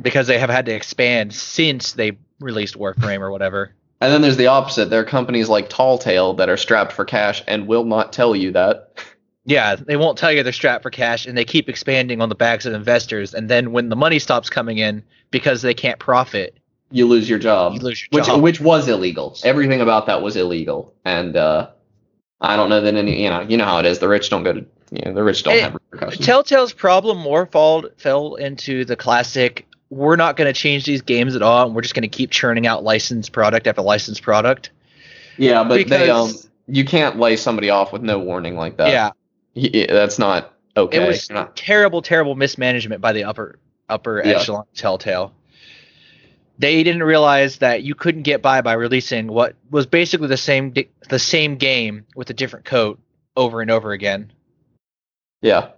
because 0.00 0.26
they 0.26 0.38
have 0.38 0.50
had 0.50 0.66
to 0.66 0.74
expand 0.74 1.32
since 1.32 1.92
they 1.92 2.12
released 2.40 2.76
Warframe 2.76 3.20
or 3.20 3.30
whatever. 3.30 3.74
And 4.00 4.12
then 4.12 4.22
there's 4.22 4.38
the 4.38 4.46
opposite. 4.46 4.88
There 4.88 5.00
are 5.00 5.04
companies 5.04 5.48
like 5.48 5.68
Telltale 5.68 6.34
that 6.34 6.48
are 6.48 6.56
strapped 6.56 6.92
for 6.92 7.04
cash 7.04 7.42
and 7.46 7.66
will 7.66 7.84
not 7.84 8.12
tell 8.12 8.34
you 8.34 8.52
that. 8.52 8.94
Yeah, 9.50 9.74
they 9.74 9.96
won't 9.96 10.16
tell 10.16 10.30
you 10.30 10.44
they're 10.44 10.52
strapped 10.52 10.84
for 10.84 10.90
cash, 10.90 11.26
and 11.26 11.36
they 11.36 11.44
keep 11.44 11.68
expanding 11.68 12.20
on 12.22 12.28
the 12.28 12.36
backs 12.36 12.66
of 12.66 12.72
investors. 12.72 13.34
And 13.34 13.48
then 13.48 13.72
when 13.72 13.88
the 13.88 13.96
money 13.96 14.20
stops 14.20 14.48
coming 14.48 14.78
in 14.78 15.02
because 15.32 15.60
they 15.62 15.74
can't 15.74 15.98
profit, 15.98 16.56
You 16.92 17.06
lose 17.08 17.28
your 17.28 17.40
job. 17.40 17.74
you 17.74 17.80
lose 17.80 18.00
your 18.00 18.08
which 18.12 18.26
job. 18.26 18.40
which 18.42 18.60
was 18.60 18.86
illegal. 18.88 19.36
Everything 19.42 19.80
about 19.80 20.06
that 20.06 20.22
was 20.22 20.36
illegal, 20.36 20.94
and 21.04 21.36
uh, 21.36 21.68
I 22.40 22.54
don't 22.54 22.68
know 22.68 22.80
that 22.80 22.94
any 22.94 23.22
you 23.24 23.28
know 23.28 23.40
you 23.40 23.56
know 23.56 23.64
how 23.64 23.78
it 23.80 23.86
is. 23.86 23.98
The 23.98 24.08
rich 24.08 24.30
don't 24.30 24.44
go 24.44 24.52
to 24.52 24.64
you 24.92 25.02
know 25.04 25.14
the 25.14 25.24
rich 25.24 25.42
don't 25.42 25.54
It- 25.56 25.62
have 25.64 25.74
repercussions. 25.74 26.24
Telltale's 26.24 26.72
problem 26.72 27.18
more 27.18 27.46
fall, 27.46 27.84
fell 27.98 28.36
into 28.36 28.84
the 28.84 28.94
classic 28.96 29.66
we're 29.92 30.14
not 30.14 30.36
going 30.36 30.46
to 30.46 30.52
change 30.52 30.84
these 30.84 31.02
games 31.02 31.34
at 31.34 31.42
all 31.42 31.66
and 31.66 31.74
we're 31.74 31.82
just 31.82 31.94
going 31.94 32.02
to 32.02 32.08
keep 32.08 32.30
churning 32.30 32.64
out 32.64 32.84
licensed 32.84 33.32
product 33.32 33.66
after 33.66 33.82
licensed 33.82 34.22
product. 34.22 34.70
yeah, 35.36 35.64
but 35.64 35.88
they 35.88 36.08
um 36.08 36.30
you 36.68 36.84
can't 36.84 37.18
lay 37.18 37.34
somebody 37.36 37.70
off 37.70 37.92
with 37.92 38.00
no 38.02 38.16
warning 38.20 38.54
like 38.54 38.76
that. 38.76 38.90
yeah, 38.92 39.10
Y- 39.54 39.70
y- 39.72 39.86
that's 39.88 40.18
not 40.18 40.54
okay. 40.76 41.02
it 41.02 41.06
was 41.06 41.28
not- 41.30 41.56
terrible 41.56 42.02
terrible 42.02 42.34
mismanagement 42.34 43.00
by 43.00 43.12
the 43.12 43.24
upper 43.24 43.58
upper 43.88 44.22
Yeah. 44.24 44.32
echelon 44.36 44.64
Telltale. 44.74 45.32
They 46.58 46.82
didn't 46.82 47.02
realize 47.02 47.56
that 47.58 47.82
you 47.82 47.94
couldn't 47.94 48.22
get 48.22 48.42
by 48.42 48.60
by 48.60 48.74
releasing 48.74 49.26
what 49.28 49.54
was 49.70 49.86
basically 49.86 50.28
the 50.28 50.36
same 50.36 50.70
di- 50.72 50.88
the 51.08 51.18
same 51.18 51.56
game 51.56 52.04
with 52.14 52.28
a 52.30 52.34
different 52.34 52.64
coat 52.66 53.00
over 53.36 53.60
and 53.62 53.70
over 53.70 53.92
again. 53.92 54.32
yeah. 55.42 55.70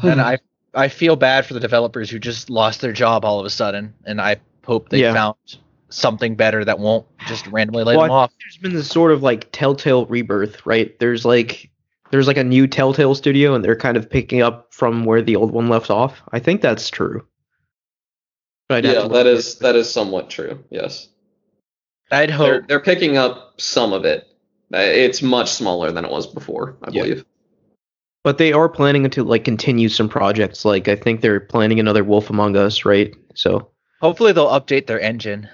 Hmm. 0.00 0.08
and 0.08 0.20
I 0.20 0.38
I 0.74 0.88
feel 0.88 1.16
bad 1.16 1.44
for 1.44 1.52
the 1.54 1.60
developers 1.60 2.08
who 2.08 2.18
just 2.18 2.48
lost 2.48 2.80
their 2.80 2.92
job 2.92 3.24
all 3.26 3.38
of 3.40 3.44
a 3.46 3.50
sudden, 3.50 3.92
and 4.06 4.20
I 4.22 4.36
hope 4.64 4.88
they 4.88 5.00
Yeah. 5.02 5.12
found 5.12 5.36
something 5.90 6.34
better 6.34 6.64
that 6.64 6.78
won't 6.78 7.04
just 7.28 7.46
randomly 7.48 7.84
lay 7.84 7.94
Well, 7.96 8.06
them 8.06 8.10
off. 8.12 8.32
there's 8.40 8.56
been 8.56 8.72
this 8.72 8.88
sort 8.88 9.12
of 9.12 9.22
like 9.22 9.48
telltale 9.52 10.06
rebirth, 10.06 10.64
right? 10.64 10.98
There's 10.98 11.26
like 11.26 11.68
there's 12.12 12.26
like 12.28 12.36
a 12.36 12.44
new 12.44 12.66
telltale 12.68 13.14
studio 13.16 13.54
and 13.54 13.64
they're 13.64 13.74
kind 13.74 13.96
of 13.96 14.08
picking 14.08 14.42
up 14.42 14.72
from 14.72 15.04
where 15.04 15.22
the 15.22 15.34
old 15.36 15.50
one 15.50 15.68
left 15.68 15.90
off. 15.90 16.22
I 16.30 16.38
think 16.38 16.60
that's 16.60 16.88
true. 16.90 17.26
But 18.68 18.76
I'd 18.78 18.84
yeah, 18.84 18.92
to 18.94 19.02
look 19.04 19.12
that 19.12 19.26
at 19.26 19.32
is 19.34 19.54
it. 19.56 19.60
that 19.60 19.74
is 19.76 19.90
somewhat 19.92 20.30
true. 20.30 20.62
Yes, 20.70 21.08
I'd 22.10 22.28
they're 22.28 22.36
hope. 22.36 22.68
they're 22.68 22.80
picking 22.80 23.16
up 23.16 23.60
some 23.60 23.92
of 23.92 24.04
it. 24.04 24.28
Uh, 24.72 24.78
It's 24.78 25.20
much 25.22 25.50
smaller 25.50 25.90
than 25.90 26.04
it 26.04 26.10
was 26.10 26.26
before, 26.26 26.76
I 26.84 26.90
Yeah. 26.92 27.02
believe. 27.02 27.24
But 28.24 28.38
they 28.38 28.52
are 28.52 28.68
planning 28.68 29.10
to 29.10 29.24
like 29.24 29.44
continue 29.44 29.88
some 29.88 30.08
projects. 30.08 30.64
Like 30.64 30.86
I 30.88 30.94
think 30.96 31.20
they're 31.22 31.40
planning 31.40 31.80
another 31.80 32.04
Wolf 32.04 32.30
Among 32.30 32.56
Us, 32.56 32.84
right? 32.84 33.12
So 33.34 33.70
Hopefully, 34.00 34.32
they'll 34.32 34.46
update 34.48 34.86
their 34.86 35.00
engine. 35.00 35.48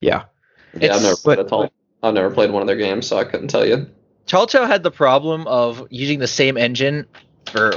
yeah. 0.00 0.24
Yeah, 0.78 0.94
I've 0.94 1.02
never 1.02 1.16
played 1.16 1.36
but- 1.36 1.46
a 1.46 1.48
Tall. 1.48 1.72
I've 2.02 2.14
never 2.14 2.30
played 2.30 2.50
one 2.50 2.62
of 2.62 2.66
their 2.66 2.76
games, 2.76 3.06
so 3.06 3.18
I 3.18 3.24
couldn't 3.24 3.48
tell 3.48 3.66
you. 3.66 3.86
Telltale 4.30 4.66
had 4.66 4.84
the 4.84 4.92
problem 4.92 5.48
of 5.48 5.88
using 5.90 6.20
the 6.20 6.28
same 6.28 6.56
engine 6.56 7.04
for 7.50 7.72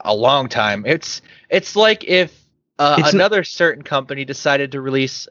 a 0.00 0.14
long 0.14 0.48
time. 0.48 0.84
It's 0.86 1.20
it's 1.50 1.74
like 1.74 2.04
if 2.04 2.32
uh, 2.78 2.96
It's 3.00 3.12
another 3.12 3.42
certain 3.42 3.82
company 3.82 4.24
decided 4.24 4.72
to 4.72 4.80
release 4.80 5.26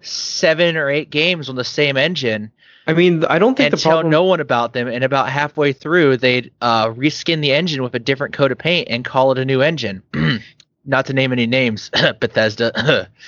seven 0.00 0.78
or 0.78 0.88
eight 0.88 1.10
games 1.10 1.50
on 1.50 1.56
the 1.56 1.64
same 1.64 1.98
engine 1.98 2.50
I 2.86 2.94
mean, 2.94 3.26
I 3.26 3.38
don't 3.38 3.54
think 3.54 3.66
and 3.66 3.74
the 3.74 3.82
tell 3.82 3.92
problem. 3.96 4.10
no 4.10 4.24
one 4.24 4.40
about 4.40 4.72
them. 4.72 4.88
And 4.88 5.04
about 5.04 5.28
halfway 5.28 5.74
through, 5.74 6.16
they'd 6.16 6.50
uh, 6.62 6.86
reskin 6.86 7.42
the 7.42 7.52
engine 7.52 7.82
with 7.82 7.94
a 7.94 7.98
different 7.98 8.32
coat 8.32 8.50
of 8.50 8.56
paint 8.56 8.88
and 8.90 9.04
call 9.04 9.30
it 9.32 9.38
a 9.38 9.44
new 9.44 9.60
engine. 9.60 10.02
Not 10.86 11.04
to 11.06 11.12
name 11.12 11.30
any 11.30 11.46
names, 11.46 11.90
Bethesda. 12.20 13.10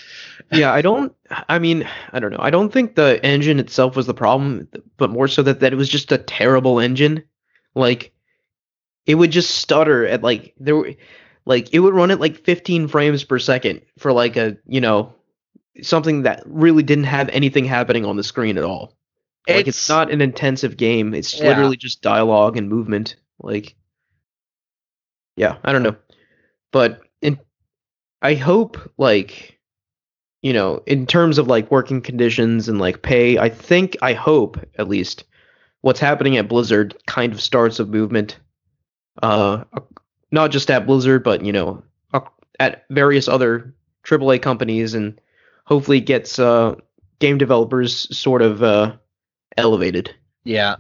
yeah, 0.53 0.73
I 0.73 0.83
don't. 0.83 1.15
I 1.49 1.59
mean, 1.59 1.89
I 2.13 2.21
don't 2.21 2.31
know. 2.33 2.41
I 2.41 2.51
don't 2.51 2.73
think 2.73 2.95
the 2.95 3.25
engine 3.25 3.59
itself 3.59 3.97
was 3.97 4.07
the 4.07 4.15
problem, 4.15 4.69
but 4.97 5.11
more 5.11 5.29
so 5.29 5.43
that 5.43 5.61
that 5.61 5.73
it 5.73 5.77
was 5.77 5.89
just 5.89 6.13
a 6.13 6.19
terrible 6.19 6.81
engine. 6.81 7.25
Like, 7.75 8.13
it 9.07 9.15
would 9.17 9.31
just 9.31 9.57
stutter 9.57 10.07
at 10.07 10.23
like 10.23 10.55
there, 10.59 10.77
were, 10.77 10.95
like 11.45 11.73
it 11.75 11.81
would 11.81 11.95
run 11.95 12.11
at 12.11 12.21
like 12.21 12.45
15 12.45 12.89
frames 12.89 13.25
per 13.25 13.39
second 13.39 13.83
for 13.99 14.13
like 14.13 14.37
a 14.37 14.57
you 14.67 14.81
know 14.81 15.15
something 15.83 16.23
that 16.23 16.43
really 16.47 16.83
didn't 16.83 17.05
have 17.05 17.29
anything 17.31 17.65
happening 17.65 18.05
on 18.05 18.17
the 18.17 18.25
screen 18.25 18.59
at 18.59 18.65
all. 18.65 18.97
Like 19.49 19.67
it's, 19.69 19.85
It's- 19.85 19.89
not 19.89 20.11
an 20.11 20.21
intensive 20.21 20.77
game. 20.77 21.15
It's 21.15 21.39
Yeah. 21.39 21.49
literally 21.49 21.77
just 21.77 22.03
dialogue 22.03 22.57
and 22.57 22.69
movement. 22.69 23.17
Like, 23.41 23.75
yeah, 25.37 25.57
I 25.65 25.73
don't 25.73 25.83
know, 25.83 25.97
but 26.73 27.01
in, 27.23 27.39
I 28.21 28.35
hope 28.35 28.79
like, 28.99 29.59
you 30.43 30.53
know, 30.53 30.83
in 30.87 31.07
terms 31.07 31.39
of 31.39 31.47
like 31.49 31.71
working 31.71 32.01
conditions 32.01 32.69
and 32.69 32.79
like 32.79 33.03
pay, 33.03 33.39
I 33.39 33.49
think 33.49 33.97
I 34.03 34.13
hope 34.15 34.59
at 34.79 34.89
least 34.89 35.25
what's 35.83 36.01
happening 36.01 36.37
at 36.37 36.49
Blizzard 36.49 36.97
kind 37.07 37.33
of 37.33 37.41
starts 37.41 37.79
a 37.79 37.85
movement, 37.85 38.39
uh, 39.23 39.65
not 40.31 40.51
just 40.51 40.71
at 40.71 40.87
Blizzard, 40.87 41.23
but 41.25 41.45
you 41.45 41.53
know, 41.53 41.83
at 42.59 42.85
various 42.91 43.29
other 43.29 43.75
AAA 44.05 44.41
companies, 44.43 44.95
and 44.95 45.21
hopefully 45.65 46.01
gets 46.01 46.39
uh 46.39 46.75
game 47.19 47.39
developers 47.39 48.17
sort 48.17 48.43
of 48.43 48.63
uh 48.63 48.97
elevated. 49.57 50.15
yeah. 50.45 50.77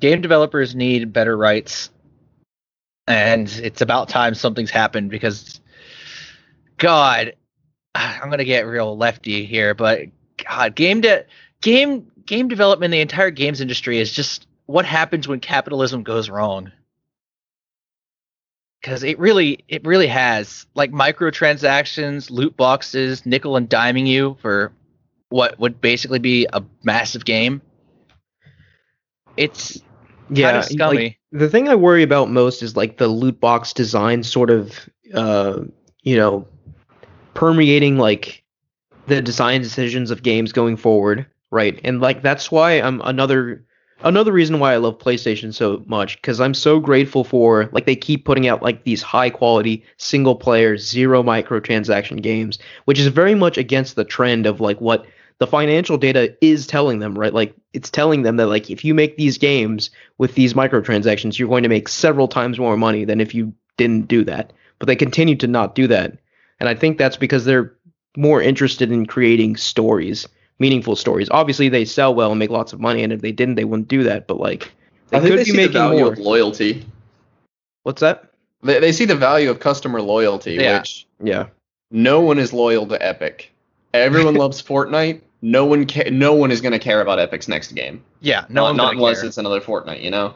Game 0.00 0.20
developers 0.20 0.74
need 0.74 1.14
better 1.14 1.34
rights. 1.34 1.88
And 3.06 3.48
it's 3.48 3.80
about 3.80 4.10
time 4.10 4.34
something's 4.34 4.70
happened 4.70 5.10
because, 5.10 5.62
God, 6.76 7.32
I'm 7.94 8.30
gonna 8.30 8.44
get 8.44 8.66
real 8.66 8.96
lefty 8.96 9.44
here, 9.44 9.74
but 9.74 10.06
God, 10.48 10.74
game 10.74 11.00
de- 11.00 11.24
game 11.62 12.10
game 12.26 12.48
development, 12.48 12.92
the 12.92 13.00
entire 13.00 13.30
games 13.30 13.60
industry 13.60 13.98
is 13.98 14.12
just 14.12 14.46
what 14.66 14.84
happens 14.84 15.26
when 15.26 15.40
capitalism 15.40 16.02
goes 16.02 16.28
wrong. 16.28 16.72
Because 18.80 19.02
it 19.02 19.18
really, 19.18 19.64
it 19.68 19.84
really 19.84 20.06
has 20.06 20.66
like 20.74 20.92
microtransactions, 20.92 22.30
loot 22.30 22.56
boxes, 22.56 23.26
nickel 23.26 23.56
and 23.56 23.68
diming 23.68 24.06
you 24.06 24.36
for 24.40 24.72
what 25.30 25.58
would 25.58 25.80
basically 25.80 26.20
be 26.20 26.46
a 26.52 26.62
massive 26.84 27.24
game. 27.24 27.60
It's 29.36 29.82
Yeah, 30.30 30.46
kind 30.46 30.56
of 30.58 30.64
scummy. 30.64 31.04
like 31.04 31.18
the 31.32 31.48
thing 31.48 31.68
I 31.68 31.74
worry 31.74 32.02
about 32.02 32.30
most 32.30 32.62
is 32.62 32.76
like 32.76 32.98
the 32.98 33.08
loot 33.08 33.40
box 33.40 33.72
design 33.72 34.22
sort 34.22 34.50
of 34.50 34.88
uh 35.14 35.60
you 36.02 36.16
know 36.16 36.46
permeating 37.38 37.96
like 37.98 38.42
the 39.06 39.22
design 39.22 39.62
decisions 39.62 40.10
of 40.10 40.24
games 40.24 40.50
going 40.50 40.76
forward, 40.76 41.24
right? 41.52 41.80
And 41.84 42.00
like 42.00 42.20
that's 42.20 42.50
why 42.50 42.72
I'm 42.72 43.00
another 43.02 43.64
another 44.00 44.32
reason 44.32 44.58
why 44.58 44.72
I 44.72 44.78
love 44.78 44.98
PlayStation 44.98 45.54
so 45.54 45.84
much 45.86 46.20
cuz 46.22 46.40
I'm 46.40 46.52
so 46.52 46.80
grateful 46.80 47.22
for 47.22 47.68
like 47.70 47.86
they 47.86 47.94
keep 47.94 48.24
putting 48.24 48.48
out 48.48 48.60
like 48.60 48.82
these 48.82 49.02
high 49.02 49.30
quality 49.30 49.84
single 49.98 50.34
player 50.34 50.76
zero 50.76 51.22
microtransaction 51.22 52.22
games, 52.22 52.58
which 52.86 52.98
is 52.98 53.06
very 53.06 53.36
much 53.36 53.56
against 53.56 53.94
the 53.94 54.04
trend 54.04 54.44
of 54.44 54.60
like 54.60 54.80
what 54.80 55.06
the 55.38 55.46
financial 55.46 55.96
data 55.96 56.36
is 56.40 56.66
telling 56.66 56.98
them, 56.98 57.16
right? 57.16 57.32
Like 57.32 57.54
it's 57.72 57.88
telling 57.88 58.22
them 58.22 58.36
that 58.38 58.48
like 58.48 58.68
if 58.68 58.84
you 58.84 58.94
make 58.94 59.16
these 59.16 59.38
games 59.38 59.90
with 60.18 60.34
these 60.34 60.54
microtransactions, 60.54 61.38
you're 61.38 61.48
going 61.48 61.62
to 61.62 61.68
make 61.68 61.86
several 61.86 62.26
times 62.26 62.58
more 62.58 62.76
money 62.76 63.04
than 63.04 63.20
if 63.20 63.32
you 63.32 63.54
didn't 63.76 64.08
do 64.08 64.24
that. 64.24 64.52
But 64.80 64.88
they 64.88 64.96
continue 64.96 65.36
to 65.36 65.46
not 65.46 65.76
do 65.76 65.86
that. 65.86 66.18
And 66.60 66.68
I 66.68 66.74
think 66.74 66.98
that's 66.98 67.16
because 67.16 67.44
they're 67.44 67.72
more 68.16 68.42
interested 68.42 68.90
in 68.90 69.06
creating 69.06 69.56
stories, 69.56 70.26
meaningful 70.58 70.96
stories. 70.96 71.28
Obviously 71.30 71.68
they 71.68 71.84
sell 71.84 72.14
well 72.14 72.30
and 72.30 72.38
make 72.38 72.50
lots 72.50 72.72
of 72.72 72.80
money, 72.80 73.02
and 73.02 73.12
if 73.12 73.20
they 73.20 73.32
didn't, 73.32 73.54
they 73.54 73.64
wouldn't 73.64 73.88
do 73.88 74.02
that. 74.04 74.26
But 74.26 74.40
like 74.40 74.72
they 75.10 75.18
I 75.18 75.20
think 75.20 75.30
could 75.32 75.38
they 75.40 75.44
be 75.44 75.50
see 75.52 75.66
the 75.66 75.68
value 75.72 76.04
more. 76.04 76.12
of 76.12 76.18
loyalty. 76.18 76.84
What's 77.84 78.00
that? 78.00 78.30
They, 78.62 78.80
they 78.80 78.92
see 78.92 79.04
the 79.04 79.14
value 79.14 79.50
of 79.50 79.60
customer 79.60 80.02
loyalty, 80.02 80.54
Yeah. 80.54 80.78
which 80.78 81.06
Yeah. 81.22 81.46
no 81.90 82.20
one 82.20 82.38
is 82.38 82.52
loyal 82.52 82.86
to 82.88 83.00
Epic. 83.06 83.50
Everyone 83.94 84.34
loves 84.44 84.60
Fortnite. 84.62 85.20
No 85.40 85.64
one 85.64 85.86
ca- 85.86 86.10
no 86.10 86.34
one 86.34 86.50
is 86.50 86.60
going 86.60 86.72
to 86.72 86.80
care 86.80 87.00
about 87.00 87.20
Epic's 87.20 87.46
next 87.46 87.70
game. 87.72 88.02
Yeah, 88.20 88.44
no 88.48 88.64
not 88.64 88.76
not 88.76 88.94
unless 88.94 89.20
care. 89.20 89.28
it's 89.28 89.38
another 89.38 89.60
Fortnite, 89.60 90.02
you 90.02 90.10
know. 90.10 90.34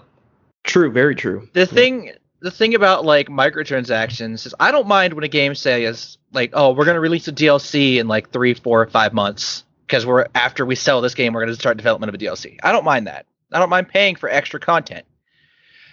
True, 0.63 0.93
very 0.93 1.17
true. 1.17 1.49
the 1.55 1.67
thing 1.67 2.13
the 2.43 2.51
thing 2.51 2.75
about 2.75 3.05
like 3.05 3.29
microtransactions 3.29 4.47
is 4.47 4.55
I 4.61 4.71
don't 4.73 4.87
mind 4.89 5.15
when 5.15 5.25
a 5.25 5.29
game 5.29 5.55
says 5.55 6.19
like, 6.33 6.51
oh, 6.55 6.73
we're 6.73 6.85
gonna 6.85 7.01
release 7.01 7.29
a 7.29 7.33
DLC 7.33 7.97
in 7.97 8.09
like 8.09 8.31
three, 8.31 8.55
four, 8.55 8.85
five 8.89 9.13
months 9.13 9.65
because 9.87 10.05
we're 10.05 10.27
after 10.35 10.67
we 10.67 10.75
sell 10.75 11.01
this 11.01 11.15
game, 11.15 11.33
we're 11.33 11.41
gonna 11.41 11.55
start 11.55 11.77
development 11.77 12.09
of 12.09 12.15
a 12.15 12.19
DLC. 12.19 12.59
I 12.63 12.73
don't 12.73 12.85
mind 12.85 13.07
that. 13.07 13.27
I 13.53 13.59
don't 13.59 13.71
mind 13.71 13.89
paying 13.89 14.17
for 14.17 14.29
extra 14.29 14.59
content. 14.61 15.07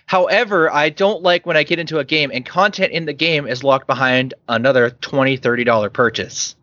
However, 0.06 0.74
I 0.74 0.90
don't 0.90 1.22
like 1.22 1.46
when 1.46 1.56
I 1.56 1.64
get 1.64 1.78
into 1.78 2.00
a 2.00 2.04
game 2.06 2.32
and 2.34 2.44
content 2.46 2.94
in 2.94 3.06
the 3.06 3.14
game 3.14 3.46
is 3.48 3.64
locked 3.64 3.86
behind 3.86 4.34
another 4.48 4.90
20 4.90 5.38
30 5.38 5.64
dollar 5.64 5.90
purchase. 5.90 6.56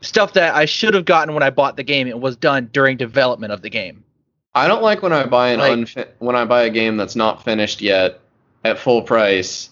Stuff 0.00 0.34
that 0.34 0.54
I 0.54 0.64
should 0.64 0.94
have 0.94 1.04
gotten 1.04 1.34
when 1.34 1.42
I 1.42 1.50
bought 1.50 1.76
the 1.76 1.82
game 1.82 2.06
and 2.08 2.22
was 2.22 2.36
done 2.36 2.70
during 2.72 2.96
development 2.96 3.52
of 3.52 3.60
the 3.62 3.68
game. 3.70 4.04
I 4.54 4.66
don't 4.68 4.82
like 4.82 5.02
when 5.02 5.12
I 5.12 5.26
buy 5.26 5.50
an 5.50 5.58
Like- 5.58 5.72
unfi- 5.72 6.08
when 6.20 6.36
I 6.36 6.44
buy 6.46 6.62
a 6.62 6.70
game 6.70 6.96
that's 6.96 7.16
not 7.16 7.44
finished 7.44 7.80
yet 7.82 8.20
at 8.64 8.78
full 8.78 9.02
price, 9.02 9.70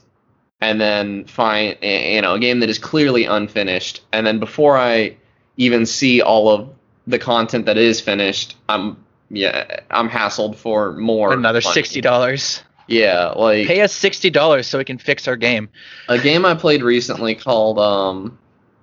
and 0.61 0.80
then 0.80 1.24
find 1.26 1.76
you 1.82 2.22
know 2.22 2.34
a 2.34 2.39
game 2.39 2.61
that 2.61 2.68
is 2.70 2.78
clearly 2.78 3.24
unfinished, 3.24 4.03
and 4.12 4.26
then 4.26 4.39
before 4.39 4.76
I 4.78 5.16
even 5.57 5.87
see 5.87 6.20
all 6.20 6.49
of 6.49 6.68
the 7.07 7.18
content 7.18 7.66
that 7.66 7.76
is 7.78 8.01
finished, 8.01 8.57
I'm 8.68 8.97
yeah 9.30 9.80
I'm 9.91 10.09
hassled 10.09 10.57
for 10.57 10.93
more 10.93 11.32
Another 11.32 11.61
money. 11.62 11.74
sixty 11.74 12.01
dollars. 12.01 12.62
Yeah, 12.89 13.30
like 13.30 13.66
Pay 13.66 13.80
us 13.80 13.93
sixty 13.93 14.30
dollars 14.30 14.66
so 14.68 14.78
we 14.78 14.84
can 14.84 14.99
fix 14.99 15.26
our 15.26 15.34
game. 15.37 15.68
a 16.09 16.18
game 16.18 16.45
I 16.45 16.55
played 16.55 16.82
recently 16.84 17.34
called 17.34 17.78
um 17.80 18.39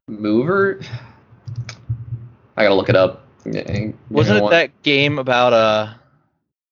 Mover. 0.10 0.82
I 2.58 2.64
gotta 2.64 2.76
look 2.76 2.90
it 2.90 2.96
up. 2.98 3.26
Wasn't 3.46 4.44
it 4.44 4.50
that 4.50 4.84
game 4.84 5.20
about 5.20 5.54
uh? 5.54 5.94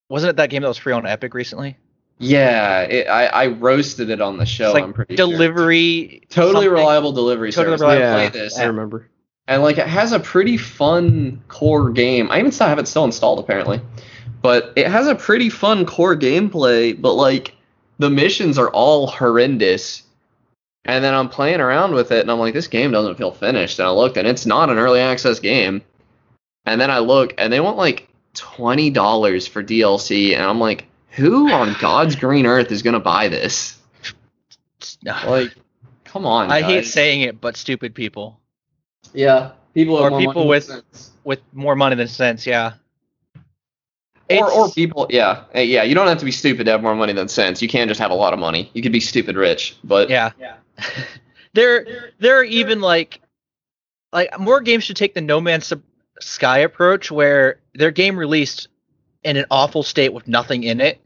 Wasn't 0.09 0.29
it 0.29 0.35
that 0.37 0.49
game 0.49 0.61
that 0.61 0.67
was 0.67 0.77
free 0.77 0.93
on 0.93 1.05
Epic 1.05 1.33
recently? 1.33 1.77
Yeah, 2.23 2.81
it, 2.81 3.07
I 3.07 3.25
I 3.25 3.47
roasted 3.47 4.11
it 4.11 4.21
on 4.21 4.37
the 4.37 4.45
show. 4.45 4.65
it's 4.65 4.73
like 4.75 4.83
I'm 4.83 4.93
pretty 4.93 5.15
sure. 5.15 5.25
delivery. 5.27 6.21
totally 6.29 6.67
reliable 6.67 7.11
delivery 7.13 7.51
Totally 7.51 7.77
service. 7.77 7.81
reliable. 7.81 8.05
I 8.05 8.23
yeah, 8.23 8.29
play 8.29 8.39
this, 8.41 8.59
I 8.59 8.65
remember. 8.65 9.07
and 9.47 9.63
like 9.63 9.79
it 9.79 9.87
has 9.87 10.11
a 10.11 10.19
pretty 10.19 10.55
fun 10.57 11.41
core 11.47 11.89
game. 11.89 12.29
I 12.29 12.37
even 12.39 12.51
still 12.51 12.67
have 12.67 12.77
it 12.77 12.87
still 12.87 13.05
installed 13.05 13.39
apparently, 13.39 13.81
but 14.43 14.71
it 14.75 14.87
has 14.87 15.07
a 15.07 15.15
pretty 15.15 15.49
fun 15.49 15.83
core 15.87 16.15
gameplay. 16.15 16.99
But 16.99 17.13
like 17.15 17.55
the 17.97 18.11
missions 18.11 18.59
are 18.59 18.69
all 18.69 19.07
horrendous, 19.07 20.03
and 20.85 21.03
then 21.03 21.15
I'm 21.15 21.27
playing 21.27 21.59
around 21.59 21.95
with 21.95 22.11
it, 22.11 22.21
and 22.21 22.29
I'm 22.29 22.37
like, 22.39 22.53
this 22.53 22.67
game 22.67 22.91
doesn't 22.91 23.15
feel 23.17 23.31
finished. 23.31 23.79
And 23.79 23.87
I 23.87 23.91
looked, 23.91 24.17
and 24.17 24.27
it's 24.27 24.45
not 24.45 24.69
an 24.69 24.77
early 24.77 24.99
access 24.99 25.39
game. 25.39 25.81
And 26.67 26.79
then 26.79 26.91
I 26.91 26.99
look, 26.99 27.33
and 27.39 27.51
they 27.51 27.59
want 27.61 27.77
like 27.77 28.07
twenty 28.35 28.91
dollars 28.91 29.47
for 29.47 29.63
DLC, 29.63 30.35
and 30.35 30.43
I'm 30.43 30.59
like, 30.59 30.85
who 31.11 31.51
on 31.51 31.75
God's 31.79 32.15
green 32.15 32.45
earth 32.45 32.71
is 32.71 32.81
gonna 32.81 32.99
buy 32.99 33.27
this? 33.27 33.77
Like, 35.03 35.53
come 36.05 36.25
on. 36.25 36.51
I 36.51 36.61
hate 36.61 36.85
saying 36.85 37.21
it, 37.21 37.39
but 37.39 37.55
stupid 37.55 37.93
people 37.95 38.39
Yeah, 39.13 39.51
people 39.73 39.95
Or 39.95 40.17
people 40.19 40.47
with- 40.47 40.63
sense. 40.65 41.11
with 41.23 41.39
more 41.53 41.75
money 41.75 41.95
than 41.95 42.07
sense. 42.07 42.45
Yeah. 42.47 42.73
or 44.29 44.49
or 44.51 44.69
people. 44.71 45.07
Yeah, 45.09 45.43
eh, 45.53 45.61
yeah. 45.61 45.83
You 45.83 45.93
don't 45.95 46.07
have 46.07 46.17
to 46.19 46.25
be 46.25 46.31
stupid 46.31 46.65
to 46.65 46.71
have 46.71 46.81
more 46.81 46.95
money 46.95 47.13
than 47.13 47.27
sense. 47.27 47.61
You 47.61 47.67
can 47.67 47.87
just 47.87 47.99
have 47.99 48.11
a 48.11 48.15
lot 48.15 48.33
of 48.33 48.39
money. 48.39 48.69
You 48.73 48.81
could 48.81 48.91
be 48.91 48.99
stupid 48.99 49.35
rich, 49.35 49.75
but 49.83 50.09
Yeah. 50.09 50.31
there, 51.53 52.11
there 52.19 52.39
are 52.39 52.43
even 52.43 52.79
like, 52.81 53.21
like 54.13 54.39
more 54.39 54.61
games 54.61 54.83
should 54.83 54.95
take 54.97 55.13
the 55.13 55.21
No 55.21 55.41
Man's 55.41 55.67
Sub- 55.67 55.83
Sky 56.19 56.59
approach, 56.59 57.11
where 57.11 57.59
their 57.73 57.91
game 57.91 58.17
released 58.17 58.67
in 59.23 59.37
an 59.37 59.45
awful 59.51 59.83
state 59.83 60.13
with 60.13 60.27
nothing 60.27 60.63
in 60.63 60.81
it, 60.81 60.99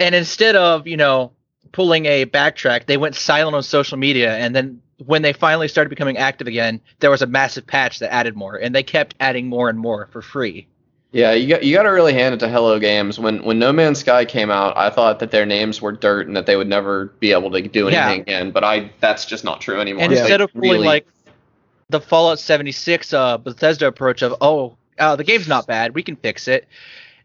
and 0.00 0.14
instead 0.14 0.56
of 0.56 0.86
you 0.86 0.96
know 0.96 1.32
pulling 1.72 2.06
a 2.06 2.24
backtrack, 2.26 2.86
they 2.86 2.96
went 2.96 3.14
silent 3.16 3.56
on 3.56 3.62
social 3.62 3.96
media, 3.98 4.36
and 4.36 4.54
then 4.54 4.80
when 5.04 5.22
they 5.22 5.32
finally 5.32 5.66
started 5.68 5.88
becoming 5.90 6.16
active 6.16 6.46
again, 6.46 6.80
there 7.00 7.10
was 7.10 7.20
a 7.22 7.26
massive 7.26 7.66
patch 7.66 7.98
that 7.98 8.12
added 8.12 8.36
more, 8.36 8.54
and 8.56 8.74
they 8.74 8.82
kept 8.82 9.14
adding 9.18 9.48
more 9.48 9.68
and 9.68 9.78
more 9.78 10.08
for 10.12 10.22
free. 10.22 10.66
yeah, 11.10 11.32
you 11.32 11.48
got 11.48 11.64
you 11.64 11.74
got 11.76 11.82
to 11.82 11.88
really 11.90 12.12
hand 12.12 12.34
it 12.34 12.38
to 12.38 12.48
Hello 12.48 12.78
Games. 12.78 13.18
When 13.18 13.42
when 13.44 13.58
No 13.58 13.72
Man's 13.72 13.98
Sky 14.00 14.24
came 14.24 14.50
out, 14.50 14.76
I 14.76 14.90
thought 14.90 15.18
that 15.18 15.30
their 15.32 15.46
names 15.46 15.82
were 15.82 15.92
dirt 15.92 16.26
and 16.28 16.36
that 16.36 16.46
they 16.46 16.56
would 16.56 16.68
never 16.68 17.06
be 17.20 17.32
able 17.32 17.50
to 17.50 17.60
do 17.62 17.88
Yeah. 17.88 18.06
anything 18.06 18.20
again. 18.22 18.50
But 18.52 18.62
I 18.64 18.90
that's 19.00 19.24
just 19.26 19.42
not 19.44 19.60
true 19.60 19.80
anymore. 19.80 20.04
And 20.04 20.12
They 20.12 20.20
instead 20.20 20.40
of 20.40 20.52
pulling 20.52 20.70
really- 20.70 20.86
like 20.86 21.06
the 21.90 22.00
Fallout 22.00 22.38
76 22.40 23.12
uh, 23.12 23.36
Bethesda 23.36 23.86
approach 23.86 24.22
of, 24.22 24.34
oh, 24.40 24.76
uh, 24.98 25.16
the 25.16 25.22
game's 25.24 25.46
not 25.46 25.66
bad, 25.66 25.94
we 25.94 26.02
can 26.02 26.16
fix 26.16 26.48
it, 26.48 26.66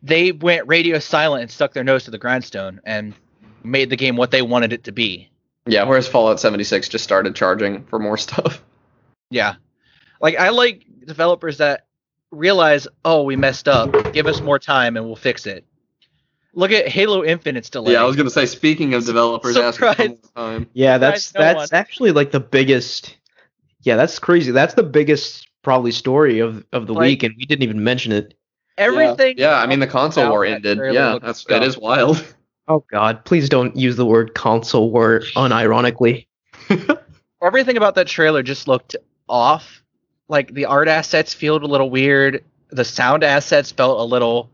they 0.02 0.32
went 0.32 0.68
radio 0.68 1.00
silent 1.00 1.42
and 1.44 1.52
stuck 1.52 1.74
their 1.74 1.84
nose 1.84 2.06
to 2.06 2.12
the 2.12 2.18
grindstone 2.18 2.80
and 2.86 3.14
made 3.64 3.90
the 3.90 3.98
game 3.98 4.16
what 4.16 4.32
they 4.32 4.42
wanted 4.42 4.72
it 4.74 4.84
to 4.86 4.92
be. 4.92 5.30
yeah, 5.66 5.84
whereas 5.84 6.08
Fallout 6.08 6.40
76 6.40 6.88
just 6.90 7.04
started 7.04 7.36
charging 7.36 7.84
for 7.86 8.00
more 8.00 8.18
stuff. 8.28 8.64
Yeah. 9.30 9.56
Like, 10.22 10.38
I 10.38 10.50
like 10.50 10.86
developers 11.06 11.58
that 11.58 11.86
realize, 12.32 12.88
oh, 13.06 13.24
we 13.24 13.36
messed 13.36 13.68
up, 13.68 14.14
give 14.14 14.26
us 14.28 14.42
more 14.42 14.60
time 14.60 14.98
and 14.98 15.06
we'll 15.06 15.16
fix 15.16 15.46
it. 15.46 15.66
Look 16.54 16.72
at 16.72 16.88
Halo 16.88 17.24
Infinite's 17.24 17.70
delay. 17.70 17.94
Yeah, 17.94 18.02
I 18.02 18.06
was 18.06 18.16
gonna 18.16 18.30
say. 18.32 18.48
Speaking 18.48 18.96
of 18.96 19.06
developers 19.06 19.56
asking 19.56 19.88
for 19.88 19.94
Surprise. 19.94 20.20
time, 20.36 20.68
Yeah, 20.74 20.98
that's 20.98 21.32
no 21.36 21.42
that's 21.42 21.72
one. 21.72 21.80
actually 21.80 22.12
like 22.12 22.32
the 22.32 22.40
biggest. 22.40 23.16
Yeah, 23.84 23.96
that's 23.98 24.18
crazy. 24.18 24.52
That's 24.52 24.74
the 24.74 24.82
biggest 24.84 25.48
probably 25.62 25.92
story 25.92 26.40
of 26.40 26.66
of 26.74 26.88
the 26.88 26.94
Like- 26.96 27.04
week, 27.06 27.24
and 27.24 27.36
we 27.38 27.46
didn't 27.46 27.62
even 27.64 27.84
mention 27.84 28.12
it. 28.12 28.34
Everything. 28.80 29.36
Yeah, 29.38 29.56
I 29.62 29.68
mean 29.68 29.80
the 29.80 29.88
console 29.88 30.30
war 30.30 30.46
ended. 30.46 30.78
trailer 30.78 30.94
Yeah, 30.94 31.14
looks 31.14 31.26
that's 31.26 31.44
dumb. 31.44 31.62
it 31.62 31.66
is 31.68 31.78
wild. 31.78 32.26
Oh 32.68 32.86
God, 32.92 33.26
please 33.26 33.50
don't 33.50 33.76
use 33.76 33.96
the 33.96 34.06
word 34.06 34.34
console 34.36 34.92
war 34.92 35.22
unironically. 35.36 36.28
everything 37.42 37.78
about 37.78 37.96
that 37.96 38.08
trailer 38.08 38.44
just 38.44 38.68
looked 38.68 38.96
off. 39.28 39.84
Like 40.28 40.54
the 40.54 40.66
art 40.66 40.88
assets 40.88 41.34
felt 41.34 41.64
a 41.64 41.68
little 41.68 41.90
weird. 41.90 42.44
The 42.70 42.86
sound 42.86 43.24
assets 43.24 43.72
felt 43.72 44.00
a 44.00 44.04
little, 44.04 44.52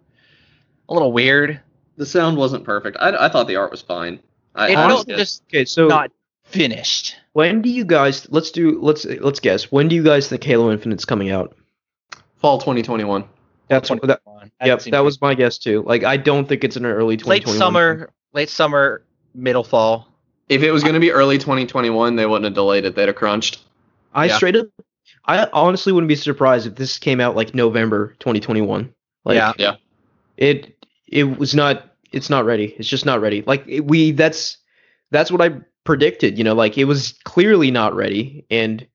a 0.87 0.93
little 0.93 1.11
weird. 1.11 1.59
The 1.97 2.05
sound 2.05 2.37
wasn't 2.37 2.63
perfect. 2.63 2.95
I, 2.99 3.25
I 3.25 3.29
thought 3.29 3.47
the 3.47 3.57
art 3.57 3.71
was 3.71 3.81
fine. 3.81 4.19
I, 4.55 4.69
It 4.71 4.77
I 4.77 4.87
felt 4.87 5.07
just 5.09 5.43
Okay, 5.49 5.65
so 5.65 5.87
not 5.87 6.11
finished. 6.45 7.17
when 7.33 7.61
do 7.61 7.69
you 7.69 7.83
guys? 7.83 8.27
Let's 8.31 8.51
do. 8.51 8.79
Let's 8.81 9.03
let's 9.05 9.41
guess. 9.41 9.71
When 9.71 9.89
do 9.89 9.95
you 9.95 10.03
guys 10.03 10.29
think 10.29 10.43
Halo 10.43 10.71
Infinite's 10.71 11.03
coming 11.05 11.31
out? 11.31 11.55
fall 12.37 12.59
2021. 12.59 13.25
That's 13.67 13.89
what 13.89 14.01
that. 14.03 14.21
Yep, 14.63 14.83
that 14.83 14.99
was 14.99 15.19
my 15.21 15.33
guess 15.33 15.57
too. 15.57 15.83
Like 15.85 16.03
I 16.03 16.17
don't 16.17 16.47
think 16.47 16.63
it's 16.63 16.75
an 16.75 16.85
early 16.85 17.17
late 17.17 17.43
2021. 17.45 17.57
summer, 17.57 18.09
late 18.33 18.49
summer, 18.49 19.03
middle 19.33 19.63
fall. 19.63 20.07
If 20.49 20.61
it 20.61 20.71
was 20.71 20.83
going 20.83 20.93
to 20.93 20.99
be 20.99 21.11
early 21.11 21.37
2021, 21.39 22.15
they 22.15 22.25
wouldn't 22.25 22.45
have 22.45 22.53
delayed 22.53 22.85
it. 22.85 22.95
They'd 22.95 23.07
have 23.07 23.15
crunched. 23.15 23.63
I 24.13 24.25
Yeah. 24.25 24.35
straight 24.37 24.55
up. 24.55 24.67
I 25.25 25.47
honestly 25.53 25.91
wouldn't 25.91 26.07
be 26.07 26.15
surprised 26.15 26.67
if 26.67 26.75
this 26.75 26.99
came 26.99 27.19
out 27.19 27.35
like 27.35 27.55
November 27.55 28.15
2021. 28.19 28.93
Like, 29.23 29.35
Yeah. 29.35 29.53
Yeah. 29.57 29.75
It 30.37 30.75
it 31.07 31.37
was 31.39 31.55
not. 31.55 31.91
It's 32.11 32.29
not 32.29 32.45
ready. 32.45 32.75
It's 32.77 32.87
just 32.87 33.05
not 33.05 33.19
ready. 33.21 33.43
Like 33.45 33.63
it, 33.67 33.81
we. 33.81 34.11
That's 34.11 34.57
that's 35.11 35.31
what 35.31 35.41
I 35.41 35.59
predicted. 35.83 36.37
You 36.37 36.43
know, 36.43 36.53
like 36.53 36.77
it 36.77 36.85
was 36.85 37.13
clearly 37.23 37.71
not 37.71 37.95
ready, 37.95 38.45
and 38.51 38.85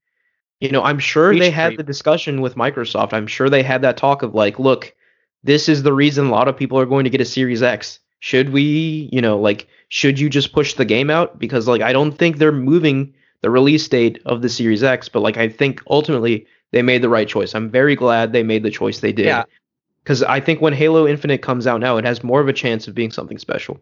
you 0.61 0.71
know, 0.71 0.83
I'm 0.83 0.99
sure 0.99 1.35
they 1.35 1.51
had 1.51 1.77
the 1.77 1.83
discussion 1.83 2.41
with 2.41 2.55
Microsoft. 2.55 3.13
I'm 3.13 3.27
sure 3.27 3.49
they 3.49 3.63
had 3.63 3.83
that 3.83 3.97
talk 3.97 4.23
of 4.23 4.35
like, 4.35 4.59
look, 4.59 4.95
this 5.43 5.69
is 5.69 5.83
the 5.83 5.93
reason 5.93 6.27
a 6.27 6.31
lot 6.31 6.49
of 6.49 6.57
people 6.57 6.79
are 6.79 6.87
going 6.87 7.05
to 7.05 7.11
get 7.11 7.21
a 7.21 7.25
Series 7.25 7.63
X 7.63 7.99
should 8.21 8.51
we, 8.51 9.09
you 9.11 9.21
know, 9.21 9.39
like 9.39 9.67
should 9.89 10.21
you 10.21 10.29
just 10.31 10.53
push 10.53 10.75
the 10.75 10.85
game 10.85 11.11
out 11.11 11.39
because 11.39 11.67
like 11.67 11.81
I 11.81 11.93
don't 11.93 12.13
think 12.13 12.37
they're 12.37 12.53
moving 12.53 13.15
the 13.41 13.51
release 13.51 13.89
date 13.89 14.21
of 14.27 14.43
the 14.43 14.49
Series 14.49 14.83
X, 14.83 15.09
but 15.09 15.21
like 15.21 15.39
I 15.39 15.49
think 15.49 15.83
ultimately 15.89 16.47
they 16.71 16.83
made 16.83 17.03
the 17.03 17.09
right 17.09 17.27
choice. 17.27 17.55
I'm 17.55 17.71
very 17.71 17.97
glad 17.97 18.33
they 18.33 18.43
made 18.43 18.63
the 18.63 18.71
choice 18.71 19.01
they 19.01 19.13
did. 19.13 19.27
Yeah. 19.27 19.45
Cuz 20.05 20.23
I 20.23 20.39
think 20.39 20.61
when 20.61 20.75
Halo 20.75 21.09
Infinite 21.09 21.43
comes 21.43 21.67
out 21.67 21.81
now, 21.81 21.97
it 21.97 22.05
has 22.05 22.23
more 22.23 22.41
of 22.41 22.49
a 22.49 22.53
chance 22.53 22.87
of 22.87 22.95
being 22.95 23.11
something 23.11 23.39
special. 23.39 23.81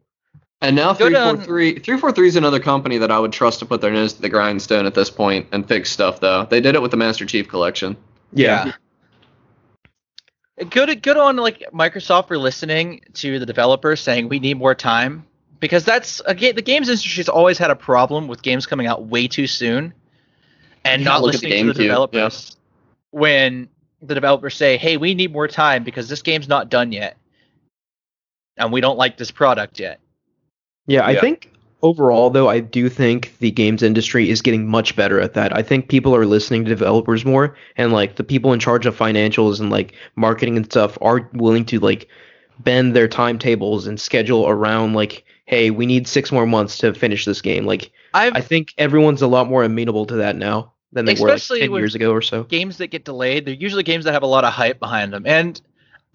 And 0.60 0.74
now 0.74 0.92
Good 0.92 1.14
um, 1.14 1.38
on- 1.38 1.44
343 1.44 1.78
343 1.80 2.28
is 2.28 2.36
another 2.36 2.60
company 2.60 2.98
that 2.98 3.10
I 3.10 3.18
would 3.18 3.32
trust 3.32 3.60
to 3.60 3.66
put 3.66 3.80
their 3.80 3.92
nose 3.92 4.14
to 4.14 4.22
the 4.22 4.28
grindstone 4.28 4.86
at 4.86 4.94
this 4.94 5.10
point 5.10 5.46
and 5.52 5.66
fix 5.66 5.90
stuff 5.90 6.20
though. 6.20 6.46
They 6.46 6.60
did 6.60 6.74
it 6.74 6.82
with 6.82 6.90
the 6.90 6.96
Master 6.96 7.24
Chief 7.24 7.48
collection. 7.48 7.96
Yeah. 8.32 8.72
Good, 10.70 11.02
good 11.02 11.16
on 11.16 11.36
like 11.36 11.62
Microsoft 11.72 12.28
for 12.28 12.36
listening 12.36 13.02
to 13.14 13.38
the 13.38 13.46
developers 13.46 14.00
saying 14.00 14.28
we 14.28 14.40
need 14.40 14.58
more 14.58 14.74
time 14.74 15.24
because 15.60 15.84
that's 15.84 16.20
again 16.26 16.56
the 16.56 16.62
games 16.62 16.88
industry's 16.88 17.28
always 17.28 17.58
had 17.58 17.70
a 17.70 17.76
problem 17.76 18.26
with 18.26 18.42
games 18.42 18.66
coming 18.66 18.88
out 18.88 19.06
way 19.06 19.28
too 19.28 19.46
soon 19.46 19.94
and 20.84 21.04
not 21.04 21.22
look 21.22 21.34
at 21.34 21.40
the 21.40 21.48
listening 21.48 21.66
to 21.68 21.72
the 21.72 21.78
GameCube, 21.78 21.82
developers 21.82 22.56
when 23.10 23.68
the 24.02 24.14
developers 24.14 24.54
say, 24.54 24.76
"Hey, 24.76 24.96
we 24.96 25.14
need 25.14 25.32
more 25.32 25.48
time 25.48 25.84
because 25.84 26.08
this 26.08 26.22
game's 26.22 26.48
not 26.48 26.68
done 26.68 26.92
yet, 26.92 27.16
and 28.56 28.72
we 28.72 28.80
don't 28.80 28.98
like 28.98 29.16
this 29.16 29.30
product 29.30 29.78
yet." 29.78 30.00
Yeah, 30.88 31.02
I 31.02 31.12
Yeah. 31.12 31.20
think 31.20 31.52
overall 31.82 32.30
though, 32.30 32.48
I 32.48 32.58
do 32.60 32.88
think 32.88 33.34
the 33.38 33.52
games 33.52 33.82
industry 33.84 34.30
is 34.30 34.42
getting 34.42 34.66
much 34.66 34.96
better 34.96 35.20
at 35.20 35.34
that. 35.34 35.56
I 35.56 35.62
think 35.62 35.88
people 35.88 36.14
are 36.16 36.26
listening 36.26 36.64
to 36.64 36.68
developers 36.68 37.24
more 37.24 37.54
and 37.76 37.92
like 37.92 38.16
the 38.16 38.24
people 38.24 38.52
in 38.52 38.58
charge 38.58 38.86
of 38.86 38.96
financials 38.98 39.60
and 39.60 39.70
like 39.70 39.94
marketing 40.16 40.56
and 40.56 40.66
stuff 40.66 40.98
are 41.00 41.28
willing 41.34 41.64
to 41.66 41.78
like 41.78 42.08
bend 42.58 42.96
their 42.96 43.06
timetables 43.06 43.86
and 43.86 44.00
schedule 44.00 44.48
around 44.48 44.94
like, 44.94 45.24
hey, 45.46 45.70
we 45.70 45.86
need 45.86 46.08
6 46.08 46.32
more 46.32 46.46
months 46.46 46.78
to 46.78 46.92
finish 46.94 47.24
this 47.24 47.40
game. 47.42 47.64
Like 47.64 47.92
I've 48.14 48.34
I 48.34 48.40
think 48.40 48.74
everyone's 48.78 49.22
a 49.22 49.28
lot 49.28 49.48
more 49.48 49.62
amenable 49.62 50.06
to 50.06 50.16
that 50.16 50.34
now 50.34 50.72
than 50.92 51.04
they 51.04 51.14
were 51.14 51.28
like 51.28 51.36
Especially 51.36 51.60
10 51.60 51.72
years 51.72 51.94
ago 51.94 52.10
or 52.12 52.22
so. 52.22 52.44
games 52.44 52.78
that 52.78 52.88
get 52.88 53.04
delayed, 53.04 53.44
they're 53.44 53.54
usually 53.54 53.82
games 53.84 54.04
that 54.06 54.12
have 54.12 54.22
a 54.22 54.26
lot 54.26 54.44
of 54.44 54.52
hype 54.52 54.80
behind 54.80 55.12
them. 55.12 55.26
And 55.26 55.60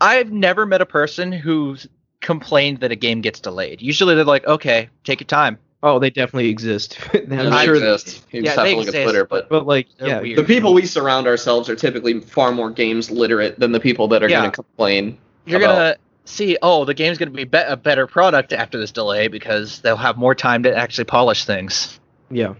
I've 0.02 0.32
never 0.32 0.66
met 0.66 0.82
a 0.82 0.86
person 0.86 1.32
who's 1.32 1.88
complained 2.24 2.80
that 2.80 2.92
a 2.92 2.96
game 2.96 3.22
gets 3.22 3.40
delayed. 3.40 3.82
Usually 3.82 4.16
they're 4.16 4.24
like, 4.26 4.48
okay, 4.48 4.90
take 5.04 5.20
your 5.20 5.28
time. 5.28 5.60
Oh, 5.84 6.00
they 6.00 6.10
definitely 6.10 6.50
exist. 6.50 6.98
I'm 7.14 7.66
sure 7.66 7.76
exist. 7.76 8.24
You 8.32 8.42
Yeah, 8.42 8.46
just 8.46 8.56
have 8.56 8.66
they 8.66 8.72
to 8.72 8.78
look 8.80 8.88
at 8.88 8.96
exist, 8.96 9.04
Twitter, 9.04 9.26
but 9.26 9.50
but 9.50 9.68
like 9.68 9.88
yeah, 10.00 10.22
weird. 10.22 10.40
the 10.40 10.44
people 10.44 10.74
we 10.74 10.86
surround 10.86 11.28
ourselves 11.28 11.70
are 11.70 11.76
typically 11.76 12.22
far 12.22 12.52
more 12.52 12.72
games 12.72 13.12
literate 13.12 13.60
than 13.60 13.72
the 13.74 13.80
people 13.82 14.08
that 14.08 14.24
are 14.24 14.30
Yeah. 14.30 14.40
going 14.40 14.52
to 14.52 14.56
complain. 14.56 15.18
You're 15.46 15.60
about- 15.62 15.76
gonna 15.76 15.96
see, 16.26 16.58
oh, 16.62 16.86
the 16.86 16.94
game's 16.94 17.18
gonna 17.18 17.32
be, 17.32 17.44
be- 17.44 17.58
a 17.58 17.76
better 17.76 18.08
product 18.08 18.54
after 18.54 18.78
this 18.80 18.92
delay 18.94 19.28
because 19.28 19.82
they'll 19.82 19.98
have 19.98 20.18
more 20.18 20.34
time 20.34 20.64
to 20.64 20.76
actually 20.76 21.04
polish 21.06 21.46
things. 21.46 22.00
yeah. 22.32 22.56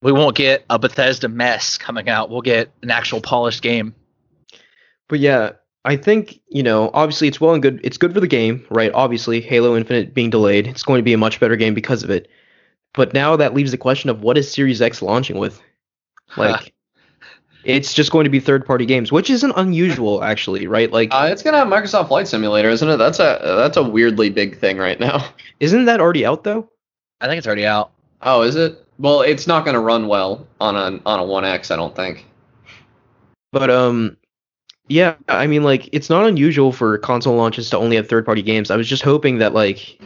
We 0.00 0.12
won't 0.12 0.36
get 0.36 0.64
a 0.70 0.78
Bethesda 0.78 1.28
mess 1.28 1.76
coming 1.76 2.08
out. 2.08 2.30
We'll 2.30 2.40
get 2.42 2.70
an 2.82 2.90
actual 2.92 3.20
polished 3.20 3.62
game. 3.62 3.96
But 5.08 5.18
yeah, 5.18 5.54
I 5.88 5.96
think, 5.96 6.38
you 6.50 6.62
know, 6.62 6.90
obviously 6.92 7.28
it's 7.28 7.40
well 7.40 7.54
and 7.54 7.62
good. 7.62 7.80
It's 7.82 7.96
good 7.96 8.12
for 8.12 8.20
the 8.20 8.26
game, 8.26 8.62
right? 8.68 8.92
Obviously, 8.92 9.40
Halo 9.40 9.74
Infinite 9.74 10.12
being 10.12 10.28
delayed, 10.28 10.66
it's 10.66 10.82
going 10.82 10.98
to 10.98 11.02
be 11.02 11.14
a 11.14 11.18
much 11.18 11.40
better 11.40 11.56
game 11.56 11.72
because 11.72 12.02
of 12.02 12.10
it. 12.10 12.28
But 12.92 13.14
now 13.14 13.36
that 13.36 13.54
leaves 13.54 13.70
the 13.70 13.78
question 13.78 14.10
of 14.10 14.20
what 14.20 14.36
is 14.36 14.52
Series 14.52 14.82
X 14.82 15.00
launching 15.00 15.38
with? 15.38 15.62
Like 16.36 16.74
it's 17.64 17.94
just 17.94 18.12
going 18.12 18.24
to 18.24 18.30
be 18.30 18.38
third-party 18.38 18.84
games, 18.84 19.10
which 19.10 19.30
isn't 19.30 19.54
unusual 19.56 20.22
actually, 20.22 20.66
right? 20.66 20.92
Like 20.92 21.08
Uh, 21.10 21.30
it's 21.32 21.42
going 21.42 21.54
to 21.54 21.58
have 21.58 21.68
Microsoft 21.68 22.08
Flight 22.08 22.28
Simulator, 22.28 22.68
isn't 22.68 22.86
it? 22.86 22.98
That's 22.98 23.18
a 23.18 23.40
that's 23.42 23.78
a 23.78 23.82
weirdly 23.82 24.28
big 24.28 24.58
thing 24.58 24.76
right 24.76 25.00
now. 25.00 25.26
isn't 25.60 25.86
that 25.86 26.02
already 26.02 26.26
out 26.26 26.44
though? 26.44 26.68
I 27.22 27.28
think 27.28 27.38
it's 27.38 27.46
already 27.46 27.64
out. 27.64 27.92
Oh, 28.20 28.42
is 28.42 28.56
it? 28.56 28.84
Well, 28.98 29.22
it's 29.22 29.46
not 29.46 29.64
going 29.64 29.74
to 29.74 29.80
run 29.80 30.06
well 30.06 30.46
on 30.60 30.76
a 30.76 31.00
on 31.06 31.18
a 31.18 31.24
One 31.24 31.46
X, 31.46 31.70
I 31.70 31.76
don't 31.76 31.96
think. 31.96 32.26
But 33.52 33.70
um 33.70 34.17
yeah, 34.88 35.14
I 35.28 35.46
mean 35.46 35.62
like 35.62 35.88
it's 35.92 36.10
not 36.10 36.26
unusual 36.26 36.72
for 36.72 36.98
console 36.98 37.36
launches 37.36 37.70
to 37.70 37.78
only 37.78 37.96
have 37.96 38.08
third-party 38.08 38.42
games. 38.42 38.70
I 38.70 38.76
was 38.76 38.88
just 38.88 39.02
hoping 39.02 39.38
that 39.38 39.54
like 39.54 40.00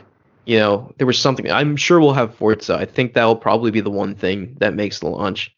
you 0.45 0.59
know, 0.59 0.93
there 0.99 1.07
was 1.07 1.19
something 1.19 1.51
I'm 1.51 1.77
sure 1.77 2.01
we'll 2.01 2.15
have 2.15 2.35
Forza. 2.35 2.75
I 2.75 2.85
think 2.85 3.15
that'll 3.15 3.37
probably 3.37 3.71
be 3.71 3.81
the 3.81 3.91
one 3.91 4.15
thing 4.15 4.57
that 4.59 4.75
makes 4.75 4.99
the 4.99 5.09
launch. 5.09 5.55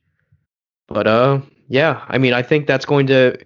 But 0.88 1.06
uh 1.06 1.40
yeah, 1.68 2.04
I 2.08 2.18
mean 2.18 2.32
I 2.32 2.42
think 2.42 2.66
that's 2.66 2.84
going 2.84 3.06
to 3.08 3.38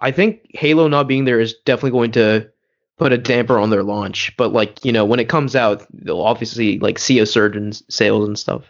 I 0.00 0.10
think 0.10 0.50
Halo 0.54 0.88
not 0.88 1.08
being 1.08 1.24
there 1.24 1.40
is 1.40 1.54
definitely 1.64 1.92
going 1.92 2.12
to 2.12 2.50
put 2.98 3.12
a 3.12 3.18
damper 3.18 3.58
on 3.58 3.70
their 3.70 3.82
launch. 3.82 4.36
But 4.36 4.52
like, 4.52 4.84
you 4.84 4.92
know, 4.92 5.04
when 5.04 5.20
it 5.20 5.28
comes 5.28 5.56
out, 5.56 5.86
they'll 5.92 6.20
obviously 6.20 6.78
like 6.78 6.98
see 6.98 7.18
a 7.20 7.26
surge 7.26 7.56
in 7.56 7.72
sales 7.72 8.26
and 8.26 8.38
stuff. 8.38 8.64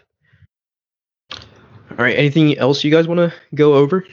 All 1.31 2.05
right, 2.05 2.17
anything 2.17 2.57
else 2.57 2.83
you 2.83 2.91
guys 2.91 3.07
want 3.07 3.19
to 3.19 3.33
go 3.55 3.73
over? 3.73 4.05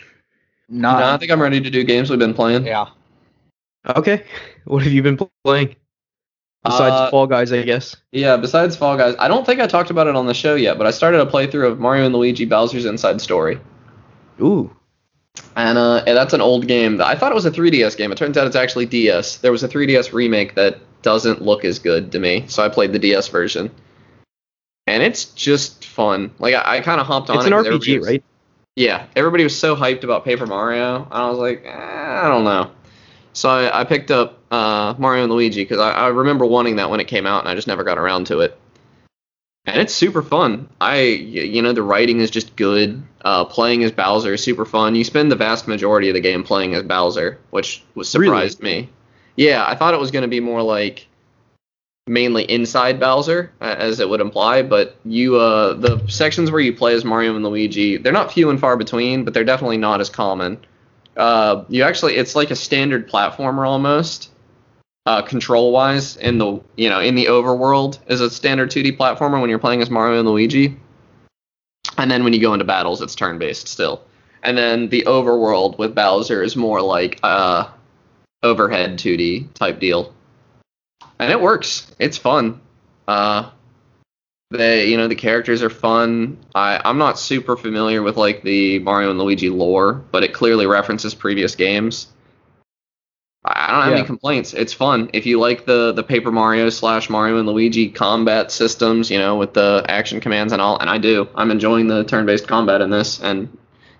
Not. 0.68 1.00
no, 1.00 1.06
I 1.06 1.16
think 1.16 1.30
I'm 1.30 1.40
ready 1.40 1.60
to 1.60 1.70
do 1.70 1.84
games 1.84 2.10
we've 2.10 2.18
been 2.18 2.34
playing. 2.34 2.66
yeah. 2.66 2.86
Okay. 3.86 4.24
What 4.64 4.82
have 4.82 4.92
you 4.92 5.00
been 5.00 5.16
playing? 5.44 5.76
Besides 6.64 6.92
Uh, 6.92 7.10
Fall 7.12 7.28
Guys, 7.28 7.52
I 7.52 7.62
guess. 7.62 7.94
Yeah, 8.10 8.36
besides 8.36 8.74
Fall 8.74 8.96
Guys, 8.96 9.14
I 9.20 9.28
don't 9.28 9.46
think 9.46 9.60
I 9.60 9.68
talked 9.68 9.90
about 9.90 10.08
it 10.08 10.16
on 10.16 10.26
the 10.26 10.34
show 10.34 10.56
yet, 10.56 10.76
but 10.76 10.88
I 10.88 10.90
started 10.90 11.20
a 11.20 11.26
playthrough 11.26 11.70
of 11.70 11.78
Mario 11.78 12.04
and 12.06 12.12
Luigi 12.12 12.44
Bowser's 12.46 12.84
Inside 12.84 13.20
Story. 13.20 13.60
Ooh. 14.42 14.74
And 15.54 15.78
uh, 15.78 16.02
and 16.04 16.16
that's 16.16 16.32
an 16.32 16.40
old 16.40 16.66
game. 16.66 17.00
I 17.00 17.14
thought 17.14 17.30
it 17.30 17.36
was 17.36 17.46
a 17.46 17.50
3DS 17.52 17.96
game. 17.96 18.10
It 18.10 18.18
turns 18.18 18.36
out 18.36 18.48
it's 18.48 18.56
actually 18.56 18.86
DS. 18.86 19.36
There 19.38 19.52
was 19.52 19.62
a 19.62 19.68
3DS 19.68 20.12
remake 20.12 20.56
that 20.56 20.80
doesn't 21.02 21.42
look 21.42 21.64
as 21.64 21.78
good 21.78 22.10
to 22.10 22.18
me, 22.18 22.44
so 22.48 22.64
I 22.64 22.68
played 22.68 22.92
the 22.92 22.98
DS 22.98 23.28
version. 23.28 23.70
And 24.88 25.00
it's 25.04 25.26
just 25.26 25.84
fun. 25.84 26.32
Like 26.40 26.54
I, 26.56 26.78
I 26.78 26.80
kind 26.80 27.00
of 27.00 27.06
hopped 27.06 27.30
on. 27.30 27.36
It's 27.36 27.44
it 27.46 27.52
an 27.52 27.58
'cause 27.58 27.66
everybody 27.66 27.92
RPG, 27.92 27.98
was- 28.00 28.08
right? 28.08 28.24
Yeah, 28.76 29.06
everybody 29.16 29.42
was 29.42 29.58
so 29.58 29.74
hyped 29.74 30.04
about 30.04 30.24
Paper 30.24 30.46
Mario, 30.46 31.04
and 31.04 31.12
I 31.12 31.28
was 31.30 31.38
like, 31.38 31.62
eh, 31.64 31.70
I 31.70 32.28
don't 32.28 32.44
know. 32.44 32.70
So 33.32 33.48
I, 33.48 33.80
I 33.80 33.84
picked 33.84 34.10
up 34.10 34.38
uh, 34.50 34.94
Mario 34.98 35.24
and 35.24 35.32
Luigi 35.32 35.62
because 35.62 35.78
I, 35.78 35.92
I 35.92 36.08
remember 36.08 36.44
wanting 36.44 36.76
that 36.76 36.90
when 36.90 37.00
it 37.00 37.08
came 37.08 37.26
out, 37.26 37.40
and 37.40 37.48
I 37.48 37.54
just 37.54 37.66
never 37.66 37.84
got 37.84 37.96
around 37.98 38.26
to 38.26 38.40
it. 38.40 38.58
And 39.64 39.80
it's 39.80 39.94
super 39.94 40.22
fun. 40.22 40.68
I, 40.80 41.00
you 41.00 41.60
know, 41.60 41.72
the 41.72 41.82
writing 41.82 42.20
is 42.20 42.30
just 42.30 42.54
good. 42.54 43.02
Uh, 43.22 43.44
playing 43.46 43.82
as 43.82 43.90
Bowser 43.90 44.34
is 44.34 44.42
super 44.44 44.64
fun. 44.64 44.94
You 44.94 45.02
spend 45.02 45.32
the 45.32 45.36
vast 45.36 45.66
majority 45.66 46.08
of 46.08 46.14
the 46.14 46.20
game 46.20 46.44
playing 46.44 46.74
as 46.74 46.84
Bowser, 46.84 47.40
which 47.50 47.82
was 47.96 48.14
Really? 48.14 48.26
surprised 48.28 48.62
me. 48.62 48.88
Yeah, 49.36 49.64
I 49.66 49.74
thought 49.74 49.92
it 49.92 50.00
was 50.00 50.12
going 50.12 50.22
to 50.22 50.28
be 50.28 50.38
more 50.38 50.62
like 50.62 51.08
mainly 52.06 52.44
inside 52.44 53.00
Bowser, 53.00 53.52
as 53.60 53.98
it 53.98 54.08
would 54.08 54.20
imply. 54.20 54.62
But 54.62 54.96
you, 55.04 55.36
uh, 55.36 55.74
the 55.74 56.06
sections 56.08 56.50
where 56.50 56.60
you 56.60 56.72
play 56.72 56.94
as 56.94 57.04
Mario 57.04 57.34
and 57.34 57.44
Luigi, 57.44 57.96
they're 57.96 58.12
not 58.12 58.32
few 58.32 58.50
and 58.50 58.60
far 58.60 58.76
between, 58.76 59.24
but 59.24 59.34
they're 59.34 59.44
definitely 59.44 59.78
not 59.78 60.00
as 60.00 60.08
common. 60.08 60.58
Uh, 61.16 61.64
you 61.68 61.82
actually, 61.82 62.16
it's 62.16 62.36
like 62.36 62.50
a 62.50 62.56
standard 62.56 63.08
platformer 63.08 63.66
almost, 63.66 64.30
uh, 65.06 65.22
control 65.22 65.72
wise. 65.72 66.16
In 66.16 66.38
the, 66.38 66.60
you 66.76 66.88
know, 66.88 67.00
in 67.00 67.14
the 67.14 67.26
overworld 67.26 67.98
is 68.06 68.20
a 68.20 68.30
standard 68.30 68.70
2D 68.70 68.96
platformer 68.96 69.40
when 69.40 69.50
you're 69.50 69.58
playing 69.58 69.82
as 69.82 69.90
Mario 69.90 70.20
and 70.20 70.28
Luigi. 70.28 70.76
And 71.98 72.10
then 72.10 72.24
when 72.24 72.32
you 72.32 72.40
go 72.40 72.52
into 72.52 72.64
battles, 72.64 73.00
it's 73.00 73.14
turn 73.14 73.38
based 73.38 73.68
still. 73.68 74.02
And 74.42 74.56
then 74.56 74.90
the 74.90 75.02
overworld 75.06 75.78
with 75.78 75.94
Bowser 75.94 76.42
is 76.42 76.54
more 76.54 76.82
like 76.82 77.18
uh, 77.22 77.68
overhead 78.42 78.98
2D 78.98 79.54
type 79.54 79.80
deal 79.80 80.12
and 81.18 81.30
it 81.30 81.40
works. 81.40 81.90
It's 81.98 82.18
fun. 82.18 82.60
Uh, 83.08 83.50
they, 84.50 84.88
you 84.88 84.96
know, 84.96 85.08
the 85.08 85.14
characters 85.14 85.62
are 85.62 85.70
fun. 85.70 86.38
I, 86.54 86.80
I'm 86.84 86.98
not 86.98 87.18
super 87.18 87.56
familiar 87.56 88.02
with 88.02 88.16
like 88.16 88.42
the 88.42 88.78
Mario 88.80 89.10
and 89.10 89.18
Luigi 89.18 89.50
lore, 89.50 89.94
but 89.94 90.22
it 90.22 90.32
clearly 90.32 90.66
references 90.66 91.14
previous 91.14 91.54
games. 91.56 92.08
I 93.44 93.70
don't 93.70 93.82
have 93.82 93.92
Yeah. 93.92 93.98
any 93.98 94.06
complaints. 94.06 94.54
It's 94.54 94.72
fun. 94.72 95.08
If 95.12 95.24
you 95.24 95.38
like 95.38 95.66
the 95.66 95.92
the 95.92 96.02
Paper 96.02 96.32
Mario 96.32 96.68
slash 96.68 97.08
Mario 97.08 97.38
and 97.38 97.48
Luigi 97.48 97.88
combat 97.88 98.50
systems, 98.50 99.08
you 99.10 99.18
know, 99.18 99.36
with 99.36 99.54
the 99.54 99.84
action 99.88 100.20
commands 100.20 100.52
and 100.52 100.60
all, 100.60 100.78
and 100.78 100.90
I 100.90 100.98
do. 100.98 101.28
I'm 101.36 101.52
enjoying 101.52 101.86
the 101.86 102.02
turn-based 102.04 102.48
combat 102.48 102.80
in 102.80 102.90
this, 102.90 103.20
and 103.22 103.56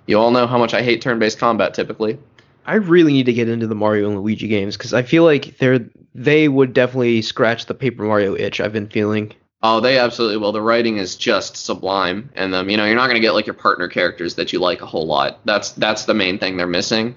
you 0.07 0.19
all 0.19 0.33
know 0.33 0.49
how 0.49 0.59
much 0.59 0.75
I 0.75 0.83
hate 0.83 1.01
turn-based 1.01 1.39
combat 1.39 1.75
typically. 1.75 2.19
I 2.67 2.75
really 2.75 3.13
need 3.13 3.27
to 3.27 3.33
get 3.33 3.49
into 3.49 3.67
the 3.67 3.75
Mario 3.75 4.09
and 4.09 4.17
Luigi 4.21 4.49
games 4.49 4.77
because 4.77 4.93
I 4.93 5.03
feel 5.03 5.25
like 5.25 5.59
they're 5.59 5.81
they 6.15 6.49
would 6.49 6.73
definitely 6.73 7.23
scratch 7.23 7.67
the 7.67 7.75
Paper 7.75 8.03
Mario 8.05 8.35
itch 8.37 8.61
I've 8.61 8.73
been 8.73 8.89
feeling. 8.89 9.33
Oh, 9.63 9.81
they 9.81 9.99
absolutely 9.99 10.37
will. 10.37 10.53
The 10.53 10.61
writing 10.61 10.97
is 10.99 11.17
just 11.17 11.57
sublime, 11.57 12.31
and 12.35 12.55
um, 12.55 12.69
you 12.69 12.77
know, 12.77 12.85
you're 12.85 12.95
not 12.97 13.07
gonna 13.09 13.21
get 13.21 13.35
like 13.35 13.47
your 13.47 13.55
partner 13.55 13.89
characters 13.89 14.35
that 14.35 14.53
you 14.53 14.59
like 14.59 14.83
a 14.83 14.87
whole 14.87 15.07
lot. 15.07 15.41
That's 15.45 15.73
that's 15.73 16.05
the 16.05 16.15
main 16.15 16.39
thing 16.39 16.57
they're 16.57 16.67
missing. 16.67 17.17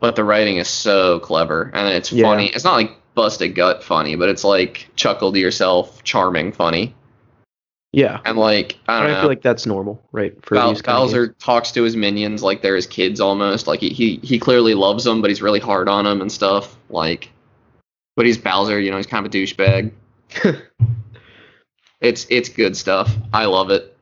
But 0.00 0.16
the 0.16 0.24
writing 0.24 0.56
is 0.56 0.68
so 0.68 1.18
clever, 1.20 1.70
and 1.74 1.88
it's 1.88 2.12
Yeah. 2.12 2.24
funny. 2.26 2.46
It's 2.48 2.64
not 2.64 2.74
like 2.74 2.96
busted 3.14 3.54
gut 3.54 3.82
funny, 3.82 4.14
but 4.16 4.28
it's 4.28 4.44
like 4.44 4.88
chuckle 4.96 5.32
to 5.32 5.38
yourself, 5.38 6.02
charming 6.04 6.52
funny, 6.52 6.94
Yeah, 7.92 8.20
and 8.24 8.38
like 8.38 8.78
I 8.86 9.00
don't 9.00 9.10
I 9.10 9.20
feel 9.20 9.28
like 9.28 9.42
that's 9.42 9.66
normal, 9.66 10.00
right? 10.12 10.34
For 10.44 10.54
Bowser 10.54 11.28
talks 11.40 11.72
to 11.72 11.82
his 11.82 11.96
minions 11.96 12.42
like 12.42 12.62
they're 12.62 12.76
his 12.76 12.86
kids 12.86 13.20
almost. 13.20 13.66
Like 13.66 13.80
he, 13.80 13.90
he 13.90 14.20
he 14.22 14.38
clearly 14.38 14.74
loves 14.74 15.04
them, 15.04 15.20
but 15.20 15.30
he's 15.30 15.42
really 15.42 15.58
hard 15.58 15.88
on 15.88 16.04
them 16.04 16.20
and 16.20 16.30
stuff. 16.30 16.76
Like, 16.88 17.30
but 18.14 18.26
he's 18.26 18.38
Bowser, 18.38 18.78
you 18.78 18.90
know, 18.90 18.96
he's 18.96 19.06
kind 19.06 19.26
of 19.26 19.34
a 19.34 19.36
douchebag. 19.36 19.92
It's 22.00 22.26
it's 22.30 22.48
good 22.48 22.76
stuff. 22.76 23.14
I 23.32 23.44
love 23.44 23.70
it. 23.70 23.96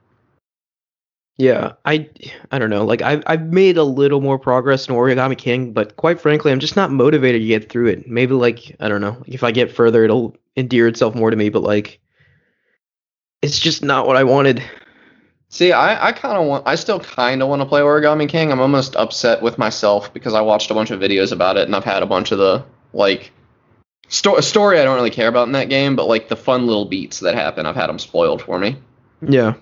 Yeah, 1.36 1.72
I 1.84 2.08
I 2.50 2.58
don't 2.58 2.70
know. 2.70 2.84
Like 2.84 3.02
I've 3.02 3.22
I've 3.26 3.52
made 3.52 3.76
a 3.76 3.82
little 3.82 4.20
more 4.20 4.38
progress 4.38 4.88
in 4.88 4.94
Origami 4.94 5.36
King, 5.36 5.72
but 5.72 5.96
quite 5.96 6.20
frankly, 6.20 6.52
I'm 6.52 6.60
just 6.60 6.76
not 6.76 6.90
motivated 6.90 7.42
to 7.42 7.46
get 7.46 7.68
through 7.68 7.88
it. 7.88 8.08
Maybe 8.08 8.34
like 8.34 8.74
I 8.80 8.88
don't 8.88 9.00
know. 9.00 9.22
If 9.26 9.42
I 9.42 9.50
get 9.50 9.72
further, 9.72 10.04
it'll 10.04 10.36
endear 10.56 10.86
itself 10.88 11.14
more 11.14 11.30
to 11.30 11.36
me. 11.36 11.48
But 11.48 11.62
like, 11.62 12.00
it's 13.42 13.58
just 13.58 13.82
not 13.82 14.06
what 14.06 14.16
I 14.16 14.24
wanted. 14.24 14.62
See, 15.50 15.72
I, 15.72 16.08
I 16.08 16.12
kind 16.12 16.36
of 16.36 16.46
want, 16.46 16.66
I 16.66 16.74
still 16.74 17.00
kind 17.00 17.42
of 17.42 17.48
want 17.48 17.62
to 17.62 17.66
play 17.66 17.80
Origami 17.80 18.28
King. 18.28 18.52
I'm 18.52 18.60
almost 18.60 18.96
upset 18.96 19.40
with 19.40 19.56
myself 19.56 20.12
because 20.12 20.34
I 20.34 20.42
watched 20.42 20.70
a 20.70 20.74
bunch 20.74 20.90
of 20.90 21.00
videos 21.00 21.32
about 21.32 21.56
it 21.56 21.66
and 21.66 21.74
I've 21.74 21.84
had 21.84 22.02
a 22.02 22.06
bunch 22.06 22.32
of 22.32 22.38
the, 22.38 22.64
like, 22.92 23.30
sto- 24.08 24.40
story 24.40 24.78
I 24.78 24.84
don't 24.84 24.96
really 24.96 25.10
care 25.10 25.28
about 25.28 25.46
in 25.46 25.52
that 25.52 25.70
game, 25.70 25.96
but, 25.96 26.06
like, 26.06 26.28
the 26.28 26.36
fun 26.36 26.66
little 26.66 26.84
beats 26.84 27.20
that 27.20 27.34
happen, 27.34 27.64
I've 27.64 27.76
had 27.76 27.88
them 27.88 27.98
spoiled 27.98 28.42
for 28.42 28.58
me. 28.58 28.76
Yeah. 29.22 29.54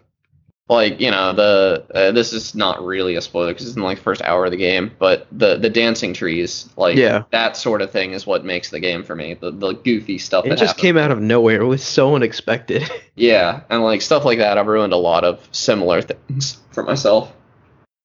Like, 0.69 1.01
you 1.01 1.13
know, 1.13 1.33
the, 1.33 1.85
uh, 1.95 2.11
this 2.11 2.33
is 2.33 2.57
not 2.57 2.85
really 2.85 3.15
a 3.15 3.21
spoiler 3.21 3.53
because 3.53 3.69
it's 3.69 3.77
in, 3.77 3.83
like, 3.85 3.99
the 3.99 4.03
first 4.03 4.21
hour 4.23 4.47
of 4.47 4.51
the 4.51 4.57
game, 4.57 4.91
but 4.99 5.29
the, 5.31 5.57
the 5.57 5.71
dancing 5.71 6.13
trees, 6.13 6.69
like, 6.77 6.97
Yeah. 6.97 7.23
that 7.31 7.57
sort 7.57 7.83
of 7.83 7.93
thing 7.93 8.11
is 8.15 8.27
what 8.27 8.45
makes 8.45 8.71
the 8.71 8.81
game 8.81 9.05
for 9.05 9.15
me. 9.15 9.35
The, 9.35 9.53
the 9.53 9.75
goofy 9.75 10.19
stuff 10.19 10.45
It 10.45 10.49
that 10.49 10.59
just 10.59 10.71
happens. 10.71 10.83
came 10.83 10.97
out 10.97 11.13
of 11.13 11.21
nowhere. 11.21 11.61
It 11.61 11.67
was 11.67 11.85
so 11.85 12.15
unexpected. 12.17 12.83
Yeah, 13.19 13.61
and, 13.71 13.83
like, 13.83 14.03
stuff 14.03 14.25
like 14.27 14.39
that, 14.39 14.59
I've 14.59 14.67
ruined 14.67 14.93
a 14.93 14.97
lot 14.99 15.25
of 15.25 15.49
similar 15.51 16.03
things 16.03 16.59
for 16.73 16.83
myself. 16.83 17.33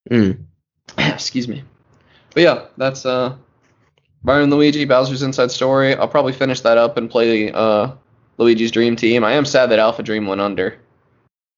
Mm. 0.09 0.45
Excuse 0.97 1.47
me. 1.49 1.63
But 2.33 2.43
yeah, 2.43 2.65
that's 2.77 3.05
uh 3.05 3.35
Mario 4.23 4.43
and 4.43 4.53
Luigi, 4.53 4.85
Bowser's 4.85 5.21
Inside 5.21 5.51
Story. 5.51 5.95
I'll 5.95 6.07
probably 6.07 6.31
finish 6.31 6.61
that 6.61 6.77
up 6.77 6.95
and 6.95 7.09
play 7.09 7.51
uh 7.51 7.91
Luigi's 8.37 8.71
Dream 8.71 8.95
Team. 8.95 9.25
I 9.25 9.33
am 9.33 9.43
sad 9.43 9.69
that 9.71 9.79
Alpha 9.79 10.01
Dream 10.01 10.27
went 10.27 10.39
under. 10.39 10.79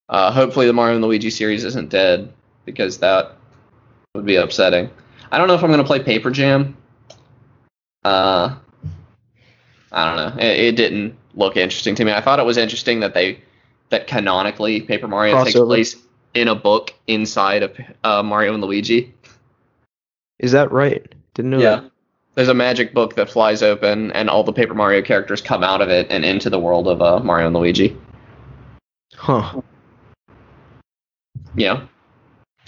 Uh 0.08 0.30
hopefully 0.30 0.66
the 0.66 0.72
Mario 0.72 0.96
and 0.96 1.04
Luigi 1.04 1.30
series 1.30 1.64
isn't 1.64 1.88
dead 1.90 2.32
because 2.64 2.98
that 2.98 3.36
would 4.14 4.26
be 4.26 4.36
upsetting. 4.36 4.90
I 5.30 5.38
don't 5.38 5.48
know 5.48 5.54
if 5.54 5.62
I'm 5.62 5.70
gonna 5.70 5.84
play 5.84 6.02
Paper 6.02 6.30
Jam. 6.30 6.76
Uh 8.04 8.56
I 9.92 10.04
don't 10.06 10.16
know. 10.16 10.42
It, 10.42 10.58
it 10.58 10.76
didn't 10.76 11.16
look 11.34 11.56
interesting 11.56 11.94
to 11.96 12.04
me. 12.04 12.12
I 12.12 12.20
thought 12.20 12.38
it 12.38 12.44
was 12.46 12.56
interesting 12.56 13.00
that 13.00 13.14
they 13.14 13.40
that 13.90 14.06
canonically 14.06 14.80
Paper 14.80 15.06
Mario 15.08 15.42
takes 15.44 15.58
place 15.58 15.96
in 16.34 16.48
a 16.48 16.54
book 16.54 16.92
inside 17.06 17.62
of 17.62 17.76
uh, 18.02 18.22
Mario 18.22 18.54
and 18.54 18.62
Luigi. 18.62 19.14
Is 20.40 20.50
that 20.52 20.72
right? 20.72 21.06
Didn't 21.34 21.52
know 21.52 21.60
Yeah. 21.60 21.76
that. 21.76 21.90
There's 22.34 22.48
a 22.48 22.54
magic 22.54 22.92
book 22.92 23.14
that 23.14 23.30
flies 23.30 23.62
open, 23.62 24.10
and 24.10 24.28
all 24.28 24.42
the 24.42 24.52
Paper 24.52 24.74
Mario 24.74 25.00
characters 25.02 25.40
come 25.40 25.62
out 25.62 25.80
of 25.80 25.88
it 25.88 26.08
and 26.10 26.24
into 26.24 26.50
the 26.50 26.58
world 26.58 26.88
of 26.88 27.00
uh, 27.00 27.20
Mario 27.20 27.46
and 27.46 27.54
Luigi. 27.54 27.96
Huh. 29.14 29.60
Yeah. 31.56 31.86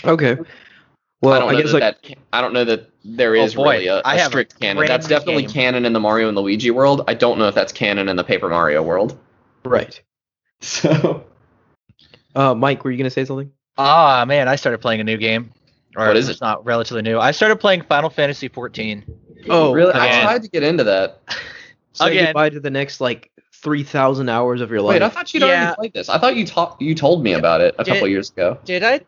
Okay. 0.04 0.32
I 0.32 0.36
Well, 1.22 1.40
don't 1.40 1.48
I, 1.48 1.52
know 1.52 1.62
guess 1.62 1.72
that, 1.72 1.80
like 1.80 2.02
that 2.08 2.18
I 2.32 2.40
don't 2.40 2.52
know 2.52 2.64
that 2.64 2.90
there 3.04 3.34
is 3.34 3.54
Oh, 3.54 3.64
boy. 3.64 3.72
really 3.74 3.86
a, 3.88 4.02
I 4.04 4.14
a 4.14 4.18
have 4.18 4.26
a 4.28 4.30
strict 4.30 4.60
canon. 4.60 4.76
brand 4.76 4.90
That's 4.90 5.08
definitely 5.08 5.42
game. 5.44 5.50
canon 5.52 5.84
in 5.84 5.92
the 5.92 6.00
Mario 6.00 6.28
and 6.28 6.36
Luigi 6.36 6.70
world. 6.70 7.02
I 7.08 7.14
don't 7.14 7.38
know 7.38 7.48
if 7.48 7.54
that's 7.54 7.72
canon 7.72 8.08
in 8.08 8.16
the 8.16 8.24
Paper 8.24 8.48
Mario 8.48 8.82
world. 8.82 9.18
right. 9.64 10.00
So 10.62 11.24
Uh, 12.34 12.54
Mike, 12.54 12.82
were 12.84 12.90
you 12.90 12.96
gonna 12.98 13.10
say 13.10 13.24
something? 13.24 13.50
Ah, 13.78 14.24
man, 14.26 14.48
I 14.48 14.56
started 14.56 14.78
playing 14.80 15.00
a 15.00 15.04
new 15.04 15.16
game. 15.18 15.52
Or 15.96 16.06
What 16.08 16.16
is 16.16 16.28
it's 16.28 16.40
it? 16.40 16.44
not 16.44 16.64
relatively 16.64 17.02
new. 17.02 17.18
I 17.18 17.30
started 17.30 17.56
playing 17.56 17.82
Final 17.82 18.08
Fantasy 18.10 18.48
14. 18.48 19.04
Oh, 19.48 19.72
really, 19.72 19.92
I 19.94 20.22
tried 20.22 20.42
to 20.42 20.48
get 20.48 20.62
into 20.62 20.84
that. 20.84 21.20
Say 21.92 22.06
Again. 22.12 22.24
goodbye 22.26 22.50
to 22.50 22.60
the 22.60 22.70
next 22.70 23.00
like 23.00 23.30
three 23.66 23.82
thousand 23.82 24.28
hours 24.28 24.60
of 24.60 24.70
your 24.70 24.80
life. 24.80 24.94
Wait, 24.94 25.02
I 25.02 25.08
thought 25.08 25.34
you'd 25.34 25.42
Yeah. 25.42 25.48
already 25.48 25.74
played 25.74 25.92
this. 25.92 26.08
I 26.08 26.18
thought 26.18 26.36
you 26.36 26.46
talked 26.46 26.80
you 26.80 26.94
told 26.94 27.24
me 27.24 27.32
about 27.32 27.60
it 27.60 27.74
a 27.80 27.82
Did- 27.82 27.94
couple 27.94 28.06
years 28.06 28.30
ago. 28.30 28.58
Did 28.64 28.84
I? 28.84 29.00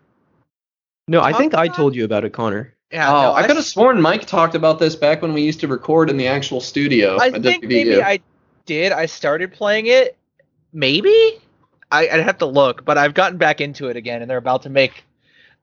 no, 1.07 1.23
I 1.23 1.33
think 1.33 1.55
I 1.55 1.69
told 1.69 1.95
you 1.95 2.05
about 2.05 2.25
it, 2.25 2.33
Connor. 2.33 2.75
Yeah, 2.91 3.09
oh, 3.09 3.23
no, 3.23 3.33
I 3.35 3.47
could 3.47 3.55
have 3.55 3.65
sworn 3.65 4.01
Mike 4.03 4.27
talked 4.27 4.57
about 4.57 4.81
this 4.81 4.97
back 4.97 5.23
when 5.23 5.33
we 5.33 5.43
used 5.43 5.61
to 5.61 5.69
record 5.69 6.11
in 6.11 6.17
the 6.17 6.27
actual 6.27 6.61
studio. 6.61 7.19
I 7.21 7.29
at 7.29 7.41
think 7.43 7.63
WVU. 7.63 7.69
maybe 7.69 8.03
I 8.03 8.19
did. 8.67 8.91
I 8.91 9.07
started 9.07 9.53
playing 9.53 9.87
it. 9.87 10.17
Maybe 10.73 11.41
I, 11.93 12.09
I'd 12.09 12.21
have 12.21 12.39
to 12.39 12.47
look, 12.47 12.85
but 12.85 12.99
I've 12.99 13.15
gotten 13.15 13.39
back 13.39 13.61
into 13.61 13.89
it 13.91 13.97
again, 13.97 14.23
and 14.23 14.29
they're 14.31 14.39
about 14.39 14.63
to 14.63 14.71
make 14.71 15.05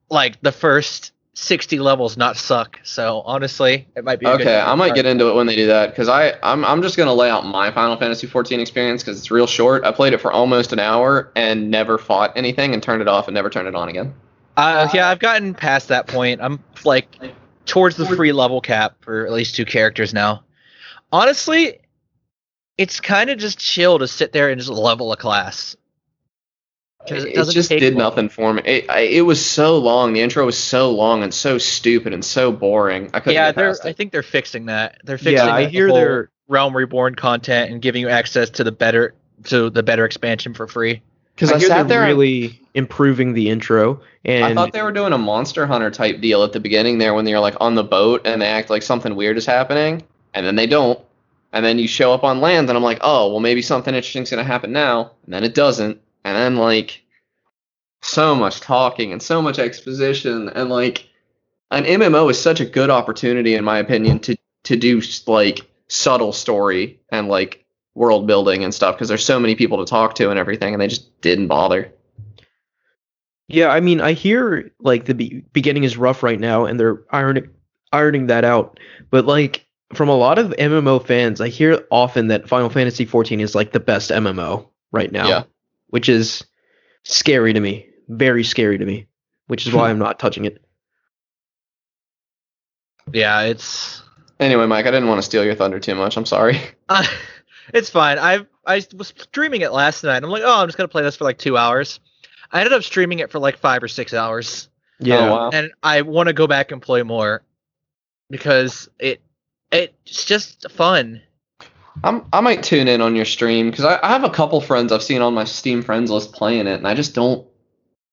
like 0.09 0.39
the 0.41 0.53
first 0.53 1.11
sixty 1.35 1.77
levels 1.77 2.17
not 2.17 2.37
suck. 2.37 2.79
So 2.83 3.21
honestly, 3.21 3.87
it 3.95 4.03
might 4.03 4.19
be. 4.19 4.25
A 4.25 4.31
Okay, 4.31 4.59
I 4.59 4.73
might 4.73 4.95
get 4.95 5.05
into 5.05 5.29
it 5.29 5.35
when 5.35 5.45
they 5.45 5.55
do 5.55 5.67
that 5.67 5.91
because 5.91 6.09
I 6.09 6.33
I'm 6.41 6.65
I'm 6.65 6.81
just 6.81 6.97
gonna 6.97 7.13
lay 7.13 7.29
out 7.29 7.45
my 7.45 7.71
Final 7.71 7.95
Fantasy 7.97 8.25
14 8.25 8.59
experience 8.59 9.03
because 9.03 9.19
it's 9.19 9.29
real 9.29 9.47
short. 9.47 9.83
I 9.83 9.91
played 9.91 10.13
it 10.13 10.21
for 10.21 10.31
almost 10.31 10.73
an 10.73 10.79
hour 10.79 11.31
and 11.35 11.69
never 11.69 11.97
fought 11.97 12.33
anything 12.35 12.73
and 12.73 12.81
turned 12.81 13.01
it 13.01 13.07
off 13.07 13.27
and 13.27 13.35
never 13.35 13.49
turned 13.49 13.67
it 13.67 13.75
on 13.75 13.89
again. 13.89 14.13
Uh, 14.57 14.87
yeah, 14.93 15.09
I've 15.09 15.19
gotten 15.19 15.53
past 15.53 15.89
that 15.89 16.07
point. 16.07 16.41
I'm 16.41 16.63
like 16.85 17.07
towards 17.65 17.97
the 17.97 18.05
free 18.05 18.31
level 18.31 18.61
cap 18.61 18.95
for 19.01 19.25
at 19.25 19.31
least 19.31 19.55
two 19.55 19.65
characters 19.65 20.13
now. 20.13 20.43
Honestly, 21.11 21.79
it's 22.77 22.99
kind 22.99 23.29
of 23.29 23.37
just 23.37 23.59
chill 23.59 23.99
to 23.99 24.07
sit 24.07 24.31
there 24.31 24.49
and 24.49 24.59
just 24.59 24.71
level 24.71 25.11
a 25.11 25.17
class. 25.17 25.75
'Cause 27.07 27.23
it 27.25 27.37
It, 27.37 27.49
just 27.51 27.69
did 27.69 27.93
long. 27.93 27.97
nothing 27.97 28.29
for 28.29 28.53
me. 28.53 28.61
It, 28.65 28.89
I, 28.89 28.99
it 29.01 29.21
was 29.21 29.43
so 29.45 29.77
long. 29.77 30.13
The 30.13 30.21
intro 30.21 30.45
was 30.45 30.57
so 30.57 30.91
long 30.91 31.23
and 31.23 31.33
so 31.33 31.57
stupid 31.57 32.13
and 32.13 32.23
so 32.23 32.51
boring. 32.51 33.09
I 33.13 33.19
couldn't 33.19 33.35
Yeah, 33.35 33.47
get 33.49 33.55
they're. 33.55 33.69
past 33.69 33.85
I 33.85 33.93
think 33.93 34.11
they're 34.11 34.23
fixing 34.23 34.65
that. 34.67 34.97
They're 35.03 35.17
fixing. 35.17 35.33
Yeah, 35.47 35.53
I 35.53 35.63
the 35.63 35.69
hear 35.69 35.87
whole 35.87 35.97
they're 35.97 36.29
Realm 36.47 36.75
Reborn 36.75 37.15
content 37.15 37.71
and 37.71 37.81
giving 37.81 38.01
you 38.01 38.09
access 38.09 38.49
to 38.51 38.63
the 38.63 38.71
better 38.71 39.13
to 39.45 39.69
the 39.69 39.83
better 39.83 40.05
expansion 40.05 40.53
for 40.53 40.67
free. 40.67 41.01
Because 41.35 41.51
I 41.51 41.55
I, 41.55 41.59
hear 41.59 41.67
sat 41.67 41.87
they're 41.87 42.03
and 42.03 42.17
really 42.17 42.61
improving 42.73 43.33
the 43.33 43.49
intro, 43.49 44.01
and 44.23 44.45
I 44.45 44.53
thought 44.53 44.71
they 44.71 44.81
were 44.81 44.91
doing 44.93 45.11
a 45.11 45.17
Monster 45.17 45.65
Hunter 45.67 45.91
type 45.91 46.21
deal 46.21 46.43
at 46.43 46.53
the 46.53 46.59
beginning 46.61 46.97
there 46.97 47.13
when 47.13 47.27
you're 47.27 47.39
like 47.41 47.55
on 47.59 47.75
the 47.75 47.83
boat 47.83 48.21
and 48.25 48.41
they 48.41 48.47
act 48.47 48.69
like 48.69 48.83
something 48.83 49.15
weird 49.15 49.37
is 49.37 49.45
happening, 49.45 50.03
and 50.33 50.45
then 50.45 50.55
they 50.55 50.67
don't. 50.67 50.99
And 51.51 51.65
then 51.65 51.79
you 51.79 51.87
show 51.87 52.11
up 52.13 52.25
on 52.25 52.41
land 52.41 52.67
and 52.69 52.75
I'm 52.77 52.83
like, 52.83 52.97
oh, 52.99 53.29
well, 53.31 53.39
maybe 53.39 53.61
something 53.61 53.93
interesting's 53.95 54.29
going 54.29 54.43
to 54.43 54.47
happen 54.47 54.73
now. 54.73 55.11
And 55.23 55.33
then 55.33 55.45
it 55.45 55.53
doesn't. 55.53 56.01
And 56.25 56.35
then, 56.35 56.55
like, 56.57 57.03
so 58.01 58.35
much 58.35 58.59
talking 58.59 59.13
and 59.13 59.21
so 59.21 59.41
much 59.41 59.59
exposition. 59.59 60.49
And, 60.49 60.69
like, 60.69 61.07
an 61.71 61.85
MMO 61.85 62.29
is 62.29 62.41
such 62.41 62.59
a 62.59 62.65
good 62.65 62.89
opportunity, 62.89 63.55
in 63.55 63.63
my 63.63 63.77
opinion, 63.77 64.19
to, 64.19 64.35
to 64.63 64.75
do, 64.75 65.01
like, 65.27 65.61
subtle 65.87 66.33
story 66.33 66.99
and, 67.09 67.29
like, 67.29 67.63
world 67.93 68.27
building 68.27 68.63
and 68.63 68.73
stuff 68.73 68.95
because 68.95 69.07
there's 69.07 69.25
so 69.25 69.39
many 69.39 69.55
people 69.55 69.77
to 69.77 69.89
talk 69.89 70.15
to 70.15 70.29
and 70.29 70.37
everything. 70.37 70.73
And 70.73 70.81
they 70.81 70.87
just 70.87 71.21
didn't 71.21 71.47
bother. 71.47 71.93
yeah, 73.47 73.69
I 73.69 73.79
mean, 73.79 74.01
I 74.01 74.13
hear 74.13 74.71
like 74.79 75.05
the 75.05 75.13
be- 75.13 75.43
beginning 75.53 75.83
is 75.83 75.95
rough 75.97 76.23
right 76.23 76.39
now, 76.39 76.65
and 76.65 76.79
they're 76.79 77.03
ironing 77.11 77.49
ironing 77.93 78.27
that 78.27 78.43
out. 78.43 78.79
But 79.11 79.25
like 79.25 79.65
from 79.93 80.09
a 80.09 80.15
lot 80.15 80.39
of 80.39 80.53
MMO 80.57 81.05
fans, 81.05 81.39
I 81.39 81.47
hear 81.47 81.85
often 81.91 82.27
that 82.27 82.49
Final 82.49 82.69
Fantasy 82.69 83.05
14 83.05 83.39
is 83.39 83.55
like 83.55 83.71
the 83.71 83.79
best 83.79 84.09
MMO 84.09 84.67
right 84.91 85.11
now, 85.11 85.27
Yeah. 85.27 85.43
Which 85.95 86.09
is 86.09 86.43
scary 87.05 87.53
to 87.53 87.59
me, 87.61 87.87
very 88.09 88.43
scary 88.43 88.77
to 88.77 88.85
me, 88.85 89.07
which 89.47 89.65
is 89.65 89.71
why 89.71 89.89
I'm 89.89 89.97
not 89.97 90.19
touching 90.19 90.43
it. 90.43 90.61
Yeah, 93.13 93.43
it's. 93.43 94.01
Anyway, 94.37 94.65
Mike, 94.65 94.85
I 94.87 94.91
didn't 94.91 95.07
want 95.07 95.19
to 95.19 95.25
steal 95.25 95.45
your 95.45 95.55
thunder 95.55 95.79
too 95.79 95.95
much. 95.95 96.17
I'm 96.17 96.25
sorry. 96.25 96.59
Uh, 96.89 97.05
it's 97.73 97.89
fine. 97.89 98.19
I 98.19 98.45
I 98.65 98.83
was 98.93 99.13
streaming 99.15 99.61
it 99.61 99.71
last 99.71 100.03
night. 100.03 100.21
I'm 100.21 100.29
like, 100.29 100.43
oh, 100.43 100.59
I'm 100.61 100.67
just 100.67 100.77
gonna 100.77 100.89
play 100.89 101.01
this 101.03 101.15
for 101.15 101.23
like 101.23 101.37
two 101.37 101.55
hours. 101.55 102.01
I 102.51 102.59
ended 102.59 102.73
up 102.73 102.83
streaming 102.83 103.19
it 103.19 103.31
for 103.31 103.39
like 103.39 103.57
five 103.57 103.81
or 103.81 103.87
six 103.87 104.13
hours, 104.13 104.67
Yeah, 104.99 105.29
Oh, 105.29 105.31
wow. 105.31 105.49
and 105.53 105.71
I 105.81 106.01
want 106.01 106.27
to 106.27 106.33
go 106.33 106.45
back 106.45 106.73
and 106.73 106.81
play 106.81 107.03
more 107.03 107.41
because 108.29 108.89
it 108.99 109.21
it's 109.71 110.25
just 110.25 110.69
fun. 110.71 111.21
I'm, 112.03 112.25
I 112.33 112.41
might 112.41 112.63
tune 112.63 112.87
in 112.87 113.01
on 113.01 113.15
your 113.15 113.25
stream 113.25 113.69
because 113.69 113.85
I, 113.85 113.99
I 114.01 114.09
have 114.09 114.23
a 114.23 114.29
couple 114.29 114.61
friends 114.61 114.91
I've 114.91 115.03
seen 115.03 115.21
on 115.21 115.33
my 115.33 115.43
Steam 115.45 115.81
friends 115.81 116.11
list 116.11 116.33
playing 116.33 116.67
it, 116.67 116.75
and 116.75 116.87
I 116.87 116.93
just 116.93 117.15
don't 117.15 117.47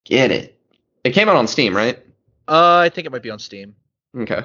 get 0.04 0.30
it. 0.30 0.58
It 1.04 1.12
came 1.12 1.28
out 1.28 1.36
on 1.36 1.46
Steam, 1.46 1.76
right? 1.76 1.98
Uh, 2.48 2.78
I 2.78 2.88
think 2.88 3.06
it 3.06 3.10
might 3.10 3.22
be 3.22 3.30
on 3.30 3.38
Steam. 3.38 3.74
Okay. 4.16 4.44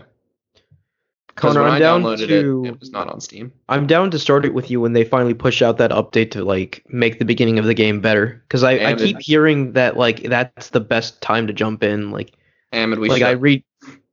Connor, 1.35 1.61
when 1.61 1.69
I'm 1.69 1.75
I 1.75 1.79
down 1.79 2.01
downloaded 2.01 2.27
to 2.27 2.63
it, 2.65 2.67
it 2.69 2.79
was 2.79 2.91
not 2.91 3.09
on 3.09 3.21
Steam. 3.21 3.53
I'm 3.69 3.85
down 3.85 4.09
to 4.11 4.17
start 4.17 4.43
it 4.43 4.55
with 4.55 4.71
you 4.71 4.81
when 4.81 4.93
they 4.93 5.03
finally 5.03 5.35
push 5.35 5.61
out 5.61 5.77
that 5.77 5.91
update 5.91 6.31
to 6.31 6.43
like 6.43 6.83
make 6.89 7.19
the 7.19 7.25
beginning 7.25 7.59
of 7.59 7.65
the 7.65 7.75
game 7.75 8.01
better. 8.01 8.43
Because 8.47 8.63
I, 8.63 8.71
I 8.71 8.95
keep 8.95 9.19
hearing 9.19 9.73
that 9.73 9.97
like 9.97 10.23
that's 10.23 10.69
the 10.69 10.79
best 10.79 11.21
time 11.21 11.45
to 11.45 11.53
jump 11.53 11.83
in. 11.83 12.09
Like 12.09 12.33
And 12.71 12.97
we 12.97 13.07
like 13.07 13.19
should. 13.19 13.27
I 13.27 13.31
read, 13.31 13.63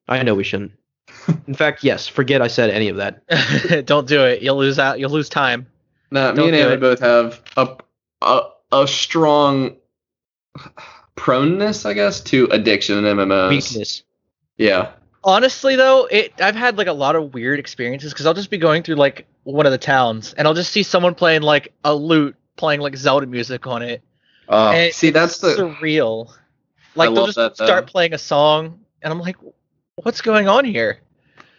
I 0.06 0.22
know 0.22 0.34
we 0.34 0.44
shouldn't. 0.44 0.72
In 1.46 1.55
fact, 1.55 1.84
yes. 1.84 2.06
Forget 2.06 2.42
I 2.42 2.48
said 2.48 2.70
any 2.70 2.88
of 2.88 2.96
that. 2.96 3.86
Don't 3.86 4.06
do 4.09 4.24
it. 4.24 4.42
You'll 4.42 4.56
lose 4.56 4.78
out. 4.78 4.98
You'll 4.98 5.10
lose 5.10 5.28
time. 5.28 5.66
no, 6.10 6.30
me 6.32 6.36
don't 6.36 6.48
and 6.48 6.56
do 6.56 6.66
Amid 6.66 6.72
it. 6.72 6.80
both 6.80 7.01
have 7.01 7.42
a, 7.56 7.76
a 8.22 8.42
a 8.72 8.88
strong 8.88 9.76
proneness, 11.16 11.86
I 11.86 11.92
guess, 11.92 12.20
to 12.22 12.46
addiction 12.51 13.05
in 13.05 13.16
MMOs. 13.16 13.48
Weakness. 13.51 14.02
Yeah. 14.56 14.92
Honestly, 15.22 15.76
though, 15.76 16.06
it 16.06 16.34
I've 16.40 16.55
had 16.55 16.76
like 16.76 16.86
a 16.86 16.92
lot 16.92 17.16
of 17.16 17.32
weird 17.32 17.59
experiences 17.59 18.12
because 18.12 18.26
I'll 18.26 18.34
just 18.34 18.51
be 18.51 18.59
going 18.59 18.82
through 18.82 18.96
like 18.96 19.26
one 19.44 19.66
of 19.66 19.72
the 19.72 19.78
towns 19.78 20.34
and 20.34 20.46
I'll 20.46 20.55
just 20.55 20.72
see 20.72 20.82
someone 20.82 21.14
playing 21.14 21.42
like 21.42 21.72
a 21.84 21.94
lute 21.94 22.36
playing 22.56 22.80
like 22.80 22.96
Zelda 22.96 23.26
music 23.26 23.66
on 23.66 23.82
it. 23.82 24.02
Uh, 24.48 24.72
and 24.74 24.94
see, 24.94 25.09
it's 25.09 25.14
that's 25.14 25.38
the 25.38 25.48
surreal. 25.48 26.30
Like 26.94 27.09
I 27.09 27.12
they'll 27.12 27.22
love 27.22 27.28
just 27.28 27.36
that, 27.36 27.56
though. 27.56 27.64
start 27.64 27.86
playing 27.86 28.12
a 28.12 28.18
song, 28.18 28.80
and 29.02 29.12
I'm 29.12 29.18
like, 29.20 29.36
what's 29.96 30.20
going 30.20 30.48
on 30.48 30.64
here? 30.64 31.01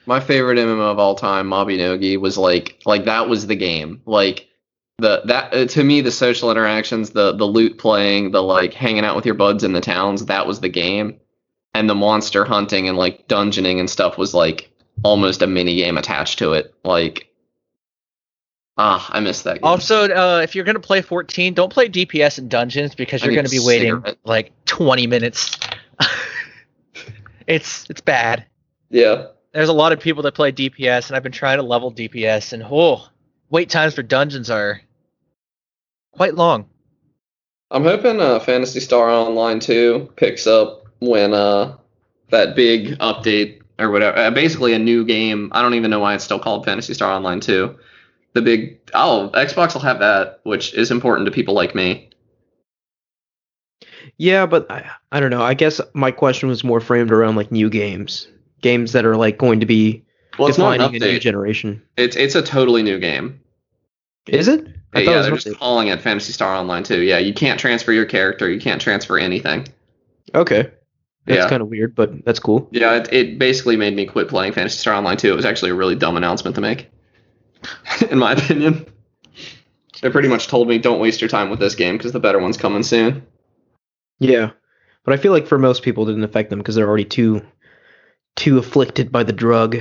My 0.05 0.19
favorite 0.19 0.57
MMO 0.57 0.91
of 0.91 0.99
all 0.99 1.15
time, 1.15 1.49
Mabinogi, 1.49 2.19
was 2.19 2.37
like 2.37 2.81
like 2.85 3.05
that 3.05 3.27
was 3.29 3.47
the 3.47 3.55
game. 3.55 4.01
Like 4.05 4.47
the 4.97 5.21
that 5.25 5.53
uh, 5.53 5.65
to 5.65 5.83
me 5.83 6.01
the 6.01 6.11
social 6.11 6.51
interactions, 6.51 7.11
the 7.11 7.33
the 7.33 7.45
lute 7.45 7.77
playing, 7.77 8.31
the 8.31 8.43
like 8.43 8.73
hanging 8.73 9.03
out 9.03 9.15
with 9.15 9.25
your 9.25 9.35
buds 9.35 9.63
in 9.63 9.73
the 9.73 9.81
towns, 9.81 10.25
that 10.25 10.47
was 10.47 10.59
the 10.59 10.69
game. 10.69 11.19
And 11.73 11.89
the 11.89 11.95
monster 11.95 12.45
hunting 12.45 12.87
and 12.87 12.97
like 12.97 13.27
dungeoning 13.27 13.79
and 13.79 13.89
stuff 13.89 14.17
was 14.17 14.33
like 14.33 14.71
almost 15.03 15.41
a 15.41 15.47
mini 15.47 15.75
game 15.75 15.97
attached 15.97 16.39
to 16.39 16.53
it. 16.53 16.73
Like 16.83 17.29
ah, 18.77 19.09
I 19.11 19.19
miss 19.19 19.41
that 19.41 19.55
game. 19.55 19.63
Also, 19.65 20.03
uh, 20.03 20.41
if 20.41 20.55
you're 20.55 20.65
gonna 20.65 20.79
play 20.79 21.01
14, 21.01 21.53
don't 21.53 21.73
play 21.73 21.89
DPS 21.89 22.39
in 22.39 22.47
dungeons 22.47 22.95
because 22.95 23.23
you're 23.23 23.35
gonna 23.35 23.49
be 23.49 23.59
waiting 23.59 23.95
cigarette. 23.95 24.17
like 24.23 24.51
20 24.65 25.07
minutes. 25.07 25.57
it's 27.47 27.89
it's 27.89 28.01
bad. 28.01 28.45
yeah. 28.89 29.27
There's 29.55 29.69
a 29.69 29.73
lot 29.73 29.93
of 29.93 30.01
people 30.01 30.23
that 30.23 30.33
play 30.33 30.51
DPS, 30.51 31.07
and 31.07 31.15
I've 31.15 31.23
been 31.23 31.31
trying 31.31 31.59
to 31.59 31.63
level 31.63 31.89
DPS, 31.89 32.51
and 32.51 32.61
oh, 32.69 33.07
wait 33.49 33.69
times 33.69 33.93
for 33.93 34.03
dungeons 34.03 34.49
are 34.49 34.81
quite 36.11 36.35
long. 36.35 36.67
I'm 37.71 37.83
hoping 37.83 38.19
uh, 38.19 38.39
Phantasy 38.39 38.81
Star 38.81 39.09
Online 39.09 39.61
2 39.61 40.11
picks 40.17 40.45
up 40.45 40.87
when 40.99 41.33
uh, 41.33 41.77
that 42.31 42.57
big 42.57 42.97
update 42.99 43.61
or 43.79 43.91
whatever. 43.91 44.17
Uh, 44.17 44.29
basically, 44.29 44.73
a 44.73 44.79
new 44.79 45.05
game. 45.05 45.53
I 45.53 45.61
don't 45.61 45.75
even 45.75 45.89
know 45.89 46.01
why 46.01 46.15
it's 46.15 46.25
still 46.25 46.39
called 46.39 46.65
Phantasy 46.65 46.93
Star 46.93 47.13
Online 47.13 47.39
2. 47.39 47.79
The 48.33 48.41
big 48.41 48.77
oh, 48.93 49.31
Xbox 49.33 49.73
will 49.73 49.81
have 49.81 49.99
that, 49.99 50.41
which 50.43 50.73
is 50.73 50.91
important 50.91 51.27
to 51.27 51.31
people 51.31 51.53
like 51.53 51.73
me. 51.73 52.09
Yeah, 54.17 54.47
but 54.47 54.69
I, 54.69 54.91
I 55.13 55.21
don't 55.21 55.31
know. 55.31 55.41
I 55.41 55.53
guess 55.53 55.79
my 55.93 56.11
question 56.11 56.49
was 56.49 56.61
more 56.65 56.81
framed 56.81 57.11
around 57.11 57.37
like 57.37 57.53
new 57.53 57.69
games, 57.69 58.27
games 58.65 58.93
that 58.93 59.05
are 59.05 59.15
like 59.15 59.37
going 59.37 59.59
to 59.59 59.65
be 59.67 60.03
Well, 60.39 60.47
it's 60.49 60.57
not 60.57 60.71
defining 60.73 61.01
a 61.03 61.05
new 61.05 61.19
generation. 61.19 61.81
It's 61.97 62.15
it's 62.15 62.33
a 62.33 62.41
totally 62.41 62.81
new 62.81 62.99
game. 62.99 63.39
Is 64.27 64.47
it? 64.47 64.65
I 64.93 65.01
Yeah, 65.01 65.19
it 65.19 65.23
they're 65.23 65.35
just 65.37 65.59
calling 65.59 65.89
it 65.89 66.01
Phantasy 66.01 66.33
Star 66.33 66.55
Online 66.55 66.83
2. 66.83 67.01
Yeah, 67.03 67.19
you 67.19 67.31
can't 67.31 67.59
transfer 67.59 67.91
your 67.91 68.05
character. 68.05 68.49
You 68.49 68.59
can't 68.59 68.81
transfer 68.81 69.19
anything. 69.19 69.67
Okay. 70.33 70.71
That's 71.25 71.37
Yeah. 71.43 71.49
kind 71.49 71.61
of 71.61 71.67
weird, 71.69 71.93
but 71.93 72.25
that's 72.25 72.39
cool. 72.39 72.67
Yeah, 72.71 72.95
it, 72.95 73.13
it 73.13 73.39
basically 73.39 73.77
made 73.77 73.95
me 73.95 74.07
quit 74.07 74.27
playing 74.29 74.53
Phantasy 74.53 74.79
Star 74.79 74.95
Online 74.95 75.17
2. 75.17 75.31
It 75.31 75.35
was 75.35 75.45
actually 75.45 75.69
a 75.71 75.75
really 75.75 75.95
dumb 75.95 76.17
announcement 76.17 76.55
to 76.55 76.61
make, 76.61 76.89
in 78.09 78.17
my 78.17 78.31
opinion. 78.33 78.87
They 80.01 80.09
pretty 80.09 80.27
much 80.27 80.47
told 80.47 80.67
me, 80.67 80.79
don't 80.79 80.99
waste 80.99 81.21
your 81.21 81.29
time 81.29 81.51
with 81.51 81.59
this 81.59 81.75
game 81.75 81.97
because 81.97 82.13
the 82.13 82.19
better 82.19 82.39
one's 82.39 82.57
coming 82.57 82.83
soon. 82.83 83.25
Yeah, 84.19 84.51
but 85.03 85.13
I 85.13 85.17
feel 85.17 85.31
like 85.31 85.45
for 85.47 85.59
most 85.59 85.83
people 85.83 86.03
it 86.03 86.07
didn't 86.07 86.23
affect 86.23 86.49
them 86.49 86.59
because 86.59 86.75
they're 86.75 86.87
already 86.87 87.05
too 87.05 87.41
too 88.35 88.57
afflicted 88.57 89.11
by 89.11 89.23
the 89.23 89.33
drug. 89.33 89.77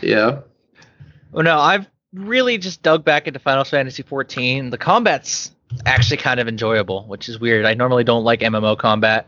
Yeah. 0.00 0.40
Oh 1.32 1.42
no, 1.42 1.58
I've 1.58 1.88
really 2.12 2.58
just 2.58 2.82
dug 2.82 3.04
back 3.04 3.26
into 3.26 3.38
Final 3.38 3.64
Fantasy 3.64 4.02
14. 4.02 4.70
The 4.70 4.78
combat's 4.78 5.52
actually 5.86 6.16
kind 6.18 6.40
of 6.40 6.48
enjoyable, 6.48 7.06
which 7.06 7.28
is 7.28 7.38
weird. 7.38 7.64
I 7.64 7.74
normally 7.74 8.04
don't 8.04 8.24
like 8.24 8.40
MMO 8.40 8.76
combat. 8.76 9.26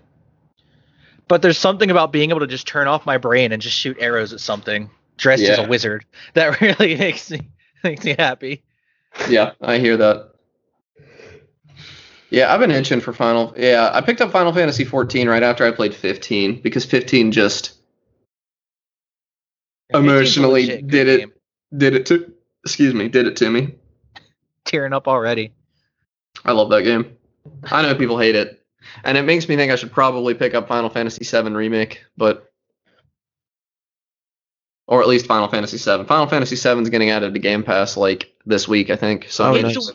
But 1.29 1.41
there's 1.41 1.59
something 1.59 1.91
about 1.91 2.13
being 2.13 2.31
able 2.31 2.41
to 2.41 2.47
just 2.47 2.67
turn 2.67 2.89
off 2.89 3.07
my 3.07 3.17
brain 3.17 3.53
and 3.53 3.63
just 3.63 3.77
shoot 3.77 3.97
arrows 4.01 4.33
at 4.33 4.41
something 4.41 4.91
dressed 5.17 5.45
as 5.45 5.59
a 5.59 5.69
wizard 5.69 6.05
that 6.35 6.61
really 6.61 6.97
makes 6.97 7.31
me 7.31 7.49
makes 7.85 8.05
me 8.05 8.15
happy. 8.19 8.63
Yeah, 9.29 9.53
I 9.61 9.79
hear 9.79 9.97
that. 9.97 10.31
Yeah, 12.31 12.53
I've 12.53 12.61
been 12.61 12.71
itching 12.71 13.01
for 13.01 13.13
Final. 13.13 13.53
Yeah, 13.57 13.91
I 13.93 14.01
picked 14.01 14.23
up 14.23 14.33
Final 14.33 14.55
Fantasy 14.55 14.85
14 14.85 15.29
right 15.29 15.43
after 15.43 15.67
I 15.67 15.71
played 15.71 15.95
15 15.95 16.63
because 16.63 16.85
15 16.87 17.31
just 17.31 17.75
Emotionally 19.95 20.63
18's 20.65 20.69
a 20.69 20.73
legit 20.73 20.87
good 20.87 20.91
did 20.91 21.09
it. 21.09 21.19
game. 21.21 21.33
did 21.77 21.95
it 21.95 22.07
to. 22.07 22.33
Excuse 22.65 22.95
me, 22.95 23.09
did 23.09 23.27
it 23.27 23.37
to 23.37 23.51
me. 23.51 23.75
Tearing 24.65 24.93
up 24.93 25.09
already. 25.09 25.53
I 26.45 26.53
love 26.53 26.71
that 26.71 26.83
game. 26.83 27.17
I 27.65 27.83
know 27.83 27.95
people 27.95 28.19
hate 28.19 28.37
it, 28.37 28.63
and 29.05 29.19
it 29.19 29.23
makes 29.23 29.49
me 29.49 29.57
think 29.57 29.73
I 29.73 29.77
should 29.77 29.93
probably 29.93 30.35
pick 30.35 30.55
up 30.55 30.69
Final 30.69 30.91
Fantasy 30.91 31.25
VII 31.25 31.51
remake, 31.51 32.05
but 32.17 32.53
or 34.87 35.01
at 35.01 35.09
least 35.09 35.27
Final 35.27 35.49
Fantasy 35.49 35.79
VII. 35.79 36.05
Final 36.05 36.27
Fantasy 36.27 36.57
VII 36.57 36.83
is 36.83 36.91
getting 36.91 37.11
added 37.11 37.35
to 37.35 37.41
Game 37.41 37.63
Pass 37.63 37.97
like 37.97 38.33
this 38.45 38.69
week, 38.69 38.91
I 38.91 38.97
think. 38.97 39.27
So 39.31 39.45
Oh, 39.45 39.55
I'm 39.55 39.63
nice. 39.63 39.91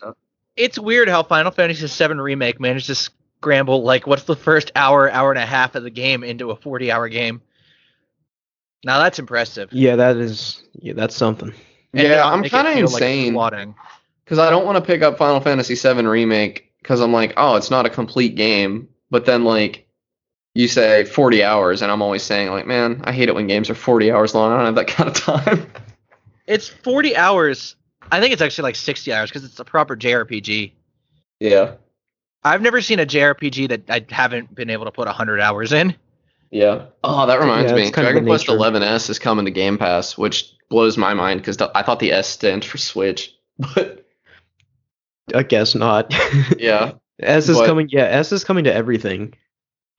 It's 0.55 0.79
weird 0.79 1.07
how 1.07 1.23
Final 1.23 1.51
Fantasy 1.51 1.85
VII 1.85 2.15
remake 2.15 2.59
managed 2.59 2.87
to 2.87 2.95
scramble 2.95 3.83
like 3.83 4.07
what's 4.07 4.23
the 4.23 4.35
first 4.35 4.71
hour, 4.75 5.09
hour 5.11 5.31
and 5.31 5.39
a 5.39 5.45
half 5.45 5.75
of 5.75 5.83
the 5.83 5.89
game 5.91 6.23
into 6.23 6.51
a 6.51 6.55
40 6.55 6.91
hour 6.91 7.09
game. 7.09 7.41
Now 8.83 8.99
that's 8.99 9.19
impressive. 9.19 9.69
Yeah, 9.71 9.95
that 9.95 10.17
is 10.17 10.61
yeah, 10.73 10.93
that's 10.93 11.15
something. 11.15 11.53
And 11.93 12.07
yeah, 12.07 12.25
I'm 12.25 12.43
kind 12.43 12.67
of 12.67 12.73
feel 12.73 12.83
like 12.83 12.93
insane 13.01 13.33
plotting. 13.33 13.75
because 14.23 14.39
I 14.39 14.49
don't 14.49 14.65
want 14.65 14.77
to 14.77 14.81
pick 14.81 15.01
up 15.01 15.17
Final 15.17 15.39
Fantasy 15.39 15.75
VII 15.75 16.05
remake 16.05 16.71
because 16.81 17.01
I'm 17.01 17.11
like, 17.13 17.33
oh, 17.37 17.55
it's 17.55 17.71
not 17.71 17.85
a 17.85 17.89
complete 17.89 18.35
game. 18.35 18.89
But 19.09 19.25
then 19.25 19.43
like 19.43 19.87
you 20.53 20.67
say 20.67 21.05
40 21.05 21.43
hours, 21.43 21.81
and 21.81 21.91
I'm 21.91 22.01
always 22.01 22.23
saying 22.23 22.49
like, 22.49 22.67
man, 22.67 23.01
I 23.05 23.11
hate 23.11 23.29
it 23.29 23.35
when 23.35 23.47
games 23.47 23.69
are 23.69 23.75
40 23.75 24.11
hours 24.11 24.35
long. 24.35 24.51
I 24.51 24.57
don't 24.57 24.65
have 24.65 24.75
that 24.75 24.87
kind 24.95 25.09
of 25.09 25.15
time. 25.15 25.71
It's 26.45 26.67
40 26.67 27.15
hours. 27.15 27.75
I 28.11 28.19
think 28.21 28.31
it's 28.31 28.41
actually 28.41 28.63
like 28.63 28.75
60 28.75 29.11
hours 29.11 29.29
because 29.29 29.43
it's 29.43 29.59
a 29.59 29.65
proper 29.65 29.97
JRPG. 29.97 30.71
yeah, 31.39 31.73
I've 32.43 32.61
never 32.61 32.81
seen 32.81 32.99
a 32.99 33.05
JRPG 33.05 33.69
that 33.69 33.89
I 33.89 34.05
haven't 34.13 34.55
been 34.55 34.69
able 34.69 34.85
to 34.85 34.91
put 34.91 35.07
100 35.07 35.41
hours 35.41 35.73
in. 35.73 35.95
Yeah. 36.51 36.85
Oh, 37.03 37.25
that 37.27 37.39
reminds 37.39 37.71
Yeah, 37.71 37.75
me. 37.77 37.81
it's 37.83 37.91
kind 37.91 38.07
of 38.07 38.13
Dragon 38.13 38.27
Quest 38.27 38.47
nature. 38.47 38.59
11S 38.59 39.09
is 39.09 39.19
coming 39.19 39.45
to 39.45 39.51
Game 39.51 39.77
Pass, 39.77 40.17
which 40.17 40.53
blows 40.69 40.97
my 40.97 41.13
mind 41.13 41.41
because 41.41 41.57
I 41.61 41.81
thought 41.83 41.99
the 41.99 42.11
S 42.11 42.27
stands 42.27 42.65
for 42.65 42.77
Switch, 42.77 43.33
but 43.75 44.05
I 45.33 45.43
guess 45.43 45.75
not. 45.75 46.13
yeah, 46.57 46.93
S 47.19 47.49
is 47.49 47.57
But- 47.57 47.65
coming. 47.67 47.89
Yeah, 47.91 48.03
S 48.05 48.31
is 48.31 48.43
coming 48.43 48.63
to 48.65 48.73
everything. 48.73 49.33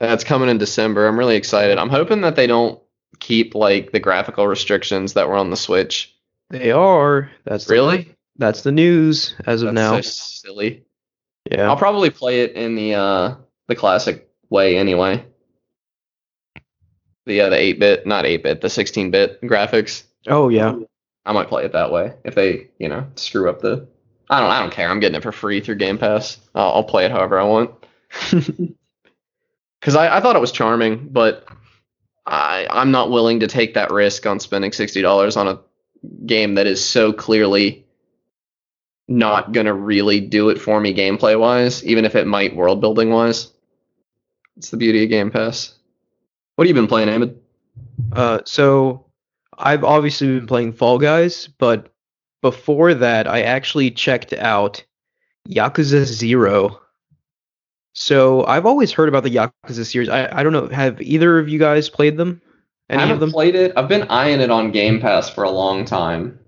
that's 0.01 0.25
coming 0.25 0.49
in 0.49 0.59
December. 0.59 1.07
I'm 1.07 1.19
really 1.19 1.37
excited. 1.37 1.77
I'm 1.79 1.89
hoping 1.91 2.20
that 2.23 2.37
they 2.37 2.47
don't 2.47 2.81
keep 3.20 3.55
like 3.55 3.93
the 3.93 4.01
graphical 4.01 4.47
restrictions 4.47 5.15
that 5.15 5.29
were 5.29 5.35
on 5.37 5.51
the 5.51 5.57
Switch. 5.57 6.15
They 6.51 6.70
are. 6.70 7.31
That's 7.45 7.65
the, 7.66 7.75
Really? 7.75 8.15
That's 8.37 8.62
the 8.62 8.73
news 8.73 9.35
as 9.47 9.62
of 9.62 9.75
That's 9.75 9.75
now. 9.75 10.01
so 10.01 10.49
silly. 10.49 10.85
yeah. 11.51 11.69
I'll 11.69 11.77
probably 11.77 12.11
play 12.11 12.43
it 12.43 12.53
in 12.53 12.75
the 12.77 12.95
uh 12.95 13.35
the 13.66 13.75
classic 13.75 14.31
way 14.49 14.79
anyway. 14.79 15.27
The 17.29 17.43
uh, 17.43 17.51
the 17.51 17.57
eight 17.57 17.79
bit, 17.79 18.07
not 18.07 18.25
eight 18.25 18.43
bit, 18.43 18.63
the 18.63 18.71
sixteen 18.71 19.11
bit 19.11 19.41
graphics. 19.43 20.05
oh 20.27 20.49
yeah. 20.49 20.75
I 21.27 21.33
might 21.33 21.49
play 21.49 21.65
it 21.67 21.73
that 21.73 21.93
way 21.93 22.15
if 22.25 22.35
they, 22.35 22.69
you 22.79 22.89
know, 22.89 23.07
screw 23.17 23.51
up 23.51 23.61
the. 23.61 23.87
I 24.31 24.41
don't. 24.41 24.51
I 24.51 24.61
don't 24.61 24.73
care. 24.73 24.89
I'm 24.89 24.99
getting 24.99 25.17
it 25.17 25.23
for 25.23 25.31
free 25.31 25.61
through 25.61 25.75
Game 25.75 25.99
Pass. 25.99 26.39
I'll, 26.55 26.73
I'll 26.73 26.85
play 26.85 27.05
it 27.05 27.11
however 27.11 27.39
I 27.39 27.45
want. 27.45 27.71
Because 29.81 29.95
I, 29.95 30.17
I 30.17 30.21
thought 30.21 30.35
it 30.35 30.41
was 30.41 30.51
charming, 30.51 31.09
but 31.11 31.47
I 32.27 32.67
I'm 32.69 32.91
not 32.91 33.13
willing 33.13 33.39
to 33.41 33.47
take 33.47 33.75
that 33.75 33.93
risk 33.93 34.27
on 34.27 34.41
spending 34.41 34.73
sixty 34.73 35.03
dollars 35.03 35.37
on 35.37 35.47
a 35.47 35.61
game 36.27 36.57
that 36.57 36.67
is 36.67 36.85
so 36.85 37.13
clearly 37.13 37.87
not 39.07 39.53
gonna 39.53 39.73
really 39.73 40.21
do 40.21 40.49
it 40.49 40.61
for 40.61 40.81
me 40.81 40.93
gameplay 40.93 41.39
wise, 41.39 41.85
even 41.85 42.05
if 42.05 42.17
it 42.17 42.27
might 42.27 42.57
world 42.57 42.81
building 42.81 43.11
wise. 43.11 43.53
It's 44.57 44.71
the 44.71 44.77
beauty 44.77 45.05
of 45.05 45.11
Game 45.11 45.31
Pass. 45.31 45.78
What 46.59 46.66
have 46.66 46.74
you 46.74 46.82
been 46.82 46.89
playing, 46.89 47.09
Ahmed? 47.09 47.39
Uh, 48.10 48.40
so 48.44 49.06
I've 49.59 49.85
obviously 49.85 50.26
been 50.26 50.48
playing 50.48 50.72
Fall 50.72 50.98
Guys, 50.98 51.47
but 51.47 51.93
before 52.43 52.94
that, 52.94 53.28
I 53.28 53.43
actually 53.43 53.93
checked 53.93 54.32
out 54.32 54.85
Yakuza 55.48 56.05
Zero. 56.05 56.80
So 57.93 58.44
I've 58.47 58.66
always 58.66 58.90
heard 58.90 59.09
about 59.09 59.22
the 59.22 59.30
Yakuza 59.30 59.86
series. 59.86 60.09
I, 60.09 60.36
I 60.36 60.43
don't 60.43 60.52
know. 60.52 60.66
Have 60.66 61.01
either 61.01 61.39
of 61.39 61.48
you 61.48 61.60
guys 61.60 61.89
played 61.89 62.16
them? 62.16 62.43
Any 62.90 63.02
I 63.02 63.06
haven't 63.06 63.20
them? 63.20 63.30
played 63.30 63.55
it. 63.55 63.72
I've 63.76 63.89
been 63.89 64.09
eyeing 64.09 64.40
it 64.40 64.51
on 64.51 64.72
Game 64.72 65.01
Pass 65.01 65.30
for 65.30 65.44
a 65.44 65.51
long 65.51 65.85
time. 65.85 66.40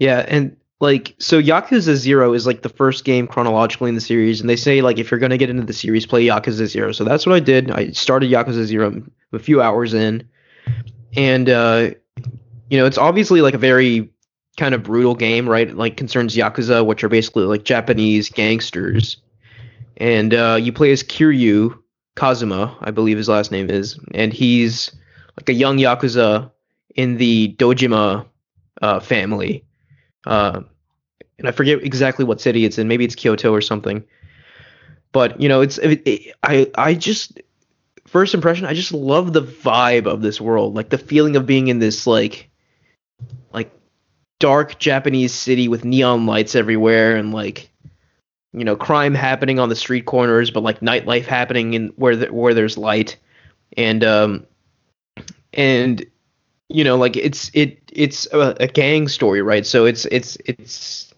Yeah, 0.00 0.24
and 0.26 0.56
like 0.80 1.14
so 1.18 1.40
Yakuza 1.40 1.94
0 1.94 2.32
is 2.34 2.46
like 2.46 2.62
the 2.62 2.68
first 2.68 3.04
game 3.04 3.26
chronologically 3.26 3.88
in 3.88 3.94
the 3.94 4.00
series 4.00 4.40
and 4.40 4.50
they 4.50 4.56
say 4.56 4.82
like 4.82 4.98
if 4.98 5.10
you're 5.10 5.20
going 5.20 5.30
to 5.30 5.38
get 5.38 5.48
into 5.48 5.62
the 5.62 5.72
series 5.72 6.06
play 6.06 6.26
Yakuza 6.26 6.66
0. 6.66 6.92
So 6.92 7.04
that's 7.04 7.24
what 7.24 7.34
I 7.34 7.40
did. 7.40 7.70
I 7.70 7.90
started 7.90 8.30
Yakuza 8.30 8.64
0 8.64 9.02
a 9.32 9.38
few 9.38 9.62
hours 9.62 9.94
in. 9.94 10.28
And 11.16 11.48
uh 11.48 11.90
you 12.68 12.78
know, 12.78 12.86
it's 12.86 12.98
obviously 12.98 13.40
like 13.40 13.54
a 13.54 13.58
very 13.58 14.10
kind 14.58 14.74
of 14.74 14.82
brutal 14.82 15.14
game, 15.14 15.48
right? 15.48 15.74
Like 15.74 15.96
concerns 15.96 16.36
Yakuza 16.36 16.84
which 16.84 17.02
are 17.04 17.08
basically 17.08 17.44
like 17.44 17.64
Japanese 17.64 18.28
gangsters. 18.28 19.16
And 19.96 20.34
uh 20.34 20.58
you 20.60 20.72
play 20.72 20.92
as 20.92 21.02
Kiryu 21.02 21.78
Kazuma, 22.16 22.76
I 22.80 22.90
believe 22.90 23.18
his 23.18 23.28
last 23.28 23.50
name 23.50 23.70
is, 23.70 23.98
and 24.14 24.32
he's 24.32 24.90
like 25.38 25.48
a 25.48 25.52
young 25.52 25.78
Yakuza 25.78 26.50
in 26.96 27.18
the 27.18 27.54
Dojima 27.58 28.26
uh, 28.82 29.00
family. 29.00 29.64
Uh, 30.26 30.62
and 31.38 31.48
I 31.48 31.52
forget 31.52 31.82
exactly 31.82 32.24
what 32.24 32.40
city 32.40 32.64
it's 32.64 32.78
in. 32.78 32.88
Maybe 32.88 33.04
it's 33.04 33.14
Kyoto 33.14 33.52
or 33.52 33.60
something. 33.60 34.04
But 35.12 35.40
you 35.40 35.48
know, 35.48 35.60
it's 35.60 35.78
it, 35.78 36.02
it, 36.06 36.34
I 36.42 36.70
I 36.74 36.94
just 36.94 37.40
first 38.06 38.34
impression, 38.34 38.66
I 38.66 38.74
just 38.74 38.92
love 38.92 39.32
the 39.32 39.42
vibe 39.42 40.06
of 40.06 40.22
this 40.22 40.40
world, 40.40 40.74
like 40.74 40.90
the 40.90 40.98
feeling 40.98 41.36
of 41.36 41.46
being 41.46 41.68
in 41.68 41.78
this 41.78 42.06
like 42.06 42.50
like 43.52 43.70
dark 44.38 44.78
Japanese 44.78 45.32
city 45.32 45.68
with 45.68 45.84
neon 45.84 46.26
lights 46.26 46.54
everywhere 46.54 47.16
and 47.16 47.32
like 47.32 47.70
you 48.52 48.64
know 48.64 48.76
crime 48.76 49.14
happening 49.14 49.58
on 49.58 49.68
the 49.68 49.76
street 49.76 50.06
corners, 50.06 50.50
but 50.50 50.62
like 50.62 50.80
nightlife 50.80 51.26
happening 51.26 51.74
in 51.74 51.88
where 51.96 52.16
the, 52.16 52.32
where 52.32 52.54
there's 52.54 52.78
light, 52.78 53.16
and 53.76 54.04
um 54.04 54.46
and 55.52 56.04
you 56.68 56.84
know 56.84 56.96
like 56.96 57.16
it's 57.16 57.50
it 57.54 57.78
it's 57.92 58.26
a, 58.32 58.56
a 58.60 58.66
gang 58.66 59.08
story, 59.08 59.42
right? 59.42 59.66
So 59.66 59.84
it's 59.84 60.04
it's 60.06 60.36
it's 60.44 61.14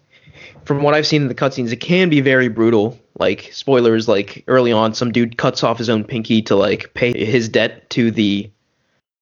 from 0.65 0.83
what 0.83 0.93
I've 0.93 1.07
seen 1.07 1.23
in 1.23 1.27
the 1.27 1.35
cutscenes, 1.35 1.71
it 1.71 1.77
can 1.77 2.09
be 2.09 2.21
very 2.21 2.47
brutal. 2.47 2.99
Like 3.17 3.49
spoilers, 3.51 4.07
like 4.07 4.43
early 4.47 4.71
on, 4.71 4.93
some 4.93 5.11
dude 5.11 5.37
cuts 5.37 5.63
off 5.63 5.77
his 5.77 5.89
own 5.89 6.03
pinky 6.03 6.41
to 6.43 6.55
like 6.55 6.93
pay 6.93 7.25
his 7.25 7.49
debt 7.49 7.89
to 7.91 8.11
the 8.11 8.51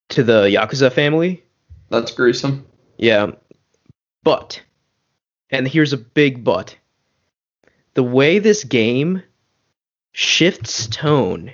to 0.10 0.24
the 0.24 0.44
yakuza 0.44 0.92
family. 0.92 1.44
That's 1.90 2.12
gruesome. 2.12 2.66
Yeah, 2.98 3.32
but 4.24 4.62
and 5.50 5.68
here's 5.68 5.94
a 5.94 5.98
big 5.98 6.44
but. 6.44 6.76
The 7.94 8.04
way 8.04 8.40
this 8.40 8.64
game 8.64 9.24
shifts 10.12 10.88
tone 10.88 11.54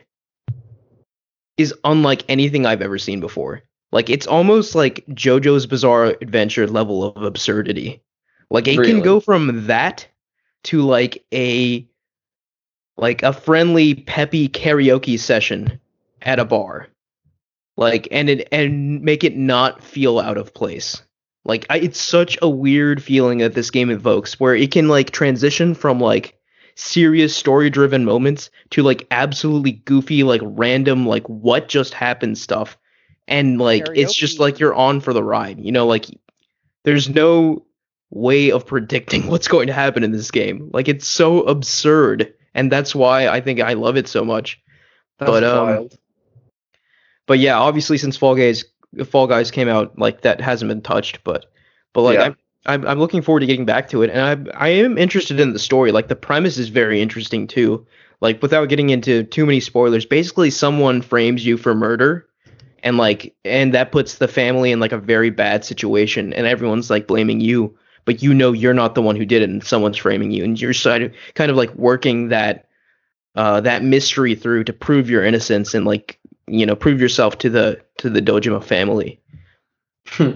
is 1.55 1.73
unlike 1.83 2.25
anything 2.27 2.65
I've 2.65 2.81
ever 2.81 2.97
seen 2.97 3.19
before. 3.19 3.61
Like 3.93 4.09
it's 4.09 4.25
almost 4.25 4.73
like 4.73 5.05
JoJo's 5.11 5.67
Bizarre 5.67 6.15
Adventure 6.19 6.65
level 6.65 7.03
of 7.03 7.21
absurdity. 7.21 8.01
Like 8.49 8.67
it 8.67 8.79
Really? 8.79 8.91
can 8.91 9.01
go 9.01 9.19
from 9.19 9.67
that 9.67 10.07
to 10.63 10.81
like 10.81 11.23
a 11.31 11.87
like 12.97 13.21
a 13.21 13.31
friendly 13.31 13.93
peppy 13.93 14.49
karaoke 14.49 15.19
session 15.19 15.79
at 16.23 16.39
a 16.39 16.45
bar. 16.45 16.87
Like 17.77 18.07
and 18.09 18.31
it 18.31 18.47
and 18.51 19.03
make 19.03 19.23
it 19.23 19.37
not 19.37 19.83
feel 19.83 20.19
out 20.19 20.37
of 20.37 20.55
place. 20.55 21.03
Like 21.45 21.67
I, 21.69 21.77
it's 21.77 22.01
such 22.01 22.35
a 22.41 22.49
weird 22.49 23.03
feeling 23.03 23.37
that 23.39 23.53
this 23.53 23.69
game 23.69 23.91
evokes 23.91 24.39
where 24.39 24.55
it 24.55 24.71
can 24.71 24.87
like 24.87 25.11
transition 25.11 25.75
from 25.75 25.99
like 25.99 26.35
serious 26.73 27.35
story 27.35 27.69
driven 27.69 28.05
moments 28.05 28.49
to 28.71 28.81
like 28.81 29.05
absolutely 29.11 29.73
goofy 29.73 30.23
like 30.23 30.41
random 30.43 31.05
like 31.05 31.27
what 31.27 31.67
just 31.67 31.93
happened 31.93 32.39
stuff 32.39 32.75
and 33.27 33.59
like 33.59 33.85
it's 33.95 34.13
just 34.13 34.39
like 34.39 34.59
you're 34.59 34.73
on 34.75 34.99
for 34.99 35.13
the 35.13 35.23
ride 35.23 35.59
you 35.59 35.71
know 35.71 35.87
like 35.87 36.05
there's 36.83 37.09
no 37.09 37.65
way 38.09 38.51
of 38.51 38.65
predicting 38.67 39.27
what's 39.31 39.47
going 39.47 39.67
to 39.67 39.73
happen 39.73 40.03
in 40.03 40.11
this 40.11 40.29
game. 40.29 40.69
Like 40.73 40.87
it's 40.87 41.07
so 41.07 41.41
absurd 41.43 42.33
and 42.53 42.71
that's 42.71 42.93
why 42.93 43.27
i 43.27 43.41
think 43.41 43.59
i 43.59 43.73
love 43.73 43.97
it 43.97 44.07
so 44.07 44.23
much. 44.23 44.61
That's 45.17 45.31
But, 45.31 45.43
um, 45.43 45.67
wild. 45.67 45.97
but 47.25 47.39
yeah 47.39 47.57
obviously 47.57 47.97
since 47.97 48.17
fall 48.17 48.35
guys 48.35 48.65
fall 49.05 49.25
guys 49.27 49.49
came 49.51 49.67
out 49.69 49.97
like 49.97 50.21
that 50.21 50.41
hasn't 50.41 50.69
been 50.69 50.81
touched 50.81 51.23
but 51.23 51.47
but 51.93 52.01
like 52.01 52.15
Yeah. 52.19 52.23
I'm, 52.25 52.35
I'm 52.65 52.87
i'm 52.87 52.99
looking 52.99 53.21
forward 53.23 53.39
to 53.39 53.45
getting 53.47 53.65
back 53.65 53.89
to 53.89 54.03
it 54.03 54.09
and 54.11 54.47
i 54.53 54.65
i 54.65 54.69
am 54.69 54.97
interested 54.97 55.39
in 55.39 55.53
the 55.53 55.59
story. 55.59 55.91
Like 55.91 56.07
the 56.07 56.15
premise 56.15 56.57
is 56.57 56.69
very 56.69 57.01
interesting 57.01 57.47
too. 57.47 57.87
Like 58.21 58.41
without 58.41 58.69
getting 58.69 58.89
into 58.91 59.23
too 59.23 59.45
many 59.45 59.59
spoilers 59.59 60.05
basically 60.05 60.49
someone 60.51 61.01
frames 61.01 61.43
you 61.45 61.57
for 61.57 61.73
murder 61.73 62.27
and 62.83 62.97
like 62.97 63.33
and 63.43 63.73
that 63.73 63.91
puts 63.91 64.15
the 64.15 64.27
family 64.27 64.71
in 64.71 64.79
like 64.79 64.91
a 64.91 64.97
very 64.97 65.29
bad 65.29 65.65
situation 65.65 66.33
and 66.33 66.45
everyone's 66.45 66.89
like 66.89 67.07
blaming 67.07 67.41
you 67.41 67.75
but 68.05 68.21
you 68.21 68.33
know 68.33 68.51
you're 68.51 68.73
not 68.73 68.93
the 68.93 69.01
one 69.01 69.15
who 69.15 69.25
did 69.25 69.41
it 69.41 69.49
and 69.49 69.63
someone's 69.63 69.97
framing 69.97 70.31
you 70.31 70.43
and 70.43 70.61
you're 70.61 70.73
sort 70.73 71.01
of 71.01 71.13
kind 71.33 71.49
of 71.49 71.57
like 71.57 71.73
working 71.75 72.29
that 72.29 72.67
uh 73.35 73.59
that 73.61 73.83
mystery 73.83 74.35
through 74.35 74.63
to 74.63 74.73
prove 74.73 75.09
your 75.09 75.23
innocence 75.23 75.73
and 75.73 75.85
like 75.85 76.19
you 76.47 76.65
know 76.65 76.75
prove 76.75 77.01
yourself 77.01 77.37
to 77.39 77.49
the 77.49 77.81
to 77.97 78.09
the 78.09 78.21
dojima 78.21 78.63
family 78.63 79.19
Hmm. 80.09 80.31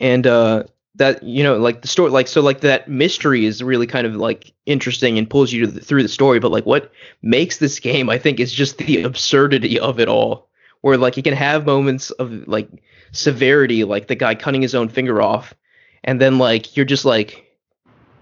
and 0.00 0.26
uh 0.26 0.64
that 0.96 1.22
you 1.22 1.42
know 1.44 1.56
like 1.56 1.80
the 1.82 1.88
story 1.88 2.10
like 2.10 2.26
so 2.28 2.42
like 2.42 2.60
that 2.60 2.88
mystery 2.88 3.46
is 3.46 3.62
really 3.62 3.86
kind 3.86 4.06
of 4.06 4.16
like 4.16 4.52
interesting 4.66 5.16
and 5.16 5.30
pulls 5.30 5.52
you 5.52 5.64
to 5.64 5.70
the, 5.72 5.80
through 5.80 6.02
the 6.02 6.08
story 6.08 6.40
but 6.40 6.50
like 6.50 6.66
what 6.66 6.90
makes 7.22 7.58
this 7.58 7.78
game 7.78 8.10
i 8.10 8.18
think 8.18 8.40
is 8.40 8.52
just 8.52 8.78
the 8.78 9.02
absurdity 9.02 9.78
of 9.78 10.00
it 10.00 10.08
all 10.08 10.48
where 10.82 10.96
like 10.98 11.16
you 11.16 11.22
can 11.22 11.34
have 11.34 11.64
moments 11.66 12.10
of 12.12 12.46
like 12.46 12.68
severity 13.12 13.82
like 13.84 14.06
the 14.06 14.14
guy 14.14 14.34
cutting 14.34 14.62
his 14.62 14.74
own 14.74 14.88
finger 14.88 15.20
off 15.22 15.54
and 16.04 16.20
then 16.20 16.38
like 16.38 16.76
you're 16.76 16.86
just 16.86 17.04
like 17.04 17.44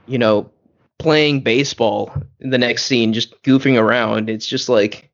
you 0.07 0.19
know 0.19 0.51
playing 0.99 1.41
baseball 1.41 2.13
in 2.41 2.51
the 2.51 2.59
next 2.59 2.85
scene 2.85 3.13
just 3.13 3.43
goofing 3.43 3.79
around 3.81 4.29
it's 4.31 4.47
just 4.47 4.69
like 4.69 5.11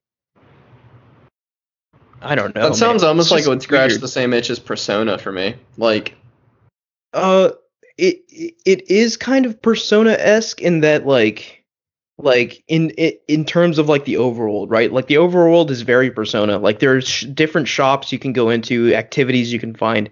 i 2.22 2.34
don't 2.34 2.54
know 2.54 2.68
that 2.70 2.76
sounds 2.76 3.02
man. 3.02 3.08
almost 3.10 3.26
It's 3.26 3.32
like 3.32 3.44
it 3.44 3.48
would 3.48 3.62
scratch 3.62 3.90
weird. 3.92 4.00
the 4.00 4.08
same 4.08 4.32
itch 4.32 4.50
as 4.50 4.58
Persona 4.58 5.18
for 5.18 5.30
me. 5.32 5.54
Like, 5.76 6.14
Uh, 7.12 7.50
it 7.98 8.20
it- 8.28 8.54
it 8.64 8.90
is 8.90 9.16
kind 9.16 9.46
of 9.46 9.60
Persona 9.62 10.12
esque 10.12 10.60
in 10.60 10.80
that 10.80 11.06
like 11.06 11.64
like 12.18 12.64
in 12.66 12.90
in 12.90 13.44
terms 13.44 13.78
of 13.78 13.88
like 13.88 14.04
the 14.04 14.14
overworld, 14.14 14.66
right? 14.70 14.90
Like 14.90 15.06
the 15.06 15.16
overworld 15.16 15.70
is 15.70 15.82
very 15.82 16.10
Persona. 16.10 16.58
Like 16.58 16.78
there's 16.78 17.20
different 17.22 17.68
shops 17.68 18.12
you 18.12 18.18
can 18.18 18.32
go 18.32 18.48
into, 18.48 18.94
activities 18.94 19.52
you 19.52 19.60
can 19.60 19.74
find. 19.74 20.10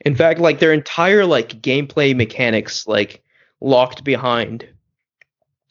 In 0.00 0.14
fact, 0.14 0.40
like 0.40 0.58
their 0.58 0.72
entire 0.72 1.26
like 1.26 1.60
gameplay 1.60 2.16
mechanics 2.16 2.86
like 2.86 3.22
locked 3.60 4.02
behind 4.02 4.66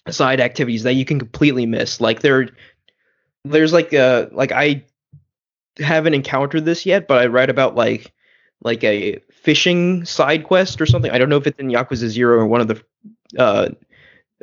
side 0.10 0.40
activities 0.40 0.84
that 0.84 0.94
you 0.94 1.06
can 1.06 1.20
completely 1.20 1.66
miss. 1.66 2.00
Like 2.00 2.22
there 2.22 2.50
there's 3.44 3.74
like 3.74 3.94
uh 3.94 4.28
like 4.32 4.52
I 4.52 4.84
haven't 5.80 6.14
encountered 6.14 6.66
this 6.66 6.86
yet, 6.86 7.08
but 7.08 7.20
I 7.20 7.26
read 7.26 7.50
about 7.50 7.76
like 7.76 8.14
like 8.64 8.84
a 8.84 9.18
fishing 9.32 10.06
side 10.06 10.44
quest 10.44 10.80
or 10.80 10.86
something. 10.86 11.12
I 11.12 11.18
don't 11.18 11.30
know 11.30 11.38
if 11.38 11.48
it's 11.48 11.60
in 11.60 11.70
Yakuza 11.70 12.08
Zero 12.08 12.38
or 12.38 12.46
one 12.46 12.62
of 12.62 12.68
the 12.68 12.84
uh, 13.38 13.70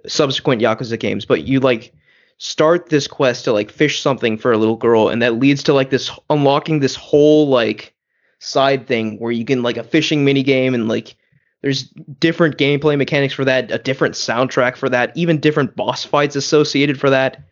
subsequent 0.07 0.63
Yakuza 0.63 0.99
games, 0.99 1.25
but 1.25 1.45
you 1.45 1.61
like 1.61 1.93
start 2.39 2.89
this 2.89 3.07
quest 3.07 3.45
to 3.45 3.53
like 3.53 3.71
fish 3.71 4.01
something 4.01 4.39
for 4.39 4.53
a 4.53 4.59
little 4.59 4.77
girl, 4.77 5.09
and 5.09 5.23
that 5.23 5.39
leads 5.39 5.63
to 5.65 5.73
like 5.73 5.91
this 5.91 6.11
unlocking 6.31 6.81
this 6.81 6.95
whole 6.95 7.49
like 7.49 7.95
side 8.39 8.87
thing 8.87 9.19
where 9.19 9.33
you 9.33 9.45
can 9.45 9.63
like 9.63 9.77
a 9.77 9.85
fishing 9.85 10.25
mini 10.25 10.43
game 10.43 10.75
and 10.75 10.89
like 10.89 11.17
there's 11.63 11.85
different 12.21 12.57
gameplay 12.57 12.97
mechanics 12.97 13.35
for 13.35 13.45
that, 13.45 13.71
a 13.73 13.79
different 13.79 14.15
soundtrack 14.15 14.77
for 14.77 14.89
that, 14.89 15.17
even 15.17 15.41
different 15.41 15.75
boss 15.75 16.05
fights 16.05 16.37
associated 16.37 17.01
for 17.01 17.11
that. 17.11 17.43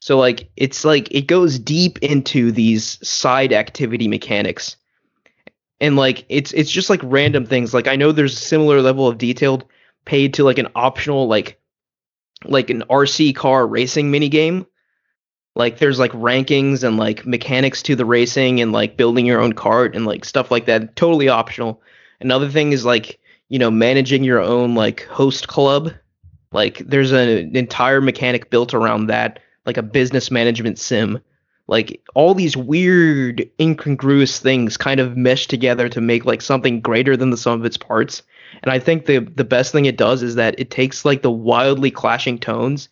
So 0.00 0.18
like 0.18 0.50
it's 0.56 0.84
like 0.84 1.12
it 1.12 1.26
goes 1.26 1.58
deep 1.58 1.98
into 1.98 2.52
these 2.52 2.98
side 3.06 3.52
activity 3.52 4.06
mechanics 4.06 4.76
and 5.80 5.96
like 5.96 6.24
it's 6.28 6.52
it's 6.52 6.70
just 6.70 6.90
like 6.90 7.00
random 7.02 7.44
things 7.44 7.74
like 7.74 7.88
i 7.88 7.96
know 7.96 8.12
there's 8.12 8.34
a 8.34 8.40
similar 8.40 8.80
level 8.80 9.06
of 9.06 9.18
detail 9.18 9.62
paid 10.04 10.34
to 10.34 10.44
like 10.44 10.58
an 10.58 10.68
optional 10.74 11.26
like 11.26 11.60
like 12.44 12.70
an 12.70 12.84
rc 12.90 13.34
car 13.34 13.66
racing 13.66 14.10
mini 14.10 14.28
game. 14.28 14.66
Like 15.54 15.78
there's 15.78 15.98
like 15.98 16.12
rankings 16.12 16.84
and 16.84 16.98
like 16.98 17.24
mechanics 17.24 17.82
to 17.84 17.96
the 17.96 18.04
racing 18.04 18.60
and 18.60 18.72
like 18.72 18.98
building 18.98 19.24
your 19.24 19.40
own 19.40 19.54
cart 19.54 19.96
and 19.96 20.04
like 20.04 20.24
stuff 20.24 20.50
like 20.50 20.66
that. 20.66 20.96
Totally 20.96 21.28
optional. 21.28 21.80
Another 22.20 22.48
thing 22.48 22.72
is 22.72 22.84
like 22.84 23.18
you 23.48 23.58
know 23.58 23.70
managing 23.70 24.22
your 24.22 24.40
own 24.40 24.74
like 24.74 25.04
host 25.04 25.48
club. 25.48 25.92
Like 26.52 26.78
there's 26.78 27.12
an 27.12 27.56
entire 27.56 28.00
mechanic 28.00 28.50
built 28.50 28.74
around 28.74 29.06
that 29.06 29.40
like 29.64 29.76
a 29.76 29.82
business 29.82 30.30
management 30.30 30.78
sim. 30.78 31.20
Like 31.68 32.00
all 32.14 32.34
these 32.34 32.56
weird 32.56 33.48
incongruous 33.60 34.38
things 34.38 34.76
kind 34.76 35.00
of 35.00 35.16
mesh 35.16 35.48
together 35.48 35.88
to 35.88 36.00
make 36.00 36.24
like 36.24 36.40
something 36.40 36.80
greater 36.80 37.16
than 37.16 37.30
the 37.30 37.36
sum 37.36 37.58
of 37.58 37.66
its 37.66 37.76
parts 37.76 38.22
and 38.62 38.72
i 38.72 38.78
think 38.78 39.06
the 39.06 39.18
the 39.18 39.44
best 39.44 39.72
thing 39.72 39.86
it 39.86 39.96
does 39.96 40.22
is 40.22 40.34
that 40.34 40.58
it 40.58 40.70
takes 40.70 41.04
like 41.04 41.22
the 41.22 41.30
wildly 41.30 41.90
clashing 41.90 42.38
tones 42.38 42.88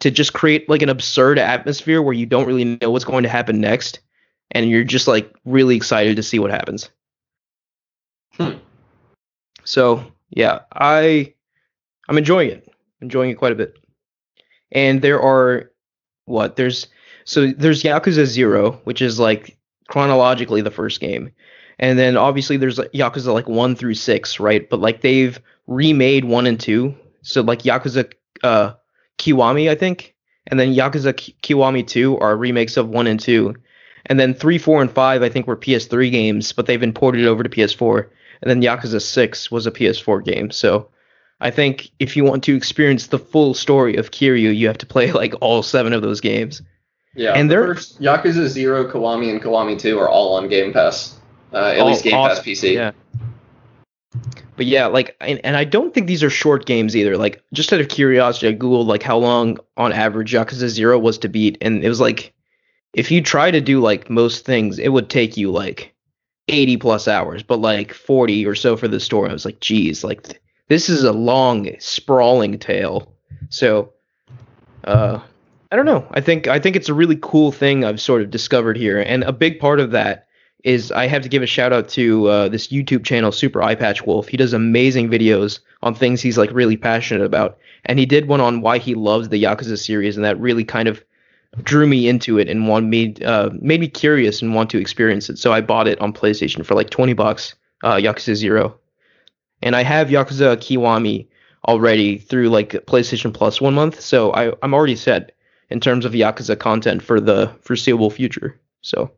to 0.00 0.10
just 0.10 0.32
create 0.32 0.68
like 0.68 0.82
an 0.82 0.88
absurd 0.88 1.38
atmosphere 1.38 2.02
where 2.02 2.14
you 2.14 2.26
don't 2.26 2.46
really 2.46 2.78
know 2.80 2.90
what's 2.90 3.04
going 3.04 3.22
to 3.22 3.28
happen 3.28 3.60
next 3.60 4.00
and 4.50 4.68
you're 4.68 4.84
just 4.84 5.08
like 5.08 5.34
really 5.44 5.76
excited 5.76 6.16
to 6.16 6.22
see 6.22 6.38
what 6.38 6.50
happens 6.50 6.90
Hmm. 8.36 8.58
so 9.62 10.04
yeah 10.30 10.60
i 10.72 11.32
i'm 12.08 12.18
enjoying 12.18 12.50
it 12.50 12.68
enjoying 13.00 13.30
it 13.30 13.38
quite 13.38 13.52
a 13.52 13.56
bit 13.56 13.78
and 14.72 15.00
there 15.02 15.20
are 15.20 15.70
what 16.24 16.56
there's 16.56 16.88
so 17.24 17.50
there's 17.52 17.82
Yakuza 17.82 18.26
0, 18.26 18.80
which 18.84 19.00
is 19.00 19.18
like 19.18 19.56
chronologically 19.88 20.60
the 20.60 20.70
first 20.70 21.00
game. 21.00 21.30
And 21.78 21.98
then 21.98 22.16
obviously 22.16 22.56
there's 22.56 22.78
Yakuza 22.78 23.32
like 23.32 23.48
1 23.48 23.76
through 23.76 23.94
6, 23.94 24.40
right? 24.40 24.68
But 24.68 24.80
like 24.80 25.00
they've 25.00 25.38
remade 25.66 26.24
1 26.24 26.46
and 26.46 26.58
2. 26.60 26.94
So 27.22 27.40
like 27.42 27.62
Yakuza 27.62 28.12
uh 28.42 28.74
Kiwami, 29.18 29.68
I 29.70 29.74
think. 29.74 30.14
And 30.46 30.60
then 30.60 30.74
Yakuza 30.74 31.16
Ki- 31.16 31.36
Kiwami 31.42 31.86
2 31.86 32.18
are 32.18 32.36
remakes 32.36 32.76
of 32.76 32.88
1 32.88 33.06
and 33.06 33.18
2. 33.18 33.54
And 34.06 34.20
then 34.20 34.34
3, 34.34 34.58
4 34.58 34.82
and 34.82 34.90
5 34.90 35.22
I 35.22 35.28
think 35.28 35.46
were 35.46 35.56
PS3 35.56 36.10
games, 36.10 36.52
but 36.52 36.66
they've 36.66 36.80
been 36.80 36.92
ported 36.92 37.26
over 37.26 37.42
to 37.42 37.48
PS4. 37.48 38.08
And 38.42 38.50
then 38.50 38.60
Yakuza 38.62 39.00
6 39.00 39.50
was 39.50 39.66
a 39.66 39.70
PS4 39.70 40.24
game. 40.24 40.50
So 40.50 40.88
I 41.40 41.50
think 41.50 41.90
if 41.98 42.16
you 42.16 42.24
want 42.24 42.44
to 42.44 42.54
experience 42.54 43.06
the 43.08 43.18
full 43.18 43.54
story 43.54 43.96
of 43.96 44.10
Kiryu, 44.10 44.54
you 44.54 44.66
have 44.66 44.78
to 44.78 44.86
play 44.86 45.10
like 45.20 45.34
all 45.40 45.62
seven 45.62 45.92
of 45.92 46.02
those 46.02 46.20
games. 46.20 46.62
Yeah, 47.16 47.32
And 47.32 47.50
they're- 47.50 47.66
first 47.74 48.00
Yakuza 48.00 48.46
Zero, 48.48 48.90
Kiwami, 48.90 49.30
and 49.30 49.40
Kiwami 49.42 49.78
Two 49.78 49.98
are 49.98 50.08
all 50.08 50.34
on 50.36 50.48
Game 50.48 50.72
Pass. 50.72 51.16
Uh, 51.54 51.72
at 51.74 51.78
All 51.78 51.86
least 51.86 52.02
Game 52.02 52.12
Pass 52.12 52.40
PC. 52.40 52.74
Yeah. 52.74 52.92
But 54.56 54.66
yeah, 54.66 54.86
like, 54.86 55.16
and, 55.20 55.40
and 55.44 55.56
I 55.56 55.64
don't 55.64 55.92
think 55.92 56.06
these 56.06 56.22
are 56.22 56.30
short 56.30 56.66
games 56.66 56.94
either. 56.96 57.16
Like, 57.16 57.42
just 57.52 57.72
out 57.72 57.80
of 57.80 57.88
curiosity, 57.88 58.48
I 58.48 58.54
googled 58.54 58.86
like 58.86 59.02
how 59.02 59.16
long 59.16 59.58
on 59.76 59.92
average 59.92 60.32
Yakuza 60.32 60.68
Zero 60.68 60.98
was 60.98 61.18
to 61.18 61.28
beat, 61.28 61.58
and 61.60 61.84
it 61.84 61.88
was 61.88 62.00
like, 62.00 62.32
if 62.92 63.10
you 63.10 63.20
try 63.20 63.50
to 63.50 63.60
do 63.60 63.80
like 63.80 64.10
most 64.10 64.44
things, 64.44 64.78
it 64.78 64.90
would 64.90 65.10
take 65.10 65.36
you 65.36 65.50
like 65.50 65.94
80 66.48 66.76
plus 66.76 67.08
hours, 67.08 67.42
but 67.42 67.58
like 67.58 67.92
40 67.92 68.46
or 68.46 68.54
so 68.54 68.76
for 68.76 68.86
the 68.86 69.00
story. 69.00 69.30
I 69.30 69.32
was 69.32 69.44
like, 69.44 69.60
geez, 69.60 70.04
like 70.04 70.22
th- 70.22 70.40
this 70.68 70.88
is 70.88 71.02
a 71.02 71.12
long, 71.12 71.68
sprawling 71.80 72.58
tale. 72.58 73.12
So, 73.48 73.92
uh, 74.84 75.20
I 75.72 75.76
don't 75.76 75.86
know. 75.86 76.06
I 76.12 76.20
think 76.20 76.46
I 76.46 76.60
think 76.60 76.76
it's 76.76 76.88
a 76.88 76.94
really 76.94 77.18
cool 77.20 77.50
thing 77.50 77.84
I've 77.84 78.00
sort 78.00 78.22
of 78.22 78.30
discovered 78.30 78.76
here, 78.76 79.00
and 79.00 79.24
a 79.24 79.32
big 79.32 79.58
part 79.58 79.80
of 79.80 79.90
that 79.90 80.28
is 80.64 80.90
I 80.90 81.06
have 81.06 81.22
to 81.22 81.28
give 81.28 81.42
a 81.42 81.46
shout 81.46 81.72
out 81.72 81.88
to 81.90 82.26
uh, 82.26 82.48
this 82.48 82.68
YouTube 82.68 83.04
channel, 83.04 83.30
Super 83.30 83.60
Eyepatch 83.60 84.06
Wolf. 84.06 84.28
He 84.28 84.36
does 84.38 84.54
amazing 84.54 85.10
videos 85.10 85.60
on 85.82 85.94
things 85.94 86.22
he's 86.22 86.38
like 86.38 86.50
really 86.52 86.76
passionate 86.76 87.24
about, 87.24 87.58
and 87.84 87.98
he 87.98 88.06
did 88.06 88.28
one 88.28 88.40
on 88.40 88.62
why 88.62 88.78
he 88.78 88.94
loves 88.94 89.28
the 89.28 89.42
Yakuza 89.42 89.78
series, 89.78 90.16
and 90.16 90.24
that 90.24 90.40
really 90.40 90.64
kind 90.64 90.88
of 90.88 91.04
drew 91.62 91.86
me 91.86 92.08
into 92.08 92.38
it 92.38 92.48
and 92.48 92.66
one 92.66 92.90
made 92.90 93.22
uh, 93.22 93.50
made 93.60 93.78
me 93.78 93.86
curious 93.86 94.42
and 94.42 94.56
want 94.56 94.70
to 94.70 94.80
experience 94.80 95.30
it. 95.30 95.38
So 95.38 95.52
I 95.52 95.60
bought 95.60 95.86
it 95.86 96.00
on 96.00 96.12
PlayStation 96.12 96.64
for 96.64 96.74
like 96.74 96.90
twenty 96.90 97.12
bucks, 97.12 97.54
uh, 97.84 97.94
Yakuza 97.94 98.34
Zero, 98.34 98.78
and 99.62 99.76
I 99.76 99.82
have 99.82 100.08
Yakuza 100.08 100.56
Kiwami 100.56 101.28
already 101.68 102.18
through 102.18 102.48
like 102.48 102.70
PlayStation 102.86 103.32
Plus 103.32 103.60
one 103.60 103.74
month, 103.74 104.00
so 104.00 104.32
I, 104.32 104.52
I'm 104.62 104.74
already 104.74 104.96
set 104.96 105.32
in 105.68 105.80
terms 105.80 106.04
of 106.04 106.12
Yakuza 106.12 106.58
content 106.58 107.02
for 107.02 107.20
the 107.20 107.54
foreseeable 107.60 108.10
future. 108.10 108.58
So 108.80 109.10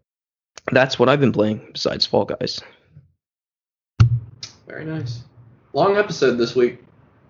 that's 0.72 0.98
what 0.98 1.08
I've 1.08 1.20
been 1.20 1.32
playing 1.32 1.68
besides 1.72 2.06
Fall 2.06 2.24
Guys. 2.24 2.60
Very 4.66 4.84
nice. 4.84 5.22
Long 5.72 5.96
episode 5.96 6.36
this 6.36 6.54
week. 6.56 6.78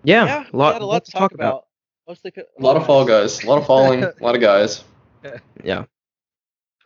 Yeah, 0.03 0.25
yeah, 0.25 0.45
a 0.51 0.55
lot, 0.57 0.69
we 0.69 0.73
had 0.73 0.81
a 0.81 0.85
lot 0.85 1.05
to 1.05 1.11
talk 1.11 1.33
about. 1.33 1.65
Mostly 2.07 2.31
A 2.37 2.61
lot 2.61 2.77
of 2.77 2.85
Fall 2.85 3.05
Guys. 3.05 3.43
A 3.43 3.47
lot 3.47 3.57
of 3.57 3.65
falling. 3.67 4.03
a 4.03 4.13
lot 4.21 4.35
of 4.35 4.41
guys. 4.41 4.83
Yeah. 5.63 5.83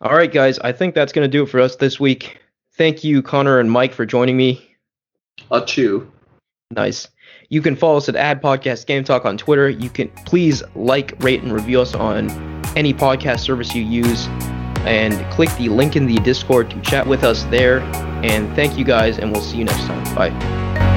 All 0.00 0.14
right, 0.16 0.32
guys. 0.32 0.58
I 0.58 0.72
think 0.72 0.94
that's 0.94 1.12
gonna 1.12 1.28
do 1.28 1.44
it 1.44 1.48
for 1.48 1.60
us 1.60 1.76
this 1.76 2.00
week. 2.00 2.38
Thank 2.74 3.04
you, 3.04 3.22
Connor 3.22 3.60
and 3.60 3.70
Mike, 3.70 3.92
for 3.92 4.04
joining 4.04 4.36
me. 4.36 4.76
A 5.50 5.64
chew. 5.64 6.10
Nice. 6.72 7.08
You 7.50 7.60
can 7.62 7.76
follow 7.76 7.98
us 7.98 8.08
at 8.08 8.16
Ad 8.16 8.42
Podcast 8.42 8.86
Game 8.86 9.04
Talk 9.04 9.24
on 9.24 9.36
Twitter. 9.36 9.68
You 9.68 9.90
can 9.90 10.08
please 10.26 10.62
like, 10.74 11.14
rate, 11.22 11.42
and 11.42 11.52
review 11.52 11.80
us 11.80 11.94
on 11.94 12.30
any 12.74 12.94
podcast 12.94 13.40
service 13.40 13.74
you 13.74 13.82
use. 13.82 14.26
And 14.84 15.14
click 15.32 15.50
the 15.56 15.68
link 15.68 15.96
in 15.96 16.06
the 16.06 16.16
Discord 16.16 16.70
to 16.70 16.80
chat 16.80 17.06
with 17.06 17.24
us 17.24 17.44
there. 17.44 17.80
And 18.24 18.54
thank 18.54 18.76
you 18.76 18.84
guys, 18.84 19.18
and 19.18 19.32
we'll 19.32 19.42
see 19.42 19.58
you 19.58 19.64
next 19.64 19.86
time. 19.86 20.14
Bye. 20.14 20.91